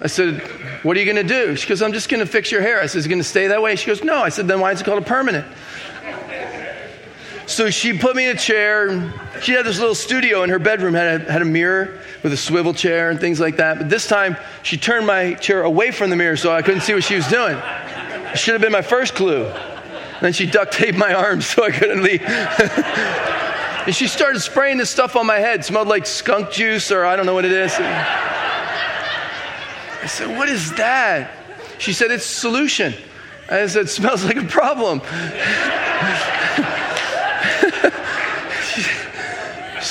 I 0.00 0.08
said, 0.08 0.40
What 0.82 0.96
are 0.96 1.00
you 1.00 1.06
going 1.10 1.26
to 1.26 1.34
do? 1.34 1.56
She 1.56 1.66
goes, 1.68 1.80
I'm 1.80 1.92
just 1.92 2.08
going 2.08 2.20
to 2.20 2.26
fix 2.26 2.52
your 2.52 2.60
hair. 2.60 2.80
I 2.80 2.86
said, 2.86 2.98
Is 2.98 3.06
it 3.06 3.08
going 3.08 3.20
to 3.20 3.24
stay 3.24 3.46
that 3.48 3.62
way? 3.62 3.76
She 3.76 3.86
goes, 3.86 4.04
No. 4.04 4.16
I 4.16 4.28
said, 4.28 4.48
Then 4.48 4.60
why 4.60 4.72
is 4.72 4.80
it 4.80 4.84
called 4.84 5.02
a 5.02 5.06
permanent? 5.06 5.46
So 7.52 7.68
she 7.68 7.92
put 7.92 8.16
me 8.16 8.24
in 8.24 8.30
a 8.34 8.38
chair. 8.38 9.12
She 9.42 9.52
had 9.52 9.66
this 9.66 9.78
little 9.78 9.94
studio 9.94 10.42
in 10.42 10.48
her 10.48 10.58
bedroom, 10.58 10.94
had 10.94 11.20
a, 11.20 11.30
had 11.30 11.42
a 11.42 11.44
mirror 11.44 12.00
with 12.22 12.32
a 12.32 12.36
swivel 12.36 12.72
chair 12.72 13.10
and 13.10 13.20
things 13.20 13.38
like 13.38 13.58
that. 13.58 13.76
But 13.76 13.90
this 13.90 14.08
time, 14.08 14.38
she 14.62 14.78
turned 14.78 15.06
my 15.06 15.34
chair 15.34 15.62
away 15.62 15.90
from 15.90 16.08
the 16.08 16.16
mirror 16.16 16.38
so 16.38 16.50
I 16.50 16.62
couldn't 16.62 16.80
see 16.80 16.94
what 16.94 17.04
she 17.04 17.14
was 17.14 17.28
doing. 17.28 17.58
It 17.58 18.38
should 18.38 18.54
have 18.54 18.62
been 18.62 18.72
my 18.72 18.80
first 18.80 19.14
clue. 19.14 19.44
And 19.44 20.22
then 20.22 20.32
she 20.32 20.46
duct 20.46 20.72
taped 20.72 20.96
my 20.96 21.12
arms 21.12 21.44
so 21.44 21.62
I 21.62 21.72
couldn't 21.72 22.02
leave. 22.02 22.22
and 22.22 23.94
she 23.94 24.08
started 24.08 24.40
spraying 24.40 24.78
this 24.78 24.88
stuff 24.88 25.14
on 25.14 25.26
my 25.26 25.38
head. 25.38 25.60
It 25.60 25.66
smelled 25.66 25.88
like 25.88 26.06
skunk 26.06 26.52
juice 26.52 26.90
or 26.90 27.04
I 27.04 27.16
don't 27.16 27.26
know 27.26 27.34
what 27.34 27.44
it 27.44 27.52
is. 27.52 27.74
I 27.78 28.46
said, 30.06 30.38
What 30.38 30.48
is 30.48 30.72
that? 30.76 31.32
She 31.76 31.92
said, 31.92 32.10
It's 32.10 32.24
solution. 32.24 32.94
I 33.50 33.66
said, 33.66 33.82
It 33.82 33.90
smells 33.90 34.24
like 34.24 34.36
a 34.36 34.44
problem. 34.44 35.02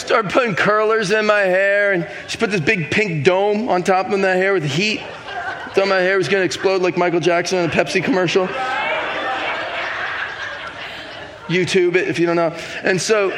started 0.01 0.31
putting 0.31 0.55
curlers 0.55 1.11
in 1.11 1.25
my 1.25 1.41
hair, 1.41 1.93
and 1.93 2.09
she 2.27 2.37
put 2.37 2.51
this 2.51 2.61
big 2.61 2.91
pink 2.91 3.23
dome 3.23 3.69
on 3.69 3.83
top 3.83 4.11
of 4.11 4.19
my 4.19 4.27
hair 4.27 4.53
with 4.53 4.63
heat. 4.63 5.01
Thought 5.73 5.87
my 5.87 5.99
hair 5.99 6.17
was 6.17 6.27
going 6.27 6.41
to 6.41 6.45
explode 6.45 6.81
like 6.81 6.97
Michael 6.97 7.21
Jackson 7.21 7.59
in 7.59 7.69
a 7.69 7.73
Pepsi 7.73 8.03
commercial. 8.03 8.47
YouTube 11.47 11.95
it 11.95 12.07
if 12.07 12.19
you 12.19 12.25
don't 12.25 12.35
know. 12.35 12.57
And 12.83 12.99
so 13.01 13.31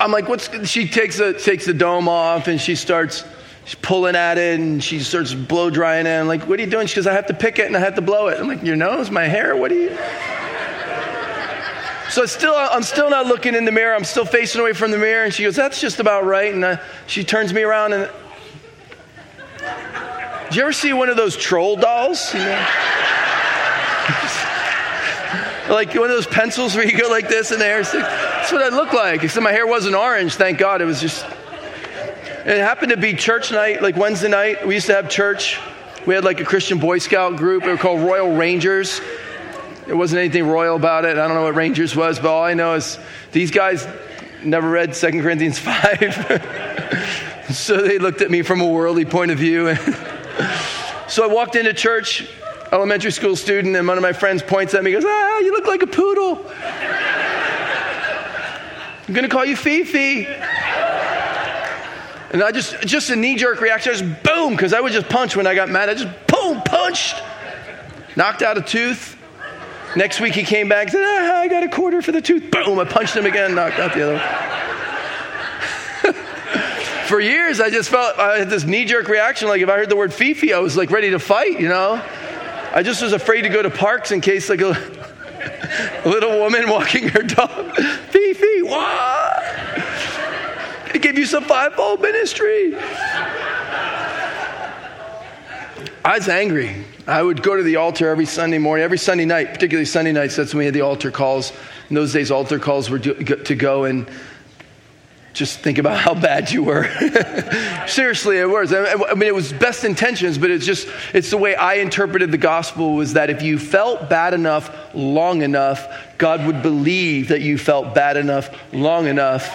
I'm 0.00 0.10
like, 0.10 0.28
what's, 0.28 0.68
she 0.68 0.88
takes 0.88 1.18
the, 1.18 1.34
takes 1.34 1.66
the 1.66 1.74
dome 1.74 2.08
off 2.08 2.48
and 2.48 2.60
she 2.60 2.74
starts 2.74 3.24
she's 3.64 3.74
pulling 3.76 4.16
at 4.16 4.38
it 4.38 4.58
and 4.58 4.82
she 4.82 5.00
starts 5.00 5.34
blow 5.34 5.70
drying 5.70 6.06
it. 6.06 6.18
I'm 6.18 6.26
like, 6.26 6.48
what 6.48 6.58
are 6.58 6.62
you 6.62 6.70
doing? 6.70 6.86
She 6.86 6.96
goes, 6.96 7.06
I 7.06 7.12
have 7.12 7.26
to 7.26 7.34
pick 7.34 7.58
it 7.58 7.66
and 7.66 7.76
I 7.76 7.80
have 7.80 7.94
to 7.96 8.02
blow 8.02 8.28
it. 8.28 8.40
I'm 8.40 8.48
like, 8.48 8.62
your 8.62 8.76
nose, 8.76 9.10
my 9.10 9.24
hair, 9.24 9.56
what 9.56 9.70
are 9.70 9.74
you? 9.74 9.96
So 12.10 12.26
still, 12.26 12.54
I'm 12.56 12.82
still 12.82 13.08
not 13.08 13.26
looking 13.26 13.54
in 13.54 13.64
the 13.64 13.70
mirror. 13.70 13.94
I'm 13.94 14.02
still 14.02 14.24
facing 14.24 14.60
away 14.60 14.72
from 14.72 14.90
the 14.90 14.98
mirror. 14.98 15.24
And 15.24 15.32
she 15.32 15.44
goes, 15.44 15.54
That's 15.54 15.80
just 15.80 16.00
about 16.00 16.24
right. 16.24 16.52
And 16.52 16.64
uh, 16.64 16.78
she 17.06 17.22
turns 17.22 17.54
me 17.54 17.62
around 17.62 17.92
and. 17.92 18.10
Did 20.48 20.56
you 20.56 20.62
ever 20.62 20.72
see 20.72 20.92
one 20.92 21.08
of 21.08 21.16
those 21.16 21.36
troll 21.36 21.76
dolls? 21.76 22.34
You 22.34 22.40
know? 22.40 22.46
like 25.70 25.94
one 25.94 26.10
of 26.10 26.16
those 26.16 26.26
pencils 26.26 26.74
where 26.74 26.84
you 26.84 26.98
go 26.98 27.08
like 27.08 27.28
this 27.28 27.52
and 27.52 27.60
the 27.60 27.64
hair. 27.64 27.84
That's 27.84 28.50
what 28.50 28.60
I 28.60 28.70
look 28.70 28.92
like. 28.92 29.22
Except 29.22 29.44
my 29.44 29.52
hair 29.52 29.68
wasn't 29.68 29.94
orange, 29.94 30.34
thank 30.34 30.58
God. 30.58 30.82
It 30.82 30.86
was 30.86 31.00
just. 31.00 31.24
it 31.24 32.58
happened 32.58 32.90
to 32.90 32.96
be 32.96 33.14
church 33.14 33.52
night, 33.52 33.80
like 33.80 33.96
Wednesday 33.96 34.28
night. 34.28 34.66
We 34.66 34.74
used 34.74 34.86
to 34.86 34.94
have 34.94 35.08
church. 35.08 35.60
We 36.04 36.14
had 36.16 36.24
like 36.24 36.40
a 36.40 36.44
Christian 36.44 36.78
Boy 36.78 36.98
Scout 36.98 37.36
group. 37.36 37.62
They 37.62 37.68
were 37.68 37.76
called 37.76 38.00
Royal 38.00 38.34
Rangers. 38.34 39.00
There 39.90 39.96
wasn't 39.96 40.20
anything 40.20 40.46
royal 40.46 40.76
about 40.76 41.04
it. 41.04 41.18
I 41.18 41.26
don't 41.26 41.34
know 41.34 41.42
what 41.42 41.56
Rangers 41.56 41.96
was, 41.96 42.20
but 42.20 42.28
all 42.28 42.44
I 42.44 42.54
know 42.54 42.74
is 42.74 42.96
these 43.32 43.50
guys 43.50 43.88
never 44.44 44.70
read 44.70 44.94
2 44.94 45.20
Corinthians 45.20 45.58
5. 45.62 47.48
so 47.50 47.82
they 47.82 47.98
looked 47.98 48.20
at 48.20 48.30
me 48.30 48.42
from 48.42 48.60
a 48.60 48.68
worldly 48.68 49.04
point 49.04 49.32
of 49.32 49.38
view. 49.38 49.74
so 51.08 51.24
I 51.24 51.26
walked 51.26 51.56
into 51.56 51.74
church, 51.74 52.24
elementary 52.70 53.10
school 53.10 53.34
student, 53.34 53.74
and 53.74 53.88
one 53.88 53.96
of 53.96 54.02
my 54.02 54.12
friends 54.12 54.44
points 54.44 54.74
at 54.74 54.84
me 54.84 54.94
and 54.94 55.02
goes, 55.02 55.12
Ah, 55.12 55.38
you 55.40 55.50
look 55.50 55.66
like 55.66 55.82
a 55.82 55.88
poodle. 55.88 56.48
I'm 59.08 59.12
going 59.12 59.28
to 59.28 59.28
call 59.28 59.44
you 59.44 59.56
Fifi. 59.56 60.24
And 62.30 62.44
I 62.44 62.52
just, 62.52 62.80
just 62.82 63.10
a 63.10 63.16
knee 63.16 63.34
jerk 63.34 63.60
reaction, 63.60 63.90
I 63.92 63.96
just 63.96 64.22
boom, 64.22 64.52
because 64.52 64.72
I 64.72 64.80
would 64.80 64.92
just 64.92 65.08
punch 65.08 65.34
when 65.34 65.48
I 65.48 65.56
got 65.56 65.68
mad. 65.68 65.88
I 65.88 65.94
just 65.94 66.06
boom, 66.28 66.62
punched. 66.62 67.20
Knocked 68.14 68.42
out 68.42 68.56
a 68.56 68.62
tooth. 68.62 69.16
Next 69.96 70.20
week 70.20 70.34
he 70.34 70.44
came 70.44 70.68
back 70.68 70.84
and 70.84 70.92
said, 70.92 71.02
ah, 71.04 71.40
I 71.40 71.48
got 71.48 71.62
a 71.62 71.68
quarter 71.68 72.00
for 72.00 72.12
the 72.12 72.20
tooth. 72.20 72.50
Boom, 72.50 72.78
I 72.78 72.84
punched 72.84 73.16
him 73.16 73.26
again, 73.26 73.54
knocked 73.54 73.78
out 73.78 73.92
the 73.92 74.02
other 74.02 74.14
one. 76.04 76.14
for 77.06 77.20
years, 77.20 77.60
I 77.60 77.70
just 77.70 77.90
felt 77.90 78.18
I 78.18 78.38
had 78.38 78.50
this 78.50 78.64
knee 78.64 78.84
jerk 78.84 79.08
reaction. 79.08 79.48
Like 79.48 79.62
if 79.62 79.68
I 79.68 79.76
heard 79.76 79.88
the 79.88 79.96
word 79.96 80.14
Fifi, 80.14 80.54
I 80.54 80.58
was 80.58 80.76
like 80.76 80.90
ready 80.90 81.10
to 81.10 81.18
fight, 81.18 81.58
you 81.60 81.68
know? 81.68 82.02
I 82.72 82.82
just 82.84 83.02
was 83.02 83.12
afraid 83.12 83.42
to 83.42 83.48
go 83.48 83.62
to 83.62 83.70
parks 83.70 84.12
in 84.12 84.20
case 84.20 84.48
like 84.48 84.60
a, 84.60 84.76
little 86.04 86.38
woman 86.38 86.68
walking 86.68 87.08
her 87.08 87.22
dog, 87.22 87.74
Fifi, 88.10 88.62
what? 88.62 89.38
I 90.92 90.98
give 91.00 91.18
you 91.18 91.26
some 91.26 91.44
fivefold 91.44 92.00
ministry. 92.00 92.74
I 96.04 96.16
was 96.16 96.28
angry. 96.28 96.84
I 97.10 97.20
would 97.20 97.42
go 97.42 97.56
to 97.56 97.62
the 97.64 97.74
altar 97.74 98.08
every 98.08 98.24
Sunday 98.24 98.58
morning, 98.58 98.84
every 98.84 98.96
Sunday 98.96 99.24
night, 99.24 99.48
particularly 99.48 99.84
Sunday 99.84 100.12
nights. 100.12 100.36
That's 100.36 100.54
when 100.54 100.60
we 100.60 100.64
had 100.66 100.74
the 100.74 100.82
altar 100.82 101.10
calls. 101.10 101.52
In 101.88 101.96
those 101.96 102.12
days, 102.12 102.30
altar 102.30 102.60
calls 102.60 102.88
were 102.88 103.00
to 103.00 103.54
go 103.56 103.82
and 103.82 104.08
just 105.32 105.58
think 105.58 105.78
about 105.78 105.98
how 105.98 106.14
bad 106.14 106.52
you 106.52 106.62
were. 106.62 106.84
Seriously, 107.88 108.38
it 108.38 108.48
was. 108.48 108.72
I 108.72 109.14
mean, 109.14 109.24
it 109.24 109.34
was 109.34 109.52
best 109.52 109.82
intentions, 109.82 110.38
but 110.38 110.52
it's 110.52 110.64
just, 110.64 110.86
it's 111.12 111.30
the 111.30 111.36
way 111.36 111.56
I 111.56 111.74
interpreted 111.74 112.30
the 112.30 112.38
gospel 112.38 112.94
was 112.94 113.14
that 113.14 113.28
if 113.28 113.42
you 113.42 113.58
felt 113.58 114.08
bad 114.08 114.32
enough 114.32 114.94
long 114.94 115.42
enough, 115.42 116.16
God 116.16 116.46
would 116.46 116.62
believe 116.62 117.28
that 117.28 117.40
you 117.40 117.58
felt 117.58 117.92
bad 117.92 118.18
enough 118.18 118.50
long 118.72 119.08
enough. 119.08 119.52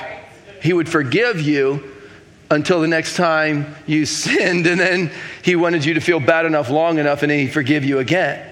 He 0.62 0.74
would 0.74 0.89
forgive 0.89 1.39
you 1.39 1.94
until 2.49 2.81
the 2.81 2.87
next 2.87 3.15
time 3.15 3.75
you 3.85 4.05
sinned, 4.05 4.67
and 4.67 4.79
then 4.79 5.11
he 5.41 5.55
wanted 5.55 5.85
you 5.85 5.95
to 5.95 6.01
feel 6.01 6.19
bad 6.19 6.45
enough 6.45 6.69
long 6.69 6.99
enough, 6.99 7.23
and 7.23 7.31
then 7.31 7.39
he'd 7.39 7.53
forgive 7.53 7.85
you 7.85 7.99
again. 7.99 8.51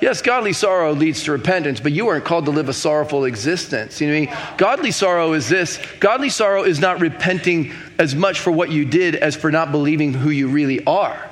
Yes, 0.00 0.22
godly 0.22 0.52
sorrow 0.52 0.92
leads 0.92 1.24
to 1.24 1.32
repentance, 1.32 1.80
but 1.80 1.90
you 1.90 2.06
weren't 2.06 2.24
called 2.24 2.44
to 2.44 2.52
live 2.52 2.68
a 2.68 2.72
sorrowful 2.72 3.24
existence. 3.24 4.00
You 4.00 4.06
know, 4.06 4.20
what 4.20 4.30
I 4.30 4.34
mean? 4.36 4.56
godly 4.56 4.90
sorrow 4.92 5.32
is 5.32 5.48
this: 5.48 5.80
godly 5.98 6.28
sorrow 6.30 6.62
is 6.62 6.78
not 6.78 7.00
repenting 7.00 7.72
as 7.98 8.14
much 8.14 8.38
for 8.38 8.52
what 8.52 8.70
you 8.70 8.84
did 8.84 9.16
as 9.16 9.34
for 9.34 9.50
not 9.50 9.72
believing 9.72 10.14
who 10.14 10.30
you 10.30 10.48
really 10.48 10.84
are. 10.86 11.28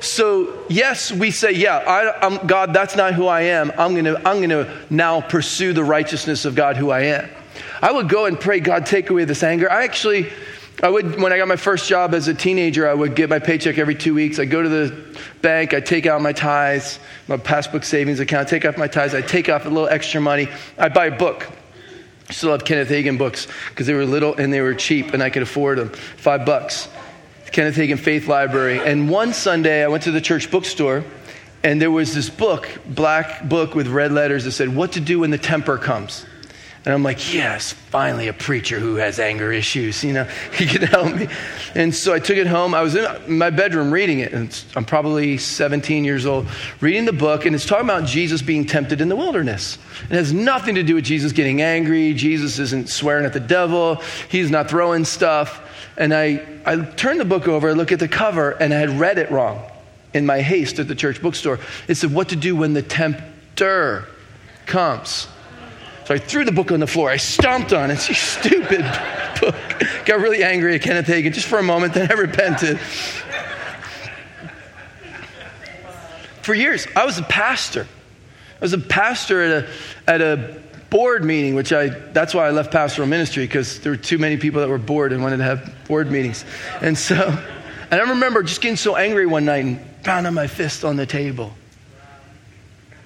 So 0.00 0.58
yes, 0.68 1.12
we 1.12 1.30
say, 1.30 1.52
yeah, 1.52 1.78
I, 2.20 2.44
God, 2.44 2.74
that's 2.74 2.94
not 2.94 3.14
who 3.14 3.26
I 3.26 3.42
am. 3.42 3.72
I'm 3.78 3.94
gonna, 3.94 4.20
I'm 4.24 4.40
gonna 4.40 4.86
now 4.90 5.20
pursue 5.20 5.72
the 5.72 5.84
righteousness 5.84 6.44
of 6.44 6.54
God, 6.54 6.76
who 6.76 6.90
I 6.90 7.02
am. 7.02 7.30
I 7.80 7.92
would 7.92 8.08
go 8.08 8.26
and 8.26 8.38
pray, 8.38 8.60
God, 8.60 8.86
take 8.86 9.08
away 9.10 9.24
this 9.24 9.42
anger. 9.42 9.70
I 9.70 9.84
actually 9.84 10.30
I 10.82 10.88
would, 10.88 11.20
when 11.20 11.32
I 11.32 11.38
got 11.38 11.48
my 11.48 11.56
first 11.56 11.88
job 11.88 12.14
as 12.14 12.28
a 12.28 12.34
teenager, 12.34 12.88
I 12.88 12.94
would 12.94 13.14
get 13.14 13.30
my 13.30 13.38
paycheck 13.38 13.78
every 13.78 13.94
two 13.94 14.12
weeks. 14.14 14.38
I'd 14.38 14.50
go 14.50 14.62
to 14.62 14.68
the 14.68 15.18
bank, 15.40 15.72
I'd 15.72 15.86
take 15.86 16.06
out 16.06 16.20
my 16.20 16.32
tithes, 16.32 16.98
my 17.28 17.36
passbook 17.36 17.84
savings 17.84 18.20
account, 18.20 18.48
take 18.48 18.64
off 18.64 18.76
my 18.76 18.88
tithes, 18.88 19.14
I'd 19.14 19.28
take 19.28 19.48
off 19.48 19.66
a 19.66 19.68
little 19.68 19.88
extra 19.88 20.20
money. 20.20 20.48
I'd 20.76 20.92
buy 20.92 21.06
a 21.06 21.16
book. 21.16 21.48
I 22.28 22.32
still 22.32 22.50
have 22.52 22.64
Kenneth 22.64 22.88
Hagin 22.88 23.18
books 23.18 23.46
because 23.68 23.86
they 23.86 23.94
were 23.94 24.04
little 24.04 24.34
and 24.34 24.52
they 24.52 24.60
were 24.60 24.74
cheap 24.74 25.14
and 25.14 25.22
I 25.22 25.30
could 25.30 25.42
afford 25.42 25.78
them. 25.78 25.90
Five 25.90 26.44
bucks. 26.44 26.88
Kenneth 27.52 27.76
Hagin 27.76 27.98
Faith 27.98 28.26
Library. 28.26 28.80
And 28.80 29.08
one 29.08 29.32
Sunday, 29.32 29.84
I 29.84 29.88
went 29.88 30.04
to 30.04 30.10
the 30.10 30.20
church 30.20 30.50
bookstore 30.50 31.04
and 31.62 31.80
there 31.80 31.90
was 31.90 32.14
this 32.14 32.28
book, 32.28 32.68
black 32.86 33.48
book 33.48 33.74
with 33.74 33.86
red 33.86 34.10
letters 34.12 34.44
that 34.44 34.52
said, 34.52 34.74
What 34.74 34.92
to 34.92 35.00
Do 35.00 35.20
When 35.20 35.30
the 35.30 35.38
Temper 35.38 35.78
Comes. 35.78 36.26
And 36.84 36.92
I'm 36.92 37.02
like, 37.02 37.32
yes, 37.32 37.72
finally 37.72 38.28
a 38.28 38.34
preacher 38.34 38.78
who 38.78 38.96
has 38.96 39.18
anger 39.18 39.50
issues, 39.50 40.04
you 40.04 40.12
know, 40.12 40.24
he 40.52 40.66
can 40.66 40.82
help 40.82 41.14
me. 41.14 41.28
And 41.74 41.94
so 41.94 42.12
I 42.12 42.18
took 42.18 42.36
it 42.36 42.46
home. 42.46 42.74
I 42.74 42.82
was 42.82 42.94
in 42.94 43.06
my 43.26 43.48
bedroom 43.48 43.90
reading 43.90 44.18
it, 44.18 44.34
and 44.34 44.64
I'm 44.76 44.84
probably 44.84 45.38
17 45.38 46.04
years 46.04 46.26
old, 46.26 46.46
reading 46.80 47.06
the 47.06 47.12
book, 47.12 47.46
and 47.46 47.54
it's 47.54 47.64
talking 47.64 47.86
about 47.86 48.04
Jesus 48.04 48.42
being 48.42 48.66
tempted 48.66 49.00
in 49.00 49.08
the 49.08 49.16
wilderness. 49.16 49.78
It 50.10 50.14
has 50.14 50.34
nothing 50.34 50.74
to 50.74 50.82
do 50.82 50.96
with 50.96 51.04
Jesus 51.04 51.32
getting 51.32 51.62
angry. 51.62 52.12
Jesus 52.12 52.58
isn't 52.58 52.90
swearing 52.90 53.24
at 53.24 53.32
the 53.32 53.40
devil, 53.40 54.02
he's 54.28 54.50
not 54.50 54.68
throwing 54.68 55.06
stuff. 55.06 55.62
And 55.96 56.12
I, 56.12 56.44
I 56.66 56.76
turned 56.76 57.20
the 57.20 57.24
book 57.24 57.48
over, 57.48 57.70
I 57.70 57.72
look 57.72 57.92
at 57.92 57.98
the 57.98 58.08
cover, 58.08 58.50
and 58.50 58.74
I 58.74 58.78
had 58.78 58.90
read 58.90 59.16
it 59.16 59.30
wrong 59.30 59.62
in 60.12 60.26
my 60.26 60.40
haste 60.42 60.78
at 60.78 60.88
the 60.88 60.94
church 60.94 61.22
bookstore. 61.22 61.60
It 61.88 61.94
said, 61.94 62.12
What 62.12 62.28
to 62.28 62.36
do 62.36 62.54
when 62.54 62.74
the 62.74 62.82
tempter 62.82 64.06
comes. 64.66 65.28
So 66.04 66.14
I 66.14 66.18
threw 66.18 66.44
the 66.44 66.52
book 66.52 66.70
on 66.70 66.80
the 66.80 66.86
floor. 66.86 67.10
I 67.10 67.16
stomped 67.16 67.72
on 67.72 67.90
it. 67.90 68.08
You 68.08 68.14
stupid 68.14 68.84
book. 69.40 69.54
Got 70.04 70.20
really 70.20 70.42
angry 70.42 70.74
at 70.74 70.82
Kenneth 70.82 71.06
Hagin 71.06 71.32
just 71.32 71.46
for 71.46 71.58
a 71.58 71.62
moment, 71.62 71.94
then 71.94 72.10
I 72.10 72.14
repented. 72.14 72.78
For 76.42 76.54
years, 76.54 76.86
I 76.94 77.06
was 77.06 77.18
a 77.18 77.22
pastor. 77.22 77.86
I 78.56 78.60
was 78.60 78.74
a 78.74 78.78
pastor 78.78 79.42
at 79.42 79.64
a, 79.64 79.68
at 80.06 80.20
a 80.20 80.60
board 80.90 81.24
meeting, 81.24 81.54
which 81.54 81.72
I, 81.72 81.88
that's 81.88 82.34
why 82.34 82.46
I 82.46 82.50
left 82.50 82.70
pastoral 82.70 83.08
ministry, 83.08 83.44
because 83.44 83.80
there 83.80 83.92
were 83.92 83.96
too 83.96 84.18
many 84.18 84.36
people 84.36 84.60
that 84.60 84.68
were 84.68 84.78
bored 84.78 85.12
and 85.12 85.22
wanted 85.22 85.38
to 85.38 85.44
have 85.44 85.74
board 85.88 86.10
meetings. 86.10 86.44
And 86.82 86.96
so, 86.98 87.16
and 87.90 88.00
I 88.00 88.10
remember 88.10 88.42
just 88.42 88.60
getting 88.60 88.76
so 88.76 88.94
angry 88.96 89.26
one 89.26 89.46
night 89.46 89.64
and 89.64 90.04
pounding 90.04 90.34
my 90.34 90.46
fist 90.46 90.84
on 90.84 90.96
the 90.96 91.06
table. 91.06 91.54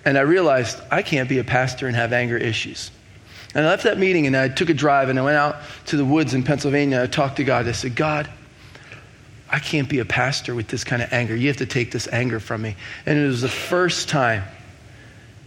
And 0.09 0.17
I 0.17 0.23
realized 0.23 0.81
I 0.91 1.03
can't 1.03 1.29
be 1.29 1.39
a 1.39 1.45
pastor 1.45 1.87
and 1.87 1.95
have 1.95 2.15
anger 2.15 2.39
issues. 2.39 2.91
And 3.55 3.67
I 3.67 3.69
left 3.69 3.83
that 3.83 3.99
meeting 3.99 4.27
and 4.27 4.35
I 4.35 4.49
took 4.49 4.71
a 4.71 4.75
drive 4.75 5.11
and 5.11 5.19
I 5.19 5.23
went 5.23 5.37
out 5.37 5.57
to 5.89 5.99
the 5.99 6.05
woods 6.05 6.33
in 6.33 6.45
Pennsylvania. 6.45 7.03
I 7.03 7.07
talked 7.09 7.37
to 7.37 7.45
God. 7.45 7.69
I 7.69 7.73
said, 7.73 7.95
God, 7.95 8.27
I 9.51 9.59
can't 9.59 9.87
be 9.87 9.99
a 9.99 10.07
pastor 10.07 10.55
with 10.55 10.67
this 10.69 10.83
kind 10.83 11.03
of 11.03 11.13
anger. 11.13 11.37
You 11.37 11.49
have 11.49 11.59
to 11.59 11.67
take 11.67 11.91
this 11.91 12.09
anger 12.11 12.41
from 12.41 12.63
me. 12.63 12.75
And 13.05 13.19
it 13.19 13.27
was 13.27 13.43
the 13.43 13.51
first 13.51 14.09
time 14.09 14.45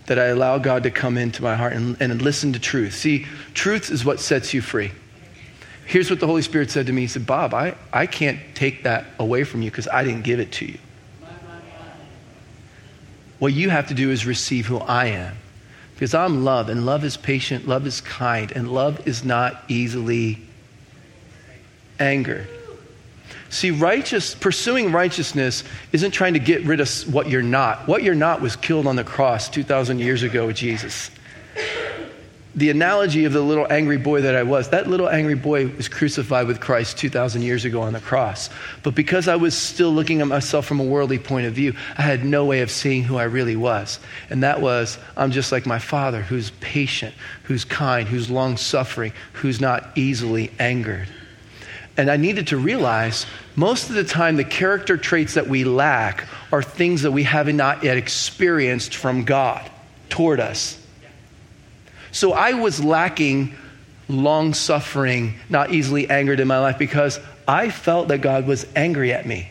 that 0.06 0.20
I 0.20 0.26
allowed 0.26 0.62
God 0.62 0.84
to 0.84 0.92
come 0.92 1.18
into 1.18 1.42
my 1.42 1.56
heart 1.56 1.74
and, 1.74 2.00
and 2.00 2.22
listen 2.22 2.54
to 2.54 2.60
truth. 2.60 2.94
See, 2.94 3.26
truth 3.56 3.90
is 3.90 4.06
what 4.06 4.20
sets 4.20 4.54
you 4.54 4.62
free. 4.62 4.92
Here's 5.88 6.12
what 6.12 6.20
the 6.20 6.28
Holy 6.28 6.44
Spirit 6.44 6.70
said 6.70 6.86
to 6.86 6.94
me 6.94 7.02
He 7.02 7.08
said, 7.08 7.26
Bob, 7.26 7.56
I, 7.56 7.74
I 7.92 8.06
can't 8.06 8.40
take 8.54 8.84
that 8.84 9.08
away 9.18 9.44
from 9.44 9.64
you 9.64 9.72
because 9.72 9.88
I 9.88 10.04
didn't 10.04 10.22
give 10.22 10.40
it 10.40 10.52
to 10.52 10.68
you. 10.68 10.78
What 13.42 13.54
you 13.54 13.72
have 13.72 13.88
to 13.88 13.96
do 13.96 14.12
is 14.12 14.28
receive 14.28 14.68
who 14.68 14.78
I 14.78 15.08
am. 15.08 15.36
Because 15.96 16.14
I'm 16.14 16.46
love, 16.46 16.70
and 16.70 16.86
love 16.86 17.04
is 17.04 17.18
patient, 17.18 17.68
love 17.68 17.88
is 17.88 18.00
kind, 18.00 18.52
and 18.52 18.72
love 18.72 19.08
is 19.08 19.24
not 19.24 19.64
easily 19.68 20.38
angered. 22.00 22.48
See, 23.50 23.72
righteous, 23.72 24.36
pursuing 24.36 24.92
righteousness 24.92 25.64
isn't 25.92 26.12
trying 26.12 26.34
to 26.34 26.40
get 26.40 26.62
rid 26.66 26.82
of 26.82 27.12
what 27.12 27.32
you're 27.32 27.42
not. 27.42 27.88
What 27.88 28.04
you're 28.04 28.14
not 28.14 28.42
was 28.42 28.56
killed 28.56 28.86
on 28.86 28.96
the 28.96 29.04
cross 29.04 29.50
2,000 29.50 29.98
years 29.98 30.22
ago 30.22 30.46
with 30.46 30.58
Jesus 30.58 31.10
the 32.54 32.70
analogy 32.70 33.24
of 33.24 33.32
the 33.32 33.42
little 33.42 33.66
angry 33.70 33.98
boy 33.98 34.22
that 34.22 34.36
I 34.36 34.44
was, 34.44 34.70
that 34.70 34.88
little 34.88 35.08
angry 35.08 35.36
boy 35.36 35.68
was 35.68 35.88
crucified 35.88 36.48
with 36.48 36.60
Christ 36.60 36.98
2,000 36.98 37.44
years 37.44 37.64
ago 37.64 37.82
on 37.82 37.94
the 37.94 38.02
cross. 38.02 38.50
But 38.84 38.94
because 38.94 39.30
I 39.30 39.38
was 39.38 39.56
still 39.56 39.92
looking 39.92 40.20
at 40.20 40.28
myself 40.28 40.66
from 40.66 40.82
a 40.82 40.84
worldly 40.84 41.18
point 41.18 41.48
of 41.48 41.54
view, 41.54 41.74
I 41.98 42.02
had 42.02 42.26
no 42.26 42.46
way 42.46 42.62
of 42.62 42.70
seeing 42.70 43.04
who 43.04 43.16
I 43.16 43.24
really 43.24 43.56
was. 43.56 44.00
And 44.30 44.44
that 44.44 44.60
was, 44.60 44.98
I'm 45.16 45.32
just 45.32 45.54
like 45.54 45.66
my 45.66 45.80
father, 45.80 46.22
who's 46.22 46.52
patient, 46.60 47.16
who's 47.44 47.64
kind, 47.64 48.08
who's 48.08 48.30
long 48.30 48.58
suffering, 48.58 49.14
who's 49.34 49.62
not 49.62 49.90
easily 49.96 50.52
angered. 50.60 51.08
And 51.96 52.12
I 52.12 52.18
needed 52.18 52.48
to 52.48 52.58
realize 52.58 53.26
most 53.56 53.90
of 53.90 53.96
the 53.96 54.04
time, 54.04 54.36
the 54.36 54.44
character 54.44 54.98
traits 54.98 55.36
that 55.36 55.48
we 55.48 55.64
lack 55.64 56.28
are 56.52 56.64
things 56.64 57.04
that 57.04 57.12
we 57.12 57.24
have 57.24 57.48
not 57.54 57.84
yet 57.84 57.96
experienced 57.96 58.96
from 58.96 59.24
God 59.24 59.70
toward 60.10 60.42
us. 60.42 60.81
So 62.12 62.34
I 62.34 62.54
was 62.54 62.84
lacking 62.84 63.56
long 64.10 64.54
suffering, 64.54 65.36
not 65.50 65.72
easily 65.72 66.10
angered 66.10 66.40
in 66.40 66.48
my 66.48 66.60
life 66.60 66.78
because 66.78 67.20
I 67.48 67.70
felt 67.70 68.10
that 68.10 68.20
God 68.20 68.46
was 68.46 68.66
angry 68.76 69.14
at 69.14 69.26
me. 69.26 69.50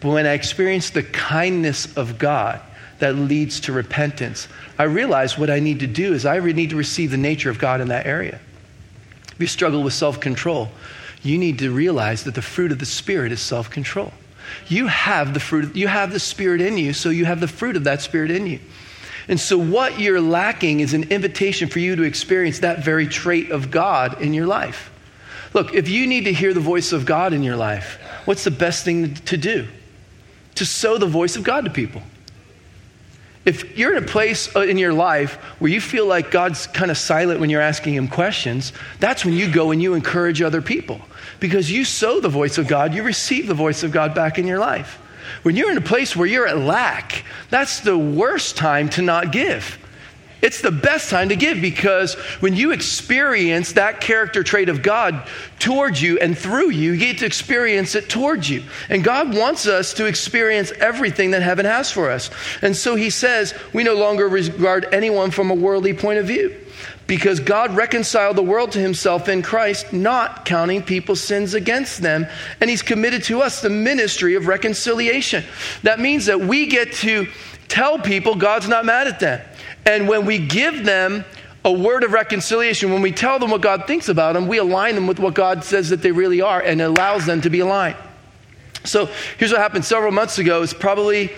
But 0.00 0.10
when 0.10 0.26
I 0.26 0.32
experienced 0.32 0.94
the 0.94 1.02
kindness 1.02 1.96
of 1.96 2.18
God 2.18 2.60
that 2.98 3.14
leads 3.14 3.60
to 3.60 3.72
repentance, 3.72 4.48
I 4.78 4.84
realized 4.84 5.38
what 5.38 5.50
I 5.50 5.60
need 5.60 5.80
to 5.80 5.86
do 5.86 6.14
is 6.14 6.24
I 6.24 6.38
need 6.38 6.70
to 6.70 6.76
receive 6.76 7.10
the 7.10 7.16
nature 7.16 7.50
of 7.50 7.58
God 7.58 7.80
in 7.80 7.88
that 7.88 8.06
area. 8.06 8.40
If 9.32 9.40
you 9.40 9.46
struggle 9.46 9.82
with 9.82 9.92
self 9.92 10.20
control, 10.20 10.68
you 11.22 11.38
need 11.38 11.58
to 11.60 11.70
realize 11.70 12.24
that 12.24 12.34
the 12.34 12.42
fruit 12.42 12.72
of 12.72 12.78
the 12.78 12.86
Spirit 12.86 13.32
is 13.32 13.40
self 13.40 13.70
control. 13.70 14.12
You 14.68 14.86
have 14.86 15.34
the 15.34 15.40
fruit, 15.40 15.76
you 15.76 15.88
have 15.88 16.12
the 16.12 16.20
Spirit 16.20 16.60
in 16.60 16.78
you, 16.78 16.92
so 16.92 17.10
you 17.10 17.24
have 17.24 17.40
the 17.40 17.48
fruit 17.48 17.76
of 17.76 17.84
that 17.84 18.00
Spirit 18.00 18.30
in 18.30 18.46
you. 18.46 18.60
And 19.28 19.38
so, 19.38 19.58
what 19.58 20.00
you're 20.00 20.20
lacking 20.20 20.80
is 20.80 20.94
an 20.94 21.10
invitation 21.10 21.68
for 21.68 21.78
you 21.78 21.96
to 21.96 22.02
experience 22.02 22.60
that 22.60 22.82
very 22.82 23.06
trait 23.06 23.50
of 23.50 23.70
God 23.70 24.22
in 24.22 24.32
your 24.32 24.46
life. 24.46 24.90
Look, 25.52 25.74
if 25.74 25.88
you 25.88 26.06
need 26.06 26.24
to 26.24 26.32
hear 26.32 26.54
the 26.54 26.60
voice 26.60 26.92
of 26.92 27.04
God 27.04 27.32
in 27.32 27.42
your 27.42 27.56
life, 27.56 27.98
what's 28.24 28.44
the 28.44 28.50
best 28.50 28.84
thing 28.84 29.14
to 29.14 29.36
do? 29.36 29.68
To 30.56 30.64
sow 30.64 30.98
the 30.98 31.06
voice 31.06 31.36
of 31.36 31.44
God 31.44 31.64
to 31.66 31.70
people. 31.70 32.02
If 33.44 33.78
you're 33.78 33.96
in 33.96 34.02
a 34.02 34.06
place 34.06 34.54
uh, 34.54 34.60
in 34.60 34.76
your 34.76 34.92
life 34.92 35.36
where 35.58 35.70
you 35.70 35.80
feel 35.80 36.06
like 36.06 36.30
God's 36.30 36.66
kind 36.66 36.90
of 36.90 36.98
silent 36.98 37.40
when 37.40 37.48
you're 37.48 37.62
asking 37.62 37.94
him 37.94 38.08
questions, 38.08 38.72
that's 39.00 39.24
when 39.24 39.34
you 39.34 39.50
go 39.50 39.70
and 39.70 39.82
you 39.82 39.94
encourage 39.94 40.42
other 40.42 40.60
people. 40.60 41.00
Because 41.40 41.70
you 41.70 41.84
sow 41.84 42.20
the 42.20 42.28
voice 42.28 42.58
of 42.58 42.66
God, 42.66 42.92
you 42.92 43.02
receive 43.02 43.46
the 43.46 43.54
voice 43.54 43.82
of 43.82 43.92
God 43.92 44.14
back 44.14 44.38
in 44.38 44.46
your 44.46 44.58
life. 44.58 45.00
When 45.42 45.56
you're 45.56 45.70
in 45.70 45.78
a 45.78 45.82
place 45.82 46.14
where 46.14 46.26
you're 46.26 46.46
at 46.46 46.58
lack, 46.58 47.24
that's 47.50 47.80
the 47.80 47.98
worst 47.98 48.56
time 48.56 48.88
to 48.90 49.02
not 49.02 49.32
give. 49.32 49.78
It's 50.40 50.60
the 50.60 50.70
best 50.70 51.10
time 51.10 51.30
to 51.30 51.36
give 51.36 51.60
because 51.60 52.14
when 52.40 52.54
you 52.54 52.70
experience 52.70 53.72
that 53.72 54.00
character 54.00 54.44
trait 54.44 54.68
of 54.68 54.82
God 54.82 55.26
towards 55.58 56.00
you 56.00 56.18
and 56.20 56.38
through 56.38 56.70
you, 56.70 56.92
you 56.92 56.98
get 56.98 57.18
to 57.18 57.26
experience 57.26 57.96
it 57.96 58.08
towards 58.08 58.48
you. 58.48 58.62
And 58.88 59.02
God 59.02 59.34
wants 59.34 59.66
us 59.66 59.94
to 59.94 60.06
experience 60.06 60.70
everything 60.78 61.32
that 61.32 61.42
heaven 61.42 61.66
has 61.66 61.90
for 61.90 62.08
us. 62.10 62.30
And 62.62 62.76
so 62.76 62.94
he 62.94 63.10
says, 63.10 63.52
we 63.72 63.82
no 63.82 63.94
longer 63.94 64.28
regard 64.28 64.86
anyone 64.92 65.32
from 65.32 65.50
a 65.50 65.54
worldly 65.54 65.94
point 65.94 66.20
of 66.20 66.26
view 66.26 66.56
because 67.08 67.40
God 67.40 67.74
reconciled 67.74 68.36
the 68.36 68.42
world 68.42 68.72
to 68.72 68.78
himself 68.78 69.28
in 69.28 69.42
Christ, 69.42 69.94
not 69.94 70.44
counting 70.44 70.82
people's 70.82 71.22
sins 71.22 71.54
against 71.54 72.02
them. 72.02 72.26
And 72.60 72.68
he's 72.68 72.82
committed 72.82 73.24
to 73.24 73.40
us 73.40 73.62
the 73.62 73.70
ministry 73.70 74.34
of 74.34 74.46
reconciliation. 74.46 75.42
That 75.82 75.98
means 75.98 76.26
that 76.26 76.38
we 76.38 76.66
get 76.66 76.92
to 76.96 77.26
tell 77.66 77.98
people 77.98 78.34
God's 78.34 78.68
not 78.68 78.84
mad 78.84 79.08
at 79.08 79.20
them. 79.20 79.40
And 79.86 80.06
when 80.06 80.26
we 80.26 80.38
give 80.38 80.84
them 80.84 81.24
a 81.64 81.72
word 81.72 82.04
of 82.04 82.12
reconciliation, 82.12 82.92
when 82.92 83.00
we 83.00 83.10
tell 83.10 83.38
them 83.38 83.50
what 83.50 83.62
God 83.62 83.86
thinks 83.86 84.10
about 84.10 84.34
them, 84.34 84.46
we 84.46 84.58
align 84.58 84.94
them 84.94 85.06
with 85.06 85.18
what 85.18 85.32
God 85.32 85.64
says 85.64 85.88
that 85.88 86.02
they 86.02 86.12
really 86.12 86.42
are 86.42 86.60
and 86.60 86.82
allows 86.82 87.24
them 87.24 87.40
to 87.40 87.48
be 87.48 87.60
aligned. 87.60 87.96
So 88.84 89.08
here's 89.38 89.50
what 89.50 89.62
happened 89.62 89.86
several 89.86 90.12
months 90.12 90.38
ago. 90.38 90.62
It's 90.62 90.74
probably 90.74 91.32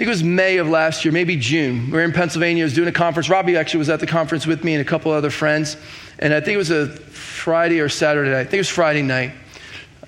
think 0.00 0.08
it 0.08 0.12
was 0.12 0.24
May 0.24 0.56
of 0.56 0.66
last 0.66 1.04
year, 1.04 1.12
maybe 1.12 1.36
June. 1.36 1.88
We 1.88 1.92
were 1.92 2.02
in 2.02 2.12
Pennsylvania. 2.12 2.62
I 2.62 2.64
was 2.64 2.72
doing 2.72 2.88
a 2.88 2.92
conference. 2.92 3.28
Robbie 3.28 3.58
actually 3.58 3.80
was 3.80 3.90
at 3.90 4.00
the 4.00 4.06
conference 4.06 4.46
with 4.46 4.64
me 4.64 4.72
and 4.72 4.80
a 4.80 4.84
couple 4.84 5.12
other 5.12 5.28
friends. 5.28 5.76
And 6.20 6.32
I 6.32 6.40
think 6.40 6.54
it 6.54 6.56
was 6.56 6.70
a 6.70 6.86
Friday 6.86 7.80
or 7.80 7.90
Saturday 7.90 8.30
night. 8.30 8.40
I 8.40 8.44
think 8.44 8.54
it 8.54 8.60
was 8.60 8.70
Friday 8.70 9.02
night. 9.02 9.32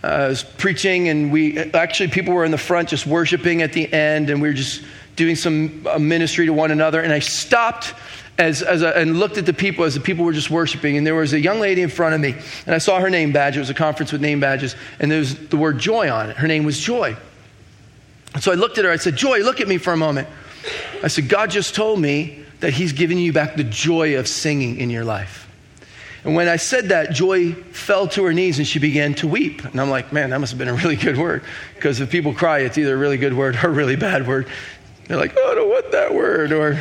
Uh, 0.03 0.07
I 0.07 0.29
was 0.29 0.45
preaching, 0.45 1.11
and 1.11 1.31
we 1.31 1.59
actually, 1.59 2.09
people 2.09 2.33
were 2.33 2.47
in 2.47 2.51
the 2.51 2.57
front 2.57 2.89
just 2.89 3.07
worshiping 3.07 3.61
at 3.61 3.75
the 3.75 3.93
end, 3.93 4.31
and 4.31 4.41
we 4.41 4.49
were 4.49 4.55
just 4.55 4.83
doing 5.15 5.37
some 5.37 5.87
uh, 5.87 5.99
ministry 5.99 6.47
to 6.47 6.55
one 6.55 6.71
another. 6.71 7.03
And 7.03 7.13
I 7.13 7.19
stopped 7.19 7.93
as, 8.39 8.63
as 8.63 8.81
a, 8.81 8.97
and 8.97 9.19
looked 9.19 9.37
at 9.37 9.45
the 9.45 9.53
people 9.53 9.85
as 9.85 9.93
the 9.93 10.01
people 10.01 10.25
were 10.25 10.33
just 10.33 10.49
worshiping. 10.49 10.97
And 10.97 11.07
there 11.07 11.17
was 11.17 11.35
a 11.35 11.39
young 11.39 11.61
lady 11.61 11.83
in 11.83 11.91
front 11.91 12.15
of 12.15 12.21
me, 12.23 12.35
and 12.65 12.75
I 12.75 12.79
saw 12.79 12.99
her 12.99 13.11
name 13.11 13.31
badge. 13.31 13.57
It 13.57 13.61
was 13.61 13.69
a 13.69 13.75
conference 13.75 14.11
with 14.11 14.23
name 14.23 14.41
badges, 14.41 14.75
and 15.01 15.11
there 15.11 15.19
was 15.19 15.37
the 15.49 15.59
word 15.59 15.79
joy 15.79 16.11
on 16.11 16.31
it. 16.31 16.39
Her 16.39 16.49
name 16.49 16.65
was 16.65 16.81
Joy. 16.81 17.15
So 18.41 18.51
I 18.51 18.55
looked 18.55 18.79
at 18.79 18.85
her, 18.85 18.91
I 18.91 18.97
said, 18.97 19.17
Joy, 19.17 19.41
look 19.41 19.61
at 19.61 19.69
me 19.69 19.79
for 19.79 19.93
a 19.93 19.97
moment. 19.97 20.29
I 21.03 21.09
said, 21.09 21.29
God 21.29 21.51
just 21.51 21.75
told 21.75 22.01
me 22.01 22.45
that 22.61 22.73
He's 22.73 22.93
giving 22.93 23.19
you 23.19 23.33
back 23.33 23.57
the 23.57 23.65
joy 23.65 24.19
of 24.19 24.29
singing 24.29 24.79
in 24.79 24.89
your 24.91 25.05
life. 25.05 25.49
And 26.25 26.37
when 26.37 26.49
I 26.49 26.57
said 26.57 26.91
that, 26.91 27.11
Joy 27.11 27.53
fell 27.53 28.07
to 28.09 28.25
her 28.25 28.33
knees 28.33 28.59
and 28.59 28.67
she 28.67 28.79
began 28.79 29.15
to 29.15 29.27
weep. 29.27 29.65
And 29.65 29.81
I'm 29.81 29.91
like, 29.91 30.13
man, 30.13 30.31
that 30.31 30.39
must 30.39 30.53
have 30.53 30.59
been 30.59 30.69
a 30.69 30.75
really 30.75 30.97
good 30.97 31.19
word. 31.19 31.43
Because 31.75 32.01
if 32.01 32.11
people 32.11 32.33
cry, 32.33 32.61
it's 32.61 32.79
either 32.79 32.95
a 32.95 32.97
really 32.97 33.17
good 33.17 33.35
word 33.35 33.57
or 33.63 33.69
a 33.69 33.73
really 33.73 33.97
bad 33.97 34.27
word. 34.27 34.47
They're 35.09 35.17
like, 35.17 35.35
oh, 35.37 35.51
I 35.51 35.55
don't 35.57 35.69
want 35.69 35.91
that 35.91 36.15
word. 36.15 36.53
Or, 36.53 36.81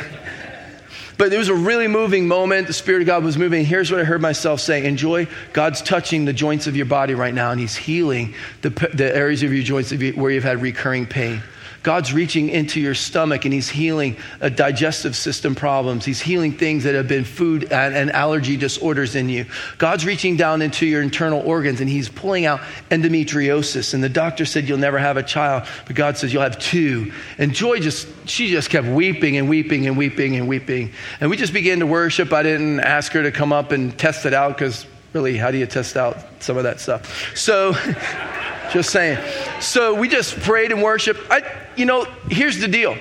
but 1.17 1.31
it 1.33 1.37
was 1.37 1.49
a 1.49 1.55
really 1.55 1.87
moving 1.87 2.27
moment. 2.27 2.67
The 2.67 2.73
Spirit 2.73 3.01
of 3.01 3.07
God 3.07 3.23
was 3.23 3.37
moving. 3.37 3.65
Here's 3.65 3.91
what 3.91 3.99
I 3.99 4.03
heard 4.03 4.21
myself 4.21 4.59
say 4.59 4.85
Enjoy, 4.85 5.27
God's 5.53 5.81
touching 5.81 6.25
the 6.25 6.33
joints 6.33 6.67
of 6.67 6.75
your 6.75 6.85
body 6.85 7.13
right 7.13 7.33
now, 7.33 7.51
and 7.51 7.59
He's 7.59 7.75
healing 7.75 8.33
the, 8.61 8.69
the 8.69 9.15
areas 9.15 9.43
of 9.43 9.53
your 9.53 9.63
joints 9.63 9.91
where 9.91 10.31
you've 10.31 10.43
had 10.43 10.61
recurring 10.61 11.05
pain. 11.05 11.41
God's 11.83 12.13
reaching 12.13 12.49
into 12.49 12.79
your 12.79 12.93
stomach 12.93 13.45
and 13.45 13.53
He's 13.53 13.69
healing 13.69 14.17
uh, 14.39 14.49
digestive 14.49 15.15
system 15.15 15.55
problems. 15.55 16.05
He's 16.05 16.21
healing 16.21 16.51
things 16.51 16.83
that 16.83 16.93
have 16.93 17.07
been 17.07 17.23
food 17.23 17.71
and, 17.71 17.95
and 17.95 18.11
allergy 18.11 18.55
disorders 18.55 19.15
in 19.15 19.29
you. 19.29 19.45
God's 19.77 20.05
reaching 20.05 20.37
down 20.37 20.61
into 20.61 20.85
your 20.85 21.01
internal 21.01 21.41
organs 21.41 21.81
and 21.81 21.89
He's 21.89 22.07
pulling 22.07 22.45
out 22.45 22.59
endometriosis. 22.91 23.93
And 23.93 24.03
the 24.03 24.09
doctor 24.09 24.45
said 24.45 24.69
you'll 24.69 24.77
never 24.77 24.99
have 24.99 25.17
a 25.17 25.23
child, 25.23 25.67
but 25.87 25.95
God 25.95 26.17
says 26.17 26.31
you'll 26.31 26.43
have 26.43 26.59
two. 26.59 27.11
And 27.37 27.53
Joy 27.53 27.79
just, 27.79 28.07
she 28.29 28.49
just 28.49 28.69
kept 28.69 28.87
weeping 28.87 29.37
and 29.37 29.49
weeping 29.49 29.87
and 29.87 29.97
weeping 29.97 30.35
and 30.35 30.47
weeping. 30.47 30.91
And 31.19 31.29
we 31.29 31.37
just 31.37 31.53
began 31.53 31.79
to 31.79 31.87
worship. 31.87 32.31
I 32.31 32.43
didn't 32.43 32.81
ask 32.81 33.11
her 33.13 33.23
to 33.23 33.31
come 33.31 33.51
up 33.51 33.71
and 33.71 33.97
test 33.97 34.25
it 34.25 34.33
out 34.33 34.55
because 34.55 34.85
really, 35.13 35.37
how 35.37 35.51
do 35.51 35.57
you 35.57 35.65
test 35.65 35.97
out 35.97 36.17
some 36.43 36.57
of 36.57 36.63
that 36.63 36.79
stuff? 36.79 37.35
So, 37.35 37.73
just 38.71 38.89
saying. 38.89 39.17
So 39.59 39.93
we 39.93 40.07
just 40.07 40.39
prayed 40.39 40.71
and 40.71 40.81
worshiped. 40.81 41.19
I, 41.29 41.43
you 41.75 41.85
know, 41.85 42.05
here's 42.29 42.59
the 42.59 42.67
deal 42.67 42.97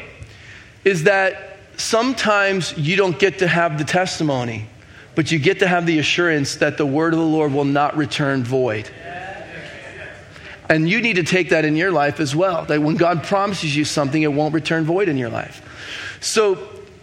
is 0.85 1.05
that 1.05 1.59
sometimes 1.77 2.77
you 2.77 2.97
don't 2.97 3.19
get 3.19 3.39
to 3.41 3.49
have 3.49 3.79
the 3.79 3.85
testimony, 3.85 4.67
but 5.15 5.31
you 5.31 5.39
get 5.39 5.59
to 5.59 5.69
have 5.69 5.87
the 5.87 5.99
assurance 5.99 6.57
that 6.57 6.79
the 6.79 6.87
word 6.87 7.13
of 7.13 7.19
the 7.19 7.27
Lord 7.27 7.53
will 7.53 7.65
not 7.65 7.97
return 7.97 8.43
void. 8.43 8.91
And 10.69 10.89
you 10.89 11.03
need 11.03 11.17
to 11.17 11.25
take 11.25 11.51
that 11.51 11.65
in 11.65 11.77
your 11.77 11.91
life 11.91 12.21
as 12.21 12.35
well. 12.35 12.65
That 12.65 12.81
when 12.81 12.97
God 12.97 13.25
promises 13.25 13.75
you 13.75 13.85
something, 13.85 14.23
it 14.23 14.33
won't 14.33 14.55
return 14.55 14.85
void 14.85 15.09
in 15.09 15.17
your 15.17 15.29
life. 15.29 15.67
So 16.21 16.57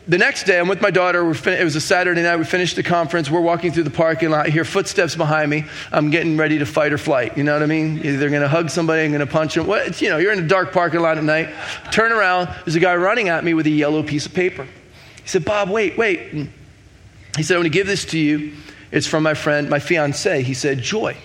the 0.07 0.17
next 0.17 0.45
day, 0.45 0.57
I'm 0.57 0.69
with 0.69 0.81
my 0.81 0.89
daughter. 0.89 1.33
Fin- 1.33 1.59
it 1.59 1.63
was 1.63 1.75
a 1.75 1.81
Saturday 1.81 2.21
night. 2.21 2.37
We 2.37 2.45
finished 2.45 2.77
the 2.77 2.83
conference. 2.83 3.29
We're 3.29 3.41
walking 3.41 3.73
through 3.73 3.83
the 3.83 3.89
parking 3.89 4.29
lot. 4.29 4.45
I 4.47 4.49
hear 4.49 4.63
footsteps 4.63 5.15
behind 5.15 5.49
me. 5.49 5.65
I'm 5.91 6.11
getting 6.11 6.37
ready 6.37 6.59
to 6.59 6.65
fight 6.65 6.93
or 6.93 6.97
flight. 6.97 7.37
You 7.37 7.43
know 7.43 7.53
what 7.53 7.61
I 7.61 7.65
mean? 7.65 7.99
Either 8.05 8.29
going 8.29 8.41
to 8.41 8.47
hug 8.47 8.69
somebody, 8.69 9.03
I'm 9.03 9.11
going 9.11 9.19
to 9.19 9.31
punch 9.31 9.55
them. 9.55 9.67
What, 9.67 10.01
you 10.01 10.09
know, 10.09 10.17
you're 10.17 10.31
in 10.31 10.39
a 10.39 10.47
dark 10.47 10.71
parking 10.71 11.01
lot 11.01 11.17
at 11.17 11.23
night. 11.25 11.49
Turn 11.91 12.13
around. 12.13 12.47
There's 12.63 12.75
a 12.75 12.79
guy 12.79 12.95
running 12.95 13.27
at 13.27 13.43
me 13.43 13.53
with 13.53 13.67
a 13.67 13.71
yellow 13.71 14.01
piece 14.01 14.25
of 14.25 14.33
paper. 14.33 14.63
He 14.63 15.27
said, 15.27 15.43
Bob, 15.43 15.69
wait, 15.69 15.97
wait. 15.97 16.31
He 17.35 17.43
said, 17.43 17.55
I'm 17.55 17.61
going 17.61 17.63
to 17.63 17.77
give 17.77 17.87
this 17.87 18.05
to 18.05 18.19
you. 18.19 18.53
It's 18.91 19.07
from 19.07 19.23
my 19.23 19.33
friend, 19.33 19.69
my 19.69 19.79
fiance. 19.79 20.41
He 20.41 20.53
said, 20.53 20.81
Joy. 20.81 21.17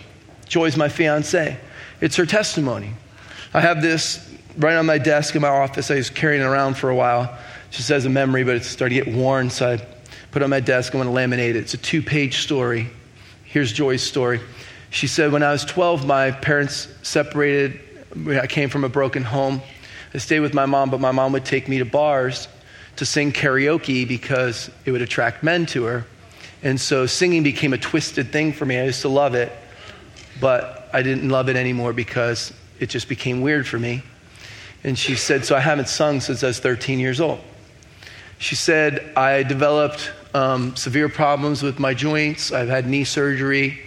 Joy's 0.48 0.76
my 0.76 0.88
fiance. 0.88 1.56
It's 2.00 2.16
her 2.16 2.26
testimony. 2.26 2.90
I 3.54 3.60
have 3.60 3.80
this 3.80 4.28
right 4.58 4.74
on 4.74 4.86
my 4.86 4.98
desk 4.98 5.36
in 5.36 5.42
my 5.42 5.48
office. 5.48 5.88
I 5.90 5.94
was 5.94 6.10
carrying 6.10 6.42
it 6.42 6.46
around 6.46 6.76
for 6.76 6.90
a 6.90 6.96
while 6.96 7.38
just 7.72 7.90
as 7.90 8.04
a 8.04 8.10
memory, 8.10 8.44
but 8.44 8.54
it's 8.54 8.68
starting 8.68 8.98
to 8.98 9.04
get 9.04 9.14
worn. 9.14 9.50
So 9.50 9.72
I 9.72 9.86
put 10.30 10.42
on 10.42 10.50
my 10.50 10.60
desk. 10.60 10.94
I 10.94 10.98
want 10.98 11.08
to 11.08 11.14
laminate 11.14 11.50
it. 11.50 11.56
It's 11.56 11.74
a 11.74 11.78
two 11.78 12.02
page 12.02 12.38
story. 12.38 12.88
Here's 13.44 13.72
Joy's 13.72 14.02
story. 14.02 14.40
She 14.90 15.06
said, 15.06 15.32
When 15.32 15.42
I 15.42 15.50
was 15.50 15.64
12, 15.64 16.06
my 16.06 16.30
parents 16.30 16.88
separated. 17.02 17.80
I 18.28 18.46
came 18.46 18.68
from 18.68 18.84
a 18.84 18.90
broken 18.90 19.22
home. 19.24 19.62
I 20.12 20.18
stayed 20.18 20.40
with 20.40 20.52
my 20.52 20.66
mom, 20.66 20.90
but 20.90 21.00
my 21.00 21.12
mom 21.12 21.32
would 21.32 21.46
take 21.46 21.66
me 21.66 21.78
to 21.78 21.86
bars 21.86 22.46
to 22.96 23.06
sing 23.06 23.32
karaoke 23.32 24.06
because 24.06 24.70
it 24.84 24.92
would 24.92 25.00
attract 25.00 25.42
men 25.42 25.64
to 25.66 25.84
her. 25.84 26.04
And 26.62 26.78
so 26.78 27.06
singing 27.06 27.42
became 27.42 27.72
a 27.72 27.78
twisted 27.78 28.30
thing 28.30 28.52
for 28.52 28.66
me. 28.66 28.78
I 28.78 28.84
used 28.84 29.00
to 29.00 29.08
love 29.08 29.34
it, 29.34 29.50
but 30.40 30.90
I 30.92 31.00
didn't 31.00 31.30
love 31.30 31.48
it 31.48 31.56
anymore 31.56 31.94
because 31.94 32.52
it 32.78 32.90
just 32.90 33.08
became 33.08 33.40
weird 33.40 33.66
for 33.66 33.78
me. 33.78 34.02
And 34.84 34.98
she 34.98 35.14
said, 35.14 35.46
So 35.46 35.56
I 35.56 35.60
haven't 35.60 35.88
sung 35.88 36.20
since 36.20 36.44
I 36.44 36.48
was 36.48 36.58
13 36.58 37.00
years 37.00 37.18
old. 37.18 37.40
She 38.42 38.56
said, 38.56 39.12
I 39.16 39.44
developed 39.44 40.10
um, 40.34 40.74
severe 40.74 41.08
problems 41.08 41.62
with 41.62 41.78
my 41.78 41.94
joints. 41.94 42.50
I've 42.50 42.68
had 42.68 42.88
knee 42.88 43.04
surgery. 43.04 43.78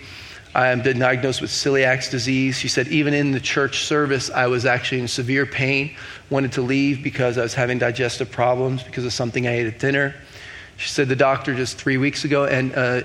I 0.56 0.68
am 0.68 0.82
diagnosed 0.82 1.41
with 1.41 1.49
celiac 1.49 2.10
disease. 2.10 2.57
She 2.57 2.69
said, 2.69 2.88
even 2.88 3.14
in 3.14 3.34
the 3.34 3.41
church 3.41 3.84
service, 3.84 4.30
I 4.30 4.48
was 4.48 4.65
actually 4.65 5.02
in 5.02 5.10
severe 5.10 5.45
pain, 5.45 5.94
wanted 6.30 6.53
to 6.53 6.61
leave 6.61 7.03
because 7.03 7.38
I 7.38 7.41
was 7.41 7.53
having 7.53 7.80
digestive 7.80 8.32
problems 8.32 8.82
because 8.82 9.03
of 9.03 9.11
something 9.11 9.45
I 9.45 9.57
ate 9.57 9.68
at 9.68 9.77
dinner. 9.77 10.15
She 10.77 10.88
said, 10.88 11.10
the 11.10 11.18
doctor 11.18 11.53
just 11.53 11.76
three 11.77 11.98
weeks 11.98 12.23
ago 12.23 12.45
and, 12.45 12.73
uh, 12.73 13.02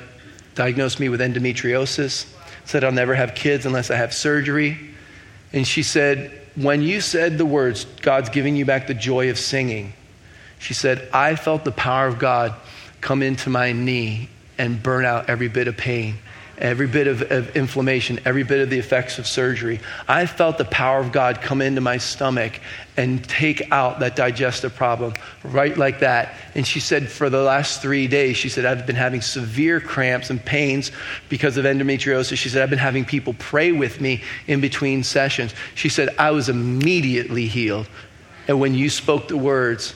diagnosed 0.55 1.01
me 1.01 1.09
with 1.09 1.21
endometriosis, 1.21 2.33
said, 2.65 2.85
I'll 2.85 2.93
never 2.93 3.17
have 3.17 3.35
kids 3.35 3.67
unless 3.67 3.91
I 3.91 3.97
have 3.97 4.15
surgery. 4.15 4.79
And 5.53 5.67
she 5.67 5.83
said, 5.83 6.31
when 6.55 6.81
you 6.81 7.01
said 7.01 7.39
the 7.39 7.47
words, 7.47 7.87
God's 8.03 8.29
giving 8.29 8.55
you 8.55 8.65
back 8.65 8.87
the 8.87 8.95
joy 8.95 9.31
of 9.31 9.39
singing, 9.39 9.95
she 10.61 10.75
said, 10.75 11.09
I 11.13 11.37
felt 11.37 11.65
the 11.65 11.73
power 11.73 12.07
of 12.07 12.19
God 12.19 12.55
come 13.01 13.23
into 13.23 13.49
my 13.49 13.73
knee 13.73 14.29
and 14.59 14.81
burn 14.81 15.07
out 15.07 15.31
every 15.31 15.49
bit 15.49 15.69
of 15.69 15.77
pain, 15.79 16.17
every 16.59 16.87
bit 16.87 17.07
of, 17.07 17.23
of, 17.33 17.57
inflammation, 17.57 18.21
every 18.27 18.43
bit 18.43 18.61
of 18.61 18.69
the 18.69 18.79
effects 18.79 19.19
of 19.19 19.27
surgery. 19.27 19.81
I 20.07 20.27
felt 20.27 20.59
the 20.59 20.67
power 20.67 21.01
of 21.01 21.13
God 21.13 21.41
come 21.41 21.63
into 21.63 21.81
my 21.81 21.97
stomach 21.97 22.61
and 22.99 23.27
take 23.27 23.73
out 23.73 24.01
that 24.01 24.17
digestive 24.17 24.75
problem 24.77 25.15
right 25.45 25.75
like 25.79 26.01
that. 26.01 26.35
And 26.55 26.67
she 26.67 26.79
said, 26.79 27.09
for 27.09 27.31
the 27.31 27.41
last 27.41 27.81
three 27.81 28.07
days, 28.07 28.37
she 28.37 28.51
said, 28.51 28.67
I've 28.67 28.87
been 28.87 28.97
having 28.97 29.23
severe 29.23 29.81
cramps 29.81 30.29
and 30.29 30.45
pains 30.45 30.93
because 31.31 31.57
of 31.57 31.65
endometriosis. 31.65 32.37
She 32.37 32.51
said, 32.51 32.61
I've 32.61 32.69
been 32.69 32.79
having 32.79 33.07
people 33.07 33.35
pray 33.39 33.73
with 33.73 33.99
me 33.99 34.23
in 34.47 34.61
between 34.61 35.05
sessions. 35.05 35.55
She 35.75 35.89
said, 35.89 36.11
I 36.19 36.33
was 36.33 36.51
immediately 36.51 37.47
healed. 37.47 37.89
And 38.47 38.61
when 38.61 38.75
you 38.75 38.91
spoke 38.91 39.29
the 39.29 39.39
words, 39.39 39.95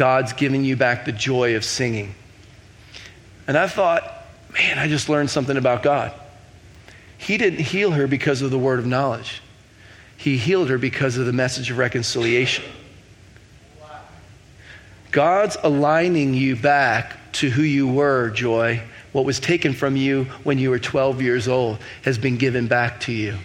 God's 0.00 0.32
given 0.32 0.64
you 0.64 0.76
back 0.76 1.04
the 1.04 1.12
joy 1.12 1.56
of 1.56 1.62
singing. 1.62 2.14
And 3.46 3.54
I 3.54 3.66
thought, 3.66 4.02
man, 4.50 4.78
I 4.78 4.88
just 4.88 5.10
learned 5.10 5.28
something 5.28 5.58
about 5.58 5.82
God. 5.82 6.14
He 7.18 7.36
didn't 7.36 7.58
heal 7.58 7.90
her 7.90 8.06
because 8.06 8.40
of 8.40 8.50
the 8.50 8.58
word 8.58 8.78
of 8.78 8.86
knowledge, 8.86 9.42
He 10.16 10.38
healed 10.38 10.70
her 10.70 10.78
because 10.78 11.18
of 11.18 11.26
the 11.26 11.34
message 11.34 11.70
of 11.70 11.76
reconciliation. 11.76 12.64
God's 15.10 15.58
aligning 15.62 16.32
you 16.32 16.56
back 16.56 17.18
to 17.32 17.50
who 17.50 17.62
you 17.62 17.86
were, 17.86 18.30
Joy. 18.30 18.80
What 19.12 19.26
was 19.26 19.38
taken 19.38 19.74
from 19.74 19.96
you 19.96 20.24
when 20.44 20.56
you 20.56 20.70
were 20.70 20.78
12 20.78 21.20
years 21.20 21.46
old 21.46 21.76
has 22.04 22.16
been 22.16 22.38
given 22.38 22.68
back 22.68 23.00
to 23.00 23.12
you 23.12 23.36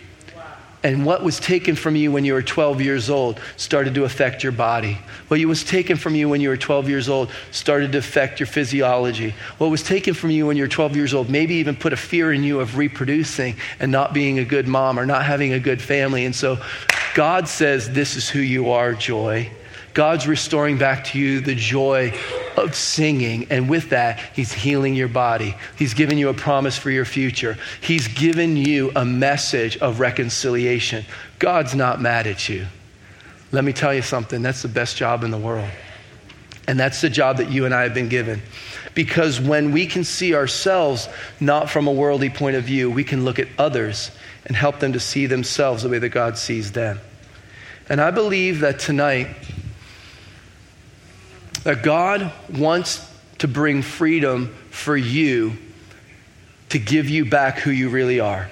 and 0.86 1.04
what 1.04 1.24
was 1.24 1.40
taken 1.40 1.76
from 1.76 1.96
you 1.96 2.12
when 2.12 2.24
you 2.26 2.34
were 2.34 2.44
12 2.44 2.80
years 2.80 3.10
old 3.10 3.42
started 3.58 3.96
to 3.96 4.04
affect 4.04 4.44
your 4.44 4.52
body. 4.52 5.00
What 5.30 5.44
was 5.46 5.64
taken 5.64 5.98
from 5.98 6.14
you 6.14 6.30
when 6.30 6.42
you 6.42 6.50
were 6.50 6.58
12 6.58 6.88
years 6.88 7.10
old 7.10 7.32
started 7.50 7.92
to 7.94 7.98
affect 7.98 8.40
your 8.40 8.46
physiology. 8.46 9.34
What 9.58 9.72
was 9.72 9.82
taken 9.82 10.14
from 10.14 10.30
you 10.30 10.46
when 10.46 10.58
you 10.58 10.62
were 10.62 10.68
12 10.68 10.96
years 10.96 11.16
old 11.16 11.28
maybe 11.28 11.56
even 11.56 11.76
put 11.76 11.92
a 11.92 11.98
fear 11.98 12.32
in 12.32 12.44
you 12.44 12.60
of 12.60 12.78
reproducing 12.78 13.56
and 13.80 13.92
not 13.92 14.14
being 14.14 14.38
a 14.38 14.46
good 14.46 14.68
mom 14.68 15.00
or 15.00 15.08
not 15.08 15.26
having 15.26 15.54
a 15.54 15.60
good 15.60 15.82
family. 15.82 16.24
And 16.24 16.36
so 16.36 16.60
God 17.16 17.48
says, 17.48 17.90
This 17.90 18.16
is 18.16 18.30
who 18.30 18.40
you 18.40 18.70
are, 18.70 18.94
Joy. 18.94 19.50
God's 19.96 20.28
restoring 20.28 20.78
back 20.78 21.06
to 21.06 21.20
you 21.20 21.40
the 21.40 21.56
joy 21.56 22.14
of 22.58 22.76
singing. 22.76 23.48
And 23.50 23.70
with 23.70 23.90
that, 23.90 24.20
He's 24.36 24.52
healing 24.52 24.94
your 24.94 25.08
body. 25.08 25.56
He's 25.78 25.94
given 25.94 26.18
you 26.18 26.28
a 26.30 26.34
promise 26.34 26.78
for 26.78 26.92
your 26.92 27.06
future. 27.06 27.58
He's 27.82 28.08
given 28.10 28.58
you 28.58 28.92
a 28.96 29.06
message 29.06 29.78
of 29.78 30.02
reconciliation. 30.02 31.06
God's 31.40 31.74
not 31.74 32.02
mad 32.02 32.28
at 32.28 32.50
you. 32.50 32.68
Let 33.54 33.64
me 33.64 33.72
tell 33.72 33.94
you 33.94 34.02
something 34.02 34.42
that's 34.42 34.62
the 34.62 34.68
best 34.68 34.98
job 34.98 35.24
in 35.24 35.32
the 35.32 35.38
world. 35.38 35.70
And 36.68 36.78
that's 36.78 37.00
the 37.00 37.10
job 37.10 37.38
that 37.38 37.50
you 37.50 37.64
and 37.64 37.74
I 37.74 37.84
have 37.84 37.94
been 37.94 38.10
given. 38.10 38.42
Because 38.96 39.40
when 39.40 39.72
we 39.72 39.88
can 39.88 40.04
see 40.04 40.36
ourselves 40.36 41.08
not 41.40 41.70
from 41.70 41.88
a 41.88 41.92
worldly 41.92 42.30
point 42.30 42.58
of 42.58 42.66
view, 42.66 42.92
we 42.92 43.06
can 43.06 43.24
look 43.24 43.40
at 43.40 43.48
others 43.58 44.12
and 44.46 44.58
help 44.58 44.80
them 44.80 44.92
to 44.92 45.00
see 45.00 45.26
themselves 45.26 45.84
the 45.84 45.90
way 45.90 46.00
that 46.00 46.10
God 46.10 46.38
sees 46.38 46.74
them. 46.74 47.00
And 47.88 48.02
I 48.02 48.12
believe 48.12 48.60
that 48.60 48.80
tonight, 48.80 49.28
that 51.66 51.82
God 51.82 52.32
wants 52.58 53.12
to 53.40 53.48
bring 53.48 53.82
freedom 53.82 54.54
for 54.70 54.96
you 54.96 55.58
to 56.70 56.80
give 56.80 57.10
you 57.10 57.26
back 57.26 57.58
who 57.58 57.72
you 57.72 57.90
really 57.90 58.20
are, 58.20 58.50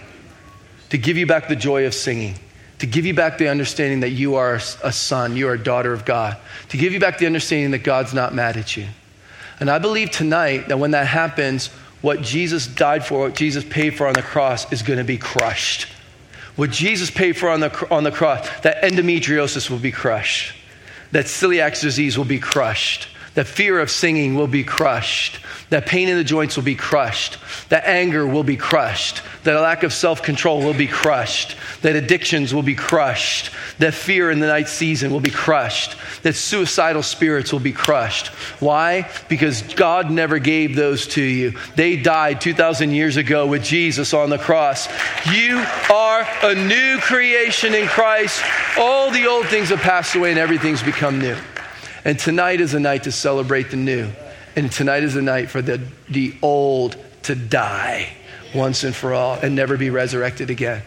to 0.90 0.98
give 0.98 1.15
you 1.15 1.27
back 1.27 1.48
the 1.48 1.56
joy 1.56 1.85
of 1.85 1.94
singing, 1.94 2.35
to 2.80 2.88
give 2.88 3.06
you 3.06 3.14
back 3.14 3.38
the 3.38 3.48
understanding 3.48 3.99
that 3.99 4.10
you 4.10 4.35
are 4.35 4.56
a 4.56 4.91
son, 4.91 5.38
you 5.38 5.48
are 5.48 5.53
a 5.53 5.64
daughter 5.64 5.94
of 5.94 6.06
God, 6.06 6.38
to 6.69 6.77
give 6.77 6.91
you 6.91 6.99
back 6.99 7.19
the 7.19 7.27
understanding 7.27 7.72
that 7.72 7.84
God's 7.84 8.15
not 8.15 8.34
mad 8.34 8.57
at 8.57 8.76
you. 8.76 8.88
And 9.60 9.69
I 9.69 9.77
believe 9.77 10.10
tonight 10.10 10.68
that 10.69 10.80
when 10.80 10.91
that 10.91 11.06
happens, 11.06 11.68
what 12.02 12.22
Jesus 12.22 12.65
died 12.65 13.06
for, 13.06 13.19
what 13.19 13.35
Jesus 13.35 13.64
paid 13.64 13.95
for 13.95 14.07
on 14.07 14.14
the 14.14 14.23
cross, 14.23 14.72
is 14.73 14.81
going 14.81 14.98
to 14.98 15.06
be 15.06 15.19
crushed. 15.19 15.88
What 16.56 16.72
Jesus 16.72 17.11
paid 17.11 17.38
for 17.38 17.49
on 17.49 17.60
the, 17.60 17.94
on 17.94 18.03
the 18.03 18.11
cross, 18.11 18.49
that 18.61 18.81
endometriosis 18.81 19.69
will 19.69 19.80
be 19.80 19.91
crushed 19.91 20.56
that 21.14 21.26
celiac 21.26 21.80
disease 21.80 22.18
will 22.18 22.26
be 22.26 22.40
crushed, 22.40 23.07
that 23.35 23.47
fear 23.47 23.80
of 23.80 23.89
singing 23.89 24.35
will 24.35 24.47
be 24.47 24.64
crushed, 24.64 25.39
that 25.69 25.85
pain 25.85 26.07
in 26.07 26.18
the 26.18 26.23
joints 26.23 26.55
will 26.55 26.64
be 26.64 26.76
crushed, 26.76 27.38
that 27.69 27.85
anger 27.85 28.27
will 28.27 28.43
be 28.43 28.57
crushed, 28.57 29.22
that 29.43 29.60
lack 29.60 29.84
of 29.84 29.91
self 29.91 30.22
control 30.22 30.61
will 30.61 30.73
be 30.73 30.88
crushed, 30.88 31.55
that 31.81 31.95
addictions 31.95 32.53
will 32.53 32.61
be 32.61 32.76
crushed, 32.76 33.51
that 33.80 33.93
fear 33.93 34.30
in 34.30 34.39
the 34.39 34.47
night 34.47 34.68
season 34.68 35.11
will 35.11 35.19
be 35.19 35.31
crushed, 35.31 35.95
that 36.22 36.34
suicidal 36.34 37.01
spirits 37.01 37.51
will 37.51 37.60
be 37.60 37.72
crushed. 37.72 38.27
Why? 38.60 39.10
Because 39.30 39.61
God 39.61 40.11
never 40.11 40.38
gave 40.38 40.76
those 40.76 41.07
to 41.07 41.22
you. 41.22 41.57
They 41.76 41.97
died 41.97 42.39
2,000 42.39 42.91
years 42.91 43.18
ago 43.18 43.47
with 43.47 43.64
Jesus 43.64 44.14
on 44.14 44.30
the 44.30 44.38
cross. 44.38 44.88
You 45.31 45.65
are 45.91 46.27
a 46.43 46.53
new 46.53 46.99
creation 46.99 47.73
in 47.73 47.88
Christ. 47.88 48.43
All 48.77 49.10
the 49.10 49.26
old 49.26 49.47
things 49.47 49.69
have 49.69 49.80
passed 49.80 50.15
away 50.15 50.30
and 50.30 50.39
everything's 50.39 50.84
become 50.84 51.19
new. 51.19 51.35
And 52.05 52.19
tonight 52.19 52.61
is 52.61 52.73
a 52.73 52.80
night 52.80 53.03
to 53.03 53.11
celebrate 53.11 53.71
the 53.71 53.77
new. 53.77 54.09
And 54.55 54.71
tonight 54.71 55.03
is 55.03 55.15
a 55.15 55.21
night 55.21 55.49
for 55.49 55.61
the, 55.61 55.81
the 56.09 56.35
old 56.41 56.97
to 57.23 57.35
die 57.35 58.13
once 58.53 58.84
and 58.84 58.95
for 58.95 59.13
all 59.13 59.35
and 59.35 59.55
never 59.55 59.77
be 59.77 59.89
resurrected 59.89 60.49
again. 60.49 60.84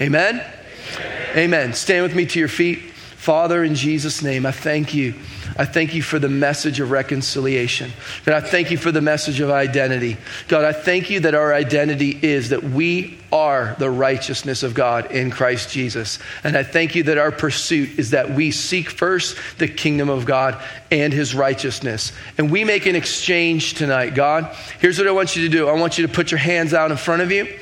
Amen? 0.00 0.34
Amen. 0.36 1.36
Amen. 1.36 1.72
Stand 1.72 2.02
with 2.02 2.14
me 2.14 2.26
to 2.26 2.38
your 2.38 2.48
feet. 2.48 2.80
Father, 3.26 3.64
in 3.64 3.74
Jesus' 3.74 4.22
name, 4.22 4.46
I 4.46 4.52
thank 4.52 4.94
you. 4.94 5.12
I 5.56 5.64
thank 5.64 5.96
you 5.96 6.02
for 6.02 6.20
the 6.20 6.28
message 6.28 6.78
of 6.78 6.92
reconciliation. 6.92 7.90
God, 8.24 8.36
I 8.36 8.46
thank 8.46 8.70
you 8.70 8.78
for 8.78 8.92
the 8.92 9.00
message 9.00 9.40
of 9.40 9.50
identity. 9.50 10.16
God, 10.46 10.64
I 10.64 10.72
thank 10.72 11.10
you 11.10 11.18
that 11.18 11.34
our 11.34 11.52
identity 11.52 12.16
is 12.22 12.50
that 12.50 12.62
we 12.62 13.18
are 13.32 13.74
the 13.80 13.90
righteousness 13.90 14.62
of 14.62 14.74
God 14.74 15.10
in 15.10 15.32
Christ 15.32 15.70
Jesus. 15.70 16.20
And 16.44 16.56
I 16.56 16.62
thank 16.62 16.94
you 16.94 17.02
that 17.02 17.18
our 17.18 17.32
pursuit 17.32 17.98
is 17.98 18.10
that 18.10 18.30
we 18.30 18.52
seek 18.52 18.90
first 18.90 19.36
the 19.58 19.66
kingdom 19.66 20.08
of 20.08 20.24
God 20.24 20.62
and 20.92 21.12
his 21.12 21.34
righteousness. 21.34 22.12
And 22.38 22.48
we 22.48 22.62
make 22.62 22.86
an 22.86 22.94
exchange 22.94 23.74
tonight, 23.74 24.14
God. 24.14 24.54
Here's 24.78 24.98
what 24.98 25.08
I 25.08 25.10
want 25.10 25.34
you 25.34 25.42
to 25.42 25.48
do 25.48 25.66
I 25.66 25.72
want 25.72 25.98
you 25.98 26.06
to 26.06 26.12
put 26.12 26.30
your 26.30 26.38
hands 26.38 26.72
out 26.72 26.92
in 26.92 26.96
front 26.96 27.22
of 27.22 27.32
you 27.32 27.58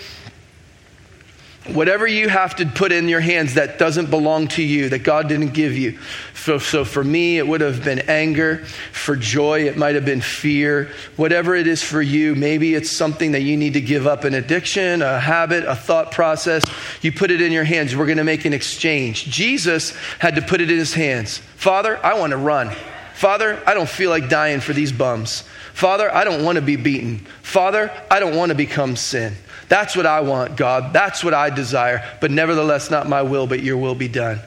whatever 1.67 2.07
you 2.07 2.29
have 2.29 2.57
to 2.57 2.67
put 2.67 2.93
in 2.93 3.09
your 3.09 3.21
hands 3.21 3.55
that 3.55 3.79
doesn't 3.79 4.11
belong 4.11 4.49
to 4.49 4.63
you, 4.63 4.91
that 4.91 5.01
God 5.01 5.29
didn't 5.29 5.55
give 5.55 5.77
you. 5.77 5.99
So, 6.35 6.59
so, 6.59 6.85
for 6.85 7.03
me, 7.03 7.39
it 7.39 7.47
would 7.47 7.63
have 7.63 7.83
been 7.83 8.01
anger. 8.01 8.65
For 8.93 9.17
joy, 9.17 9.67
it 9.67 9.79
might 9.79 9.95
have 9.95 10.05
been 10.05 10.21
fear. 10.21 10.91
Whatever 11.17 11.55
it 11.55 11.67
is 11.67 11.83
for 11.83 12.03
you, 12.03 12.35
maybe 12.35 12.75
it's 12.75 12.91
something 12.91 13.33
that 13.33 13.41
you 13.43 13.57
need 13.57 13.75
to 13.75 13.81
give 13.81 14.07
up 14.07 14.25
an 14.25 14.35
addiction, 14.35 15.01
a 15.01 15.19
habit, 15.19 15.65
a 15.65 15.75
thought 15.75 16.13
process. 16.13 16.65
You 17.01 17.13
put 17.13 17.31
it 17.31 17.41
in 17.41 17.51
your 17.51 17.65
hands. 17.65 17.97
We're 17.97 18.07
going 18.07 18.19
to 18.19 18.25
make 18.25 18.45
an 18.45 18.53
exchange. 18.53 19.25
Jesus 19.25 19.97
had 20.19 20.35
to 20.35 20.43
put 20.43 20.61
it 20.61 20.71
in 20.71 20.77
his 20.77 20.93
hands. 20.93 21.39
Father, 21.57 21.99
I 22.05 22.19
want 22.19 22.33
to 22.33 22.37
run. 22.37 22.71
Father, 23.15 23.63
I 23.67 23.73
don't 23.75 23.89
feel 23.89 24.11
like 24.11 24.29
dying 24.29 24.61
for 24.61 24.75
these 24.75 24.93
bums. 24.93 25.45
Father, 25.73 26.13
I 26.15 26.25
don't 26.25 26.45
want 26.45 26.57
to 26.57 26.63
be 26.63 26.77
beaten. 26.77 27.19
Father, 27.43 27.91
I 28.11 28.21
don't 28.21 28.37
want 28.37 28.51
to 28.51 28.55
become 28.55 28.97
sin. 28.97 29.35
That's 29.75 29.97
what 29.97 30.07
I 30.07 30.21
want, 30.21 30.55
God. 30.55 30.93
That's 30.93 31.25
what 31.25 31.35
I 31.35 31.51
desire. 31.51 32.09
But 32.21 32.31
nevertheless, 32.31 32.93
not 32.93 33.09
my 33.09 33.23
will, 33.23 33.49
but 33.49 33.61
your 33.61 33.77
will 33.77 33.97
be 33.97 34.07
done. 34.07 34.39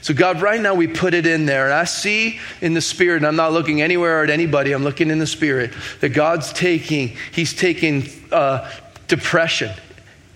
So, 0.00 0.14
God, 0.14 0.40
right 0.40 0.60
now 0.60 0.74
we 0.74 0.86
put 0.86 1.12
it 1.12 1.26
in 1.26 1.44
there. 1.44 1.64
And 1.64 1.74
I 1.74 1.82
see 1.82 2.38
in 2.60 2.72
the 2.72 2.80
Spirit, 2.80 3.16
and 3.16 3.26
I'm 3.26 3.34
not 3.34 3.52
looking 3.52 3.82
anywhere 3.82 4.22
at 4.22 4.30
anybody, 4.30 4.70
I'm 4.70 4.84
looking 4.84 5.10
in 5.10 5.18
the 5.18 5.26
Spirit, 5.26 5.72
that 6.02 6.10
God's 6.10 6.52
taking, 6.52 7.16
He's 7.32 7.52
taking 7.52 8.04
uh, 8.30 8.70
depression, 9.08 9.72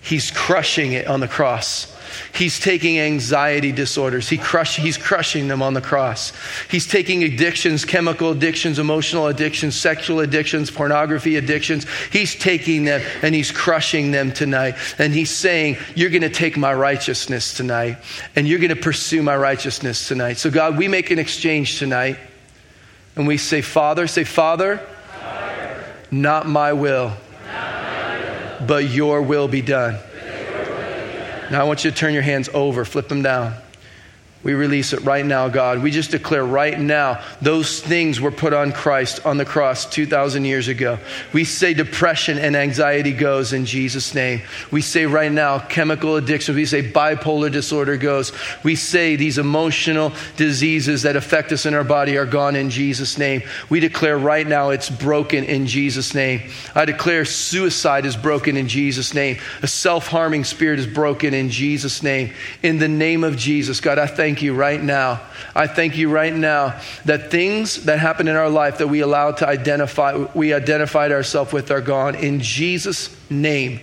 He's 0.01 0.31
crushing 0.31 0.91
it 0.91 1.07
on 1.07 1.21
the 1.21 1.29
cross. 1.29 1.97
He's 2.33 2.59
taking 2.59 2.99
anxiety 2.99 3.71
disorders. 3.71 4.29
He 4.29 4.37
crush, 4.37 4.77
he's 4.77 4.97
crushing 4.97 5.47
them 5.47 5.61
on 5.61 5.73
the 5.73 5.81
cross. 5.81 6.33
He's 6.69 6.87
taking 6.87 7.23
addictions, 7.23 7.85
chemical 7.85 8.31
addictions, 8.31 8.79
emotional 8.79 9.27
addictions, 9.27 9.79
sexual 9.79 10.19
addictions, 10.19 10.71
pornography 10.71 11.35
addictions. 11.35 11.85
He's 12.11 12.35
taking 12.35 12.85
them 12.85 13.01
and 13.21 13.35
he's 13.35 13.51
crushing 13.51 14.11
them 14.11 14.31
tonight. 14.31 14.75
And 14.97 15.13
he's 15.13 15.31
saying, 15.31 15.77
You're 15.95 16.09
going 16.09 16.21
to 16.21 16.29
take 16.29 16.57
my 16.57 16.73
righteousness 16.73 17.53
tonight 17.53 17.97
and 18.35 18.47
you're 18.47 18.59
going 18.59 18.69
to 18.69 18.75
pursue 18.75 19.23
my 19.23 19.35
righteousness 19.35 20.07
tonight. 20.07 20.37
So, 20.37 20.49
God, 20.49 20.77
we 20.77 20.87
make 20.87 21.11
an 21.11 21.19
exchange 21.19 21.79
tonight 21.79 22.17
and 23.15 23.27
we 23.27 23.37
say, 23.37 23.61
Father, 23.61 24.07
say, 24.07 24.23
Father, 24.23 24.77
Father. 24.77 25.83
Not, 26.11 26.47
my 26.47 26.73
will, 26.73 27.09
not 27.09 27.17
my 27.47 28.19
will, 28.59 28.67
but 28.67 28.89
your 28.89 29.21
will 29.21 29.47
be 29.47 29.61
done. 29.61 29.97
Now 31.51 31.59
I 31.59 31.63
want 31.65 31.83
you 31.83 31.91
to 31.91 31.97
turn 31.97 32.13
your 32.13 32.23
hands 32.23 32.49
over, 32.53 32.85
flip 32.85 33.09
them 33.09 33.23
down. 33.23 33.53
We 34.43 34.55
release 34.55 34.91
it 34.91 35.01
right 35.01 35.23
now, 35.23 35.49
God. 35.49 35.83
We 35.83 35.91
just 35.91 36.09
declare 36.09 36.43
right 36.43 36.79
now 36.79 37.23
those 37.43 37.79
things 37.79 38.19
were 38.19 38.31
put 38.31 38.53
on 38.53 38.71
Christ 38.71 39.23
on 39.23 39.37
the 39.37 39.45
cross 39.45 39.85
2,000 39.85 40.45
years 40.45 40.67
ago. 40.67 40.97
We 41.31 41.43
say 41.43 41.75
depression 41.75 42.39
and 42.39 42.55
anxiety 42.55 43.13
goes 43.13 43.53
in 43.53 43.65
Jesus' 43.65 44.15
name. 44.15 44.41
We 44.71 44.81
say 44.81 45.05
right 45.05 45.31
now 45.31 45.59
chemical 45.59 46.15
addiction. 46.15 46.55
We 46.55 46.65
say 46.65 46.81
bipolar 46.81 47.51
disorder 47.51 47.97
goes. 47.97 48.31
We 48.63 48.75
say 48.75 49.15
these 49.15 49.37
emotional 49.37 50.11
diseases 50.37 51.03
that 51.03 51.15
affect 51.15 51.51
us 51.51 51.67
in 51.67 51.75
our 51.75 51.83
body 51.83 52.17
are 52.17 52.25
gone 52.25 52.55
in 52.55 52.71
Jesus' 52.71 53.19
name. 53.19 53.43
We 53.69 53.79
declare 53.79 54.17
right 54.17 54.47
now 54.47 54.71
it's 54.71 54.89
broken 54.89 55.43
in 55.43 55.67
Jesus' 55.67 56.15
name. 56.15 56.49
I 56.73 56.85
declare 56.85 57.25
suicide 57.25 58.07
is 58.07 58.15
broken 58.15 58.57
in 58.57 58.67
Jesus' 58.67 59.13
name. 59.13 59.37
A 59.61 59.67
self 59.67 60.07
harming 60.07 60.45
spirit 60.45 60.79
is 60.79 60.87
broken 60.87 61.35
in 61.35 61.51
Jesus' 61.51 62.01
name. 62.01 62.33
In 62.63 62.79
the 62.79 62.87
name 62.87 63.23
of 63.23 63.37
Jesus, 63.37 63.79
God, 63.79 63.99
I 63.99 64.07
thank 64.07 64.30
thank 64.31 64.43
you 64.43 64.53
right 64.53 64.81
now. 64.81 65.19
I 65.53 65.67
thank 65.67 65.97
you 65.97 66.09
right 66.09 66.33
now 66.33 66.79
that 67.03 67.31
things 67.31 67.83
that 67.83 67.99
happen 67.99 68.29
in 68.29 68.37
our 68.37 68.49
life 68.49 68.77
that 68.77 68.87
we 68.87 69.01
allowed 69.01 69.37
to 69.37 69.47
identify, 69.47 70.25
we 70.33 70.53
identified 70.53 71.11
ourselves 71.11 71.51
with 71.51 71.69
are 71.69 71.81
gone. 71.81 72.15
In 72.15 72.39
Jesus' 72.39 73.13
name. 73.29 73.81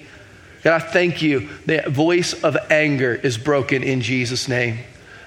God, 0.64 0.72
I 0.72 0.78
thank 0.78 1.20
you. 1.20 1.50
The 1.66 1.82
voice 1.90 2.32
of 2.32 2.56
anger 2.70 3.14
is 3.14 3.36
broken 3.36 3.82
in 3.82 4.00
Jesus' 4.00 4.48
name. 4.48 4.78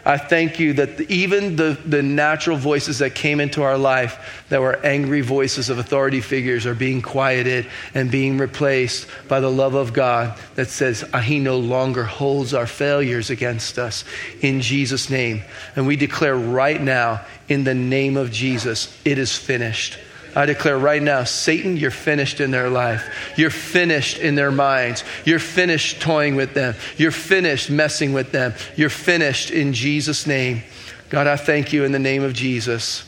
I 0.03 0.18
thank 0.18 0.60
you 0.60 0.73
that 0.73 0.99
even 1.11 1.56
the, 1.56 1.78
the 1.86 2.02
natural 2.02 2.57
voices 2.57 2.99
that 2.99 3.14
came 3.14 3.40
into 3.40 3.61
our 3.61 3.78
life 3.78 4.44
that 4.49 4.60
were 4.60 4.78
angry 4.84 5.22
voices 5.22 5.69
of 5.69 5.78
authority 5.78 6.22
figures 6.22 6.65
are 6.65 6.73
being 6.73 7.03
quieted 7.03 7.68
and 7.94 8.10
being 8.10 8.40
replaced 8.40 9.07
by 9.28 9.40
the 9.40 9.52
love 9.52 9.76
of 9.76 9.94
God 9.94 10.40
that 10.56 10.69
says, 10.69 11.07
ah, 11.14 11.19
He 11.19 11.40
no 11.40 11.57
longer 11.57 12.03
holds 12.03 12.53
our 12.53 12.65
failures 12.65 13.30
against 13.30 13.78
us 13.78 14.03
in 14.41 14.61
Jesus' 14.61 15.10
name. 15.10 15.44
And 15.76 15.86
we 15.86 15.95
declare 15.95 16.36
right 16.36 16.82
now, 16.82 17.23
in 17.48 17.64
the 17.64 17.76
name 17.76 18.18
of 18.18 18.32
Jesus, 18.32 18.98
it 19.06 19.19
is 19.19 19.38
finished. 19.38 19.99
I 20.36 20.45
declare 20.45 20.78
right 20.78 21.02
now, 21.02 21.26
Satan, 21.26 21.76
you're 21.76 21.91
finished 21.91 22.40
in 22.40 22.52
their 22.52 22.70
life. 22.70 23.34
You're 23.38 23.49
finished 23.49 24.18
in 24.18 24.36
their 24.36 24.52
minds. 24.52 25.03
You're 25.26 25.40
finished 25.40 26.02
toying 26.02 26.36
with 26.36 26.53
them. 26.53 26.76
You're 26.98 27.12
finished 27.12 27.70
messing 27.70 28.14
with 28.14 28.32
them. 28.32 28.53
You're 28.78 28.90
finished 28.90 29.52
in 29.52 29.74
Jesus' 29.74 30.26
name. 30.26 30.64
God, 31.10 31.28
I 31.28 31.36
thank 31.36 31.74
you 31.74 31.84
in 31.84 31.91
the 31.91 31.99
name 31.99 32.24
of 32.24 32.34
Jesus. 32.34 33.03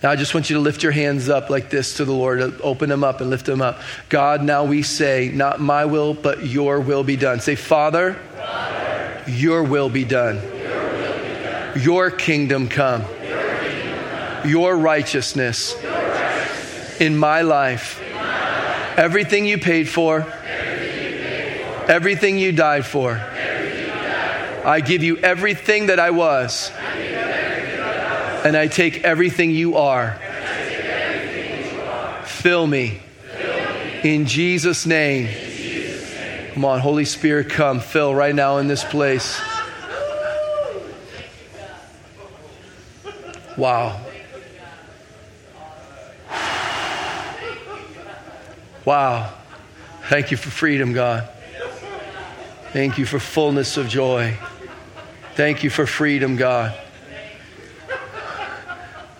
Now, 0.00 0.10
I 0.10 0.16
just 0.16 0.32
want 0.32 0.48
you 0.48 0.54
to 0.54 0.60
lift 0.60 0.84
your 0.84 0.92
hands 0.92 1.28
up 1.28 1.50
like 1.50 1.70
this 1.70 1.96
to 1.96 2.04
the 2.04 2.12
Lord. 2.12 2.60
Open 2.60 2.88
them 2.88 3.02
up 3.02 3.20
and 3.20 3.28
lift 3.28 3.46
them 3.46 3.60
up. 3.60 3.80
God, 4.08 4.44
now 4.44 4.64
we 4.64 4.82
say, 4.82 5.28
not 5.34 5.60
my 5.60 5.86
will, 5.86 6.14
but 6.14 6.46
your 6.46 6.80
will 6.80 7.02
be 7.02 7.16
done. 7.16 7.40
Say, 7.40 7.56
Father, 7.56 8.14
Father 8.36 9.24
your, 9.26 9.64
will 9.64 9.88
be 9.88 10.04
done. 10.04 10.36
your 10.36 10.92
will 10.92 11.18
be 11.18 11.42
done. 11.42 11.80
Your 11.82 12.10
kingdom 12.12 12.68
come. 12.68 13.02
Your, 13.24 13.58
kingdom 13.58 14.04
come. 14.10 14.48
your 14.48 14.76
righteousness 14.76 15.74
in 17.00 17.16
my 17.16 17.42
life. 17.42 18.02
Everything 18.96 19.46
you 19.46 19.58
paid 19.58 19.88
for, 19.88 20.26
everything 21.88 22.38
you 22.38 22.52
died 22.52 22.84
for. 22.84 23.20
I 24.64 24.80
give 24.80 25.02
you 25.02 25.16
everything 25.18 25.86
that 25.86 26.00
I 26.00 26.10
was, 26.10 26.70
and 28.44 28.56
I 28.56 28.66
take 28.66 29.04
everything 29.04 29.50
you 29.50 29.76
are. 29.76 30.18
Fill 32.24 32.66
me. 32.66 33.00
In 34.02 34.26
Jesus' 34.26 34.86
name. 34.86 35.28
Come 36.54 36.64
on, 36.64 36.80
Holy 36.80 37.04
Spirit, 37.04 37.50
come. 37.50 37.80
Fill 37.80 38.14
right 38.14 38.34
now 38.34 38.58
in 38.58 38.66
this 38.66 38.84
place. 38.84 39.40
Wow. 43.56 44.00
Wow. 48.88 49.30
Thank 50.04 50.30
you 50.30 50.38
for 50.38 50.48
freedom, 50.48 50.94
God. 50.94 51.28
Thank 52.72 52.96
you 52.96 53.04
for 53.04 53.20
fullness 53.20 53.76
of 53.76 53.86
joy. 53.86 54.38
Thank 55.34 55.62
you 55.62 55.68
for 55.68 55.84
freedom, 55.84 56.36
God. 56.36 56.72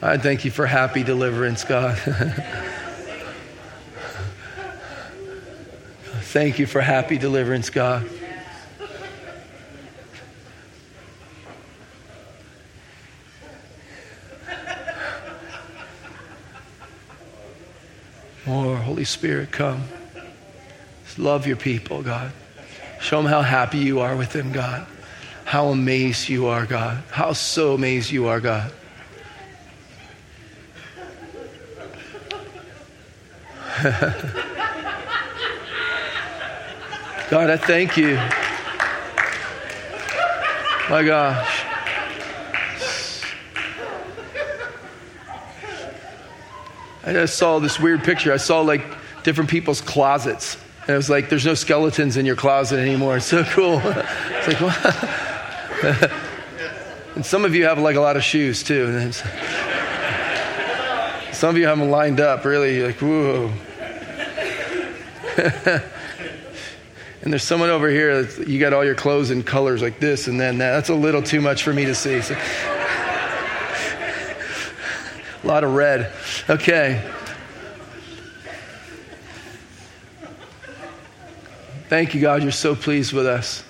I 0.00 0.16
thank 0.16 0.46
you 0.46 0.50
for 0.50 0.64
happy 0.64 1.02
deliverance, 1.02 1.64
God. 1.64 1.98
thank 6.22 6.58
you 6.58 6.64
for 6.64 6.80
happy 6.80 7.18
deliverance, 7.18 7.68
God. 7.68 8.08
More, 18.48 18.76
Holy 18.78 19.04
Spirit, 19.04 19.52
come. 19.52 19.84
Just 21.04 21.18
love 21.18 21.46
your 21.46 21.58
people, 21.58 22.02
God. 22.02 22.32
Show 22.98 23.18
them 23.20 23.30
how 23.30 23.42
happy 23.42 23.76
you 23.76 24.00
are 24.00 24.16
with 24.16 24.32
them, 24.32 24.52
God. 24.52 24.86
How 25.44 25.66
amazed 25.66 26.30
you 26.30 26.46
are, 26.46 26.64
God. 26.64 27.02
How 27.10 27.34
so 27.34 27.74
amazed 27.74 28.10
you 28.10 28.26
are, 28.26 28.40
God. 28.40 28.72
God, 37.28 37.50
I 37.50 37.58
thank 37.58 37.98
you. 37.98 38.14
My 40.88 41.02
gosh. 41.04 41.67
I 47.16 47.24
saw 47.26 47.58
this 47.58 47.78
weird 47.78 48.04
picture. 48.04 48.32
I 48.32 48.36
saw 48.36 48.60
like 48.60 48.84
different 49.22 49.50
people's 49.50 49.80
closets. 49.80 50.56
And 50.82 50.90
it 50.90 50.96
was 50.96 51.10
like, 51.10 51.28
there's 51.28 51.46
no 51.46 51.54
skeletons 51.54 52.16
in 52.16 52.26
your 52.26 52.36
closet 52.36 52.78
anymore. 52.78 53.18
It's 53.18 53.26
so 53.26 53.44
cool. 53.44 53.80
it's 53.84 54.48
like, 54.48 54.60
what? 54.60 56.12
and 57.14 57.24
some 57.24 57.44
of 57.44 57.54
you 57.54 57.64
have 57.64 57.78
like 57.78 57.96
a 57.96 58.00
lot 58.00 58.16
of 58.16 58.24
shoes 58.24 58.62
too. 58.62 59.12
Some 61.32 61.50
of 61.50 61.56
you 61.56 61.68
have 61.68 61.78
them 61.78 61.88
lined 61.88 62.18
up, 62.18 62.44
really, 62.44 62.82
like, 62.82 62.96
whoa. 62.96 63.52
and 67.22 67.32
there's 67.32 67.44
someone 67.44 67.70
over 67.70 67.88
here, 67.88 68.28
you 68.44 68.58
got 68.58 68.72
all 68.72 68.84
your 68.84 68.96
clothes 68.96 69.30
in 69.30 69.44
colors 69.44 69.80
like 69.80 70.00
this 70.00 70.26
and 70.26 70.40
then 70.40 70.58
that. 70.58 70.72
That's 70.72 70.88
a 70.88 70.96
little 70.96 71.22
too 71.22 71.40
much 71.40 71.62
for 71.62 71.72
me 71.72 71.84
to 71.84 71.94
see. 71.94 72.22
So, 72.22 72.34
a 75.42 75.46
lot 75.46 75.64
of 75.64 75.74
red. 75.74 76.12
Okay. 76.48 77.02
Thank 81.88 82.14
you, 82.14 82.20
God. 82.20 82.42
You're 82.42 82.52
so 82.52 82.74
pleased 82.74 83.12
with 83.12 83.26
us. 83.26 83.64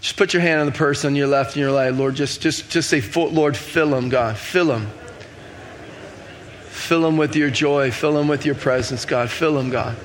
Just 0.00 0.16
put 0.16 0.32
your 0.32 0.42
hand 0.42 0.60
on 0.60 0.66
the 0.66 0.72
person 0.72 1.08
on 1.08 1.16
your 1.16 1.26
left 1.28 1.56
and 1.56 1.60
your 1.60 1.72
right. 1.72 1.92
Lord, 1.92 2.14
just, 2.14 2.40
just, 2.40 2.70
just 2.70 2.88
say, 2.90 3.00
Lord, 3.14 3.56
fill 3.56 3.90
them, 3.90 4.08
God. 4.08 4.36
Fill 4.36 4.66
them. 4.66 4.90
Fill 6.68 7.02
them 7.02 7.16
with 7.16 7.36
your 7.36 7.50
joy. 7.50 7.90
Fill 7.90 8.14
them 8.14 8.28
with 8.28 8.44
your 8.44 8.54
presence, 8.54 9.04
God. 9.04 9.30
Fill 9.30 9.54
them, 9.54 9.70
God. 9.70 9.96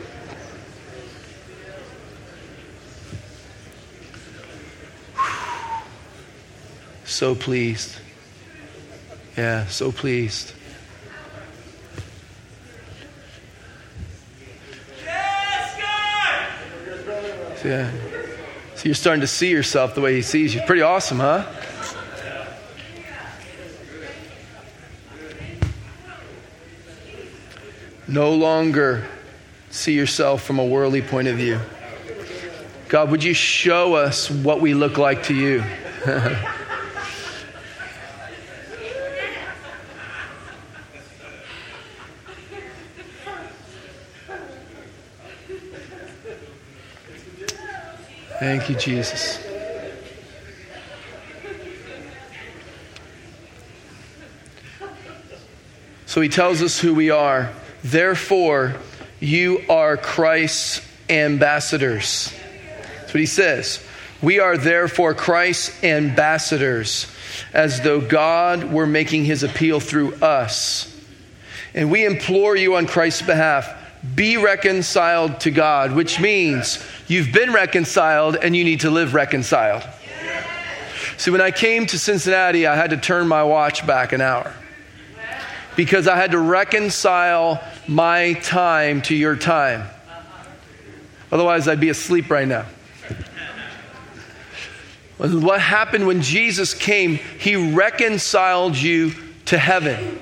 So 7.05 7.33
pleased. 7.33 7.97
Yeah, 9.37 9.67
so 9.67 9.91
pleased. 9.91 10.53
Yeah. 17.63 17.91
So 18.75 18.85
you're 18.85 18.95
starting 18.95 19.21
to 19.21 19.27
see 19.27 19.51
yourself 19.51 19.93
the 19.93 20.01
way 20.01 20.15
he 20.15 20.21
sees 20.23 20.55
you. 20.55 20.61
Pretty 20.61 20.81
awesome, 20.81 21.19
huh? 21.19 21.45
No 28.07 28.33
longer 28.33 29.05
see 29.69 29.93
yourself 29.93 30.43
from 30.43 30.57
a 30.57 30.65
worldly 30.65 31.01
point 31.01 31.27
of 31.27 31.35
view. 31.35 31.59
God, 32.87 33.11
would 33.11 33.23
you 33.23 33.33
show 33.33 33.95
us 33.95 34.31
what 34.31 34.61
we 34.61 34.73
look 34.73 34.97
like 34.97 35.23
to 35.23 35.35
you? 35.35 35.63
Thank 48.47 48.69
you, 48.69 48.75
Jesus. 48.75 49.45
So 56.05 56.21
he 56.21 56.29
tells 56.29 56.61
us 56.61 56.79
who 56.79 56.93
we 56.93 57.09
are. 57.09 57.51
Therefore, 57.83 58.77
you 59.19 59.63
are 59.69 59.97
Christ's 59.97 60.81
ambassadors. 61.09 62.33
That's 63.01 63.13
what 63.13 63.19
he 63.19 63.25
says. 63.25 63.85
We 64.21 64.39
are 64.39 64.55
therefore 64.55 65.13
Christ's 65.13 65.83
ambassadors, 65.83 67.13
as 67.51 67.81
though 67.81 67.99
God 67.99 68.71
were 68.71 68.87
making 68.87 69.25
his 69.25 69.43
appeal 69.43 69.81
through 69.81 70.13
us. 70.21 70.89
And 71.73 71.91
we 71.91 72.05
implore 72.05 72.55
you 72.55 72.77
on 72.77 72.87
Christ's 72.87 73.23
behalf 73.23 73.86
be 74.15 74.37
reconciled 74.37 75.39
to 75.41 75.51
God, 75.51 75.93
which 75.93 76.19
means 76.19 76.83
you've 77.07 77.31
been 77.31 77.53
reconciled 77.53 78.35
and 78.35 78.55
you 78.55 78.63
need 78.63 78.81
to 78.81 78.89
live 78.89 79.13
reconciled. 79.13 79.83
See, 81.17 81.31
when 81.31 81.41
I 81.41 81.51
came 81.51 81.87
to 81.87 81.97
Cincinnati, 81.97 82.67
I 82.67 82.75
had 82.75 82.91
to 82.91 82.97
turn 82.97 83.27
my 83.27 83.43
watch 83.43 83.85
back 83.87 84.13
an 84.13 84.21
hour 84.21 84.53
because 85.75 86.07
I 86.07 86.15
had 86.15 86.31
to 86.31 86.39
reconcile 86.39 87.63
my 87.87 88.33
time 88.33 89.01
to 89.03 89.15
your 89.15 89.35
time. 89.35 89.87
Otherwise, 91.31 91.67
I'd 91.67 91.79
be 91.79 91.89
asleep 91.89 92.29
right 92.29 92.47
now. 92.47 92.65
What 95.17 95.59
happened 95.59 96.05
when 96.05 96.21
Jesus 96.21 96.75
came, 96.75 97.15
he 97.15 97.55
reconciled 97.73 98.77
you 98.77 99.13
to 99.45 99.57
heaven. 99.57 100.19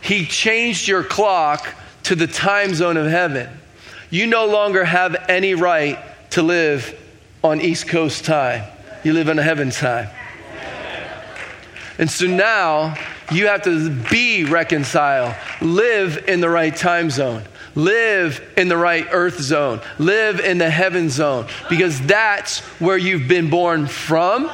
He 0.00 0.26
changed 0.26 0.86
your 0.86 1.02
clock 1.02 1.66
to 2.04 2.14
the 2.14 2.26
time 2.26 2.74
zone 2.74 2.96
of 2.96 3.06
heaven. 3.06 3.48
You 4.10 4.26
no 4.26 4.46
longer 4.46 4.84
have 4.84 5.16
any 5.28 5.54
right 5.54 5.98
to 6.30 6.42
live 6.42 6.98
on 7.42 7.60
East 7.60 7.88
Coast 7.88 8.24
time. 8.24 8.64
You 9.04 9.12
live 9.12 9.28
on 9.28 9.38
heaven 9.38 9.70
time. 9.70 10.08
And 11.98 12.10
so 12.10 12.26
now 12.26 12.94
you 13.30 13.46
have 13.48 13.62
to 13.62 13.90
be 13.90 14.44
reconciled, 14.44 15.34
live 15.60 16.24
in 16.28 16.40
the 16.40 16.48
right 16.48 16.74
time 16.74 17.10
zone, 17.10 17.42
live 17.74 18.42
in 18.56 18.68
the 18.68 18.76
right 18.76 19.06
earth 19.10 19.40
zone, 19.40 19.80
live 19.98 20.40
in 20.40 20.58
the 20.58 20.70
heaven 20.70 21.10
zone, 21.10 21.46
because 21.68 22.00
that's 22.02 22.60
where 22.80 22.96
you've 22.96 23.28
been 23.28 23.50
born 23.50 23.86
from, 23.86 24.50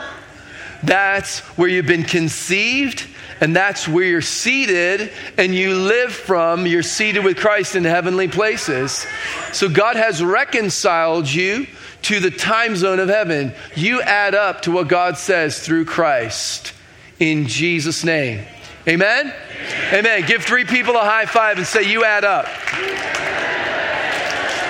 that's 0.83 1.41
where 1.57 1.69
you've 1.69 1.87
been 1.87 2.05
conceived, 2.05 3.07
and 3.41 3.55
that's 3.55 3.87
where 3.87 4.05
you're 4.05 4.21
seated 4.21 5.13
and 5.37 5.55
you 5.55 5.75
live 5.75 6.13
from. 6.13 6.67
You're 6.67 6.83
seated 6.83 7.25
with 7.25 7.37
Christ 7.37 7.77
in 7.77 7.85
heavenly 7.85 8.29
places. 8.29 9.07
So 9.53 9.69
God 9.69 9.97
has 9.97 10.23
reconciled 10.23 11.31
you 11.31 11.67
to 12.03 12.21
the 12.21 12.31
time 12.31 12.77
zone 12.77 13.01
of 13.01 13.09
heaven. 13.09 13.53
You 13.75 14.03
add 14.03 14.35
up 14.35 14.63
to 14.63 14.71
what 14.71 14.89
God 14.89 15.19
says 15.19 15.61
through 15.61 15.85
Christ 15.85 16.73
in 17.19 17.47
Jesus' 17.47 18.05
name. 18.05 18.45
Amen? 18.87 19.27
Amen. 19.27 19.35
Amen. 19.93 20.27
Give 20.27 20.43
three 20.43 20.65
people 20.65 20.97
a 20.97 21.01
high 21.01 21.27
five 21.27 21.59
and 21.59 21.67
say, 21.67 21.91
You 21.91 22.05
add 22.05 22.25
up. 22.25 22.47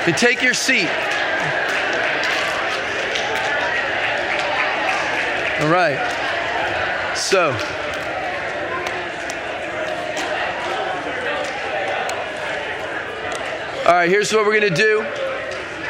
And 0.06 0.16
take 0.16 0.42
your 0.42 0.54
seat. 0.54 0.88
All 5.60 5.68
right. 5.68 5.98
So, 7.14 7.52
All 13.88 13.94
right, 13.94 14.10
here's 14.10 14.30
what 14.34 14.44
we're 14.44 14.60
going 14.60 14.74
to 14.74 14.82
do. 14.82 14.98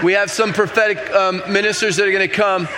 We 0.04 0.12
have 0.12 0.30
some 0.30 0.52
prophetic 0.52 1.10
um, 1.10 1.42
ministers 1.52 1.96
that 1.96 2.06
are 2.06 2.12
going 2.12 2.28
to 2.28 2.32
come. 2.32 2.68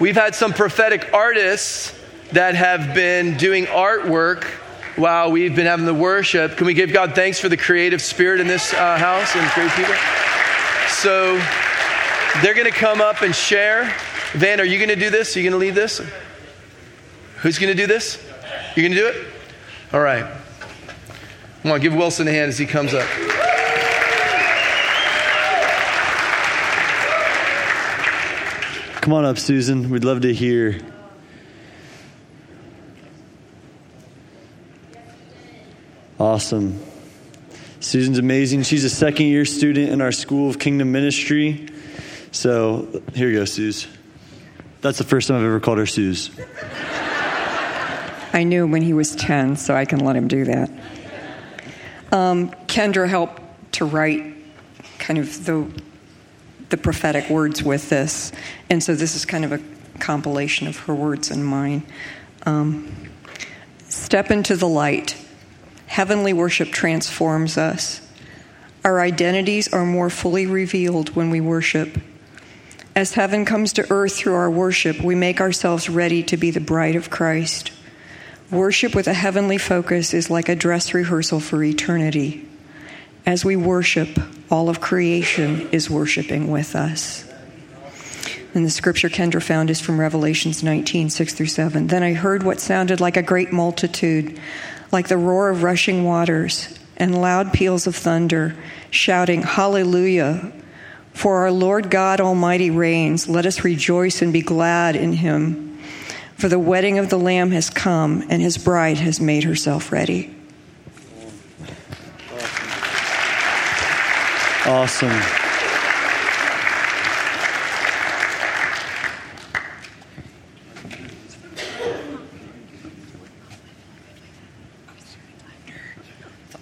We've 0.00 0.14
had 0.14 0.34
some 0.34 0.54
prophetic 0.54 1.12
artists 1.12 1.94
that 2.32 2.54
have 2.54 2.94
been 2.94 3.36
doing 3.36 3.66
artwork 3.66 4.44
while 4.96 5.30
we've 5.30 5.54
been 5.54 5.66
having 5.66 5.84
the 5.84 5.92
worship. 5.92 6.56
Can 6.56 6.66
we 6.66 6.72
give 6.72 6.94
God 6.94 7.14
thanks 7.14 7.38
for 7.38 7.50
the 7.50 7.58
creative 7.58 8.00
spirit 8.00 8.40
in 8.40 8.46
this 8.46 8.72
uh, 8.72 8.96
house 8.96 9.36
and 9.36 9.46
great 9.52 9.70
people? 9.72 9.94
So 10.88 11.34
they're 12.40 12.54
going 12.54 12.64
to 12.64 12.78
come 12.78 13.02
up 13.02 13.20
and 13.20 13.34
share. 13.34 13.94
Van, 14.32 14.62
are 14.62 14.64
you 14.64 14.78
going 14.78 14.88
to 14.88 14.96
do 14.96 15.10
this? 15.10 15.36
Are 15.36 15.40
you 15.40 15.50
going 15.50 15.60
to 15.60 15.66
lead 15.66 15.74
this? 15.74 16.00
Who's 17.42 17.58
going 17.58 17.70
to 17.70 17.76
do 17.76 17.86
this? 17.86 18.16
You're 18.74 18.88
going 18.88 18.96
to 18.96 18.98
do 18.98 19.08
it? 19.08 19.26
All 19.92 20.00
right. 20.00 20.24
Come 21.60 21.70
on, 21.72 21.80
give 21.80 21.94
Wilson 21.94 22.26
a 22.28 22.30
hand 22.32 22.48
as 22.48 22.56
he 22.56 22.64
comes 22.64 22.94
up. 22.94 23.06
Come 29.04 29.12
on 29.12 29.26
up, 29.26 29.38
Susan. 29.38 29.90
We'd 29.90 30.02
love 30.02 30.22
to 30.22 30.32
hear. 30.32 30.80
Awesome. 36.18 36.80
Susan's 37.80 38.16
amazing. 38.16 38.62
She's 38.62 38.82
a 38.82 38.88
second 38.88 39.26
year 39.26 39.44
student 39.44 39.90
in 39.90 40.00
our 40.00 40.10
School 40.10 40.48
of 40.48 40.58
Kingdom 40.58 40.90
Ministry. 40.90 41.68
So 42.32 43.02
here 43.12 43.28
you 43.28 43.40
go, 43.40 43.44
Suze. 43.44 43.86
That's 44.80 44.96
the 44.96 45.04
first 45.04 45.28
time 45.28 45.36
I've 45.36 45.44
ever 45.44 45.60
called 45.60 45.76
her 45.76 45.84
Suze. 45.84 46.30
I 48.32 48.42
knew 48.42 48.66
when 48.66 48.80
he 48.80 48.94
was 48.94 49.14
10, 49.16 49.56
so 49.56 49.74
I 49.74 49.84
can 49.84 49.98
let 50.00 50.16
him 50.16 50.28
do 50.28 50.46
that. 50.46 50.70
Um, 52.10 52.48
Kendra 52.68 53.06
helped 53.06 53.42
to 53.72 53.84
write 53.84 54.34
kind 54.98 55.18
of 55.18 55.44
the 55.44 55.70
the 56.70 56.76
prophetic 56.76 57.28
words 57.30 57.62
with 57.62 57.88
this. 57.90 58.32
And 58.70 58.82
so 58.82 58.94
this 58.94 59.14
is 59.14 59.24
kind 59.24 59.44
of 59.44 59.52
a 59.52 59.60
compilation 60.00 60.66
of 60.66 60.78
her 60.80 60.94
words 60.94 61.30
and 61.30 61.44
mine. 61.44 61.82
Um, 62.46 63.10
Step 63.94 64.32
into 64.32 64.56
the 64.56 64.68
light. 64.68 65.16
Heavenly 65.86 66.32
worship 66.32 66.70
transforms 66.70 67.56
us. 67.56 68.00
Our 68.84 69.00
identities 69.00 69.72
are 69.72 69.86
more 69.86 70.10
fully 70.10 70.46
revealed 70.46 71.14
when 71.14 71.30
we 71.30 71.40
worship. 71.40 72.00
As 72.96 73.14
heaven 73.14 73.44
comes 73.44 73.72
to 73.74 73.90
earth 73.92 74.16
through 74.16 74.34
our 74.34 74.50
worship, 74.50 75.00
we 75.00 75.14
make 75.14 75.40
ourselves 75.40 75.88
ready 75.88 76.24
to 76.24 76.36
be 76.36 76.50
the 76.50 76.60
bride 76.60 76.96
of 76.96 77.08
Christ. 77.08 77.70
Worship 78.50 78.96
with 78.96 79.06
a 79.06 79.14
heavenly 79.14 79.58
focus 79.58 80.12
is 80.12 80.28
like 80.28 80.48
a 80.48 80.56
dress 80.56 80.92
rehearsal 80.92 81.38
for 81.38 81.62
eternity. 81.62 82.48
As 83.26 83.44
we 83.44 83.56
worship, 83.56 84.08
all 84.50 84.68
of 84.68 84.80
creation 84.80 85.68
is 85.70 85.88
worshiping 85.88 86.50
with 86.50 86.76
us. 86.76 87.24
And 88.52 88.64
the 88.64 88.70
scripture 88.70 89.08
Kendra 89.08 89.42
found 89.42 89.70
is 89.70 89.80
from 89.80 89.98
Revelations 89.98 90.62
19, 90.62 91.10
6 91.10 91.34
through 91.34 91.46
7. 91.46 91.86
Then 91.88 92.02
I 92.02 92.12
heard 92.12 92.42
what 92.42 92.60
sounded 92.60 93.00
like 93.00 93.16
a 93.16 93.22
great 93.22 93.52
multitude, 93.52 94.38
like 94.92 95.08
the 95.08 95.16
roar 95.16 95.50
of 95.50 95.62
rushing 95.62 96.04
waters, 96.04 96.78
and 96.96 97.20
loud 97.20 97.52
peals 97.52 97.86
of 97.86 97.96
thunder, 97.96 98.54
shouting, 98.90 99.42
Hallelujah! 99.42 100.52
For 101.14 101.38
our 101.38 101.50
Lord 101.50 101.90
God 101.90 102.20
Almighty 102.20 102.70
reigns. 102.70 103.28
Let 103.28 103.46
us 103.46 103.64
rejoice 103.64 104.20
and 104.20 104.32
be 104.32 104.42
glad 104.42 104.96
in 104.96 105.12
him. 105.12 105.78
For 106.36 106.48
the 106.48 106.58
wedding 106.58 106.98
of 106.98 107.08
the 107.08 107.18
Lamb 107.18 107.52
has 107.52 107.70
come, 107.70 108.24
and 108.28 108.42
his 108.42 108.58
bride 108.58 108.98
has 108.98 109.20
made 109.20 109.44
herself 109.44 109.90
ready. 109.92 110.33
Awesome. 114.66 115.10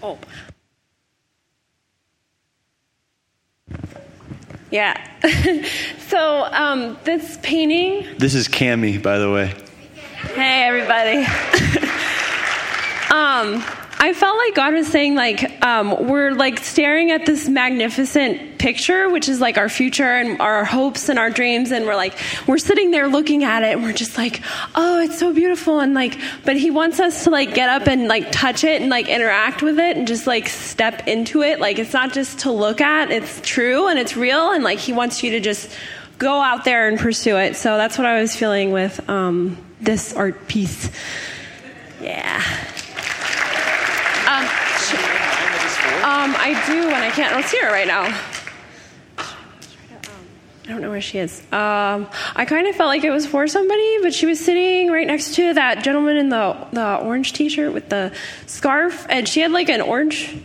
Oh. 0.03 0.19
Yeah. 4.73 4.99
so 6.09 6.49
um, 6.51 6.99
this 7.05 7.39
painting. 7.45 8.19
This 8.19 8.35
is 8.35 8.49
Cami, 8.49 9.01
by 9.01 9.19
the 9.19 9.31
way. 9.31 9.55
Hey, 10.35 10.65
everybody. 10.65 11.19
um, 13.15 13.63
I 14.03 14.15
felt 14.15 14.37
like 14.37 14.57
God 14.57 14.75
was 14.75 14.89
saying, 14.89 15.15
like, 15.15 15.65
um, 15.65 16.09
we're 16.09 16.33
like 16.33 16.59
staring 16.59 17.13
at 17.13 17.25
this 17.25 17.49
magnificent 17.49 18.59
picture, 18.59 19.09
which 19.09 19.29
is 19.29 19.41
like 19.41 19.59
our 19.59 19.69
future 19.69 20.03
and 20.03 20.41
our 20.41 20.65
hopes 20.65 21.09
and 21.09 21.21
our 21.21 21.31
dreams, 21.31 21.71
and 21.71 21.87
we're 21.87 21.95
like, 21.95 22.19
we're 22.49 22.59
sitting 22.59 22.91
there 22.91 23.07
looking 23.07 23.45
at 23.45 23.63
it, 23.63 23.77
and 23.77 23.85
we're 23.85 23.93
just 23.93 24.19
like, 24.19 24.43
oh, 24.75 25.01
it's 25.01 25.21
so 25.21 25.33
beautiful, 25.33 25.79
and 25.79 25.95
like, 25.95 26.19
but 26.45 26.57
He 26.57 26.69
wants 26.73 26.99
us 26.99 27.23
to 27.23 27.31
like 27.31 27.55
get 27.55 27.69
up 27.69 27.87
and 27.87 28.09
like 28.09 28.33
touch 28.33 28.65
it 28.65 28.83
and 28.83 28.91
like 28.91 29.09
interact 29.09 29.63
with 29.63 29.79
it 29.79 29.97
and 29.97 30.09
just 30.09 30.27
like 30.27 30.49
step 30.49 31.07
into 31.07 31.43
it. 31.43 31.61
Like, 31.61 31.79
it's 31.79 31.93
not 31.93 32.13
just 32.13 32.41
to 32.41 32.51
look 32.51 32.81
at; 32.81 33.13
it's 33.13 33.41
true 33.43 33.87
and 33.87 34.01
it's 34.01 34.17
real, 34.17 34.51
and 34.51 34.65
like 34.65 34.81
He 34.81 34.93
wants 34.93 35.23
you 35.23 35.31
to 35.31 35.39
just 35.39 35.71
go 36.19 36.41
out 36.41 36.65
there 36.65 36.89
and 36.89 36.99
pursue 36.99 37.37
it. 37.37 37.55
So 37.55 37.77
that's 37.77 37.99
what 37.99 38.09
I 38.09 38.21
was 38.21 38.35
feeling 38.35 38.73
with 38.73 39.09
um, 39.09 39.65
this 39.81 40.13
art 40.13 40.49
piece. 40.49 40.91
Yeah. 42.01 42.43
Um, 44.33 44.47
um, 46.13 46.35
I 46.37 46.63
do, 46.67 46.89
and 46.89 46.95
I 46.95 47.11
can't. 47.11 47.45
See 47.47 47.59
her 47.59 47.71
right 47.71 47.87
now. 47.87 48.03
I 50.65 50.69
don't 50.69 50.83
know 50.83 50.91
where 50.91 51.01
she 51.01 51.19
is. 51.19 51.41
Um, 51.51 52.07
I 52.37 52.45
kind 52.45 52.67
of 52.67 52.77
felt 52.77 52.89
like 52.89 53.03
it 53.03 53.11
was 53.11 53.27
for 53.27 53.49
somebody, 53.49 53.99
but 54.03 54.13
she 54.13 54.27
was 54.27 54.39
sitting 54.39 54.91
right 54.91 55.07
next 55.07 55.35
to 55.37 55.55
that 55.55 55.83
gentleman 55.83 56.19
in 56.19 56.29
the 56.29 56.57
the 56.73 56.97
orange 56.97 57.33
T-shirt 57.33 57.73
with 57.73 57.89
the 57.89 58.13
scarf, 58.47 59.07
and 59.09 59.27
she 59.27 59.41
had 59.41 59.53
like 59.53 59.71
an 59.71 59.81
orange 59.81 60.39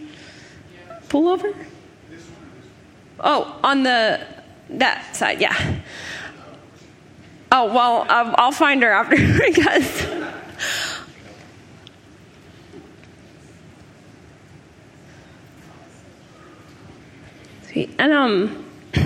pullover. 1.09 1.53
Oh, 3.19 3.59
on 3.63 3.83
the 3.83 4.25
that 4.69 5.15
side, 5.15 5.41
yeah. 5.41 5.81
Oh 7.51 7.73
well, 7.73 8.01
um, 8.09 8.35
I'll 8.37 8.51
find 8.51 8.81
her 8.83 8.91
after, 8.91 9.17
I 9.19 9.51
guess. 9.51 10.07
And 17.85 18.11
um, 18.11 18.65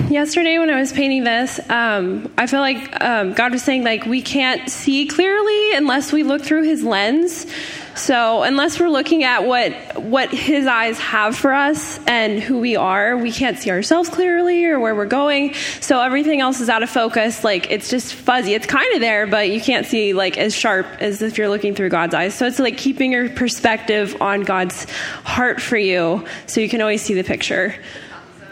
yesterday 0.10 0.58
when 0.58 0.70
I 0.70 0.80
was 0.80 0.92
painting 0.92 1.24
this, 1.24 1.60
um, 1.70 2.32
I 2.38 2.48
feel 2.48 2.60
like 2.60 3.04
um, 3.04 3.34
God 3.34 3.52
was 3.52 3.64
saying 3.64 3.84
like 3.84 4.06
we 4.06 4.22
can't 4.22 4.70
see 4.70 5.08
clearly 5.08 5.74
unless 5.74 6.12
we 6.12 6.24
look 6.24 6.42
through 6.42 6.64
His 6.64 6.84
lens. 6.84 7.46
So 7.94 8.44
unless 8.44 8.80
we're 8.80 8.90
looking 8.90 9.26
at 9.26 9.46
what 9.46 9.74
what 10.02 10.30
His 10.30 10.66
eyes 10.66 10.98
have 11.00 11.36
for 11.36 11.54
us 11.54 12.00
and 12.08 12.40
who 12.40 12.60
we 12.60 12.78
are, 12.78 13.18
we 13.18 13.32
can't 13.32 13.58
see 13.58 13.70
ourselves 13.70 14.08
clearly 14.10 14.66
or 14.66 14.80
where 14.80 14.96
we're 14.96 15.06
going. 15.06 15.54
So 15.82 16.02
everything 16.02 16.40
else 16.40 16.62
is 16.62 16.70
out 16.70 16.84
of 16.84 16.90
focus. 16.90 17.44
Like 17.44 17.70
it's 17.70 17.90
just 17.90 18.14
fuzzy. 18.14 18.54
It's 18.54 18.66
kind 18.66 18.94
of 18.94 19.02
there, 19.02 19.28
but 19.28 19.50
you 19.50 19.60
can't 19.60 19.86
see 19.86 20.14
like 20.14 20.38
as 20.38 20.56
sharp 20.56 20.88
as 21.02 21.22
if 21.22 21.38
you're 21.38 21.50
looking 21.50 21.76
through 21.76 21.90
God's 21.90 22.14
eyes. 22.14 22.34
So 22.34 22.48
it's 22.48 22.60
like 22.60 22.78
keeping 22.78 23.12
your 23.12 23.30
perspective 23.30 24.22
on 24.22 24.44
God's 24.44 24.90
heart 25.24 25.62
for 25.62 25.78
you, 25.78 26.26
so 26.48 26.62
you 26.62 26.70
can 26.70 26.82
always 26.82 27.02
see 27.02 27.14
the 27.14 27.26
picture. 27.26 27.76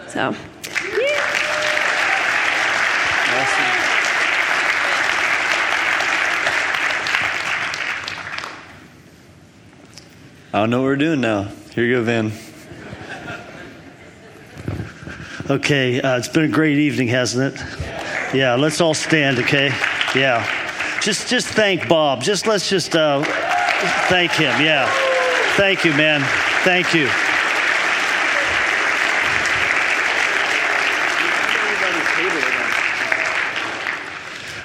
So. 0.09 0.35
I 10.51 10.61
don't 10.61 10.71
know 10.71 10.79
what 10.79 10.85
we're 10.85 10.95
doing 10.95 11.21
now. 11.21 11.43
Here 11.75 11.83
you 11.85 11.97
go, 11.97 12.03
Van. 12.03 12.31
Okay, 15.47 16.01
uh, 16.01 16.17
it's 16.17 16.27
been 16.27 16.45
a 16.45 16.47
great 16.47 16.79
evening, 16.79 17.07
hasn't 17.09 17.55
it? 17.55 17.61
Yeah, 18.33 18.55
let's 18.55 18.81
all 18.81 18.95
stand, 18.95 19.37
okay? 19.37 19.67
Yeah. 20.15 20.43
Just 21.01 21.27
just 21.27 21.49
thank 21.49 21.87
Bob. 21.87 22.23
Just 22.23 22.47
let's 22.47 22.67
just 22.67 22.95
uh, 22.95 23.23
thank 24.09 24.31
him. 24.31 24.59
Yeah. 24.59 24.91
Thank 25.55 25.85
you, 25.85 25.91
man. 25.91 26.21
Thank 26.63 26.95
you. 26.95 27.09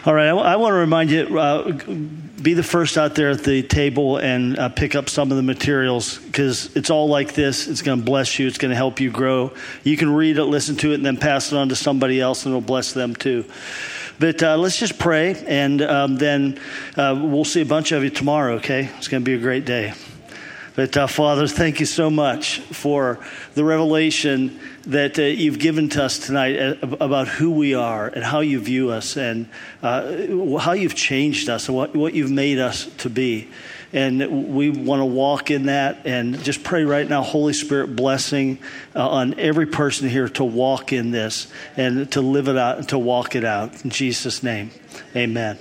All 0.07 0.13
right, 0.13 0.29
I, 0.29 0.57
want 0.57 0.73
to 0.73 0.77
remind 0.77 1.11
you 1.11 1.39
uh, 1.39 1.73
be 1.73 2.53
the 2.53 2.63
first 2.63 2.99
out 2.99 3.15
there 3.15 3.31
at 3.31 3.43
the 3.43 3.63
table 3.63 4.19
and 4.19 4.59
uh, 4.59 4.69
pick 4.69 4.95
up 4.95 5.09
some 5.09 5.31
of 5.31 5.39
the 5.39 5.43
materials 5.43 6.19
because 6.19 6.77
it's 6.77 6.91
all 6.91 7.09
like 7.09 7.33
this. 7.33 7.69
It's 7.69 7.81
going 7.81 8.01
to 8.01 8.05
bless 8.05 8.39
you, 8.39 8.47
it's 8.47 8.59
going 8.59 8.69
to 8.69 8.77
help 8.77 9.01
you 9.01 9.11
grow. 9.11 9.55
You 9.83 9.97
can 9.97 10.13
read 10.13 10.37
it, 10.37 10.45
listen 10.45 10.77
to 10.77 10.91
it, 10.91 10.97
and 10.97 11.07
then 11.07 11.17
pass 11.17 11.53
it 11.53 11.57
on 11.57 11.71
to 11.71 11.75
somebody 11.75 12.21
else, 12.21 12.45
and 12.45 12.53
it'll 12.53 12.61
bless 12.61 12.93
them 12.93 13.17
too. 13.17 13.47
But 14.19 14.43
uh, 14.43 14.59
let's 14.59 14.79
just 14.79 14.99
pray, 14.99 15.43
and 15.47 15.81
um, 15.81 16.17
then 16.17 16.61
uh, 16.99 17.19
we'll 17.19 17.47
see 17.47 17.63
a 17.63 17.67
bunch 17.67 17.91
of 17.93 18.05
you 18.05 18.11
tomorrow, 18.11 18.57
okay? 18.57 18.91
It's 18.99 19.09
going 19.09 19.23
to 19.23 19.25
be 19.25 19.37
a 19.37 19.41
great 19.41 19.65
day. 19.65 19.95
But 20.77 20.95
uh, 20.99 21.07
Father, 21.07 21.47
thank 21.47 21.81
you 21.81 21.87
so 21.87 22.11
much 22.11 22.59
for 22.59 23.21
the 23.55 23.65
revelation 23.65 24.61
that 24.87 25.19
uh, 25.19 25.23
you've 25.23 25.59
given 25.59 25.89
to 25.91 26.05
us 26.05 26.19
tonight 26.19 26.57
uh, 26.57 26.97
about 27.01 27.29
who 27.29 27.51
we 27.51 27.75
are 27.75 28.07
and 28.07 28.25
how 28.25 28.41
you 28.41 28.61
view 28.61 28.91
us 28.91 29.17
and 29.17 29.49
uh, 29.83 30.59
how 30.59 30.73
you've 30.73 30.95
changed 30.95 31.49
us 31.49 31.69
and 31.69 31.77
what, 31.77 31.95
what 31.97 32.15
you've 32.15 32.31
made 32.31 32.59
us 32.59 32.87
to 32.99 33.11
be. 33.11 33.49
And 33.93 34.55
we 34.55 34.71
want 34.71 35.01
to 35.01 35.07
walk 35.07 35.51
in 35.51 35.67
that 35.67 36.05
and 36.05 36.43
just 36.43 36.65
pray 36.65 36.85
right 36.85 37.09
now, 37.09 37.23
Holy 37.23 37.53
Spirit 37.53 37.95
blessing 37.95 38.59
uh, 38.95 39.09
on 39.09 39.39
every 39.39 39.67
person 39.67 40.09
here 40.09 40.29
to 40.31 40.45
walk 40.45 40.93
in 40.93 41.13
this 41.13 41.47
and 41.77 42.11
to 42.13 42.21
live 42.21 42.49
it 42.49 42.57
out 42.57 42.79
and 42.79 42.89
to 42.89 42.99
walk 42.99 43.37
it 43.37 43.45
out. 43.45 43.85
In 43.85 43.91
Jesus' 43.91 44.43
name, 44.43 44.71
amen. 45.15 45.59